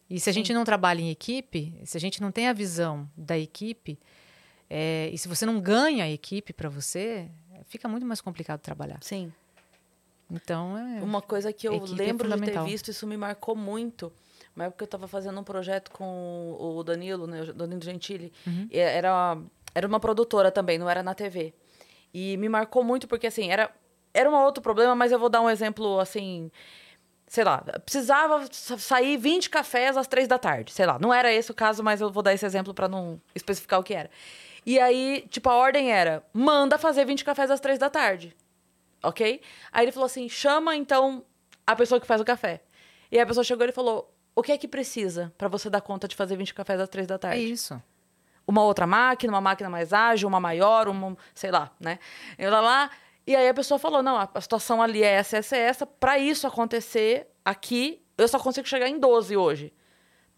E 0.09 0.21
se 0.21 0.29
a 0.29 0.33
gente 0.33 0.53
não 0.53 0.63
trabalha 0.63 1.01
em 1.01 1.09
equipe, 1.09 1.73
se 1.83 1.97
a 1.97 1.99
gente 1.99 2.21
não 2.21 2.31
tem 2.31 2.47
a 2.47 2.53
visão 2.53 3.09
da 3.17 3.37
equipe, 3.37 3.99
é, 4.69 5.09
e 5.11 5.17
se 5.17 5.27
você 5.27 5.45
não 5.45 5.59
ganha 5.59 6.05
a 6.05 6.09
equipe 6.09 6.53
para 6.53 6.69
você, 6.69 7.29
fica 7.71 7.87
muito 7.87 8.05
mais 8.05 8.19
complicado 8.21 8.59
trabalhar. 8.59 8.97
Sim. 9.01 9.31
Então, 10.29 10.77
é, 10.77 11.01
Uma 11.01 11.21
coisa 11.21 11.51
que 11.51 11.67
eu 11.67 11.73
é 11.73 11.79
lembro 11.79 12.29
de 12.29 12.41
ter 12.41 12.61
visto, 12.63 12.89
isso 12.89 13.07
me 13.07 13.17
marcou 13.17 13.55
muito. 13.55 14.11
Uma 14.55 14.65
época 14.65 14.83
eu 14.83 14.85
estava 14.85 15.07
fazendo 15.07 15.39
um 15.39 15.43
projeto 15.43 15.91
com 15.91 16.55
o 16.59 16.83
Danilo, 16.83 17.25
né, 17.27 17.41
o 17.41 17.53
Danilo 17.53 17.81
Gentili. 17.81 18.31
Uhum. 18.45 18.67
Era, 18.71 19.37
era 19.73 19.87
uma 19.87 19.99
produtora 19.99 20.51
também, 20.51 20.77
não 20.77 20.89
era 20.89 21.01
na 21.01 21.13
TV. 21.13 21.53
E 22.13 22.35
me 22.37 22.49
marcou 22.49 22.83
muito 22.83 23.07
porque, 23.07 23.27
assim, 23.27 23.49
era, 23.49 23.71
era 24.13 24.29
um 24.29 24.35
outro 24.35 24.61
problema, 24.61 24.93
mas 24.95 25.11
eu 25.11 25.19
vou 25.19 25.29
dar 25.29 25.41
um 25.41 25.49
exemplo, 25.49 25.99
assim... 25.99 26.51
Sei 27.27 27.45
lá, 27.45 27.59
precisava 27.85 28.45
sa- 28.51 28.77
sair 28.77 29.15
20 29.15 29.49
cafés 29.49 29.95
às 29.95 30.05
três 30.05 30.27
da 30.27 30.37
tarde. 30.37 30.73
Sei 30.73 30.85
lá, 30.85 30.99
não 30.99 31.13
era 31.13 31.31
esse 31.31 31.49
o 31.49 31.53
caso, 31.53 31.81
mas 31.81 32.01
eu 32.01 32.11
vou 32.11 32.21
dar 32.21 32.33
esse 32.33 32.45
exemplo 32.45 32.73
para 32.73 32.89
não 32.89 33.21
especificar 33.33 33.79
o 33.79 33.83
que 33.83 33.93
era. 33.93 34.09
E 34.65 34.79
aí, 34.79 35.25
tipo, 35.29 35.49
a 35.49 35.55
ordem 35.55 35.91
era: 35.91 36.23
manda 36.33 36.77
fazer 36.77 37.05
20 37.05 37.23
cafés 37.25 37.49
às 37.49 37.59
três 37.59 37.79
da 37.79 37.89
tarde 37.89 38.35
ok? 39.03 39.41
Aí 39.71 39.85
ele 39.85 39.91
falou 39.91 40.05
assim: 40.05 40.29
chama 40.29 40.75
então 40.75 41.23
a 41.65 41.75
pessoa 41.75 41.99
que 41.99 42.07
faz 42.07 42.21
o 42.21 42.25
café. 42.25 42.61
E 43.11 43.17
aí 43.17 43.21
a 43.21 43.25
pessoa 43.25 43.43
chegou 43.43 43.65
e 43.65 43.71
falou: 43.71 44.13
o 44.35 44.41
que 44.41 44.51
é 44.51 44.57
que 44.57 44.67
precisa 44.67 45.33
pra 45.37 45.47
você 45.47 45.69
dar 45.69 45.81
conta 45.81 46.07
de 46.07 46.15
fazer 46.15 46.35
20 46.35 46.53
cafés 46.53 46.79
às 46.79 46.89
três 46.89 47.07
da 47.07 47.15
é 47.15 47.17
tarde? 47.17 47.51
isso. 47.51 47.81
Uma 48.47 48.63
outra 48.63 48.87
máquina, 48.87 49.31
uma 49.33 49.41
máquina 49.41 49.69
mais 49.69 49.93
ágil, 49.93 50.27
uma 50.27 50.39
maior, 50.39 50.87
uma, 50.87 51.15
sei 51.33 51.51
lá, 51.51 51.71
né? 51.79 51.99
E 52.37 52.47
lá, 52.47 52.59
lá. 52.59 52.91
E 53.25 53.35
aí 53.35 53.47
a 53.47 53.53
pessoa 53.53 53.79
falou: 53.79 54.01
não, 54.01 54.17
a, 54.17 54.29
a 54.33 54.41
situação 54.41 54.81
ali 54.81 55.03
é 55.03 55.11
essa, 55.11 55.37
essa, 55.37 55.55
essa. 55.55 55.85
Pra 55.85 56.17
isso 56.17 56.47
acontecer 56.47 57.27
aqui, 57.43 58.01
eu 58.17 58.27
só 58.27 58.39
consigo 58.39 58.67
chegar 58.67 58.87
em 58.87 58.99
12 58.99 59.35
hoje. 59.37 59.73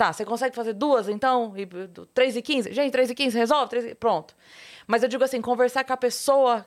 Tá, 0.04 0.12
você 0.12 0.26
consegue 0.26 0.54
fazer 0.56 0.74
duas, 0.74 1.08
então? 1.08 1.54
E, 1.56 1.66
3 2.14 2.36
e 2.36 2.42
15? 2.42 2.74
Gente, 2.74 2.92
3 2.92 3.10
e 3.12 3.16
15, 3.16 3.38
resolve? 3.38 3.70
3 3.70 3.86
e... 3.86 3.96
Pronto. 3.96 4.36
Mas 4.86 5.02
eu 5.02 5.08
digo 5.08 5.24
assim, 5.24 5.40
conversar 5.42 5.84
com 5.86 5.94
a 5.94 5.98
pessoa 5.98 6.66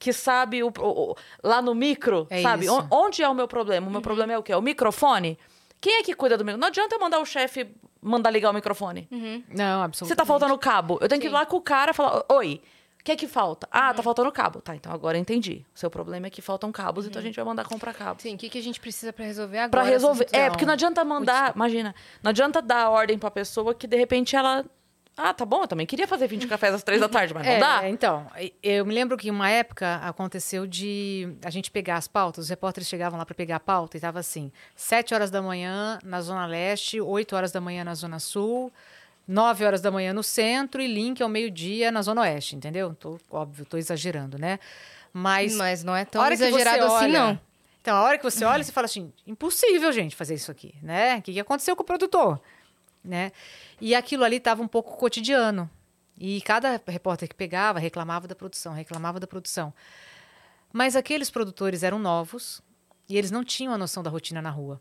que 0.00 0.12
sabe 0.12 0.64
o, 0.64 0.72
o- 0.80 1.10
o- 1.12 1.16
lá 1.44 1.62
no 1.62 1.74
micro, 1.76 2.26
É 2.28 2.42
sabe? 2.42 2.64
isso. 2.64 2.88
Onde 2.90 3.22
é 3.22 3.28
o 3.28 3.34
meu 3.34 3.46
problema? 3.46 3.86
O 3.86 3.90
meu 3.90 4.00
problema 4.00 4.32
é 4.32 4.38
o 4.38 4.42
quê? 4.42 4.52
O 4.52 4.60
microfone? 4.60 5.38
Quem 5.80 6.00
é 6.00 6.02
que 6.02 6.12
cuida 6.12 6.36
do 6.36 6.44
microfone? 6.44 6.60
Não 6.60 6.68
adianta 6.68 6.96
eu 6.96 7.00
mandar 7.00 7.20
o 7.20 7.24
chefe 7.24 7.68
mandar 8.00 8.30
ligar 8.32 8.50
o 8.50 8.52
microfone. 8.54 9.06
Não, 9.48 9.82
absolutamente. 9.84 10.08
Se 10.08 10.16
tá 10.16 10.24
faltando 10.26 10.58
cabo, 10.58 10.98
eu 11.00 11.08
tenho 11.08 11.20
que 11.20 11.28
ir 11.28 11.30
lá 11.30 11.46
com 11.46 11.56
o 11.58 11.60
cara 11.62 11.92
e 11.92 11.94
falar: 11.94 12.24
Oi, 12.32 12.60
o 13.02 13.04
que 13.04 13.12
é 13.12 13.16
que 13.16 13.26
falta? 13.26 13.68
Ah, 13.70 13.88
Uhum. 13.90 13.94
tá 13.96 14.02
faltando 14.02 14.30
cabo. 14.32 14.60
Tá, 14.62 14.74
então 14.76 14.92
agora 14.92 15.18
eu 15.18 15.20
entendi. 15.20 15.66
O 15.74 15.78
seu 15.78 15.90
problema 15.90 16.28
é 16.28 16.30
que 16.30 16.40
faltam 16.40 16.70
cabos, 16.70 17.04
então 17.04 17.20
a 17.20 17.22
gente 17.22 17.34
vai 17.34 17.44
mandar 17.44 17.64
comprar 17.66 17.92
cabos. 17.92 18.22
Sim, 18.22 18.36
o 18.36 18.38
que, 18.38 18.48
que 18.48 18.58
a 18.58 18.62
gente 18.62 18.78
precisa 18.80 19.12
pra 19.12 19.24
resolver 19.24 19.58
agora? 19.58 19.70
Pra 19.70 19.80
essa 19.82 19.90
resolver. 19.90 20.28
É, 20.32 20.48
porque 20.48 20.64
não 20.64 20.72
adianta 20.74 21.04
mandar. 21.04 21.52
Imagina, 21.54 21.94
não 22.22 22.30
adianta 22.30 22.62
dar 22.62 22.88
ordem 22.90 23.18
pra 23.18 23.30
pessoa 23.30 23.74
que 23.74 23.86
de 23.88 23.96
repente 23.96 24.36
ela. 24.36 24.64
Ah, 25.14 25.34
tá 25.34 25.44
bom, 25.44 25.60
eu 25.62 25.68
também 25.68 25.84
queria 25.84 26.08
fazer 26.08 26.26
20 26.26 26.46
cafés 26.46 26.72
às 26.72 26.82
três 26.82 26.98
da 26.98 27.06
tarde, 27.06 27.34
mas 27.34 27.44
não 27.44 27.52
É, 27.52 27.58
dá. 27.58 27.86
então, 27.86 28.26
eu 28.62 28.86
me 28.86 28.94
lembro 28.94 29.14
que 29.18 29.30
uma 29.30 29.50
época 29.50 29.96
aconteceu 29.96 30.66
de 30.66 31.36
a 31.44 31.50
gente 31.50 31.70
pegar 31.70 31.96
as 31.96 32.08
pautas, 32.08 32.44
os 32.44 32.48
repórteres 32.50 32.88
chegavam 32.88 33.18
lá 33.18 33.26
para 33.26 33.34
pegar 33.34 33.56
a 33.56 33.60
pauta 33.60 33.98
e 33.98 34.00
tava 34.00 34.20
assim, 34.20 34.50
7 34.74 35.12
horas 35.12 35.30
da 35.30 35.42
manhã 35.42 35.98
na 36.02 36.22
Zona 36.22 36.46
Leste, 36.46 36.98
8 36.98 37.36
horas 37.36 37.52
da 37.52 37.60
manhã 37.60 37.84
na 37.84 37.94
Zona 37.94 38.18
Sul, 38.18 38.72
9 39.32 39.64
horas 39.64 39.80
da 39.80 39.90
manhã 39.90 40.12
no 40.12 40.22
centro 40.22 40.80
e 40.82 40.86
link 40.86 41.22
ao 41.22 41.28
meio-dia 41.28 41.90
na 41.90 42.02
Zona 42.02 42.20
Oeste, 42.22 42.54
entendeu? 42.56 42.94
Tô, 42.94 43.18
óbvio, 43.30 43.64
tô 43.64 43.76
exagerando, 43.76 44.38
né? 44.38 44.58
Mas, 45.12 45.54
Mas 45.56 45.82
não 45.84 45.94
é 45.96 46.04
tão 46.04 46.22
exagerado 46.34 46.84
assim, 46.84 47.04
olha- 47.06 47.18
não. 47.18 47.40
Então, 47.80 47.96
a 47.96 48.02
hora 48.02 48.16
que 48.16 48.22
você 48.24 48.44
olha, 48.44 48.62
você 48.62 48.70
fala 48.70 48.84
assim, 48.84 49.12
impossível, 49.26 49.90
gente, 49.92 50.14
fazer 50.14 50.34
isso 50.34 50.50
aqui, 50.50 50.74
né? 50.82 51.16
O 51.18 51.22
que, 51.22 51.32
que 51.32 51.40
aconteceu 51.40 51.74
com 51.74 51.82
o 51.82 51.86
produtor? 51.86 52.40
Né? 53.04 53.32
E 53.80 53.94
aquilo 53.94 54.22
ali 54.22 54.36
estava 54.36 54.62
um 54.62 54.68
pouco 54.68 54.96
cotidiano. 54.96 55.68
E 56.16 56.40
cada 56.42 56.80
repórter 56.86 57.28
que 57.28 57.34
pegava 57.34 57.80
reclamava 57.80 58.28
da 58.28 58.34
produção, 58.36 58.72
reclamava 58.72 59.18
da 59.18 59.26
produção. 59.26 59.74
Mas 60.72 60.94
aqueles 60.94 61.28
produtores 61.30 61.82
eram 61.82 61.98
novos 61.98 62.62
e 63.08 63.16
eles 63.18 63.30
não 63.32 63.42
tinham 63.42 63.74
a 63.74 63.78
noção 63.78 64.02
da 64.02 64.08
rotina 64.10 64.40
na 64.40 64.50
rua. 64.50 64.80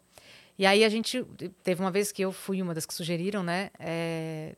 E 0.62 0.66
aí 0.68 0.86
a 0.86 0.90
gente 0.90 1.26
teve 1.64 1.82
uma 1.82 1.90
vez 1.90 2.12
que 2.12 2.22
eu 2.22 2.32
fui 2.32 2.62
uma 2.62 2.72
das 2.72 2.86
que 2.86 2.94
sugeriram, 2.94 3.42
né? 3.42 3.72
é, 3.80 4.56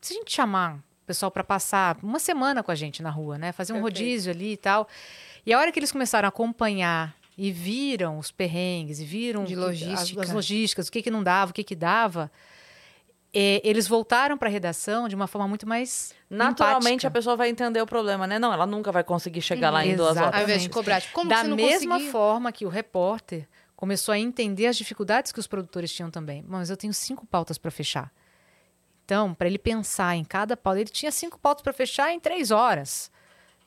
se 0.00 0.14
a 0.14 0.16
gente 0.16 0.32
chamar 0.32 0.76
o 0.76 1.06
pessoal 1.06 1.30
para 1.30 1.44
passar 1.44 1.98
uma 2.02 2.18
semana 2.18 2.62
com 2.62 2.70
a 2.70 2.74
gente 2.74 3.02
na 3.02 3.10
rua, 3.10 3.36
né? 3.36 3.52
Fazer 3.52 3.74
um 3.74 3.82
Perfeito. 3.82 3.98
rodízio 3.98 4.32
ali 4.32 4.52
e 4.52 4.56
tal. 4.56 4.88
E 5.44 5.52
a 5.52 5.58
hora 5.58 5.70
que 5.70 5.78
eles 5.78 5.92
começaram 5.92 6.26
a 6.26 6.30
acompanhar 6.30 7.14
e 7.36 7.52
viram 7.52 8.18
os 8.18 8.30
perrengues, 8.30 8.98
e 8.98 9.04
viram 9.04 9.44
logística. 9.44 10.22
As, 10.22 10.28
as 10.30 10.34
logísticas, 10.34 10.88
o 10.88 10.90
que, 10.90 11.02
que 11.02 11.10
não 11.10 11.22
dava, 11.22 11.50
o 11.50 11.54
que, 11.54 11.62
que 11.62 11.76
dava, 11.76 12.32
é, 13.30 13.60
eles 13.62 13.86
voltaram 13.86 14.38
para 14.38 14.48
a 14.48 14.50
redação 14.50 15.06
de 15.06 15.14
uma 15.14 15.26
forma 15.26 15.46
muito 15.46 15.68
mais 15.68 16.14
Naturalmente 16.30 16.92
empática. 16.92 17.08
a 17.08 17.10
pessoa 17.10 17.36
vai 17.36 17.50
entender 17.50 17.82
o 17.82 17.86
problema, 17.86 18.26
né? 18.26 18.38
Não, 18.38 18.54
ela 18.54 18.64
nunca 18.64 18.90
vai 18.90 19.04
conseguir 19.04 19.42
chegar 19.42 19.68
lá 19.68 19.84
em 19.84 19.96
duas 19.96 20.16
horas. 20.16 20.32
Ao 20.34 20.42
invés 20.44 20.62
de 20.62 20.70
cobrar, 20.70 21.02
tipo, 21.02 21.12
como 21.12 21.28
da 21.28 21.36
que 21.36 21.42
você 21.42 21.48
não 21.48 21.56
mesma 21.56 21.94
conseguiu? 21.96 22.10
forma 22.10 22.50
que 22.52 22.64
o 22.64 22.70
repórter 22.70 23.46
começou 23.82 24.12
a 24.12 24.18
entender 24.18 24.68
as 24.68 24.76
dificuldades 24.76 25.32
que 25.32 25.40
os 25.40 25.48
produtores 25.48 25.92
tinham 25.92 26.08
também. 26.08 26.44
Mas 26.46 26.70
eu 26.70 26.76
tenho 26.76 26.94
cinco 26.94 27.26
pautas 27.26 27.58
para 27.58 27.68
fechar. 27.68 28.12
Então, 29.04 29.34
para 29.34 29.48
ele 29.48 29.58
pensar 29.58 30.14
em 30.14 30.22
cada 30.22 30.56
pauta, 30.56 30.78
ele 30.78 30.88
tinha 30.88 31.10
cinco 31.10 31.36
pautas 31.36 31.64
para 31.64 31.72
fechar 31.72 32.12
em 32.12 32.20
três 32.20 32.52
horas, 32.52 33.10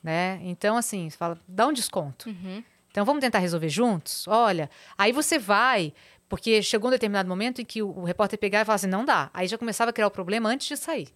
né? 0.02 0.40
Então, 0.40 0.74
assim, 0.74 1.10
você 1.10 1.18
fala, 1.18 1.38
dá 1.46 1.66
um 1.66 1.72
desconto. 1.72 2.30
Uhum. 2.30 2.64
Então, 2.90 3.04
vamos 3.04 3.20
tentar 3.20 3.40
resolver 3.40 3.68
juntos? 3.68 4.26
Olha, 4.26 4.70
aí 4.96 5.12
você 5.12 5.38
vai, 5.38 5.92
porque 6.30 6.62
chegou 6.62 6.88
um 6.88 6.92
determinado 6.92 7.28
momento 7.28 7.60
em 7.60 7.64
que 7.66 7.82
o, 7.82 7.90
o 7.90 8.04
repórter 8.04 8.38
pegava 8.38 8.62
e 8.62 8.64
falava 8.64 8.76
assim, 8.76 8.86
não 8.86 9.04
dá. 9.04 9.28
Aí 9.34 9.46
já 9.46 9.58
começava 9.58 9.90
a 9.90 9.92
criar 9.92 10.06
o 10.06 10.10
problema 10.10 10.48
antes 10.48 10.66
de 10.66 10.78
sair, 10.78 11.08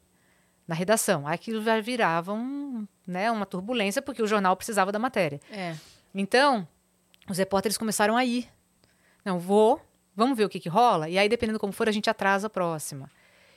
na 0.68 0.74
redação. 0.74 1.26
Aí 1.26 1.36
aquilo 1.36 1.64
já 1.64 1.80
virava 1.80 2.34
um, 2.34 2.86
né, 3.06 3.30
uma 3.30 3.46
turbulência, 3.46 4.02
porque 4.02 4.22
o 4.22 4.26
jornal 4.26 4.54
precisava 4.56 4.92
da 4.92 4.98
matéria. 4.98 5.40
É. 5.50 5.74
Então, 6.14 6.68
os 7.30 7.38
repórteres 7.38 7.78
começaram 7.78 8.14
a 8.14 8.22
ir. 8.26 8.46
Não, 9.24 9.38
vou, 9.38 9.80
vamos 10.14 10.36
ver 10.36 10.44
o 10.44 10.48
que, 10.48 10.60
que 10.60 10.68
rola, 10.68 11.08
e 11.08 11.18
aí, 11.18 11.28
dependendo 11.28 11.58
como 11.58 11.72
for, 11.72 11.88
a 11.88 11.92
gente 11.92 12.08
atrasa 12.10 12.46
a 12.46 12.50
próxima. 12.50 13.10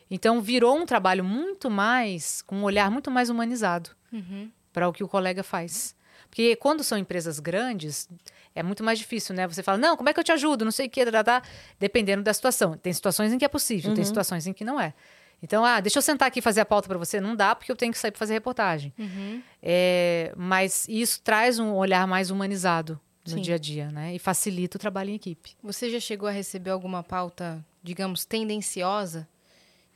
Então, 0.10 0.42
virou 0.42 0.78
um 0.78 0.86
trabalho 0.86 1.24
muito 1.24 1.70
mais, 1.70 2.42
com 2.42 2.58
um 2.58 2.64
olhar 2.64 2.92
muito 2.92 3.10
mais 3.10 3.30
humanizado 3.30 3.90
Uhum. 4.12 4.52
para 4.72 4.88
o 4.88 4.94
que 4.94 5.04
o 5.04 5.08
colega 5.08 5.42
faz. 5.44 5.96
Porque 6.30 6.56
quando 6.56 6.84
são 6.84 6.98
empresas 6.98 7.40
grandes, 7.40 8.08
é 8.56 8.62
muito 8.64 8.84
mais 8.84 8.98
difícil, 9.00 9.34
né? 9.36 9.48
Você 9.48 9.62
fala, 9.64 9.78
não, 9.78 9.96
como 9.96 10.10
é 10.10 10.14
que 10.14 10.20
eu 10.20 10.24
te 10.24 10.32
ajudo? 10.32 10.66
Não 10.66 10.72
sei 10.72 10.88
o 10.88 10.90
que, 10.90 11.06
tá, 11.12 11.24
tá, 11.24 11.42
dependendo 11.80 12.24
da 12.24 12.34
situação. 12.34 12.76
Tem 12.78 12.92
situações 12.92 13.32
em 13.32 13.38
que 13.38 13.46
é 13.46 13.48
possível, 13.48 13.94
tem 13.94 14.04
situações 14.04 14.46
em 14.48 14.54
que 14.54 14.64
não 14.64 14.80
é. 14.80 14.94
Então, 15.42 15.64
ah, 15.66 15.80
deixa 15.80 15.98
eu 15.98 16.02
sentar 16.02 16.28
aqui 16.30 16.40
e 16.40 16.42
fazer 16.42 16.62
a 16.62 16.66
pauta 16.66 16.88
para 16.88 16.98
você. 16.98 17.20
Não 17.20 17.36
dá, 17.36 17.54
porque 17.54 17.72
eu 17.72 17.76
tenho 17.76 17.92
que 17.92 17.98
sair 18.00 18.12
para 18.12 18.20
fazer 18.20 18.34
reportagem. 18.34 18.94
Uhum. 18.98 19.42
É, 19.62 20.34
mas 20.36 20.88
isso 20.88 21.22
traz 21.22 21.60
um 21.60 21.74
olhar 21.74 22.08
mais 22.08 22.32
humanizado 22.32 23.00
no 23.26 23.36
Sim. 23.36 23.42
dia 23.42 23.56
a 23.56 23.58
dia, 23.58 23.92
né? 23.92 24.14
E 24.16 24.20
facilita 24.20 24.78
o 24.78 24.80
trabalho 24.80 25.10
em 25.10 25.16
equipe. 25.16 25.52
Você 25.64 25.90
já 25.90 26.00
chegou 26.00 26.28
a 26.28 26.32
receber 26.32 26.72
alguma 26.72 27.02
pauta, 27.04 27.64
digamos, 27.82 28.26
tendenciosa? 28.26 29.28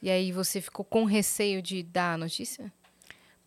E 0.02 0.10
aí 0.10 0.32
você 0.32 0.62
ficou 0.62 0.86
com 0.86 1.04
receio 1.04 1.62
de 1.62 1.84
dar 1.84 2.14
a 2.14 2.18
notícia? 2.18 2.72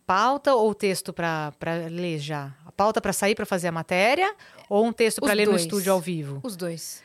Pauta 0.05 0.53
ou 0.53 0.75
texto 0.75 1.13
para 1.13 1.53
ler 1.89 2.19
já? 2.19 2.53
A 2.65 2.71
pauta 2.71 2.99
para 2.99 3.13
sair 3.13 3.33
para 3.33 3.45
fazer 3.45 3.69
a 3.69 3.71
matéria 3.71 4.35
ou 4.69 4.85
um 4.85 4.91
texto 4.91 5.21
para 5.21 5.33
ler 5.33 5.45
no 5.45 5.51
dois. 5.51 5.63
estúdio 5.63 5.93
ao 5.93 5.99
vivo? 5.99 6.39
Os 6.43 6.55
dois. 6.55 7.01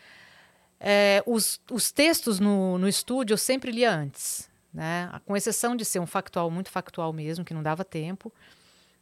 É, 0.78 1.22
os, 1.24 1.60
os 1.70 1.90
textos 1.90 2.38
no, 2.38 2.76
no 2.78 2.88
estúdio 2.88 3.34
eu 3.34 3.38
sempre 3.38 3.70
lia 3.70 3.90
antes, 3.90 4.50
né? 4.74 5.10
Com 5.24 5.36
exceção 5.36 5.74
de 5.76 5.84
ser 5.84 6.00
um 6.00 6.06
factual 6.06 6.50
muito 6.50 6.68
factual 6.68 7.12
mesmo, 7.12 7.44
que 7.44 7.54
não 7.54 7.62
dava 7.62 7.84
tempo. 7.84 8.32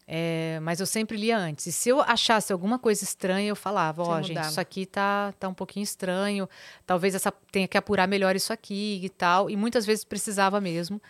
É, 0.06 0.58
mas 0.60 0.80
eu 0.80 0.86
sempre 0.86 1.16
lia 1.16 1.36
antes. 1.38 1.66
E 1.66 1.72
se 1.72 1.88
eu 1.88 2.00
achasse 2.00 2.52
alguma 2.52 2.78
coisa 2.78 3.02
estranha, 3.02 3.48
eu 3.48 3.56
falava, 3.56 4.02
ó, 4.02 4.16
Você 4.16 4.22
gente, 4.22 4.28
mudava. 4.30 4.48
isso 4.50 4.60
aqui 4.60 4.84
tá, 4.86 5.32
tá 5.38 5.48
um 5.48 5.54
pouquinho 5.54 5.84
estranho. 5.84 6.48
Talvez 6.86 7.14
essa 7.14 7.32
tenha 7.50 7.66
que 7.66 7.78
apurar 7.78 8.06
melhor 8.06 8.36
isso 8.36 8.52
aqui 8.52 9.00
e 9.02 9.08
tal. 9.08 9.48
E 9.48 9.56
muitas 9.56 9.86
vezes 9.86 10.04
precisava 10.04 10.60
mesmo. 10.60 11.00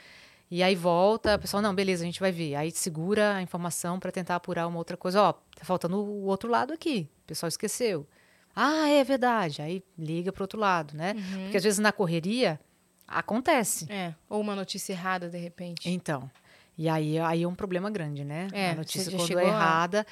E 0.50 0.62
aí 0.62 0.76
volta, 0.76 1.34
o 1.34 1.38
pessoal, 1.38 1.60
não, 1.62 1.74
beleza, 1.74 2.04
a 2.04 2.06
gente 2.06 2.20
vai 2.20 2.30
ver. 2.30 2.54
Aí 2.54 2.70
segura 2.70 3.34
a 3.34 3.42
informação 3.42 3.98
para 3.98 4.12
tentar 4.12 4.36
apurar 4.36 4.68
uma 4.68 4.78
outra 4.78 4.96
coisa. 4.96 5.20
Ó, 5.22 5.32
tá 5.32 5.64
faltando 5.64 5.96
o 5.98 6.26
outro 6.26 6.48
lado 6.48 6.72
aqui. 6.72 7.08
O 7.24 7.26
pessoal 7.26 7.48
esqueceu. 7.48 8.06
Ah, 8.54 8.88
é 8.88 9.02
verdade. 9.02 9.60
Aí 9.60 9.82
liga 9.98 10.30
para 10.32 10.44
outro 10.44 10.60
lado, 10.60 10.96
né? 10.96 11.14
Porque 11.42 11.56
às 11.56 11.64
vezes 11.64 11.80
na 11.80 11.90
correria 11.90 12.60
acontece. 13.08 13.90
É. 13.90 14.14
Ou 14.28 14.40
uma 14.40 14.54
notícia 14.54 14.92
errada, 14.92 15.28
de 15.28 15.38
repente. 15.38 15.90
Então, 15.90 16.30
e 16.76 16.88
aí, 16.88 17.18
aí 17.18 17.42
é 17.42 17.48
um 17.48 17.55
problema 17.55 17.90
grande, 17.90 18.24
né? 18.24 18.48
É, 18.52 18.70
a 18.70 18.74
notícia 18.74 19.05
você 19.05 19.10
já 19.12 19.16
quando 19.18 19.26
chegou 19.28 19.42
é 19.42 19.46
a- 19.46 19.48
errada. 19.48 20.06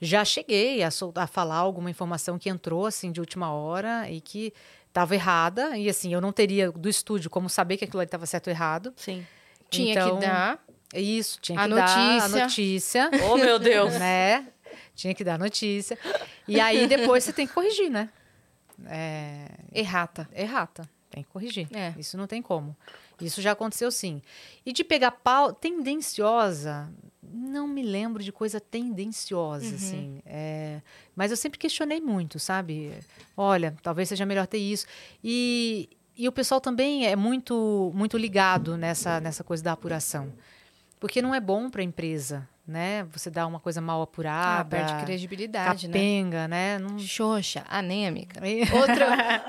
Já 0.00 0.24
cheguei 0.24 0.82
a, 0.82 0.90
sol- 0.90 1.12
a 1.16 1.26
falar 1.26 1.56
alguma 1.56 1.90
informação 1.90 2.38
que 2.38 2.48
entrou 2.50 2.84
assim 2.86 3.10
de 3.10 3.18
última 3.20 3.50
hora 3.52 4.10
e 4.10 4.20
que 4.20 4.52
estava 4.88 5.14
errada. 5.14 5.76
E 5.76 5.88
assim, 5.88 6.12
eu 6.12 6.20
não 6.20 6.32
teria 6.32 6.70
do 6.70 6.88
estúdio 6.88 7.30
como 7.30 7.48
saber 7.48 7.76
que 7.78 7.84
aquilo 7.84 8.00
ali 8.00 8.06
estava 8.06 8.26
certo 8.26 8.48
ou 8.48 8.52
errado. 8.52 8.92
Sim. 8.96 9.26
Tinha 9.70 9.92
Então, 9.92 10.18
que 10.18 10.26
dar. 10.26 10.62
Isso, 10.94 11.38
tinha 11.40 11.58
A 11.58 11.64
que 11.68 11.74
dar 11.74 11.88
a 11.88 12.28
notícia. 12.28 12.42
notícia. 12.42 13.10
Oh, 13.32 13.36
meu 13.38 13.58
Deus. 13.58 13.94
né? 13.98 14.46
Tinha 14.94 15.14
que 15.14 15.24
dar 15.24 15.34
a 15.34 15.38
notícia. 15.38 15.98
E 16.46 16.60
aí 16.60 16.86
depois 16.86 17.24
você 17.24 17.32
tem 17.32 17.46
que 17.46 17.52
corrigir, 17.54 17.90
né? 17.90 18.10
É, 18.86 19.46
Errata. 19.74 20.28
errata. 20.34 20.88
Tem 21.10 21.22
que 21.22 21.28
corrigir. 21.30 21.66
É. 21.72 21.94
Isso 21.98 22.16
não 22.18 22.26
tem 22.26 22.42
como. 22.42 22.76
Isso 23.20 23.40
já 23.40 23.52
aconteceu 23.52 23.90
sim. 23.90 24.20
E 24.64 24.72
de 24.72 24.84
pegar 24.84 25.10
pau 25.10 25.52
tendenciosa, 25.52 26.88
não 27.22 27.66
me 27.66 27.82
lembro 27.82 28.22
de 28.22 28.30
coisa 28.30 28.60
tendenciosa, 28.60 29.74
assim. 29.74 30.20
É, 30.26 30.80
mas 31.14 31.30
eu 31.30 31.36
sempre 31.36 31.58
questionei 31.58 32.00
muito, 32.00 32.38
sabe? 32.38 32.92
Olha, 33.36 33.76
talvez 33.82 34.08
seja 34.08 34.26
melhor 34.26 34.46
ter 34.46 34.58
isso. 34.58 34.86
E, 35.22 35.88
e 36.16 36.28
o 36.28 36.32
pessoal 36.32 36.60
também 36.60 37.06
é 37.06 37.16
muito, 37.16 37.90
muito 37.94 38.16
ligado 38.16 38.76
nessa, 38.76 39.20
nessa 39.20 39.42
coisa 39.42 39.62
da 39.62 39.72
apuração. 39.72 40.32
Porque 41.00 41.20
não 41.20 41.34
é 41.34 41.40
bom 41.40 41.68
para 41.68 41.82
a 41.82 41.84
empresa, 41.84 42.48
né? 42.66 43.04
Você 43.12 43.30
dá 43.30 43.46
uma 43.46 43.60
coisa 43.60 43.80
mal 43.80 44.00
Ah, 44.00 44.04
apurada, 44.04 44.64
perde 44.76 45.04
credibilidade, 45.04 45.86
né? 45.86 45.92
capenga, 45.92 46.48
né? 46.48 46.78
Não... 46.78 46.98
Xoxa, 46.98 47.64
anêmica. 47.68 48.40
Outra, 48.74 49.44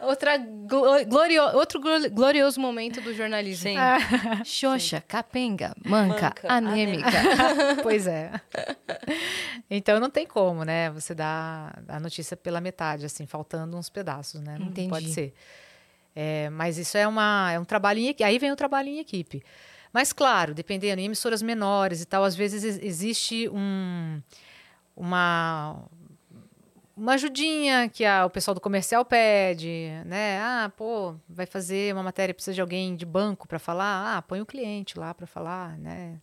o- 0.00 0.06
outra 0.06 0.36
glo- 0.38 1.04
glorio, 1.06 1.42
outro 1.56 1.80
glo- 1.80 2.10
glorioso 2.10 2.60
momento 2.60 3.00
do 3.00 3.12
jornalismo. 3.12 3.68
Sim. 3.70 3.76
Xoxa, 4.44 5.02
capenga, 5.06 5.74
manca, 5.84 6.26
Manca, 6.26 6.52
anêmica. 6.52 7.10
pois 7.82 8.06
é. 8.06 8.30
Então 9.70 9.98
não 9.98 10.10
tem 10.10 10.26
como, 10.26 10.64
né? 10.64 10.90
Você 10.90 11.14
dá 11.14 11.72
a 11.88 11.98
notícia 11.98 12.36
pela 12.36 12.60
metade, 12.60 13.04
assim, 13.06 13.26
faltando 13.26 13.76
uns 13.76 13.88
pedaços, 13.88 14.40
né? 14.40 14.56
Não 14.58 14.68
Entendi. 14.68 14.88
pode 14.88 15.12
ser. 15.12 15.34
É, 16.14 16.50
mas 16.50 16.76
isso 16.76 16.96
é, 16.98 17.06
uma, 17.08 17.50
é 17.52 17.58
um 17.58 17.64
trabalho 17.64 17.98
em 17.98 18.08
equipe. 18.08 18.22
Aí 18.24 18.38
vem 18.38 18.52
o 18.52 18.56
trabalho 18.56 18.88
em 18.88 18.98
equipe. 18.98 19.42
Mas, 19.92 20.12
claro, 20.12 20.54
dependendo, 20.54 21.00
em 21.00 21.04
emissoras 21.04 21.42
menores 21.42 22.00
e 22.00 22.06
tal, 22.06 22.24
às 22.24 22.34
vezes 22.34 22.64
ex- 22.64 22.78
existe 22.82 23.48
um, 23.50 24.20
uma, 24.96 25.84
uma 26.96 27.12
ajudinha 27.14 27.88
que 27.88 28.04
a- 28.04 28.24
o 28.26 28.30
pessoal 28.30 28.54
do 28.54 28.60
comercial 28.60 29.04
pede, 29.04 29.90
né? 30.06 30.40
Ah, 30.40 30.72
pô, 30.76 31.14
vai 31.28 31.46
fazer 31.46 31.92
uma 31.94 32.02
matéria, 32.02 32.34
precisa 32.34 32.54
de 32.54 32.60
alguém 32.60 32.94
de 32.96 33.04
banco 33.04 33.46
para 33.48 33.58
falar? 33.58 34.16
Ah, 34.16 34.22
põe 34.22 34.40
o 34.40 34.46
cliente 34.46 34.98
lá 34.98 35.12
para 35.12 35.26
falar, 35.26 35.76
né? 35.78 36.20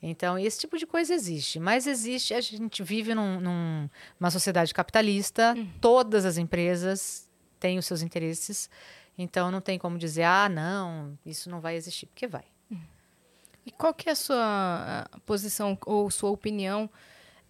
Então, 0.00 0.38
esse 0.38 0.60
tipo 0.60 0.78
de 0.78 0.86
coisa 0.86 1.12
existe. 1.12 1.58
Mas 1.58 1.86
existe, 1.86 2.32
a 2.32 2.40
gente 2.40 2.82
vive 2.84 3.14
num, 3.14 3.40
num- 3.40 3.90
numa 4.18 4.30
sociedade 4.30 4.72
capitalista, 4.72 5.54
todas 5.80 6.24
as 6.24 6.36
empresas 6.38 7.28
têm 7.58 7.78
os 7.78 7.86
seus 7.86 8.00
interesses. 8.02 8.70
Então, 9.16 9.50
não 9.50 9.60
tem 9.60 9.76
como 9.76 9.98
dizer, 9.98 10.22
ah, 10.22 10.48
não, 10.48 11.18
isso 11.26 11.50
não 11.50 11.60
vai 11.60 11.74
existir, 11.74 12.06
porque 12.06 12.28
vai. 12.28 12.44
E 13.68 13.70
qual 13.70 13.92
que 13.92 14.08
é 14.08 14.12
a 14.12 14.14
sua 14.14 15.06
posição 15.26 15.76
ou 15.84 16.10
sua 16.10 16.30
opinião 16.30 16.88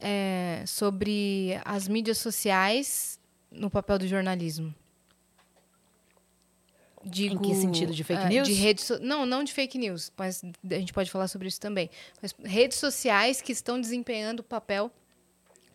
é, 0.01 0.65
sobre 0.67 1.51
as 1.65 1.87
mídias 1.87 2.19
sociais 2.19 3.21
no 3.53 3.71
papel 3.71 4.01
do 4.01 4.09
jornalismo? 4.09 4.75
Digo, 7.05 7.41
que 7.41 7.55
sentido? 7.55 7.95
De 7.95 8.03
fake 8.03 8.21
ah, 8.21 8.29
news? 8.29 8.49
De 8.49 8.55
redes 8.55 8.83
so- 8.83 8.99
não, 8.99 9.25
não 9.25 9.45
de 9.45 9.53
fake 9.53 9.79
news, 9.79 10.11
mas 10.17 10.43
a 10.43 10.75
gente 10.75 10.93
pode 10.93 11.09
falar 11.09 11.29
sobre 11.29 11.47
isso 11.47 11.61
também. 11.61 11.89
Mas 12.21 12.35
redes 12.45 12.79
sociais 12.79 13.41
que 13.41 13.53
estão 13.53 13.81
desempenhando 13.81 14.41
o 14.41 14.43
papel 14.43 14.91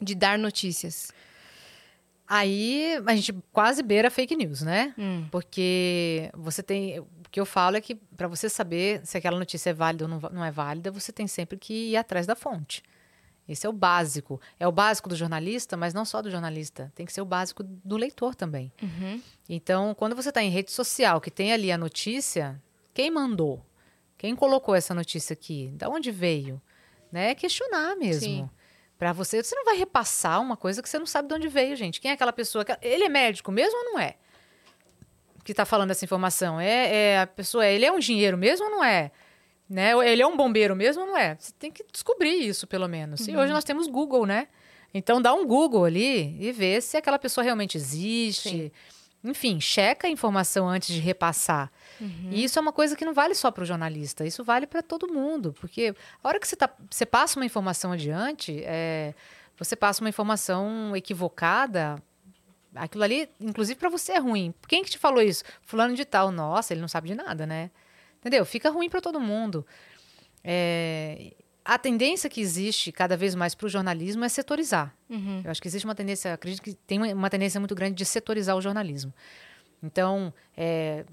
de 0.01 0.13
dar 0.13 0.37
notícias. 0.37 1.09
Aí 2.27 3.01
a 3.05 3.15
gente 3.15 3.33
quase 3.51 3.83
beira 3.83 4.09
fake 4.09 4.35
news, 4.35 4.61
né? 4.61 4.93
Hum. 4.97 5.27
Porque 5.29 6.29
você 6.33 6.63
tem. 6.63 6.99
O 6.99 7.07
que 7.29 7.39
eu 7.39 7.45
falo 7.45 7.77
é 7.77 7.81
que 7.81 7.95
para 7.95 8.27
você 8.27 8.47
saber 8.47 9.01
se 9.03 9.17
aquela 9.17 9.37
notícia 9.37 9.71
é 9.71 9.73
válida 9.73 10.05
ou 10.05 10.09
não, 10.09 10.19
não 10.31 10.45
é 10.45 10.51
válida, 10.51 10.91
você 10.91 11.11
tem 11.11 11.27
sempre 11.27 11.57
que 11.57 11.91
ir 11.91 11.97
atrás 11.97 12.25
da 12.25 12.35
fonte. 12.35 12.83
Esse 13.47 13.65
é 13.65 13.69
o 13.69 13.73
básico. 13.73 14.39
É 14.59 14.67
o 14.67 14.71
básico 14.71 15.09
do 15.09 15.15
jornalista, 15.15 15.75
mas 15.75 15.93
não 15.93 16.05
só 16.05 16.21
do 16.21 16.31
jornalista. 16.31 16.91
Tem 16.95 17.05
que 17.05 17.11
ser 17.11 17.21
o 17.21 17.25
básico 17.25 17.61
do 17.63 17.97
leitor 17.97 18.35
também. 18.35 18.71
Uhum. 18.81 19.21
Então, 19.49 19.93
quando 19.93 20.15
você 20.15 20.29
está 20.29 20.41
em 20.41 20.49
rede 20.49 20.71
social, 20.71 21.19
que 21.19 21.29
tem 21.29 21.51
ali 21.51 21.71
a 21.71 21.77
notícia, 21.77 22.61
quem 22.93 23.11
mandou? 23.11 23.65
Quem 24.17 24.35
colocou 24.35 24.73
essa 24.73 24.93
notícia 24.93 25.33
aqui? 25.33 25.73
Da 25.75 25.89
onde 25.89 26.09
veio? 26.09 26.61
Né? 27.11 27.31
É 27.31 27.35
questionar 27.35 27.95
mesmo. 27.97 28.21
Sim. 28.21 28.49
Para 29.03 29.11
você, 29.11 29.43
você 29.43 29.53
não 29.53 29.65
vai 29.65 29.75
repassar 29.75 30.39
uma 30.41 30.55
coisa 30.55 30.81
que 30.81 30.87
você 30.87 30.97
não 30.97 31.05
sabe 31.05 31.27
de 31.27 31.33
onde 31.33 31.49
veio, 31.49 31.75
gente. 31.75 31.99
Quem 31.99 32.09
é 32.11 32.13
aquela 32.13 32.31
pessoa? 32.31 32.63
que- 32.63 32.77
Ele 32.81 33.03
é 33.03 33.09
médico 33.09 33.51
mesmo 33.51 33.77
ou 33.77 33.83
não 33.91 33.99
é? 33.99 34.15
Que 35.43 35.51
está 35.51 35.65
falando 35.65 35.91
essa 35.91 36.05
informação? 36.05 36.57
É, 36.57 36.95
é 36.95 37.19
a 37.19 37.27
pessoa, 37.27 37.67
ele 37.67 37.83
é 37.85 37.91
um 37.91 37.97
engenheiro 37.97 38.37
mesmo 38.37 38.63
ou 38.67 38.71
não 38.71 38.81
é? 38.81 39.11
Né? 39.69 39.91
Ele 40.09 40.21
é 40.21 40.25
um 40.25 40.37
bombeiro 40.37 40.73
mesmo 40.73 41.01
ou 41.01 41.07
não 41.09 41.17
é? 41.17 41.35
Você 41.37 41.51
tem 41.59 41.69
que 41.69 41.83
descobrir 41.91 42.29
isso, 42.47 42.65
pelo 42.65 42.87
menos. 42.87 43.27
E 43.27 43.35
hoje 43.35 43.51
nós 43.51 43.65
temos 43.65 43.87
Google, 43.87 44.25
né? 44.25 44.47
Então 44.93 45.21
dá 45.21 45.33
um 45.33 45.45
Google 45.45 45.83
ali 45.83 46.37
e 46.39 46.53
vê 46.53 46.79
se 46.79 46.95
aquela 46.95 47.19
pessoa 47.19 47.43
realmente 47.43 47.75
existe. 47.75 48.71
Enfim, 49.21 49.59
checa 49.59 50.07
a 50.07 50.09
informação 50.09 50.65
antes 50.69 50.95
de 50.95 51.01
repassar. 51.01 51.69
E 52.31 52.43
isso 52.43 52.57
é 52.57 52.61
uma 52.61 52.71
coisa 52.73 52.95
que 52.95 53.05
não 53.05 53.13
vale 53.13 53.35
só 53.35 53.51
para 53.51 53.63
o 53.63 53.65
jornalista, 53.65 54.25
isso 54.25 54.43
vale 54.43 54.65
para 54.67 54.81
todo 54.81 55.11
mundo. 55.11 55.53
Porque 55.59 55.95
a 56.23 56.27
hora 56.27 56.39
que 56.39 56.47
você, 56.47 56.55
tá, 56.55 56.69
você 56.89 57.05
passa 57.05 57.39
uma 57.39 57.45
informação 57.45 57.91
adiante, 57.91 58.61
é, 58.65 59.13
você 59.57 59.75
passa 59.75 60.01
uma 60.01 60.09
informação 60.09 60.95
equivocada, 60.95 62.01
aquilo 62.75 63.03
ali, 63.03 63.29
inclusive 63.39 63.79
para 63.79 63.89
você 63.89 64.13
é 64.13 64.17
ruim. 64.19 64.53
Quem 64.67 64.83
que 64.83 64.89
te 64.89 64.97
falou 64.97 65.21
isso? 65.21 65.43
Fulano 65.61 65.95
de 65.95 66.05
tal. 66.05 66.31
Nossa, 66.31 66.73
ele 66.73 66.81
não 66.81 66.87
sabe 66.87 67.07
de 67.09 67.15
nada, 67.15 67.45
né? 67.45 67.69
Entendeu? 68.19 68.45
Fica 68.45 68.69
ruim 68.69 68.89
para 68.89 69.01
todo 69.01 69.19
mundo. 69.19 69.65
É, 70.43 71.33
a 71.63 71.77
tendência 71.77 72.29
que 72.29 72.41
existe 72.41 72.91
cada 72.91 73.15
vez 73.15 73.35
mais 73.35 73.55
para 73.55 73.65
o 73.65 73.69
jornalismo 73.69 74.25
é 74.25 74.29
setorizar. 74.29 74.93
Uhum. 75.09 75.41
Eu 75.43 75.51
acho 75.51 75.61
que 75.61 75.67
existe 75.67 75.85
uma 75.85 75.95
tendência, 75.95 76.33
acredito 76.33 76.61
que 76.61 76.73
tem 76.73 77.13
uma- 77.13 77.29
tendência 77.29 77.59
muito 77.59 77.75
grande 77.75 77.95
de 77.95 78.05
setorizar 78.05 78.55
o 78.57 78.61
jornalismo. 78.61 79.13
Então, 79.81 80.33
é, 80.57 81.05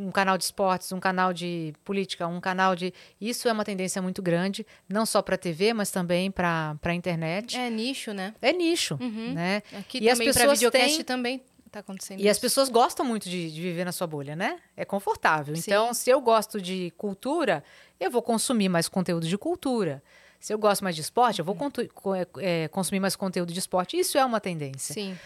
um 0.00 0.10
canal 0.10 0.38
de 0.38 0.44
esportes, 0.44 0.90
um 0.92 0.98
canal 1.00 1.32
de 1.32 1.72
política, 1.84 2.26
um 2.26 2.40
canal 2.40 2.74
de. 2.74 2.92
Isso 3.20 3.48
é 3.48 3.52
uma 3.52 3.64
tendência 3.64 4.00
muito 4.00 4.22
grande, 4.22 4.66
não 4.88 5.04
só 5.04 5.20
para 5.20 5.34
a 5.34 5.38
TV, 5.38 5.72
mas 5.74 5.90
também 5.90 6.30
para 6.30 6.76
a 6.82 6.94
internet. 6.94 7.56
É 7.56 7.68
nicho, 7.68 8.12
né? 8.14 8.34
É, 8.40 8.52
nicho, 8.52 8.96
Uhum. 9.00 9.34
né? 9.34 9.62
Aqui 9.78 9.98
E 9.98 10.08
as 10.08 10.18
também 10.18 10.32
para 10.32 10.40
pessoas 10.42 10.58
videocast 10.58 10.96
têm- 10.96 11.04
também 11.04 11.42
tá 11.70 11.78
acontecendo 11.80 12.18
E 12.20 12.28
as 12.28 12.36
isso. 12.36 12.40
pessoas 12.40 12.68
gostam 12.68 13.06
muito 13.06 13.28
de, 13.28 13.50
de 13.52 13.60
viver 13.60 13.84
na 13.84 13.92
sua 13.92 14.06
bolha, 14.06 14.34
né? 14.34 14.58
É 14.76 14.84
confortável. 14.84 15.54
Sim. 15.54 15.62
Então, 15.66 15.94
se 15.94 16.10
eu 16.10 16.20
gosto 16.20 16.60
de 16.60 16.90
cultura, 16.96 17.62
eu 18.00 18.10
vou 18.10 18.22
consumir 18.22 18.68
mais 18.68 18.88
conteúdo 18.88 19.26
de 19.28 19.38
cultura. 19.38 20.02
Se 20.40 20.52
eu 20.54 20.58
gosto 20.58 20.82
mais 20.82 20.96
de 20.96 21.02
esporte, 21.02 21.38
eu 21.38 21.44
vou 21.44 21.54
é, 22.16 22.64
é, 22.64 22.68
consumir 22.68 22.98
mais 22.98 23.14
conteúdo 23.14 23.52
de 23.52 23.58
esporte. 23.58 23.96
Isso 23.98 24.16
é 24.18 24.24
uma 24.24 24.40
tendência. 24.40 24.94
Sim. 24.94 25.16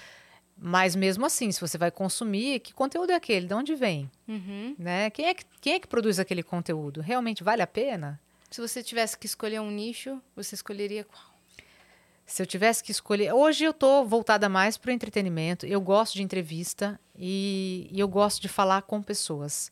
Mas 0.57 0.95
mesmo 0.95 1.27
assim, 1.27 1.51
se 1.51 1.61
você 1.61 1.77
vai 1.77 1.91
consumir, 1.91 2.61
que 2.61 2.73
conteúdo 2.73 3.11
é 3.11 3.15
aquele? 3.15 3.47
De 3.47 3.55
onde 3.55 3.75
vem? 3.75 4.11
Uhum. 4.27 4.75
Né? 4.79 5.11
Quem, 5.11 5.27
é 5.27 5.35
que, 5.35 5.45
quem 5.61 5.75
é 5.75 5.81
que 5.81 5.87
produz 5.87 6.19
aquele 6.19 6.43
conteúdo? 6.43 7.01
Realmente 7.01 7.43
vale 7.43 7.63
a 7.63 7.67
pena? 7.67 8.21
Se 8.51 8.61
você 8.61 8.83
tivesse 8.83 9.19
que 9.19 9.27
escolher 9.27 9.61
um 9.61 9.71
nicho, 9.71 10.23
você 10.37 10.55
escolheria 10.55 11.05
qual? 11.05 11.35
Se 12.25 12.41
eu 12.41 12.47
tivesse 12.47 12.83
que 12.83 12.91
escolher. 12.91 13.33
Hoje 13.35 13.65
eu 13.65 13.73
estou 13.73 14.07
voltada 14.07 14.49
mais 14.49 14.79
para 14.79 14.91
o 14.91 14.93
entretenimento. 14.93 15.67
Eu 15.67 15.81
gosto 15.81 16.15
de 16.15 16.23
entrevista 16.23 16.99
e, 17.19 17.89
e 17.91 18.01
eu 18.01 18.09
gosto 18.09 18.41
de 18.41 18.49
falar 18.49 18.83
com 18.83 19.03
pessoas. 19.03 19.71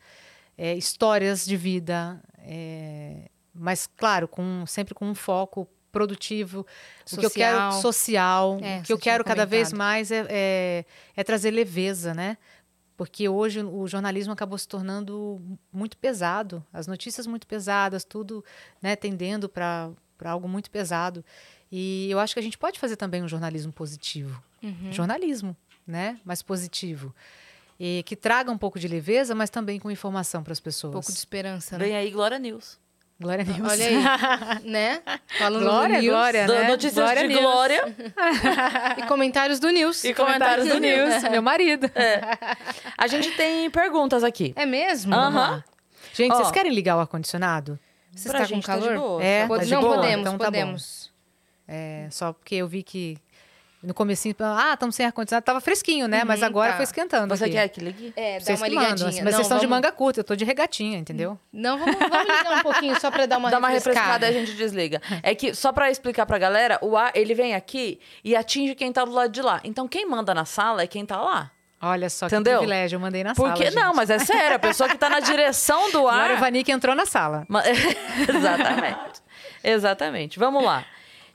É, 0.59 0.75
histórias 0.75 1.47
de 1.47 1.57
vida. 1.57 2.21
é, 2.41 3.31
mas, 3.55 3.87
claro, 3.87 4.27
com, 4.27 4.65
sempre 4.67 4.95
com 4.95 5.07
um 5.07 5.15
foco 5.15 5.69
produtivo. 5.93 6.67
O 7.13 7.17
que 7.17 7.27
eu 7.27 7.31
quero 7.31 7.73
Social. 7.73 7.83
social. 7.83 8.59
É, 8.63 8.81
o 8.81 8.83
que 8.83 8.93
eu 8.93 8.99
quero 8.99 9.23
cada 9.23 9.47
vez 9.47 9.73
mais 9.73 10.11
é, 10.11 10.27
é, 10.29 10.85
é 11.15 11.23
trazer 11.23 11.51
leveza, 11.51 12.15
né? 12.15 12.39
Porque 12.97 13.29
hoje 13.29 13.63
o 13.63 13.87
jornalismo 13.87 14.33
acabou 14.33 14.57
se 14.57 14.67
tornando 14.67 15.41
muito 15.73 15.97
pesado. 15.97 16.65
As 16.73 16.87
notícias 16.87 17.27
muito 17.27 17.47
pesadas, 17.47 18.05
tudo 18.05 18.45
né, 18.81 18.97
tendendo 18.97 19.49
para 19.49 19.93
algo 20.25 20.49
muito 20.49 20.71
pesado. 20.71 21.25
E 21.71 22.09
eu 22.11 22.19
acho 22.19 22.35
que 22.35 22.41
a 22.41 22.43
gente 22.43 22.59
pode 22.59 22.79
fazer 22.79 22.97
também 22.97 23.23
um 23.23 23.29
jornalismo 23.29 23.73
positivo. 23.73 24.43
Uhum. 24.63 24.93
Jornalismo, 24.93 25.57
né? 25.87 26.19
Mais 26.25 26.43
positivo. 26.43 27.15
E 27.81 28.03
que 28.07 28.15
traga 28.15 28.51
um 28.51 28.59
pouco 28.59 28.79
de 28.79 28.87
leveza, 28.87 29.35
mas 29.35 29.51
também 29.51 29.81
com 29.81 29.91
informação 29.91 30.43
para 30.43 30.53
as 30.53 30.61
pessoas. 30.61 30.91
Um 30.91 30.93
pouco 30.93 31.11
de 31.11 31.19
esperança, 31.19 31.77
né? 31.77 31.85
Vem 31.85 31.97
aí 31.97 32.11
Glória 32.11 32.39
News. 32.39 32.79
Glória 33.23 33.43
a 33.49 33.53
Deus. 33.53 33.73
Olha 33.73 33.87
aí, 33.87 34.65
né? 34.71 35.01
Falando 35.39 35.63
Glória, 35.63 35.97
do 35.97 36.01
news 36.03 36.13
glória, 36.15 36.47
Do- 36.47 36.55
né? 36.55 36.69
Notícias 36.69 36.95
Glória 36.95 37.23
de 37.23 37.29
News. 37.29 37.41
Glória. 37.41 37.97
e 38.99 39.03
comentários 39.07 39.59
do 39.61 39.71
news. 39.71 40.05
E 40.05 40.13
comentários 40.13 40.69
do 40.69 40.79
News. 40.79 41.23
Meu 41.31 41.41
marido. 41.43 41.91
A 42.99 43.07
gente 43.07 43.31
tem 43.33 43.71
perguntas 43.71 44.25
aqui. 44.25 44.53
É 44.57 44.67
mesmo? 44.67 45.15
Aham. 45.15 45.63
Gente, 46.13 46.33
Ó. 46.33 46.37
vocês 46.37 46.51
querem 46.51 46.73
ligar 46.75 46.97
o 46.97 47.01
ar-condicionado? 47.01 47.79
Você 48.15 48.29
está 48.29 48.41
com 48.41 48.45
gente 48.45 48.67
tá 48.67 48.77
de 48.77 48.85
calor? 48.85 48.99
boa. 48.99 49.23
É, 49.25 49.47
tá 49.49 49.57
de 49.59 49.71
não 49.71 49.81
boa? 49.81 49.95
podemos, 49.97 50.21
Então 50.21 50.33
tá 50.33 50.39
bom. 50.39 50.45
podemos. 50.45 51.11
É, 51.67 52.07
só 52.11 52.33
porque 52.35 52.57
eu 52.57 52.69
vi 52.69 52.83
que 52.83 53.17
no 53.83 53.93
comecinho, 53.93 54.35
ah, 54.41 54.71
estamos 54.75 54.95
sem 54.95 55.05
ar-condicionado, 55.07 55.45
tava 55.45 55.61
fresquinho, 55.61 56.07
né? 56.07 56.23
Mas 56.25 56.41
Uhum, 56.41 56.47
agora 56.47 56.71
tá. 56.71 56.77
foi 56.77 56.85
esquentando 56.85 57.35
Você 57.37 57.45
aqui. 57.45 57.53
quer 57.55 57.69
que 57.69 57.81
ligue? 57.81 58.13
É, 58.17 58.39
dá 58.39 58.45
Vocês 58.45 58.61
uma 58.61 58.69
que 58.69 58.75
mandam, 58.75 58.85
ligadinha. 58.91 59.09
assim, 59.09 59.19
Mas 59.23 59.25
Não, 59.25 59.33
vocês 59.33 59.47
estão 59.47 59.59
de 59.59 59.67
vamos- 59.67 59.77
manga 59.85 59.93
curta, 59.93 60.21
eu 60.21 60.25
tô 60.25 60.37
de 60.37 60.45
regatinha, 60.45 60.99
entendeu? 60.99 61.39
Não, 61.53 61.79
vamos, 61.79 61.97
vamos 61.99 62.19
ligar 62.27 62.59
um 62.59 62.63
pouquinho 62.63 63.01
só 63.01 63.11
pra 63.11 63.27
dar 63.27 63.39
uma 63.39 63.51
Dá 63.51 63.59
uma 63.59 63.69
refrescada. 63.69 64.27
e 64.27 64.29
a 64.29 64.33
gente 64.33 64.53
desliga. 64.55 65.03
É 65.23 65.35
que, 65.35 65.55
só 65.55 65.73
pra 65.73 65.91
explicar 65.91 66.27
pra 66.27 66.39
galera, 66.39 66.79
o 66.81 66.97
ar, 66.97 67.11
ele 67.15 67.35
vem 67.35 67.55
aqui 67.55 67.99
e 68.23 68.37
atinge 68.37 68.75
quem 68.75 68.93
tá 68.93 69.05
do 69.05 69.11
lado 69.13 69.31
de 69.33 69.43
lá. 69.43 69.61
Então, 69.65 69.89
quem 69.89 70.07
manda 70.09 70.33
na 70.33 70.45
sala 70.45 70.83
é 70.83 70.87
quem 70.87 71.05
tá 71.05 71.21
lá. 71.21 71.51
Olha 71.85 72.09
só 72.09 72.27
Entendeu? 72.27 72.53
que 72.53 72.59
privilégio, 72.59 72.95
eu 72.97 73.01
mandei 73.01 73.25
na 73.25 73.35
Porque, 73.35 73.69
sala. 73.73 73.87
não, 73.87 73.95
mas 73.95 74.09
é 74.09 74.19
sério, 74.21 74.55
a 74.55 74.59
pessoa 74.61 74.89
que 74.89 74.97
tá 74.97 75.11
na 75.11 75.19
direção 75.19 75.91
do 75.91 76.07
Agora 76.07 76.35
ar... 76.35 76.37
o 76.37 76.41
Vanik 76.41 76.71
entrou 76.71 76.95
na 76.95 77.05
sala. 77.05 77.45
Exatamente. 78.29 79.23
Exatamente. 79.65 80.39
Vamos 80.39 80.63
lá. 80.65 80.85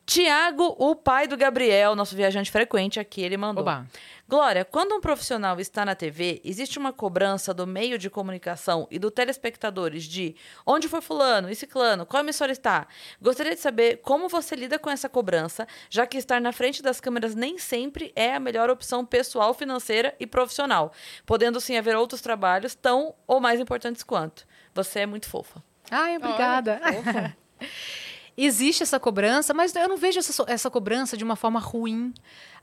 Tiago, 0.07 0.73
o 0.79 0.95
pai 0.95 1.27
do 1.27 1.35
Gabriel, 1.35 1.93
nosso 1.93 2.15
viajante 2.15 2.49
frequente 2.49 2.97
aqui, 2.97 3.21
ele 3.21 3.35
mandou. 3.35 3.61
Oba. 3.61 3.85
Glória, 4.25 4.63
quando 4.63 4.95
um 4.95 5.01
profissional 5.01 5.59
está 5.59 5.83
na 5.83 5.95
TV, 5.95 6.41
existe 6.45 6.79
uma 6.79 6.93
cobrança 6.93 7.53
do 7.53 7.67
meio 7.67 7.97
de 7.97 8.09
comunicação 8.09 8.87
e 8.89 8.97
do 8.97 9.11
telespectadores 9.11 10.05
de 10.05 10.33
onde 10.65 10.87
foi 10.87 11.01
fulano 11.01 11.51
e 11.51 11.55
ciclano, 11.55 12.05
qual 12.05 12.23
emissora 12.23 12.53
está? 12.53 12.87
Gostaria 13.21 13.53
de 13.53 13.59
saber 13.59 13.97
como 13.97 14.29
você 14.29 14.55
lida 14.55 14.79
com 14.79 14.89
essa 14.89 15.09
cobrança, 15.09 15.67
já 15.89 16.07
que 16.07 16.17
estar 16.17 16.39
na 16.39 16.53
frente 16.53 16.81
das 16.81 17.01
câmeras 17.01 17.35
nem 17.35 17.57
sempre 17.57 18.13
é 18.15 18.33
a 18.33 18.39
melhor 18.39 18.69
opção 18.69 19.05
pessoal, 19.05 19.53
financeira 19.53 20.15
e 20.21 20.25
profissional, 20.25 20.93
podendo 21.25 21.59
sim 21.59 21.75
haver 21.75 21.97
outros 21.97 22.21
trabalhos 22.21 22.73
tão 22.73 23.13
ou 23.27 23.41
mais 23.41 23.59
importantes 23.59 24.03
quanto. 24.03 24.47
Você 24.73 25.01
é 25.01 25.05
muito 25.05 25.27
fofa. 25.27 25.61
Ai, 25.91 26.15
obrigada. 26.15 26.79
Existe 28.39 28.83
essa 28.83 28.99
cobrança, 28.99 29.51
mas 29.51 29.75
eu 29.75 29.89
não 29.89 29.97
vejo 29.97 30.19
essa, 30.19 30.45
essa 30.47 30.69
cobrança 30.69 31.17
de 31.17 31.23
uma 31.23 31.35
forma 31.35 31.59
ruim. 31.59 32.13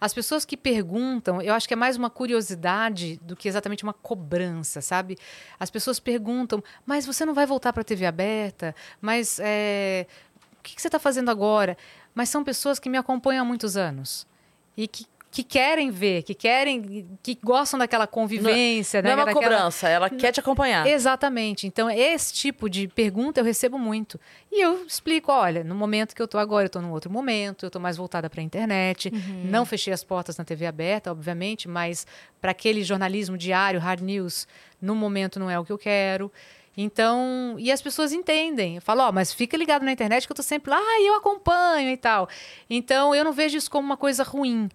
As 0.01 0.15
pessoas 0.15 0.45
que 0.45 0.57
perguntam, 0.57 1.43
eu 1.43 1.53
acho 1.53 1.67
que 1.67 1.75
é 1.75 1.77
mais 1.77 1.97
uma 1.97 2.09
curiosidade 2.09 3.19
do 3.23 3.35
que 3.35 3.49
exatamente 3.49 3.83
uma 3.83 3.93
cobrança, 3.93 4.81
sabe? 4.81 5.19
As 5.59 5.71
pessoas 5.71 5.99
perguntam, 5.99 6.63
mas 6.87 7.05
você 7.05 7.25
não 7.25 7.35
vai 7.35 7.45
voltar 7.45 7.73
para 7.73 7.81
a 7.81 7.85
TV 7.85 8.07
aberta? 8.07 8.73
Mas 9.01 9.41
é, 9.43 10.07
o 10.61 10.63
que, 10.63 10.77
que 10.77 10.81
você 10.81 10.87
está 10.87 11.01
fazendo 11.01 11.29
agora? 11.29 11.77
Mas 12.15 12.29
são 12.29 12.45
pessoas 12.45 12.79
que 12.79 12.89
me 12.89 12.97
acompanham 12.97 13.43
há 13.43 13.45
muitos 13.45 13.77
anos 13.77 14.29
e 14.77 14.87
que, 14.87 15.07
que 15.35 15.43
querem 15.43 15.91
ver, 15.91 16.23
que 16.23 16.33
querem, 16.33 17.09
que 17.21 17.37
gostam 17.43 17.77
daquela 17.77 18.07
convivência. 18.07 19.03
Não 19.03 19.11
é 19.11 19.17
né? 19.17 19.23
uma 19.23 19.25
daquela- 19.27 19.57
cobrança, 19.57 19.89
ela 19.89 20.09
quer 20.09 20.31
te 20.31 20.39
acompanhar. 20.39 20.87
Exatamente. 20.87 21.67
Então, 21.67 21.91
esse 21.91 22.33
tipo 22.33 22.71
de 22.71 22.87
pergunta 22.87 23.41
eu 23.41 23.45
recebo 23.45 23.77
muito. 23.77 24.19
E 24.53 24.65
eu 24.65 24.87
explico, 24.87 25.33
olha, 25.33 25.65
no 25.65 25.75
momento 25.75 26.15
que 26.15 26.23
eu 26.23 26.27
estou 26.27 26.41
agora, 26.41 26.67
eu 26.67 26.67
estou 26.69 26.81
num 26.81 26.93
outro 26.93 27.11
momento, 27.11 27.65
eu 27.65 27.67
estou 27.67 27.83
mais 27.83 27.97
voltada 27.97 28.31
para 28.31 28.41
a 28.41 28.45
internet. 28.45 29.11
Não 29.45 29.67
fechei 29.67 29.93
as 29.93 30.05
portas 30.05 30.37
na 30.37 30.45
TV 30.45 30.67
aberta, 30.67 31.11
obviamente, 31.11 31.67
mas 31.67 32.07
para 32.41 32.53
aquele 32.53 32.85
jornalismo 32.85 33.37
diário, 33.37 33.81
hard 33.81 34.03
news, 34.03 34.47
no 34.81 34.95
momento 34.95 35.41
não 35.41 35.51
é 35.51 35.59
o 35.59 35.65
que 35.65 35.73
eu 35.73 35.79
quero. 35.79 36.31
Então, 36.77 37.57
e 37.59 37.73
as 37.73 37.83
pessoas 37.83 38.13
entendem. 38.13 38.77
Eu 38.77 38.83
falo, 38.83 39.03
ó, 39.03 39.11
mas 39.13 39.33
fica 39.33 39.57
ligado 39.57 39.85
na 39.85 39.91
internet 39.91 40.27
que 40.27 40.33
eu 40.33 40.35
estou 40.35 40.45
sempre 40.45 40.71
lá, 40.71 40.79
ah, 40.79 41.03
eu 41.03 41.15
acompanho 41.17 41.91
e 41.91 41.97
tal. 41.97 42.29
Então, 42.71 43.13
eu 43.15 43.25
não 43.25 43.33
vejo 43.33 43.57
isso 43.57 43.71
como 43.71 43.85
uma 43.85 43.97
coisa 43.97 44.23
ruim. 44.23 44.69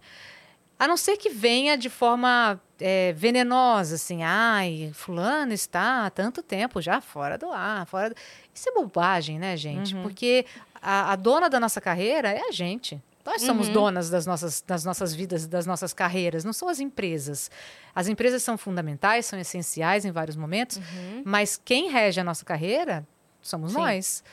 A 0.80 0.88
não 0.88 0.96
ser 0.96 1.18
que 1.18 1.28
venha 1.28 1.76
de 1.76 1.90
forma 1.90 2.58
é, 2.80 3.12
venenosa, 3.12 3.96
assim, 3.96 4.22
ai, 4.22 4.90
fulano 4.94 5.52
está 5.52 6.06
há 6.06 6.10
tanto 6.10 6.42
tempo 6.42 6.80
já 6.80 7.02
fora 7.02 7.36
do 7.36 7.52
ar, 7.52 7.84
fora 7.84 8.08
do... 8.08 8.16
Isso 8.54 8.66
é 8.66 8.72
bobagem, 8.72 9.38
né, 9.38 9.58
gente? 9.58 9.94
Porque 10.02 10.46
a, 10.80 11.12
a 11.12 11.16
dona 11.16 11.50
da 11.50 11.60
nossa 11.60 11.82
carreira 11.82 12.30
é 12.30 12.48
a 12.48 12.50
gente. 12.50 12.98
Nós 13.26 13.42
somos 13.42 13.68
donas 13.68 14.08
das 14.08 14.24
nossas, 14.24 14.64
das 14.66 14.82
nossas 14.82 15.14
vidas, 15.14 15.46
das 15.46 15.66
nossas 15.66 15.92
carreiras, 15.92 16.44
não 16.44 16.52
são 16.54 16.66
as 16.66 16.80
empresas. 16.80 17.50
As 17.94 18.08
empresas 18.08 18.42
são 18.42 18.56
fundamentais, 18.56 19.26
são 19.26 19.38
essenciais 19.38 20.06
em 20.06 20.10
vários 20.10 20.34
momentos, 20.34 20.80
mas 21.22 21.60
quem 21.62 21.90
rege 21.90 22.18
a 22.18 22.24
nossa 22.24 22.42
carreira 22.42 23.06
somos 23.42 23.72
Sim. 23.72 23.78
nós. 23.78 24.24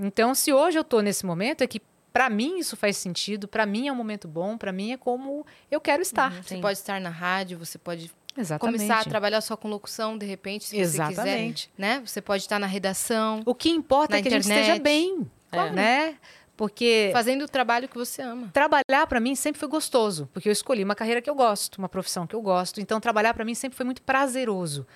Então, 0.00 0.34
se 0.34 0.52
hoje 0.52 0.76
eu 0.76 0.82
estou 0.82 1.00
nesse 1.00 1.24
momento, 1.24 1.62
é 1.62 1.66
que 1.68 1.80
para 2.12 2.28
mim 2.28 2.58
isso 2.58 2.76
faz 2.76 2.96
sentido, 2.96 3.48
para 3.48 3.64
mim 3.66 3.88
é 3.88 3.92
um 3.92 3.96
momento 3.96 4.28
bom, 4.28 4.56
para 4.58 4.72
mim 4.72 4.92
é 4.92 4.96
como 4.96 5.46
eu 5.70 5.80
quero 5.80 6.02
estar. 6.02 6.30
Você 6.42 6.56
Sim. 6.56 6.60
pode 6.60 6.78
estar 6.78 7.00
na 7.00 7.10
rádio, 7.10 7.58
você 7.58 7.78
pode 7.78 8.10
Exatamente. 8.36 8.78
começar 8.78 9.00
a 9.00 9.04
trabalhar 9.04 9.40
só 9.40 9.56
com 9.56 9.68
locução, 9.68 10.16
de 10.18 10.26
repente, 10.26 10.64
se 10.64 10.76
Exatamente. 10.78 11.62
você 11.62 11.68
quiser. 11.68 11.70
Né? 11.78 12.02
Você 12.04 12.20
pode 12.20 12.42
estar 12.42 12.58
na 12.58 12.66
redação, 12.66 13.42
O 13.46 13.54
que 13.54 13.70
importa 13.70 14.14
Na 14.14 14.18
é 14.18 14.22
que 14.22 14.28
a 14.28 14.30
gente 14.32 14.44
internet. 14.44 14.62
esteja 14.62 14.82
bem, 14.82 15.30
Claro. 15.50 15.72
né? 15.74 16.16
Porque 16.56 17.10
fazendo 17.12 17.42
o 17.44 17.48
trabalho 17.48 17.88
que 17.88 17.96
você 17.96 18.22
ama. 18.22 18.50
trabalhar 18.52 19.06
para 19.08 19.18
mim 19.18 19.34
sempre 19.34 19.58
foi 19.58 19.68
gostoso, 19.68 20.28
porque 20.32 20.48
eu 20.48 20.52
escolhi 20.52 20.84
uma 20.84 20.94
carreira 20.94 21.20
que 21.20 21.28
eu 21.28 21.34
gosto, 21.34 21.76
uma 21.78 21.88
profissão 21.88 22.26
que 22.26 22.34
eu 22.36 22.42
gosto. 22.42 22.80
Então 22.80 23.00
trabalhar 23.00 23.32
para 23.34 23.44
mim 23.44 23.54
sempre 23.54 23.74
foi 23.76 23.84
muito 23.86 24.02
prazeroso. 24.02 24.86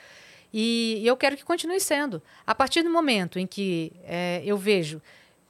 E 0.52 1.02
eu 1.04 1.16
quero 1.16 1.36
que 1.36 1.44
continue 1.44 1.80
sendo. 1.80 2.22
A 2.46 2.54
partir 2.54 2.82
do 2.82 2.90
momento 2.90 3.38
em 3.38 3.46
que 3.46 3.92
eh, 4.04 4.42
eu 4.44 4.56
vejo 4.56 5.02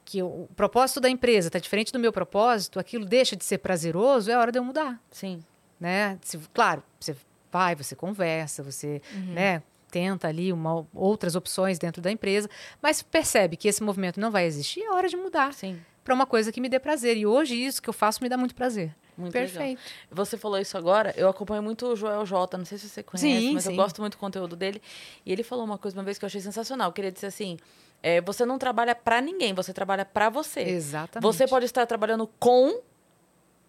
que 0.09 0.23
o 0.23 0.47
propósito 0.55 1.01
da 1.01 1.09
empresa 1.09 1.49
está 1.49 1.59
diferente 1.59 1.91
do 1.91 1.99
meu 1.99 2.13
propósito, 2.13 2.79
aquilo 2.79 3.03
deixa 3.03 3.35
de 3.35 3.43
ser 3.43 3.57
prazeroso, 3.57 4.31
é 4.31 4.37
hora 4.37 4.53
de 4.53 4.57
eu 4.57 4.63
mudar, 4.63 4.97
Sim. 5.11 5.43
né? 5.77 6.17
Se- 6.23 6.39
claro, 6.53 6.81
você 6.97 7.13
vai, 7.51 7.75
você 7.75 7.93
conversa, 7.93 8.63
você, 8.63 9.01
né, 9.33 9.61
tenta 9.91 10.29
ali 10.29 10.53
uma, 10.53 10.87
outras 10.93 11.35
opções 11.35 11.77
dentro 11.77 12.01
da 12.01 12.09
empresa, 12.09 12.49
mas 12.81 13.01
percebe 13.01 13.57
que 13.57 13.67
esse 13.67 13.83
movimento 13.83 14.17
não 14.17 14.31
vai 14.31 14.45
existir, 14.45 14.81
é 14.81 14.91
hora 14.93 15.09
de 15.09 15.17
mudar 15.17 15.53
Sim. 15.53 15.77
para 16.05 16.13
uma 16.13 16.25
coisa 16.25 16.53
que 16.53 16.61
me 16.61 16.69
dê 16.69 16.79
prazer. 16.79 17.17
E 17.17 17.25
hoje 17.25 17.55
isso 17.55 17.81
que 17.81 17.89
eu 17.89 17.93
faço 17.93 18.23
me 18.23 18.29
dá 18.29 18.37
muito 18.37 18.55
prazer. 18.55 18.95
Muito 19.17 19.33
legal. 19.33 19.49
Perfeito. 19.49 19.81
Você 20.11 20.37
falou 20.37 20.59
isso 20.59 20.77
agora, 20.77 21.13
eu 21.17 21.27
acompanho 21.27 21.63
muito 21.63 21.87
o 21.87 21.95
Joel 21.95 22.25
J, 22.25 22.57
não 22.57 22.65
sei 22.65 22.77
se 22.77 22.87
você 22.87 23.01
conhece, 23.01 23.27
Sim, 23.27 23.53
mas 23.53 23.65
eu 23.65 23.71
sim. 23.71 23.75
gosto 23.75 23.99
muito 23.99 24.13
do 24.13 24.19
conteúdo 24.19 24.55
dele. 24.55 24.81
E 25.25 25.31
ele 25.31 25.43
falou 25.43 25.65
uma 25.65 25.77
coisa 25.77 25.97
uma 25.97 26.03
vez 26.03 26.17
que 26.17 26.25
eu 26.25 26.27
achei 26.27 26.39
sensacional, 26.41 26.91
que 26.93 27.01
ele 27.01 27.11
disse 27.11 27.25
assim, 27.25 27.57
é, 28.03 28.21
você 28.21 28.45
não 28.45 28.57
trabalha 28.59 28.93
pra 28.93 29.19
ninguém, 29.19 29.53
você 29.53 29.73
trabalha 29.73 30.05
pra 30.05 30.29
você. 30.29 30.61
Exatamente. 30.61 31.23
Você 31.23 31.47
pode 31.47 31.65
estar 31.65 31.85
trabalhando 31.87 32.29
com 32.39 32.79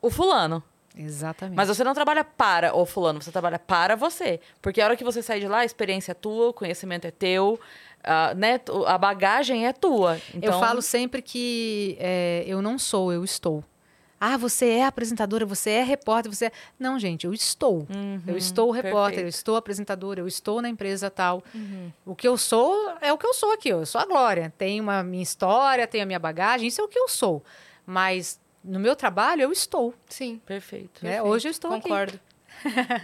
o 0.02 0.10
fulano, 0.10 0.62
Exatamente. 0.96 1.56
mas 1.56 1.68
você 1.68 1.82
não 1.82 1.94
trabalha 1.94 2.22
para 2.24 2.76
o 2.76 2.84
fulano, 2.84 3.22
você 3.22 3.32
trabalha 3.32 3.58
para 3.58 3.96
você. 3.96 4.38
Porque 4.60 4.80
a 4.80 4.84
hora 4.84 4.96
que 4.96 5.04
você 5.04 5.22
sai 5.22 5.40
de 5.40 5.48
lá, 5.48 5.58
a 5.60 5.64
experiência 5.64 6.12
é 6.12 6.14
tua, 6.14 6.48
o 6.48 6.52
conhecimento 6.52 7.06
é 7.06 7.10
teu, 7.10 7.58
a, 8.04 8.34
né, 8.34 8.60
a 8.86 8.98
bagagem 8.98 9.66
é 9.66 9.72
tua. 9.72 10.20
Então, 10.34 10.54
Eu 10.54 10.60
falo 10.60 10.82
sempre 10.82 11.22
que 11.22 11.96
é, 11.98 12.44
eu 12.46 12.60
não 12.62 12.78
sou, 12.78 13.12
eu 13.12 13.24
estou. 13.24 13.64
Ah, 14.20 14.36
você 14.36 14.66
é 14.70 14.84
apresentadora, 14.84 15.46
você 15.46 15.70
é 15.70 15.82
repórter, 15.84 16.32
você 16.34 16.46
é... 16.46 16.52
Não, 16.78 16.98
gente, 16.98 17.24
eu 17.24 17.32
estou. 17.32 17.86
eu 18.26 18.36
estou 18.36 18.70
repórter, 18.70 18.90
eu 18.92 18.98
Uhum, 18.98 19.10
perfeito. 19.24 19.28
estou 19.28 19.56
apresentadora, 19.56 20.20
eu 20.20 20.26
estou 20.26 20.60
na 20.60 20.68
empresa 20.68 21.08
tal. 21.10 21.42
O 22.04 22.14
que 22.16 22.26
eu 22.26 22.36
sou 22.36 22.92
é 23.00 23.12
o 23.12 23.18
que 23.18 23.26
eu 23.26 23.32
sou 23.34 23.52
aqui. 23.52 23.68
Eu 23.68 23.86
sou 23.86 24.00
a 24.00 24.04
Glória. 24.06 24.52
Tenho 24.58 24.82
uma 24.82 25.02
minha 25.02 25.22
história, 25.22 25.86
tenho 25.86 26.02
a 26.02 26.06
minha 26.06 26.18
bagagem, 26.18 26.66
isso 26.68 26.80
é 26.80 26.84
o 26.84 26.88
que 26.88 26.98
eu 26.98 27.08
sou. 27.08 27.44
Mas 27.86 28.40
no 28.64 28.80
meu 28.80 28.96
trabalho, 28.96 29.42
eu 29.42 29.52
estou. 29.52 29.94
Sim. 30.08 30.40
Perfeito. 30.44 31.04
né? 31.04 31.22
Hoje 31.22 31.48
eu 31.48 31.50
estou 31.52 31.72
aqui. 31.72 31.88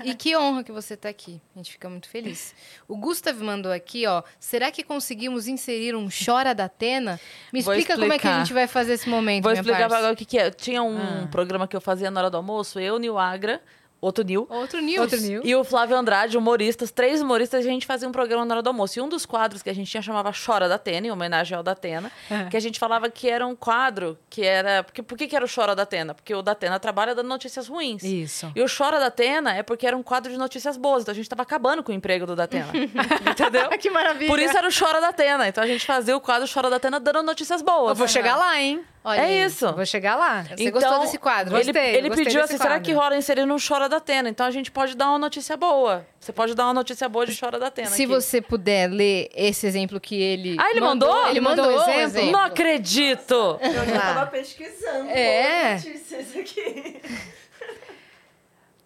E 0.05 0.15
que 0.15 0.37
honra 0.37 0.63
que 0.65 0.73
você 0.73 0.95
está 0.95 1.09
aqui. 1.09 1.41
A 1.55 1.59
gente 1.59 1.73
fica 1.73 1.89
muito 1.89 2.09
feliz. 2.09 2.55
O 2.89 2.97
Gustav 2.97 3.39
mandou 3.43 3.71
aqui, 3.73 4.07
ó. 4.07 4.23
Será 4.39 4.71
que 4.71 4.83
conseguimos 4.83 5.47
inserir 5.49 5.95
um 5.97 6.09
Chora 6.09 6.55
da 6.55 6.65
Atena? 6.65 7.21
Me 7.53 7.63
Vou 7.63 7.75
explica 7.75 7.95
como 7.99 8.13
é 8.13 8.19
que 8.19 8.27
a 8.27 8.31
explicar. 8.31 8.39
gente 8.45 8.53
vai 8.55 8.67
fazer 8.67 8.95
esse 8.95 9.09
momento, 9.09 9.45
Vou 9.45 9.53
minha 9.53 9.61
explicar 9.61 9.79
pra 9.79 9.89
parça. 9.89 9.99
agora 9.99 10.15
o 10.15 10.17
que, 10.17 10.25
que 10.25 10.39
é. 10.39 10.51
Tinha 10.51 10.83
um 10.83 11.25
Ah. 11.25 11.29
programa 11.31 11.67
que 11.69 11.77
eu 11.77 11.81
fazia 11.81 12.11
na 12.11 12.21
hora 12.21 12.31
do 12.31 12.37
almoço, 12.37 12.79
eu, 12.81 12.99
Nil 12.99 13.19
Agra, 13.19 13.61
outro 14.05 14.25
Nil, 14.25 14.47
Outro 14.51 14.81
news. 14.81 15.01
Outro 15.01 15.21
news. 15.21 15.43
e 15.45 15.55
o 15.55 15.65
Flávio 15.65 15.97
Andrade, 15.97 16.37
humoristas, 16.37 16.91
três 16.91 17.21
humoristas, 17.21 17.65
a 17.65 17.69
gente 17.69 17.87
fazia 17.87 18.09
um 18.09 18.13
programa 18.13 18.45
na 18.45 18.55
hora 18.55 18.63
do 18.63 18.69
almoço. 18.69 18.99
E 18.99 19.03
um 19.03 19.09
dos 19.09 19.25
quadros 19.27 19.63
que 19.63 19.71
a 19.71 19.75
gente 19.75 19.91
tinha 19.91 20.03
chamava 20.03 20.33
Chora 20.33 20.69
da 20.69 20.75
Atena, 20.75 21.07
em 21.07 21.11
homenagem 21.11 21.57
ao 21.57 21.63
da 21.63 21.73
Atena, 21.73 22.11
que 22.51 22.57
a 22.57 22.61
gente 22.61 22.79
falava 22.79 23.09
que 23.09 23.29
era 23.29 23.47
um 23.47 23.57
quadro 23.57 24.19
que 24.29 24.45
era. 24.45 24.83
Porque, 24.85 25.03
por 25.03 25.17
que, 25.17 25.27
que 25.27 25.37
era 25.37 25.45
o 25.45 25.49
Chora 25.49 25.75
da 25.75 25.83
Atena? 25.83 26.15
Porque 26.15 26.35
o 26.35 26.43
da 26.43 26.53
Atena 26.53 26.79
trabalha 26.79 27.15
dando 27.15 27.29
notícias 27.29 27.69
ruins. 27.69 28.03
Isso. 28.03 28.51
E 28.55 28.63
o 28.63 28.67
Chora 28.67 28.99
da 28.99 29.07
Atena 29.07 29.55
é 29.55 29.63
porque 29.63 29.87
era 29.87 29.97
um 29.97 30.03
quadro 30.03 30.31
de 30.31 30.39
notícias 30.39 30.77
boas. 30.77 31.03
Então 31.03 31.13
a 31.13 31.17
gente 31.17 31.29
tava 31.29 31.43
acabando 31.43 31.83
com 31.83 31.93
o 31.93 31.95
emprego 31.95 32.27
do 32.27 32.37
Datena. 32.37 32.69
entendeu? 33.31 33.69
que 33.79 33.91
maravilha. 33.91 34.31
Por 34.31 34.39
isso 34.39 34.57
era 34.57 34.69
o 34.69 34.73
Chora 34.77 35.01
da 35.01 35.09
Atena. 35.09 35.49
Então 35.49 35.63
a 35.63 35.67
gente 35.67 35.87
fazia 35.87 36.17
o 36.17 36.21
quadro 36.21 36.49
Chora 36.53 36.71
da 36.71 36.77
Atena 36.77 37.01
dando 37.01 37.23
notícias 37.23 37.63
boas. 37.63 37.91
Eu 37.91 37.95
vou 37.95 38.09
chegar 38.09 38.37
lá, 38.37 38.61
hein? 38.61 38.85
Olha 39.05 39.21
é 39.21 39.25
aí. 39.25 39.45
isso. 39.45 39.71
Vou 39.73 39.85
chegar 39.85 40.17
lá. 40.17 40.45
Você 40.45 40.71
gostou 40.71 41.01
desse 41.01 41.19
quadro? 41.19 41.55
Ele, 41.55 41.65
Gostei, 41.65 41.95
ele 41.95 42.09
gostei 42.09 42.25
pediu 42.25 42.41
desse 42.41 42.55
assim: 42.55 42.63
será 42.63 42.77
quadro. 42.77 42.85
que 42.87 42.93
rola 42.93 43.17
inserir 43.17 43.45
no 43.45 43.57
Chora 43.61 43.87
da 43.87 43.94
Atena? 43.97 44.29
Então 44.29 44.45
a 44.47 44.51
gente 44.51 44.71
pode 44.71 44.97
dar 44.97 45.09
uma 45.09 45.19
notícia 45.19 45.57
boa. 45.57 46.07
Você 46.21 46.33
pode 46.33 46.55
dar 46.55 46.65
uma 46.67 46.75
notícia 46.75 47.09
boa 47.09 47.27
de 47.27 47.39
Chora 47.39 47.59
da 47.59 47.67
Atena. 47.67 47.89
Se 47.89 48.05
aqui. 48.05 48.07
você 48.07 48.41
puder 48.41 48.89
ler 48.91 49.29
esse 49.35 49.67
exemplo 49.67 50.01
que 50.01 50.15
ele. 50.21 50.57
Ah, 50.59 50.71
ele 50.71 50.81
mandou? 50.81 51.29
Ele 51.29 51.41
mandou, 51.41 51.67
um 51.67 51.91
exemplo. 51.91 52.31
Não 52.33 52.41
acredito! 52.41 53.35
Eu 53.61 53.73
já 53.87 53.97
Ah. 53.97 54.15
tava 54.15 54.27
pesquisando 54.31 55.11
É. 55.11 55.75
notícias 55.75 56.37
aqui. 56.37 57.01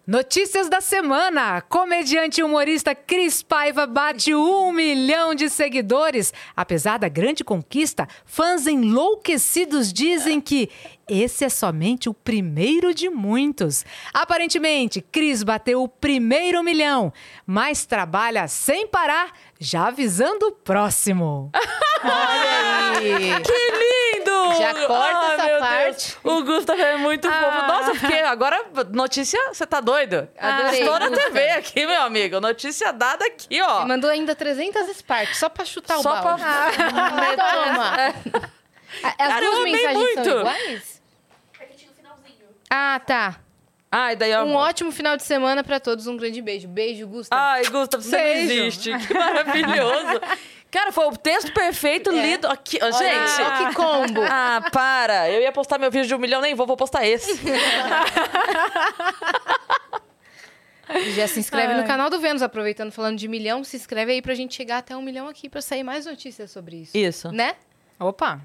Notícias 0.09 0.67
da 0.67 0.81
semana. 0.81 1.61
Comediante 1.61 2.41
e 2.41 2.43
humorista 2.43 2.95
Cris 2.95 3.43
Paiva 3.43 3.85
bate 3.85 4.33
um 4.33 4.71
milhão 4.71 5.35
de 5.35 5.47
seguidores. 5.51 6.33
Apesar 6.57 6.97
da 6.97 7.07
grande 7.07 7.43
conquista, 7.43 8.07
fãs 8.25 8.65
enlouquecidos 8.65 9.93
dizem 9.93 10.41
que 10.41 10.67
esse 11.07 11.45
é 11.45 11.49
somente 11.49 12.09
o 12.09 12.13
primeiro 12.15 12.91
de 12.91 13.07
muitos. 13.07 13.85
Aparentemente, 14.11 14.99
Cris 14.99 15.43
bateu 15.43 15.83
o 15.83 15.87
primeiro 15.87 16.63
milhão, 16.63 17.13
mas 17.45 17.85
trabalha 17.85 18.47
sem 18.47 18.87
parar, 18.87 19.31
já 19.59 19.89
avisando 19.89 20.47
o 20.47 20.51
próximo. 20.51 21.51
Olha 22.03 22.97
aí. 22.97 23.43
Que! 23.43 23.68
Já 24.59 24.73
corta 24.87 25.19
Ai, 25.19 25.35
essa 25.35 25.45
meu 25.45 25.59
parte. 25.59 26.17
Deus. 26.23 26.35
O 26.39 26.43
Gustavo 26.43 26.81
é 26.81 26.97
muito 26.97 27.27
fofo. 27.29 27.67
Nossa, 27.67 27.95
fiquei. 27.95 28.21
Agora, 28.23 28.65
notícia, 28.91 29.39
você 29.53 29.65
tá 29.65 29.79
doido? 29.79 30.27
Adorei, 30.37 30.79
Estou 30.81 30.99
na. 30.99 31.09
TV 31.11 31.49
aqui, 31.51 31.85
meu 31.85 32.01
amigo. 32.01 32.39
Notícia 32.39 32.91
dada 32.93 33.25
aqui, 33.25 33.61
ó. 33.61 33.79
Ele 33.79 33.87
mandou 33.87 34.09
ainda 34.09 34.35
300 34.35 34.87
Sparks, 34.97 35.37
só 35.37 35.49
pra 35.49 35.65
chutar 35.65 35.97
o 35.97 36.03
Só 36.03 36.21
pra. 36.21 36.37
balde. 36.37 36.43
Toma. 37.35 37.95
As 39.03 39.15
Cara, 39.15 39.45
eu 39.45 39.51
duas 39.51 39.63
mensagens 39.63 39.97
muito. 39.97 40.23
são 40.23 40.39
iguais? 40.39 41.01
Ah, 42.69 42.99
tá. 43.05 43.35
Ai, 43.91 44.15
daí 44.15 44.31
ó. 44.35 44.43
Um 44.43 44.53
ótimo 44.53 44.91
final 44.91 45.17
de 45.17 45.23
semana 45.23 45.63
pra 45.63 45.79
todos. 45.79 46.05
Um 46.05 46.15
grande 46.15 46.41
beijo. 46.41 46.67
Beijo, 46.67 47.07
Gustavo. 47.07 47.41
Ai, 47.41 47.63
Gustavo, 47.65 48.03
você 48.03 48.17
Beijo. 48.17 48.55
não 48.55 48.65
existe. 48.67 48.97
Que 49.07 49.13
maravilhoso. 49.15 50.21
Cara, 50.71 50.91
foi 50.91 51.05
o 51.07 51.17
texto 51.17 51.51
perfeito 51.51 52.11
lido 52.11 52.47
aqui. 52.47 52.77
ó, 52.81 52.91
Gente. 52.91 53.41
Ah, 53.41 53.65
que 53.69 53.75
combo. 53.75 54.21
Ah, 54.29 54.61
para. 54.71 55.29
Eu 55.31 55.41
ia 55.41 55.51
postar 55.51 55.79
meu 55.79 55.89
vídeo 55.89 56.07
de 56.07 56.13
um 56.15 56.19
milhão, 56.19 56.41
nem 56.41 56.53
vou, 56.53 56.67
vou 56.67 56.77
postar 56.77 57.05
esse. 57.07 57.39
Já 61.15 61.27
se 61.27 61.39
inscreve 61.39 61.73
no 61.73 61.81
Ai. 61.81 61.87
canal 61.87 62.09
do 62.09 62.19
Vênus, 62.19 62.41
aproveitando 62.41 62.91
falando 62.91 63.17
de 63.17 63.27
milhão, 63.27 63.63
se 63.63 63.77
inscreve 63.77 64.11
aí 64.11 64.21
pra 64.21 64.33
gente 64.33 64.55
chegar 64.55 64.79
até 64.79 64.95
um 64.97 65.01
milhão 65.01 65.27
aqui 65.27 65.47
pra 65.47 65.61
sair 65.61 65.83
mais 65.83 66.05
notícias 66.07 66.49
sobre 66.49 66.77
isso. 66.77 66.97
Isso. 66.97 67.31
Né? 67.31 67.55
Opa! 67.99 68.41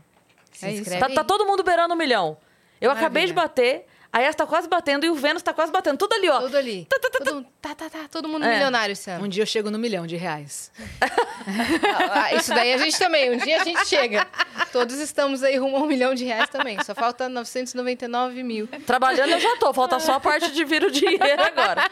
Se 0.52 0.66
É 0.66 0.72
inscreve 0.72 1.00
Tá, 1.00 1.08
tá 1.08 1.24
todo 1.24 1.46
mundo 1.46 1.62
beirando 1.62 1.94
um 1.94 1.96
milhão. 1.96 2.36
Eu 2.80 2.90
acabei 2.90 3.24
de 3.26 3.32
Maravilha. 3.32 3.64
bater, 3.74 3.86
a 4.16 4.20
Yas 4.20 4.36
tá 4.36 4.46
quase 4.46 4.68
batendo 4.68 5.04
e 5.04 5.10
o 5.10 5.14
Vênus 5.16 5.42
tá 5.42 5.52
quase 5.52 5.72
batendo. 5.72 5.98
Tudo 5.98 6.12
ali, 6.14 6.28
ó. 6.30 6.40
Tudo 6.42 6.56
ali. 6.56 6.86
Todo, 6.88 7.44
tá, 7.60 7.74
tá, 7.74 7.90
tá. 7.90 7.98
Todo 8.08 8.28
mundo 8.28 8.44
É. 8.44 8.52
milionário 8.52 8.92
esse 8.92 9.10
ano. 9.10 9.24
Um 9.24 9.28
dia 9.28 9.42
eu 9.42 9.46
chego 9.46 9.70
no 9.72 9.78
milhão 9.78 10.06
de 10.06 10.14
reais. 10.16 10.70
Ah, 11.00 12.22
ah, 12.24 12.34
isso 12.34 12.50
daí 12.54 12.72
a 12.72 12.78
gente 12.78 12.96
também. 12.98 13.32
Um 13.32 13.36
dia 13.38 13.60
a 13.60 13.64
gente 13.64 13.84
chega. 13.86 14.26
Todos 14.72 14.98
estamos 15.00 15.42
aí 15.42 15.56
rumo 15.56 15.76
a 15.76 15.80
um 15.80 15.86
milhão 15.86 16.14
de 16.14 16.24
reais 16.24 16.48
também. 16.48 16.82
Só 16.84 16.94
falta 16.94 17.28
999 17.28 18.42
mil. 18.42 18.68
Trabalhando 18.86 19.30
eu 19.30 19.40
já 19.40 19.56
tô, 19.56 19.72
falta 19.74 19.98
só 19.98 20.14
a 20.14 20.20
parte 20.20 20.52
de 20.52 20.64
vir 20.64 20.84
o 20.84 20.90
dinheiro 20.90 21.42
agora. 21.42 21.82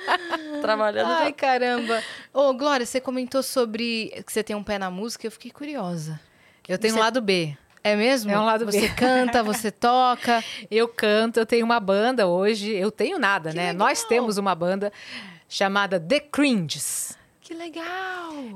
Trabalhando 0.61 1.09
já 1.09 1.19
Ai, 1.19 1.33
caramba. 1.33 2.03
Ô, 2.33 2.53
Glória, 2.55 2.87
você 2.87 3.01
comentou 3.01 3.43
sobre 3.43 4.23
que 4.27 4.33
você 4.33 4.43
tem 4.43 4.55
um 4.57 4.63
pé 4.63 4.79
na 4.79 4.91
música. 4.91 5.27
Eu 5.27 5.31
fiquei 5.31 5.51
curiosa. 5.51 6.21
Eu 6.69 6.79
tenho 6.79 6.95
Você- 6.95 7.01
um 7.01 7.03
lado 7.03 7.21
B. 7.21 7.57
É 7.85 7.97
mesmo? 7.97 8.31
É 8.31 8.39
um 8.39 8.45
lado 8.45 8.65
Você 8.65 8.81
B. 8.83 8.89
canta, 8.91 9.43
você 9.43 9.71
toca. 9.71 10.43
Eu 10.71 10.87
canto, 10.89 11.39
eu 11.39 11.47
tenho 11.47 11.65
uma 11.65 11.81
banda 11.81 12.27
hoje. 12.27 12.71
Eu 12.73 12.91
tenho 12.91 13.19
nada, 13.19 13.51
Que 13.51 13.57
né? 13.57 13.73
legal. 13.73 13.87
Nós 13.89 14.05
temos 14.05 14.39
uma 14.39 14.55
banda 14.55 14.93
chamada 15.49 15.99
The 15.99 16.21
Cringes. 16.21 17.19
Que 17.41 17.55
legal. 17.55 17.85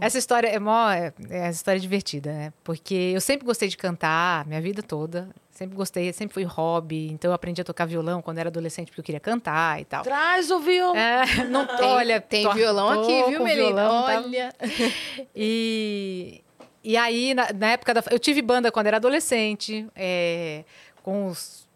Essa 0.00 0.16
história 0.16 0.46
é 0.48 0.58
mó, 0.60 0.88
é, 0.90 1.12
é 1.28 1.50
história 1.50 1.80
divertida, 1.80 2.32
né? 2.32 2.52
Porque 2.62 2.94
eu 3.14 3.20
sempre 3.20 3.44
gostei 3.44 3.68
de 3.68 3.76
cantar, 3.76 4.46
minha 4.46 4.60
vida 4.60 4.82
toda. 4.82 5.28
Sempre 5.50 5.74
gostei, 5.76 6.12
sempre 6.12 6.32
foi 6.34 6.44
hobby. 6.44 7.08
Então 7.10 7.30
eu 7.30 7.34
aprendi 7.34 7.60
a 7.60 7.64
tocar 7.64 7.84
violão 7.86 8.22
quando 8.22 8.38
era 8.38 8.48
adolescente 8.48 8.88
porque 8.88 9.00
eu 9.00 9.04
queria 9.04 9.20
cantar 9.20 9.80
e 9.80 9.84
tal. 9.86 10.02
Traz 10.04 10.50
o 10.50 10.60
violão. 10.60 10.94
É, 10.96 11.24
não 11.48 11.66
Tem, 11.66 11.86
olha, 11.88 12.20
tem 12.20 12.44
tô- 12.44 12.52
violão 12.52 12.94
tô 12.94 13.00
aqui, 13.02 13.30
viu, 13.30 13.42
Melina? 13.42 13.82
tá? 13.86 14.22
Olha. 14.24 14.54
E, 15.34 16.42
e 16.86 16.96
aí, 16.96 17.34
na, 17.34 17.52
na 17.52 17.66
época 17.72 17.92
da. 17.94 18.02
Eu 18.10 18.18
tive 18.18 18.40
banda 18.42 18.70
quando 18.72 18.86
era 18.86 18.96
adolescente, 18.98 19.86
é, 19.94 20.64
com 21.02 21.26
os. 21.26 21.66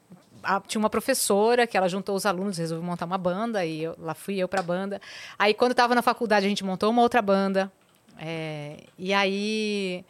a- 0.43 0.61
tinha 0.61 0.79
uma 0.79 0.89
professora 0.91 1.67
que 1.67 1.77
ela 1.77 1.89
juntou 1.89 2.15
os 2.15 2.25
alunos, 2.25 2.57
resolveu 2.59 2.85
montar 2.87 3.05
uma 3.07 3.19
banda, 3.19 3.65
e 3.67 3.83
eu- 3.83 3.95
lá 3.99 4.15
fui 4.15 4.39
eu 4.39 4.49
pra 4.49 4.63
banda. 4.63 5.01
Aí, 5.39 5.53
quando 5.53 5.73
eu 5.73 5.77
tava 5.77 5.95
na 5.95 6.03
faculdade, 6.03 6.47
a 6.47 6.49
gente 6.49 6.65
montou 6.65 6.91
uma 6.91 7.03
outra 7.03 7.21
banda. 7.21 7.71
é, 8.19 8.77
e 8.99 9.13
aí. 9.15 10.05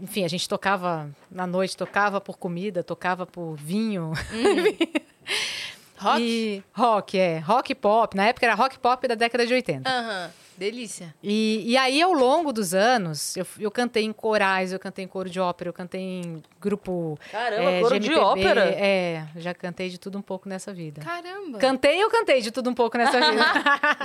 Enfim, 0.00 0.24
a 0.24 0.28
gente 0.28 0.48
tocava 0.48 1.08
na 1.30 1.46
noite, 1.46 1.76
tocava 1.76 2.20
por 2.20 2.36
comida, 2.36 2.82
tocava 2.82 3.24
por 3.26 3.54
vinho. 3.54 4.12
Rock? 5.96 6.20
E, 6.20 6.62
rock, 6.72 7.18
é. 7.18 7.38
Rock 7.38 7.74
pop. 7.74 8.16
Na 8.16 8.26
época 8.26 8.44
era 8.44 8.54
rock 8.54 8.78
pop 8.78 9.06
da 9.08 9.14
década 9.14 9.46
de 9.46 9.54
80. 9.54 9.88
Aham. 9.88 10.30
Delícia. 10.56 11.14
E, 11.22 11.62
e 11.66 11.76
aí, 11.76 12.00
ao 12.00 12.12
longo 12.12 12.52
dos 12.52 12.74
anos, 12.74 13.36
eu, 13.36 13.46
eu 13.58 13.70
cantei 13.70 14.04
em 14.04 14.12
corais, 14.12 14.72
eu 14.72 14.78
cantei 14.78 15.04
em 15.04 15.08
coro 15.08 15.28
de 15.28 15.40
ópera, 15.40 15.68
eu 15.68 15.72
cantei 15.72 16.00
em 16.00 16.42
grupo. 16.60 17.18
Caramba, 17.32 17.70
é, 17.70 17.80
coro 17.80 17.98
de 17.98 18.06
MPB, 18.12 18.24
ópera? 18.24 18.64
É, 18.70 19.26
já 19.36 19.52
cantei 19.52 19.88
de 19.88 19.98
tudo 19.98 20.16
um 20.18 20.22
pouco 20.22 20.48
nessa 20.48 20.72
vida. 20.72 21.00
Caramba. 21.02 21.58
Cantei, 21.58 22.02
eu 22.02 22.08
cantei 22.10 22.40
de 22.40 22.50
tudo 22.50 22.70
um 22.70 22.74
pouco 22.74 22.96
nessa 22.96 23.18
vida. 23.30 23.44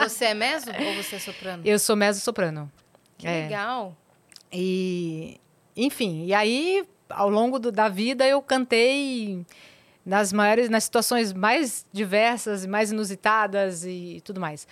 Você 0.08 0.26
é 0.26 0.34
meso 0.34 0.72
ou 0.72 0.96
você 1.04 1.18
é 1.18 1.20
soprano? 1.20 1.62
eu 1.66 1.78
sou 1.78 1.96
mezzo-soprano. 1.96 2.72
Que 3.18 3.28
é. 3.28 3.44
legal. 3.44 3.96
E, 4.52 5.40
enfim, 5.76 6.26
e 6.26 6.34
aí 6.34 6.84
ao 7.10 7.30
longo 7.30 7.60
do- 7.60 7.72
da 7.72 7.90
vida 7.90 8.26
eu 8.28 8.42
cantei 8.42 9.46
nas 10.06 10.34
maiores, 10.34 10.70
nas 10.70 10.84
situações 10.86 11.32
mais 11.34 11.86
diversas, 11.92 12.66
mais 12.66 12.92
inusitadas 12.92 13.84
e 13.86 14.22
tudo 14.24 14.40
mais. 14.40 14.68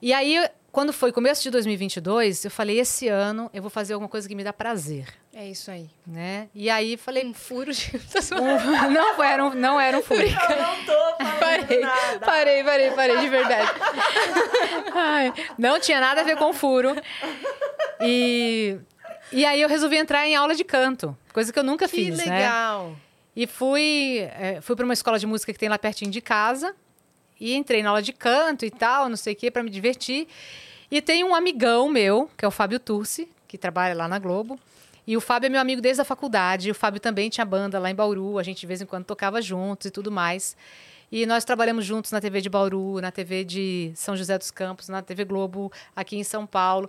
E 0.00 0.12
aí, 0.12 0.44
quando 0.72 0.92
foi 0.92 1.12
começo 1.12 1.42
de 1.42 1.50
2022, 1.50 2.46
eu 2.46 2.50
falei, 2.50 2.80
esse 2.80 3.06
ano 3.06 3.50
eu 3.52 3.60
vou 3.62 3.70
fazer 3.70 3.92
alguma 3.92 4.08
coisa 4.08 4.26
que 4.26 4.34
me 4.34 4.42
dá 4.42 4.52
prazer, 4.54 5.06
É 5.34 5.46
isso 5.46 5.70
aí. 5.70 5.88
né? 6.06 6.48
E 6.54 6.70
aí 6.70 6.96
falei, 6.96 7.24
Um 7.26 7.34
furo 7.34 7.72
de... 7.72 7.92
um- 8.34 8.88
não 8.90 9.22
era 9.22 9.44
um, 9.44 9.54
não 9.54 9.78
era 9.78 9.98
um 9.98 10.02
furo. 10.02 10.22
Eu 10.22 10.30
não 10.30 10.84
tô 10.84 11.16
falando 11.16 11.38
Parei, 11.38 11.80
nada. 11.80 12.18
parei, 12.26 12.64
parei, 12.64 12.90
parei, 12.92 13.18
de 13.18 13.28
verdade. 13.28 13.70
Ai, 14.94 15.32
não 15.58 15.78
tinha 15.78 16.00
nada 16.00 16.22
a 16.22 16.24
ver 16.24 16.36
com 16.36 16.52
furo. 16.52 16.94
E, 18.00 18.78
e 19.30 19.44
aí 19.44 19.60
eu 19.60 19.68
resolvi 19.68 19.96
entrar 19.96 20.26
em 20.26 20.34
aula 20.34 20.54
de 20.54 20.64
canto, 20.64 21.16
coisa 21.32 21.52
que 21.52 21.58
eu 21.58 21.62
nunca 21.64 21.86
Que 21.88 21.96
fiz, 21.96 22.18
né? 22.18 22.24
legal. 22.24 22.96
E 23.34 23.46
fui, 23.46 24.18
é, 24.38 24.60
fui 24.60 24.76
para 24.76 24.84
uma 24.84 24.92
escola 24.94 25.18
de 25.18 25.26
música 25.26 25.52
que 25.52 25.58
tem 25.58 25.68
lá 25.68 25.78
pertinho 25.78 26.10
de 26.10 26.20
casa. 26.20 26.74
E 27.42 27.56
entrei 27.56 27.82
na 27.82 27.88
aula 27.88 28.00
de 28.00 28.12
canto 28.12 28.64
e 28.64 28.70
tal, 28.70 29.08
não 29.08 29.16
sei 29.16 29.32
o 29.32 29.36
quê, 29.36 29.50
para 29.50 29.64
me 29.64 29.68
divertir. 29.68 30.28
E 30.88 31.02
tem 31.02 31.24
um 31.24 31.34
amigão 31.34 31.88
meu, 31.88 32.30
que 32.38 32.44
é 32.44 32.48
o 32.48 32.52
Fábio 32.52 32.78
Turci, 32.78 33.28
que 33.48 33.58
trabalha 33.58 33.96
lá 33.96 34.06
na 34.06 34.16
Globo. 34.20 34.56
E 35.04 35.16
o 35.16 35.20
Fábio 35.20 35.48
é 35.48 35.50
meu 35.50 35.60
amigo 35.60 35.82
desde 35.82 36.00
a 36.00 36.04
faculdade. 36.04 36.70
O 36.70 36.74
Fábio 36.74 37.00
também 37.00 37.28
tinha 37.28 37.44
banda 37.44 37.80
lá 37.80 37.90
em 37.90 37.96
Bauru. 37.96 38.38
A 38.38 38.44
gente 38.44 38.60
de 38.60 38.66
vez 38.68 38.80
em 38.80 38.86
quando 38.86 39.06
tocava 39.06 39.42
juntos 39.42 39.86
e 39.86 39.90
tudo 39.90 40.08
mais. 40.08 40.56
E 41.10 41.26
nós 41.26 41.44
trabalhamos 41.44 41.84
juntos 41.84 42.12
na 42.12 42.20
TV 42.20 42.40
de 42.40 42.48
Bauru, 42.48 43.00
na 43.00 43.10
TV 43.10 43.44
de 43.44 43.90
São 43.96 44.16
José 44.16 44.38
dos 44.38 44.52
Campos, 44.52 44.88
na 44.88 45.02
TV 45.02 45.24
Globo 45.24 45.72
aqui 45.96 46.16
em 46.16 46.22
São 46.22 46.46
Paulo. 46.46 46.88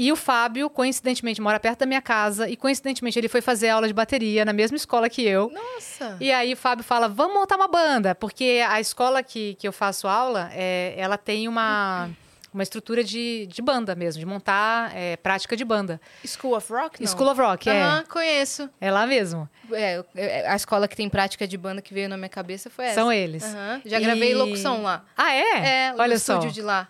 E 0.00 0.12
o 0.12 0.16
Fábio, 0.16 0.70
coincidentemente, 0.70 1.40
mora 1.40 1.58
perto 1.58 1.80
da 1.80 1.86
minha 1.86 2.00
casa. 2.00 2.48
E 2.48 2.56
coincidentemente, 2.56 3.18
ele 3.18 3.26
foi 3.28 3.40
fazer 3.40 3.68
aula 3.70 3.88
de 3.88 3.92
bateria 3.92 4.44
na 4.44 4.52
mesma 4.52 4.76
escola 4.76 5.10
que 5.10 5.22
eu. 5.26 5.50
Nossa. 5.52 6.16
E 6.20 6.30
aí 6.30 6.52
o 6.52 6.56
Fábio 6.56 6.84
fala, 6.84 7.08
vamos 7.08 7.34
montar 7.34 7.56
uma 7.56 7.66
banda, 7.66 8.14
porque 8.14 8.64
a 8.68 8.80
escola 8.80 9.24
que, 9.24 9.54
que 9.56 9.66
eu 9.66 9.72
faço 9.72 10.06
aula, 10.06 10.50
é, 10.54 10.94
ela 10.96 11.18
tem 11.18 11.48
uma, 11.48 12.10
uma 12.54 12.62
estrutura 12.62 13.02
de, 13.02 13.48
de 13.48 13.60
banda 13.60 13.96
mesmo, 13.96 14.20
de 14.20 14.24
montar 14.24 14.96
é, 14.96 15.16
prática 15.16 15.56
de 15.56 15.64
banda. 15.64 16.00
School 16.24 16.56
of 16.56 16.72
Rock, 16.72 17.02
não? 17.02 17.08
School 17.12 17.30
of 17.32 17.40
Rock, 17.40 17.68
é. 17.68 17.82
Aham, 17.82 18.04
conheço. 18.08 18.70
É 18.80 18.92
lá 18.92 19.04
mesmo. 19.04 19.48
É, 19.72 20.04
é, 20.14 20.48
a 20.48 20.54
escola 20.54 20.86
que 20.86 20.94
tem 20.94 21.08
prática 21.08 21.44
de 21.44 21.58
banda 21.58 21.82
que 21.82 21.92
veio 21.92 22.08
na 22.08 22.16
minha 22.16 22.28
cabeça 22.28 22.70
foi 22.70 22.84
essa. 22.84 22.94
São 22.94 23.12
eles. 23.12 23.42
Aham, 23.42 23.82
Já 23.84 23.98
gravei 23.98 24.30
E- 24.30 24.34
locução 24.36 24.80
lá. 24.80 25.04
Ah, 25.16 25.32
é? 25.34 25.88
É, 25.88 25.94
Olha 25.98 26.14
no 26.14 26.20
só. 26.20 26.34
estúdio 26.34 26.52
de 26.52 26.62
lá. 26.62 26.86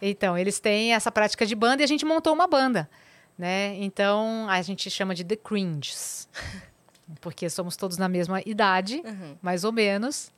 Então, 0.00 0.36
eles 0.38 0.60
têm 0.60 0.94
essa 0.94 1.10
prática 1.10 1.44
de 1.44 1.54
banda 1.54 1.82
e 1.82 1.84
a 1.84 1.88
gente 1.88 2.04
montou 2.04 2.32
uma 2.32 2.46
banda, 2.46 2.88
né? 3.36 3.74
Então, 3.76 4.46
a 4.48 4.60
gente 4.62 4.90
chama 4.90 5.14
de 5.14 5.24
The 5.24 5.36
Cringes. 5.36 6.28
Porque 7.20 7.48
somos 7.48 7.76
todos 7.76 7.96
na 7.96 8.08
mesma 8.08 8.40
idade, 8.44 9.02
Uhum. 9.04 9.36
mais 9.40 9.64
ou 9.64 9.72
menos. 9.72 10.30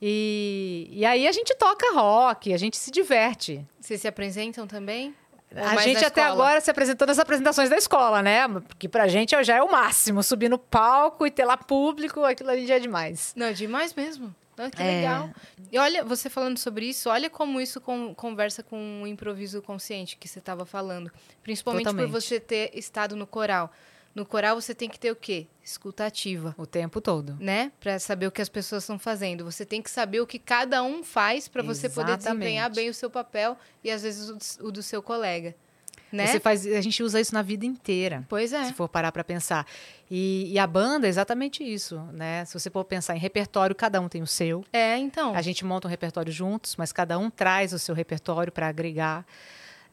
E, 0.00 0.88
e 0.92 1.04
aí 1.04 1.26
a 1.26 1.32
gente 1.32 1.54
toca 1.56 1.92
rock, 1.94 2.52
a 2.52 2.56
gente 2.56 2.76
se 2.76 2.90
diverte. 2.90 3.64
Vocês 3.80 4.00
se 4.00 4.08
apresentam 4.08 4.66
também? 4.66 5.14
A 5.56 5.76
gente 5.76 6.04
até 6.04 6.22
agora 6.22 6.60
se 6.60 6.70
apresentou 6.70 7.06
nas 7.06 7.18
apresentações 7.18 7.70
da 7.70 7.76
escola, 7.76 8.20
né? 8.22 8.46
Porque 8.48 8.88
pra 8.88 9.06
gente 9.06 9.40
já 9.44 9.56
é 9.56 9.62
o 9.62 9.70
máximo. 9.70 10.20
Subir 10.22 10.48
no 10.48 10.58
palco 10.58 11.24
e 11.26 11.30
ter 11.30 11.44
lá 11.44 11.56
público, 11.56 12.24
aquilo 12.24 12.50
ali 12.50 12.66
já 12.66 12.74
é 12.74 12.80
demais. 12.80 13.32
Não, 13.36 13.46
é 13.46 13.52
demais 13.52 13.94
mesmo. 13.94 14.34
Não, 14.56 14.70
que 14.70 14.82
É. 14.82 14.96
legal. 15.00 15.30
E 15.72 15.78
olha, 15.78 16.04
você 16.04 16.30
falando 16.30 16.58
sobre 16.58 16.86
isso, 16.86 17.08
olha 17.10 17.28
como 17.28 17.60
isso 17.60 17.80
con- 17.80 18.14
conversa 18.14 18.62
com 18.62 19.02
o 19.02 19.06
improviso 19.06 19.60
consciente 19.62 20.16
que 20.16 20.28
você 20.28 20.38
estava 20.38 20.64
falando. 20.64 21.10
Principalmente 21.42 21.84
Totalmente. 21.84 22.10
por 22.10 22.20
você 22.20 22.38
ter 22.38 22.70
estado 22.74 23.16
no 23.16 23.26
coral. 23.26 23.72
No 24.14 24.24
coral 24.24 24.60
você 24.60 24.72
tem 24.76 24.88
que 24.88 24.96
ter 24.98 25.10
o 25.10 25.16
quê? 25.16 25.48
Escuta 25.60 26.06
ativa. 26.06 26.54
O 26.56 26.66
tempo 26.66 27.00
todo. 27.00 27.36
Né? 27.40 27.72
Pra 27.80 27.98
saber 27.98 28.28
o 28.28 28.30
que 28.30 28.40
as 28.40 28.48
pessoas 28.48 28.84
estão 28.84 28.96
fazendo. 28.96 29.44
Você 29.44 29.66
tem 29.66 29.82
que 29.82 29.90
saber 29.90 30.20
o 30.20 30.26
que 30.26 30.38
cada 30.38 30.84
um 30.84 31.02
faz 31.02 31.48
para 31.48 31.64
você 31.64 31.88
poder 31.88 32.16
desempenhar 32.16 32.70
bem 32.72 32.88
o 32.88 32.94
seu 32.94 33.10
papel 33.10 33.58
e 33.82 33.90
às 33.90 34.02
vezes 34.02 34.58
o 34.60 34.70
do 34.70 34.84
seu 34.84 35.02
colega. 35.02 35.52
Né? 36.12 36.26
Você 36.28 36.38
faz, 36.38 36.64
a 36.66 36.80
gente 36.80 37.02
usa 37.02 37.20
isso 37.20 37.34
na 37.34 37.42
vida 37.42 37.66
inteira. 37.66 38.24
Pois 38.28 38.52
é. 38.52 38.64
Se 38.66 38.72
for 38.72 38.88
parar 38.88 39.10
para 39.10 39.24
pensar. 39.24 39.66
E, 40.08 40.52
e 40.52 40.58
a 40.58 40.66
banda 40.66 41.06
é 41.06 41.10
exatamente 41.10 41.64
isso, 41.64 41.98
né? 42.12 42.44
Se 42.44 42.54
você 42.54 42.70
for 42.70 42.84
pensar 42.84 43.16
em 43.16 43.18
repertório, 43.18 43.74
cada 43.74 44.00
um 44.00 44.08
tem 44.08 44.22
o 44.22 44.26
seu. 44.26 44.64
É, 44.72 44.96
então. 44.96 45.34
A 45.34 45.42
gente 45.42 45.64
monta 45.64 45.88
um 45.88 45.90
repertório 45.90 46.32
juntos, 46.32 46.76
mas 46.76 46.92
cada 46.92 47.18
um 47.18 47.28
traz 47.30 47.72
o 47.72 47.78
seu 47.80 47.94
repertório 47.94 48.52
para 48.52 48.68
agregar. 48.68 49.26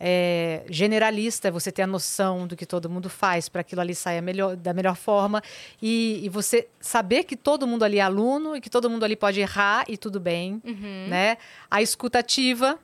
É, 0.03 0.63
generalista 0.67 1.47
é 1.47 1.51
você 1.51 1.71
ter 1.71 1.83
a 1.83 1.87
noção 1.87 2.47
do 2.47 2.55
que 2.55 2.65
todo 2.65 2.89
mundo 2.89 3.07
faz 3.07 3.47
para 3.47 3.61
aquilo 3.61 3.81
ali 3.81 3.93
saia 3.93 4.19
melhor, 4.19 4.55
da 4.55 4.73
melhor 4.73 4.95
forma 4.95 5.43
e, 5.79 6.21
e 6.23 6.27
você 6.29 6.67
saber 6.79 7.23
que 7.23 7.37
todo 7.37 7.67
mundo 7.67 7.83
ali 7.83 7.99
é 7.99 8.01
aluno 8.01 8.55
e 8.55 8.61
que 8.61 8.67
todo 8.67 8.89
mundo 8.89 9.03
ali 9.05 9.15
pode 9.15 9.39
errar 9.39 9.85
e 9.87 9.95
tudo 9.97 10.19
bem, 10.19 10.59
Uhum. 10.65 11.05
né? 11.07 11.37
A 11.69 11.83
escutativa, 11.83 12.79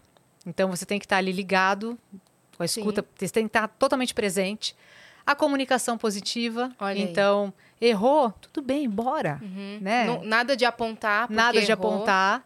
então 0.46 0.70
você 0.70 0.86
tem 0.86 1.00
que 1.00 1.06
estar 1.06 1.18
ali 1.18 1.32
ligado 1.32 1.98
com 2.58 2.64
a 2.64 2.66
escuta, 2.66 3.06
você 3.16 3.30
tem 3.30 3.44
que 3.44 3.50
estar 3.50 3.68
totalmente 3.68 4.14
presente. 4.14 4.76
A 5.26 5.36
comunicação 5.36 5.98
positiva, 5.98 6.72
Olha 6.80 6.96
aí. 6.96 7.02
então 7.02 7.54
errou, 7.80 8.32
tudo 8.42 8.66
bem, 8.66 8.90
bora, 8.90 9.40
Uhum. 9.44 9.78
né? 9.82 10.06
Não- 10.06 10.24
nada 10.24 10.56
de 10.58 10.66
apontar. 10.66 11.30
nada 11.30 11.62
de 11.62 11.72
errou. 11.72 11.88
apontar. 11.94 12.44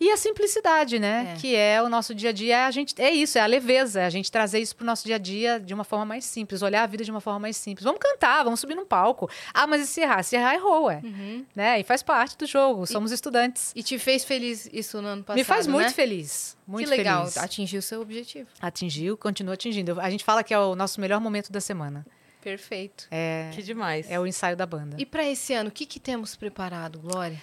E 0.00 0.10
a 0.10 0.16
simplicidade, 0.16 0.98
né? 0.98 1.32
É. 1.34 1.40
Que 1.40 1.56
é 1.56 1.82
o 1.82 1.88
nosso 1.88 2.14
dia 2.14 2.30
a 2.30 2.32
dia. 2.32 2.56
É, 2.56 2.64
a 2.66 2.70
gente, 2.70 2.94
é 3.00 3.10
isso, 3.10 3.36
é 3.36 3.40
a 3.40 3.46
leveza. 3.46 4.00
É 4.00 4.04
a 4.04 4.10
gente 4.10 4.30
trazer 4.30 4.60
isso 4.60 4.76
pro 4.76 4.86
nosso 4.86 5.04
dia 5.04 5.16
a 5.16 5.18
dia 5.18 5.58
de 5.58 5.74
uma 5.74 5.82
forma 5.84 6.04
mais 6.04 6.24
simples. 6.24 6.62
Olhar 6.62 6.82
a 6.84 6.86
vida 6.86 7.02
de 7.04 7.10
uma 7.10 7.20
forma 7.20 7.40
mais 7.40 7.56
simples. 7.56 7.84
Vamos 7.84 8.00
cantar, 8.00 8.44
vamos 8.44 8.60
subir 8.60 8.74
num 8.74 8.86
palco. 8.86 9.28
Ah, 9.52 9.66
mas 9.66 9.82
e 9.82 9.86
se 9.86 10.00
errar? 10.00 10.22
Se 10.22 10.36
errar, 10.36 10.54
errou, 10.54 10.90
é. 10.90 11.00
Uhum. 11.02 11.44
Né? 11.54 11.80
E 11.80 11.84
faz 11.84 12.02
parte 12.02 12.36
do 12.38 12.46
jogo. 12.46 12.86
Somos 12.86 13.10
estudantes. 13.10 13.72
E 13.74 13.82
te 13.82 13.98
fez 13.98 14.24
feliz 14.24 14.68
isso 14.72 15.02
no 15.02 15.08
ano 15.08 15.24
passado, 15.24 15.38
Me 15.38 15.44
faz 15.44 15.66
muito 15.66 15.86
né? 15.86 15.92
feliz. 15.92 16.56
Muito 16.66 16.88
que 16.88 16.96
legal, 16.96 17.22
feliz. 17.22 17.38
atingiu 17.38 17.78
o 17.80 17.82
seu 17.82 18.00
objetivo. 18.00 18.48
Atingiu, 18.60 19.16
continua 19.16 19.54
atingindo. 19.54 20.00
A 20.00 20.10
gente 20.10 20.22
fala 20.22 20.44
que 20.44 20.52
é 20.54 20.58
o 20.58 20.76
nosso 20.76 21.00
melhor 21.00 21.20
momento 21.20 21.50
da 21.50 21.60
semana. 21.60 22.06
Perfeito. 22.40 23.06
É, 23.10 23.50
Que 23.52 23.62
demais. 23.62 24.08
é 24.10 24.18
o 24.20 24.26
ensaio 24.26 24.56
da 24.56 24.64
banda. 24.64 24.96
E 24.98 25.04
para 25.04 25.26
esse 25.28 25.52
ano, 25.54 25.70
o 25.70 25.72
que, 25.72 25.84
que 25.84 25.98
temos 25.98 26.36
preparado, 26.36 26.98
Glória? 27.00 27.36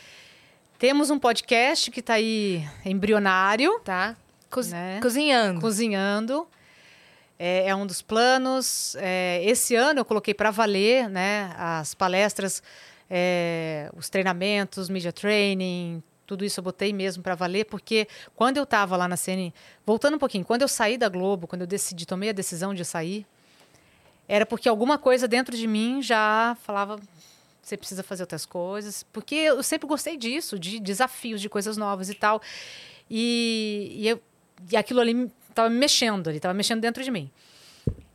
Temos 0.86 1.10
um 1.10 1.18
podcast 1.18 1.90
que 1.90 2.00
está 2.00 2.14
aí 2.14 2.64
embrionário. 2.86 3.80
Tá? 3.80 4.16
Né? 4.70 5.00
Cozinhando. 5.02 5.60
cozinhando. 5.60 6.48
É, 7.40 7.70
é 7.70 7.76
um 7.76 7.88
dos 7.88 8.04
planos. 8.04 8.96
É, 9.00 9.44
esse 9.44 9.76
ano 9.76 10.02
eu 10.02 10.06
coloquei 10.06 10.32
para 10.32 10.52
valer 10.52 11.10
né, 11.10 11.52
as 11.58 11.96
palestras, 11.96 12.62
é, 13.10 13.90
os 13.98 14.10
treinamentos, 14.10 14.88
media 14.88 15.12
training, 15.12 16.04
tudo 16.24 16.46
isso 16.46 16.60
eu 16.60 16.64
botei 16.64 16.94
mesmo 16.94 17.24
para 17.24 17.34
valer, 17.34 17.66
porque 17.66 18.08
quando 18.36 18.58
eu 18.58 18.64
estava 18.64 18.96
lá 18.96 19.08
na 19.08 19.18
CNN, 19.18 19.52
voltando 19.84 20.18
um 20.18 20.20
pouquinho, 20.20 20.46
quando 20.46 20.62
eu 20.62 20.68
saí 20.68 21.00
da 21.00 21.10
Globo, 21.10 21.48
quando 21.48 21.62
eu 21.62 21.68
decidi, 21.68 22.06
tomei 22.06 22.30
a 22.30 22.32
decisão 22.32 22.76
de 22.76 22.86
sair, 22.86 23.26
era 24.28 24.46
porque 24.46 24.70
alguma 24.70 25.00
coisa 25.00 25.28
dentro 25.28 25.58
de 25.58 25.66
mim 25.66 26.04
já 26.04 26.56
falava 26.62 27.00
você 27.66 27.76
precisa 27.76 28.04
fazer 28.04 28.22
outras 28.22 28.46
coisas, 28.46 29.04
porque 29.12 29.34
eu 29.34 29.64
sempre 29.64 29.88
gostei 29.88 30.16
disso, 30.16 30.60
de 30.60 30.80
desafios, 30.80 31.42
de 31.42 31.50
coisas 31.50 31.78
novas 31.78 32.10
e 32.10 32.14
tal. 32.14 32.40
E, 33.10 33.92
e, 33.96 34.08
eu, 34.08 34.22
e 34.72 34.78
aquilo 34.78 35.02
ali 35.02 35.32
estava 35.50 35.68
me 35.68 35.78
mexendo, 35.78 36.28
ali 36.28 36.38
estava 36.38 36.54
mexendo 36.54 36.80
dentro 36.80 37.04
de 37.04 37.10
mim. 37.10 37.32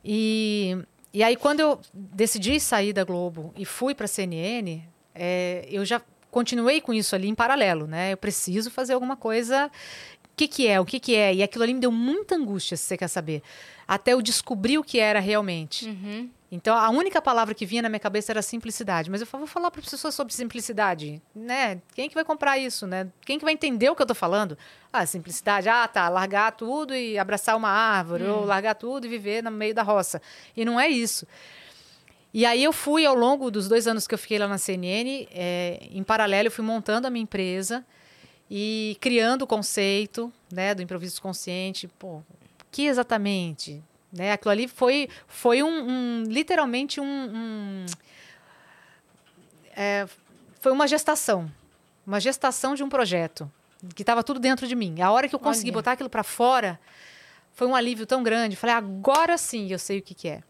E, 0.05 0.77
e 1.13 1.21
aí, 1.21 1.35
quando 1.35 1.59
eu 1.59 1.81
decidi 1.93 2.61
sair 2.61 2.93
da 2.93 3.03
Globo 3.03 3.53
e 3.57 3.65
fui 3.65 3.93
para 3.93 4.05
a 4.05 4.07
CNN, 4.07 4.81
é, 5.13 5.67
eu 5.69 5.83
já 5.83 6.01
continuei 6.29 6.79
com 6.79 6.93
isso 6.93 7.13
ali 7.13 7.27
em 7.27 7.35
paralelo, 7.35 7.85
né? 7.85 8.13
Eu 8.13 8.17
preciso 8.17 8.71
fazer 8.71 8.93
alguma 8.93 9.17
coisa. 9.17 9.69
O 10.23 10.29
que, 10.37 10.47
que 10.47 10.65
é? 10.65 10.79
O 10.79 10.85
que, 10.85 10.97
que 10.97 11.13
é? 11.13 11.35
E 11.35 11.43
aquilo 11.43 11.65
ali 11.65 11.73
me 11.73 11.81
deu 11.81 11.91
muita 11.91 12.35
angústia, 12.35 12.77
se 12.77 12.85
você 12.85 12.97
quer 12.97 13.09
saber. 13.09 13.43
Até 13.85 14.13
eu 14.13 14.21
descobrir 14.21 14.77
o 14.77 14.83
que 14.83 14.97
era 14.97 15.19
realmente. 15.19 15.89
Uhum. 15.89 16.29
Então, 16.51 16.75
a 16.75 16.89
única 16.89 17.21
palavra 17.21 17.55
que 17.55 17.65
vinha 17.65 17.81
na 17.81 17.87
minha 17.87 17.99
cabeça 17.99 18.33
era 18.33 18.41
simplicidade. 18.41 19.09
Mas 19.09 19.21
eu 19.21 19.27
falava, 19.27 19.45
vou 19.45 19.53
falar 19.53 19.71
para 19.71 19.79
as 19.79 19.89
pessoas 19.89 20.13
sobre 20.13 20.33
simplicidade, 20.33 21.21
né? 21.33 21.81
Quem 21.95 22.09
que 22.09 22.13
vai 22.13 22.25
comprar 22.25 22.57
isso, 22.57 22.85
né? 22.85 23.07
Quem 23.25 23.39
que 23.39 23.45
vai 23.45 23.53
entender 23.53 23.89
o 23.89 23.95
que 23.95 24.01
eu 24.01 24.03
estou 24.03 24.15
falando? 24.15 24.57
Ah, 24.91 25.05
simplicidade. 25.05 25.69
Ah, 25.69 25.87
tá, 25.87 26.09
largar 26.09 26.51
tudo 26.51 26.93
e 26.93 27.17
abraçar 27.17 27.55
uma 27.55 27.69
árvore, 27.69 28.25
ou 28.25 28.43
largar 28.43 28.75
tudo 28.75 29.05
e 29.05 29.09
viver 29.09 29.41
no 29.41 29.49
meio 29.49 29.73
da 29.73 29.81
roça. 29.81 30.21
E 30.55 30.65
não 30.65 30.77
é 30.77 30.89
isso. 30.89 31.25
E 32.33 32.45
aí 32.45 32.61
eu 32.61 32.73
fui, 32.73 33.05
ao 33.05 33.15
longo 33.15 33.49
dos 33.49 33.69
dois 33.69 33.87
anos 33.87 34.05
que 34.05 34.13
eu 34.13 34.19
fiquei 34.19 34.37
lá 34.37 34.47
na 34.47 34.57
CNN, 34.57 35.27
é, 35.31 35.87
em 35.89 36.03
paralelo, 36.03 36.47
eu 36.47 36.51
fui 36.51 36.65
montando 36.65 37.07
a 37.07 37.09
minha 37.09 37.23
empresa 37.23 37.85
e 38.49 38.97
criando 38.99 39.43
o 39.43 39.47
conceito 39.47 40.31
né, 40.51 40.75
do 40.75 40.81
improviso 40.81 41.21
consciente. 41.21 41.87
Pô, 41.87 42.21
que 42.69 42.87
exatamente? 42.87 43.81
Né? 44.11 44.31
Aquilo 44.33 44.51
ali 44.51 44.67
foi, 44.67 45.07
foi 45.27 45.63
um, 45.63 45.67
um- 45.89 46.23
literalmente 46.27 46.99
um, 46.99 47.05
um- 47.05 47.85
é, 49.75 50.07
foi 50.59 50.71
uma 50.71 50.87
gestação, 50.87 51.49
uma 52.05 52.19
gestação 52.19 52.75
de 52.75 52.83
um 52.83 52.89
projeto 52.89 53.49
que 53.95 54.03
estava 54.03 54.23
tudo 54.23 54.39
dentro 54.39 54.67
de 54.67 54.75
mim. 54.75 55.01
A 55.01 55.11
hora 55.11 55.27
que 55.27 55.33
eu 55.35 55.39
consegui 55.39 55.69
Olha. 55.69 55.75
botar 55.75 55.91
aquilo 55.93 56.09
para 56.09 56.23
fora, 56.23 56.79
foi 57.53 57.67
um 57.67 57.75
alívio 57.75 58.05
tão 58.05 58.21
grande. 58.21 58.55
Falei, 58.55 58.75
agora 58.75 59.37
sim 59.37 59.71
eu 59.71 59.79
sei 59.79 59.99
o 59.99 60.01
que, 60.01 60.13
que 60.13 60.27
é. 60.27 60.43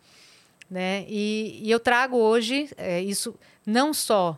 né? 0.70 1.06
E, 1.08 1.62
e 1.64 1.72
eu 1.72 1.80
trago 1.80 2.18
hoje 2.18 2.70
é, 2.78 3.00
isso 3.02 3.36
não 3.66 3.94
só 3.94 4.38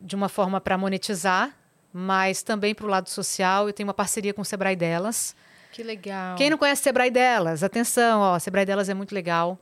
de 0.00 0.14
uma 0.16 0.28
forma 0.28 0.60
para 0.60 0.76
monetizar, 0.78 1.54
mas 1.92 2.42
também 2.42 2.74
para 2.74 2.86
o 2.86 2.88
lado 2.88 3.08
social. 3.08 3.68
Eu 3.68 3.72
tenho 3.72 3.86
uma 3.88 3.94
parceria 3.94 4.34
com 4.34 4.42
o 4.42 4.44
Sebrae 4.44 4.76
Delas. 4.76 5.36
Que 5.76 5.82
legal. 5.82 6.36
Quem 6.36 6.48
não 6.48 6.56
conhece 6.56 6.82
Sebrae 6.82 7.10
Delas, 7.10 7.62
atenção, 7.62 8.20
ó, 8.22 8.38
Sebrae 8.38 8.64
Delas 8.64 8.88
é 8.88 8.94
muito 8.94 9.14
legal. 9.14 9.58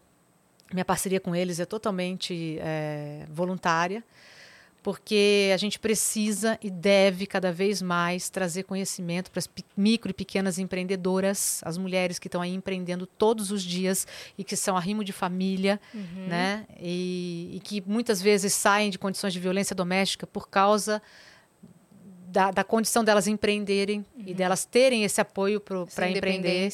Minha 0.73 0.85
parceria 0.85 1.19
com 1.19 1.35
eles 1.35 1.59
é 1.59 1.65
totalmente 1.65 2.57
é, 2.61 3.27
voluntária, 3.28 4.01
porque 4.81 5.51
a 5.53 5.57
gente 5.57 5.77
precisa 5.77 6.57
e 6.62 6.70
deve 6.70 7.27
cada 7.27 7.51
vez 7.51 7.82
mais 7.82 8.31
trazer 8.31 8.62
conhecimento 8.62 9.28
para 9.28 9.41
as 9.41 9.51
micro 9.77 10.09
e 10.12 10.15
pequenas 10.15 10.57
empreendedoras, 10.57 11.61
as 11.65 11.77
mulheres 11.77 12.20
que 12.20 12.28
estão 12.28 12.41
aí 12.41 12.55
empreendendo 12.55 13.07
todos 13.09 13.51
os 13.51 13.65
dias 13.65 14.07
e 14.39 14.45
que 14.45 14.55
são 14.55 14.77
arrimo 14.77 15.03
de 15.03 15.12
família, 15.12 15.81
Uhum. 15.93 16.28
né? 16.28 16.65
E, 16.81 17.51
e 17.55 17.61
que 17.61 17.82
muitas 17.85 18.23
vezes 18.23 18.53
saem 18.55 18.89
de 18.89 19.01
condições 19.01 19.32
de 19.32 19.41
violência 19.41 19.74
doméstica 19.74 20.28
por 20.28 20.49
causa 20.49 21.03
da, 22.35 22.51
da 22.51 22.65
condição 22.65 23.05
delas 23.05 23.28
empreenderem 23.28 24.05
e 24.19 24.35
delas 24.35 24.65
terem 24.65 25.05
esse 25.05 25.20
apoio 25.20 25.61
para 25.61 26.11
empreender 26.11 26.73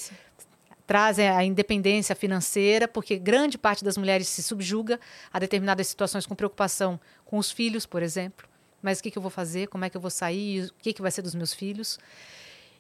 trazem 0.86 1.28
a 1.28 1.44
independência 1.44 2.16
financeira, 2.16 2.88
porque 2.88 3.16
grande 3.16 3.56
parte 3.56 3.84
das 3.84 3.96
mulheres 3.96 4.26
se 4.26 4.42
subjuga 4.42 4.98
a 5.32 5.38
determinadas 5.38 5.86
situações 5.86 6.26
com 6.26 6.34
preocupação 6.34 6.98
com 7.24 7.38
os 7.38 7.48
filhos, 7.48 7.86
por 7.86 8.02
exemplo. 8.02 8.48
Mas 8.82 8.98
o 8.98 9.02
que, 9.04 9.10
que 9.10 9.16
eu 9.16 9.22
vou 9.22 9.30
fazer? 9.30 9.68
Como 9.68 9.84
é 9.84 9.90
que 9.90 9.96
eu 9.96 10.00
vou 10.00 10.10
sair? 10.10 10.64
O 10.64 10.82
que, 10.82 10.92
que 10.92 11.00
vai 11.00 11.12
ser 11.12 11.22
dos 11.22 11.34
meus 11.34 11.54
filhos? 11.54 11.96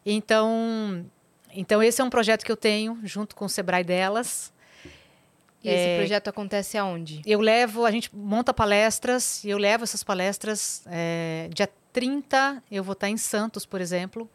Então, 0.04 1.06
então, 1.52 1.80
esse 1.80 2.00
é 2.00 2.04
um 2.04 2.10
projeto 2.10 2.44
que 2.44 2.50
eu 2.50 2.56
tenho 2.56 2.98
junto 3.04 3.36
com 3.36 3.44
o 3.44 3.48
Sebrae 3.48 3.84
delas. 3.84 4.52
E 5.62 5.68
esse 5.68 5.98
projeto 5.98 6.28
acontece 6.28 6.76
aonde? 6.78 7.20
Eu 7.24 7.40
levo, 7.40 7.84
a 7.84 7.92
gente 7.92 8.10
monta 8.16 8.52
palestras 8.52 9.44
e 9.44 9.50
eu 9.50 9.58
levo 9.58 9.84
essas 9.84 10.02
palestras. 10.02 10.82
É, 10.86 11.48
dia 11.54 11.68
30, 11.92 12.62
eu 12.70 12.82
vou 12.82 12.92
estar 12.92 13.08
em 13.08 13.16
Santos, 13.16 13.66
por 13.66 13.80
exemplo, 13.80 14.28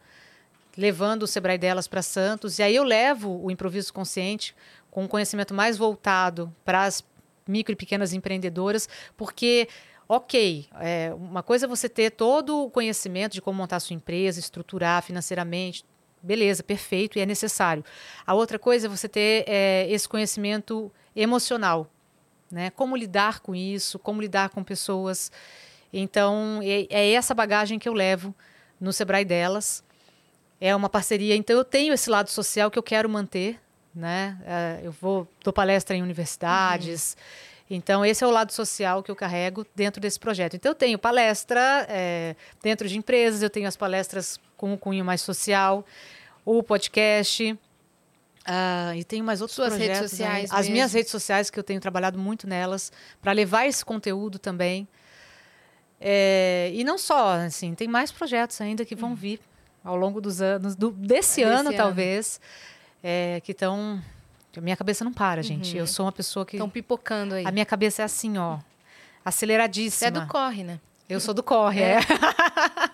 levando 0.76 1.22
o 1.22 1.26
Sebrae 1.26 1.58
delas 1.58 1.88
para 1.88 2.02
Santos. 2.02 2.58
E 2.58 2.62
aí 2.62 2.74
eu 2.76 2.84
levo 2.84 3.42
o 3.42 3.50
improviso 3.50 3.92
consciente 3.92 4.54
com 4.90 5.04
um 5.04 5.08
conhecimento 5.08 5.54
mais 5.54 5.76
voltado 5.76 6.54
para 6.64 6.84
as 6.84 7.04
micro 7.46 7.72
e 7.72 7.76
pequenas 7.76 8.12
empreendedoras, 8.12 8.88
porque. 9.16 9.68
Ok, 10.08 10.68
é, 10.78 11.12
uma 11.16 11.42
coisa 11.42 11.66
é 11.66 11.68
você 11.68 11.88
ter 11.88 12.12
todo 12.12 12.62
o 12.62 12.70
conhecimento 12.70 13.32
de 13.32 13.42
como 13.42 13.58
montar 13.58 13.80
sua 13.80 13.92
empresa, 13.92 14.38
estruturar 14.38 15.02
financeiramente, 15.02 15.84
beleza, 16.22 16.62
perfeito 16.62 17.18
e 17.18 17.20
é 17.20 17.26
necessário. 17.26 17.84
A 18.26 18.32
outra 18.32 18.58
coisa 18.58 18.86
é 18.86 18.88
você 18.88 19.08
ter 19.08 19.44
é, 19.48 19.86
esse 19.90 20.08
conhecimento 20.08 20.92
emocional, 21.14 21.90
né? 22.50 22.70
Como 22.70 22.96
lidar 22.96 23.40
com 23.40 23.54
isso, 23.54 23.98
como 23.98 24.20
lidar 24.20 24.50
com 24.50 24.62
pessoas. 24.62 25.32
Então, 25.92 26.60
é, 26.62 26.86
é 26.90 27.12
essa 27.12 27.34
bagagem 27.34 27.78
que 27.78 27.88
eu 27.88 27.92
levo 27.92 28.34
no 28.80 28.92
Sebrae 28.92 29.24
delas. 29.24 29.82
É 30.60 30.74
uma 30.74 30.88
parceria. 30.88 31.34
Então, 31.36 31.56
eu 31.56 31.64
tenho 31.64 31.92
esse 31.92 32.08
lado 32.10 32.30
social 32.30 32.70
que 32.70 32.78
eu 32.78 32.82
quero 32.82 33.08
manter, 33.08 33.60
né? 33.94 34.38
É, 34.44 34.80
eu 34.82 34.92
vou 34.92 35.28
dou 35.42 35.52
palestra 35.52 35.94
em 35.96 36.02
universidades. 36.02 37.16
Então, 37.68 38.04
esse 38.04 38.22
é 38.22 38.26
o 38.26 38.30
lado 38.30 38.52
social 38.52 39.02
que 39.02 39.10
eu 39.10 39.16
carrego 39.16 39.66
dentro 39.74 40.00
desse 40.00 40.20
projeto. 40.20 40.54
Então, 40.54 40.70
eu 40.70 40.74
tenho 40.74 40.98
palestra 40.98 41.84
é, 41.88 42.36
dentro 42.62 42.88
de 42.88 42.96
empresas, 42.96 43.42
eu 43.42 43.50
tenho 43.50 43.66
as 43.66 43.76
palestras 43.76 44.38
com 44.56 44.72
o 44.72 44.78
cunho 44.78 45.04
mais 45.04 45.20
social, 45.20 45.84
o 46.44 46.62
podcast. 46.62 47.58
ah, 48.46 48.92
e 48.96 49.02
tenho 49.02 49.24
mais 49.24 49.40
outros 49.40 49.56
Suas 49.56 49.72
redes 49.72 49.86
projetos. 49.86 50.10
sociais 50.10 50.50
ainda. 50.50 50.56
As 50.60 50.68
minhas 50.68 50.92
redes 50.92 51.10
sociais, 51.10 51.50
que 51.50 51.58
eu 51.58 51.64
tenho 51.64 51.80
trabalhado 51.80 52.16
muito 52.18 52.46
nelas, 52.46 52.92
para 53.20 53.32
levar 53.32 53.66
esse 53.66 53.84
conteúdo 53.84 54.38
também. 54.38 54.86
É, 56.00 56.70
e 56.74 56.84
não 56.84 56.98
só, 56.98 57.32
assim, 57.34 57.74
tem 57.74 57.88
mais 57.88 58.12
projetos 58.12 58.60
ainda 58.60 58.84
que 58.84 58.94
vão 58.94 59.14
vir 59.14 59.40
ao 59.82 59.96
longo 59.96 60.20
dos 60.20 60.40
anos, 60.42 60.74
do- 60.76 60.90
desse, 60.90 61.06
Desse 61.08 61.42
ano, 61.42 61.68
ano. 61.70 61.76
talvez, 61.76 62.40
é, 63.02 63.40
que 63.44 63.52
estão. 63.52 64.02
A 64.56 64.60
minha 64.60 64.76
cabeça 64.76 65.04
não 65.04 65.12
para, 65.12 65.42
gente. 65.42 65.74
Uhum. 65.74 65.80
Eu 65.80 65.86
sou 65.86 66.06
uma 66.06 66.12
pessoa 66.12 66.44
que. 66.46 66.56
Estão 66.56 66.68
pipocando 66.70 67.34
aí. 67.34 67.44
A 67.46 67.50
minha 67.52 67.66
cabeça 67.66 68.02
é 68.02 68.04
assim, 68.04 68.38
ó. 68.38 68.56
Você 68.56 68.62
Aceleradíssima. 69.24 70.08
é 70.08 70.10
do 70.10 70.26
corre, 70.26 70.64
né? 70.64 70.80
Eu 71.08 71.20
sou 71.20 71.32
do 71.34 71.42
corre, 71.42 71.82
é. 71.82 71.98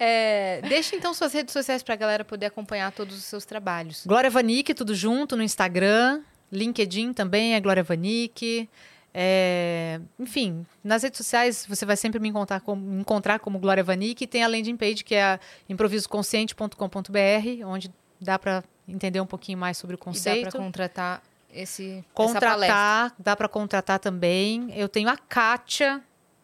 É, 0.00 0.60
deixa 0.68 0.96
então 0.96 1.12
suas 1.12 1.32
redes 1.32 1.52
sociais 1.52 1.82
pra 1.82 1.96
galera 1.96 2.24
poder 2.24 2.46
acompanhar 2.46 2.92
todos 2.92 3.16
os 3.16 3.24
seus 3.24 3.44
trabalhos. 3.44 4.04
Glória 4.06 4.30
Vanik, 4.30 4.72
tudo 4.74 4.94
junto 4.94 5.36
no 5.36 5.42
Instagram. 5.42 6.22
LinkedIn 6.52 7.12
também 7.12 7.54
é 7.54 7.60
Glória 7.60 7.82
Vanik. 7.82 8.68
É, 9.18 9.98
enfim, 10.18 10.66
nas 10.84 11.02
redes 11.02 11.16
sociais 11.16 11.64
você 11.66 11.86
vai 11.86 11.96
sempre 11.96 12.20
me 12.20 12.28
encontrar 12.28 12.60
como, 12.60 12.82
me 12.82 13.00
encontrar 13.00 13.38
como 13.38 13.58
Glória 13.58 13.82
Vanik. 13.82 14.22
E 14.22 14.26
tem 14.26 14.44
a 14.44 14.46
landing 14.46 14.76
page 14.76 15.02
que 15.02 15.14
é 15.14 15.40
improvisoconsciente.com.br, 15.70 17.64
onde 17.66 17.90
dá 18.20 18.38
para 18.38 18.62
entender 18.86 19.18
um 19.20 19.26
pouquinho 19.26 19.56
mais 19.56 19.78
sobre 19.78 19.94
o 19.94 19.96
E 19.96 20.00
dá 20.00 20.04
conceito. 20.04 20.50
pra 20.50 20.60
contratar 20.60 21.22
esse. 21.50 22.04
Contratar, 22.12 23.14
dá 23.18 23.34
para 23.34 23.48
contratar 23.48 23.98
também. 23.98 24.70
Eu 24.76 24.88
tenho 24.88 25.08
a 25.08 25.16
Kátia. 25.16 26.02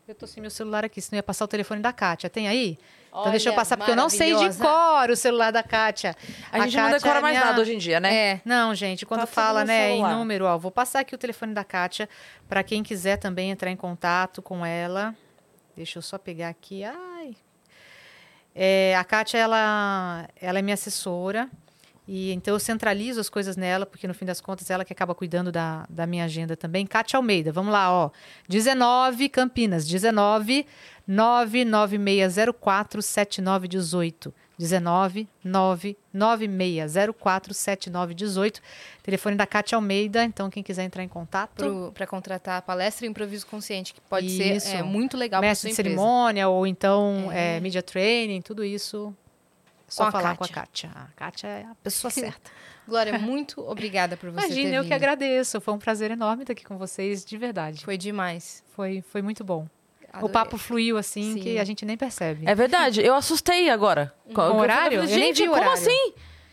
Eu 0.09 0.15
tô 0.15 0.27
sem 0.27 0.41
meu 0.41 0.51
celular 0.51 0.83
aqui, 0.85 1.01
senão 1.01 1.19
ia 1.19 1.23
passar 1.23 1.45
o 1.45 1.49
telefone 1.49 1.83
da 1.83 1.93
Kátia. 1.93 2.31
Tem 2.31 2.49
aí? 2.49 2.79
Então 3.15 3.31
deixa 3.31 3.51
eu 3.51 3.53
Olha, 3.53 3.57
passar, 3.61 3.77
porque 3.77 3.91
eu 3.91 3.97
não 3.97 4.09
sei 4.09 4.35
de 4.35 4.57
cor 4.57 5.11
o 5.11 5.15
celular 5.17 5.51
da 5.51 5.63
Kátia. 5.63 6.17
A 6.51 6.61
gente 6.61 6.77
não 6.79 6.85
Kátia 6.85 6.99
decora 6.99 7.19
é 7.19 7.21
mais 7.23 7.37
minha- 7.37 7.47
nada 7.47 7.61
hoje 7.61 7.75
em 7.75 7.79
dia, 7.79 8.01
né? 8.01 8.15
É. 8.15 8.41
Não, 8.43 8.75
gente, 8.75 9.05
quando 9.05 9.21
Tá 9.21 9.27
fala, 9.27 9.67
né, 9.67 9.91
em 9.91 10.03
número, 10.03 10.47
ó, 10.47 10.57
vou 10.57 10.71
passar 10.71 11.01
aqui 11.01 11.15
o 11.15 11.19
telefone 11.19 11.53
da 11.53 11.63
Kátia 11.63 12.09
para 12.49 12.63
quem 12.63 12.83
quiser 12.83 13.19
também 13.19 13.51
entrar 13.51 13.71
em 13.71 13.77
contato 13.77 14.41
com 14.41 14.65
ela. 14.65 15.15
Deixa 15.77 15.99
eu 15.99 16.03
só 16.03 16.17
pegar 16.17 16.49
aqui. 16.49 16.85
Ai. 16.85 17.37
É, 18.55 18.97
a 18.97 19.05
Kátia, 19.05 19.37
ela, 19.39 20.27
ela 20.41 20.59
é 20.59 20.63
minha 20.63 20.75
assessora. 20.75 21.49
E 22.07 22.33
então 22.33 22.55
eu 22.55 22.59
centralizo 22.59 23.21
as 23.21 23.29
coisas 23.29 23.57
nela, 23.57 23.87
porque 23.87 24.09
no 24.09 24.15
fim 24.15 24.25
das 24.25 24.41
contas 24.41 24.71
ela 24.71 24.85
que 24.85 24.93
acaba 24.93 25.15
cuidando 25.15 25.53
da, 25.53 25.87
da 25.89 26.07
minha 26.07 26.25
agenda 26.25 26.57
também. 26.57 26.85
Kátia 26.87 27.17
Almeida, 27.17 27.53
vamos 27.53 27.73
lá, 27.73 27.93
ó. 27.93 28.11
19 28.49 29.29
Campinas, 29.29 29.87
19 29.87 30.67
99604 31.07 33.03
7918. 33.03 34.35
19 34.59 35.29
99604 35.43 37.55
7918. 37.55 38.61
Telefone 39.03 39.37
da 39.37 39.47
Kátia 39.47 39.77
Almeida, 39.77 40.25
então 40.25 40.51
quem 40.51 40.63
quiser 40.63 40.85
entrar 40.85 41.03
em 41.03 41.09
contato. 41.09 41.55
Pro, 41.57 41.91
pra 41.93 42.07
contratar 42.07 42.59
a 42.59 42.63
palestra 42.63 43.07
Improviso 43.07 43.47
Consciente, 43.47 43.95
que 43.95 44.01
pode 44.03 44.27
Isso. 44.27 44.67
ser 44.69 44.77
é, 44.77 44.83
muito 44.83 45.17
legal 45.17 45.41
mestre 45.41 45.71
sua 45.73 45.83
de 45.83 45.91
empresa. 45.91 45.97
cerimônia 45.97 46.49
ou 46.49 46.67
então 46.67 47.31
É. 47.33 47.57
é, 47.57 47.61
media 47.61 47.83
training, 47.83 48.41
tudo 48.43 48.65
isso. 48.65 49.15
Só 49.95 50.11
falar 50.11 50.37
Kátia. 50.37 50.37
com 50.39 50.45
a 50.45 50.49
Kátia. 50.49 50.91
A 50.95 51.07
Kátia 51.17 51.47
é 51.49 51.63
a 51.65 51.75
pessoa 51.83 52.11
certa. 52.11 52.51
Glória, 52.89 53.17
muito 53.21 53.61
obrigada 53.61 54.17
por 54.17 54.31
você 54.31 54.47
Imagina, 54.47 54.71
ter 54.71 54.77
eu 54.77 54.85
que 54.85 54.95
agradeço. 54.95 55.61
Foi 55.61 55.75
um 55.75 55.79
prazer 55.79 56.11
enorme 56.11 56.43
estar 56.43 56.53
aqui 56.53 56.65
com 56.65 56.79
vocês, 56.79 57.25
de 57.25 57.37
verdade. 57.37 57.85
Foi 57.85 57.97
demais. 57.99 58.63
Foi, 58.75 59.03
foi 59.11 59.21
muito 59.23 59.45
bom. 59.45 59.69
O 60.15 60.17
Adorei. 60.17 60.33
papo 60.33 60.59
fluiu 60.59 60.99
assim 60.99 61.35
Sim. 61.35 61.41
que 61.41 61.59
a 61.59 61.65
gente 61.65 61.85
nem 61.87 61.97
percebe. 61.97 62.45
É 62.47 62.55
verdade, 62.55 63.01
eu 63.01 63.15
assustei 63.15 63.71
agora. 63.71 64.13
Com 64.35 64.43
o 64.43 64.59
horário? 64.59 64.99
Eu 64.99 65.05
nem 65.05 65.15
Gente, 65.15 65.43
vi 65.43 65.49
o 65.49 65.53
como 65.53 65.63
horário. 65.63 65.73
assim? 65.81 66.13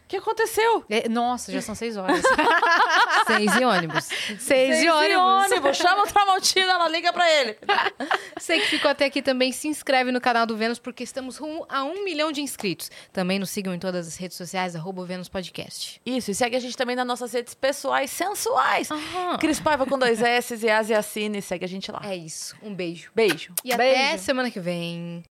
O 0.09 0.11
que 0.11 0.17
aconteceu? 0.17 0.83
É, 0.89 1.07
nossa, 1.07 1.51
já 1.51 1.61
são 1.61 1.75
seis 1.75 1.95
horas. 1.95 2.19
Seis 3.27 3.55
e 3.57 3.63
ônibus. 3.63 4.05
seis 4.39 4.79
de 4.79 4.89
ônibus. 4.89 5.77
Chama 5.77 6.01
o 6.01 6.07
Tramontina, 6.07 6.71
ela 6.71 6.89
liga 6.89 7.13
pra 7.13 7.29
ele. 7.31 7.55
Você 8.35 8.57
que 8.59 8.65
ficou 8.65 8.89
até 8.89 9.05
aqui 9.05 9.21
também, 9.21 9.51
se 9.51 9.67
inscreve 9.67 10.11
no 10.11 10.19
canal 10.19 10.47
do 10.47 10.57
Vênus, 10.57 10.79
porque 10.79 11.03
estamos 11.03 11.37
rumo 11.37 11.63
a 11.69 11.83
um 11.83 12.03
milhão 12.03 12.31
de 12.31 12.41
inscritos. 12.41 12.89
Também 13.13 13.37
nos 13.37 13.51
sigam 13.51 13.71
em 13.71 13.77
todas 13.77 14.07
as 14.07 14.17
redes 14.17 14.35
sociais, 14.35 14.75
arroba 14.75 15.05
Vênus 15.05 15.29
Podcast. 15.29 16.01
Isso, 16.03 16.31
e 16.31 16.33
segue 16.33 16.55
a 16.55 16.59
gente 16.59 16.75
também 16.75 16.95
nas 16.95 17.05
nossas 17.05 17.31
redes 17.31 17.53
pessoais 17.53 18.09
sensuais. 18.09 18.89
Aham. 18.89 19.37
Cris 19.37 19.59
Paiva 19.59 19.85
com 19.85 19.99
dois 19.99 20.23
S 20.23 20.55
e 20.59 20.69
As 20.71 20.89
e 20.89 20.93
Assine, 20.95 21.39
segue 21.39 21.65
a 21.65 21.69
gente 21.69 21.91
lá. 21.91 22.01
É 22.03 22.15
isso. 22.15 22.55
Um 22.63 22.73
beijo. 22.73 23.11
Beijo. 23.13 23.53
E 23.63 23.71
até 23.71 23.93
Beijo. 24.09 24.23
semana 24.23 24.49
que 24.49 24.59
vem. 24.59 25.23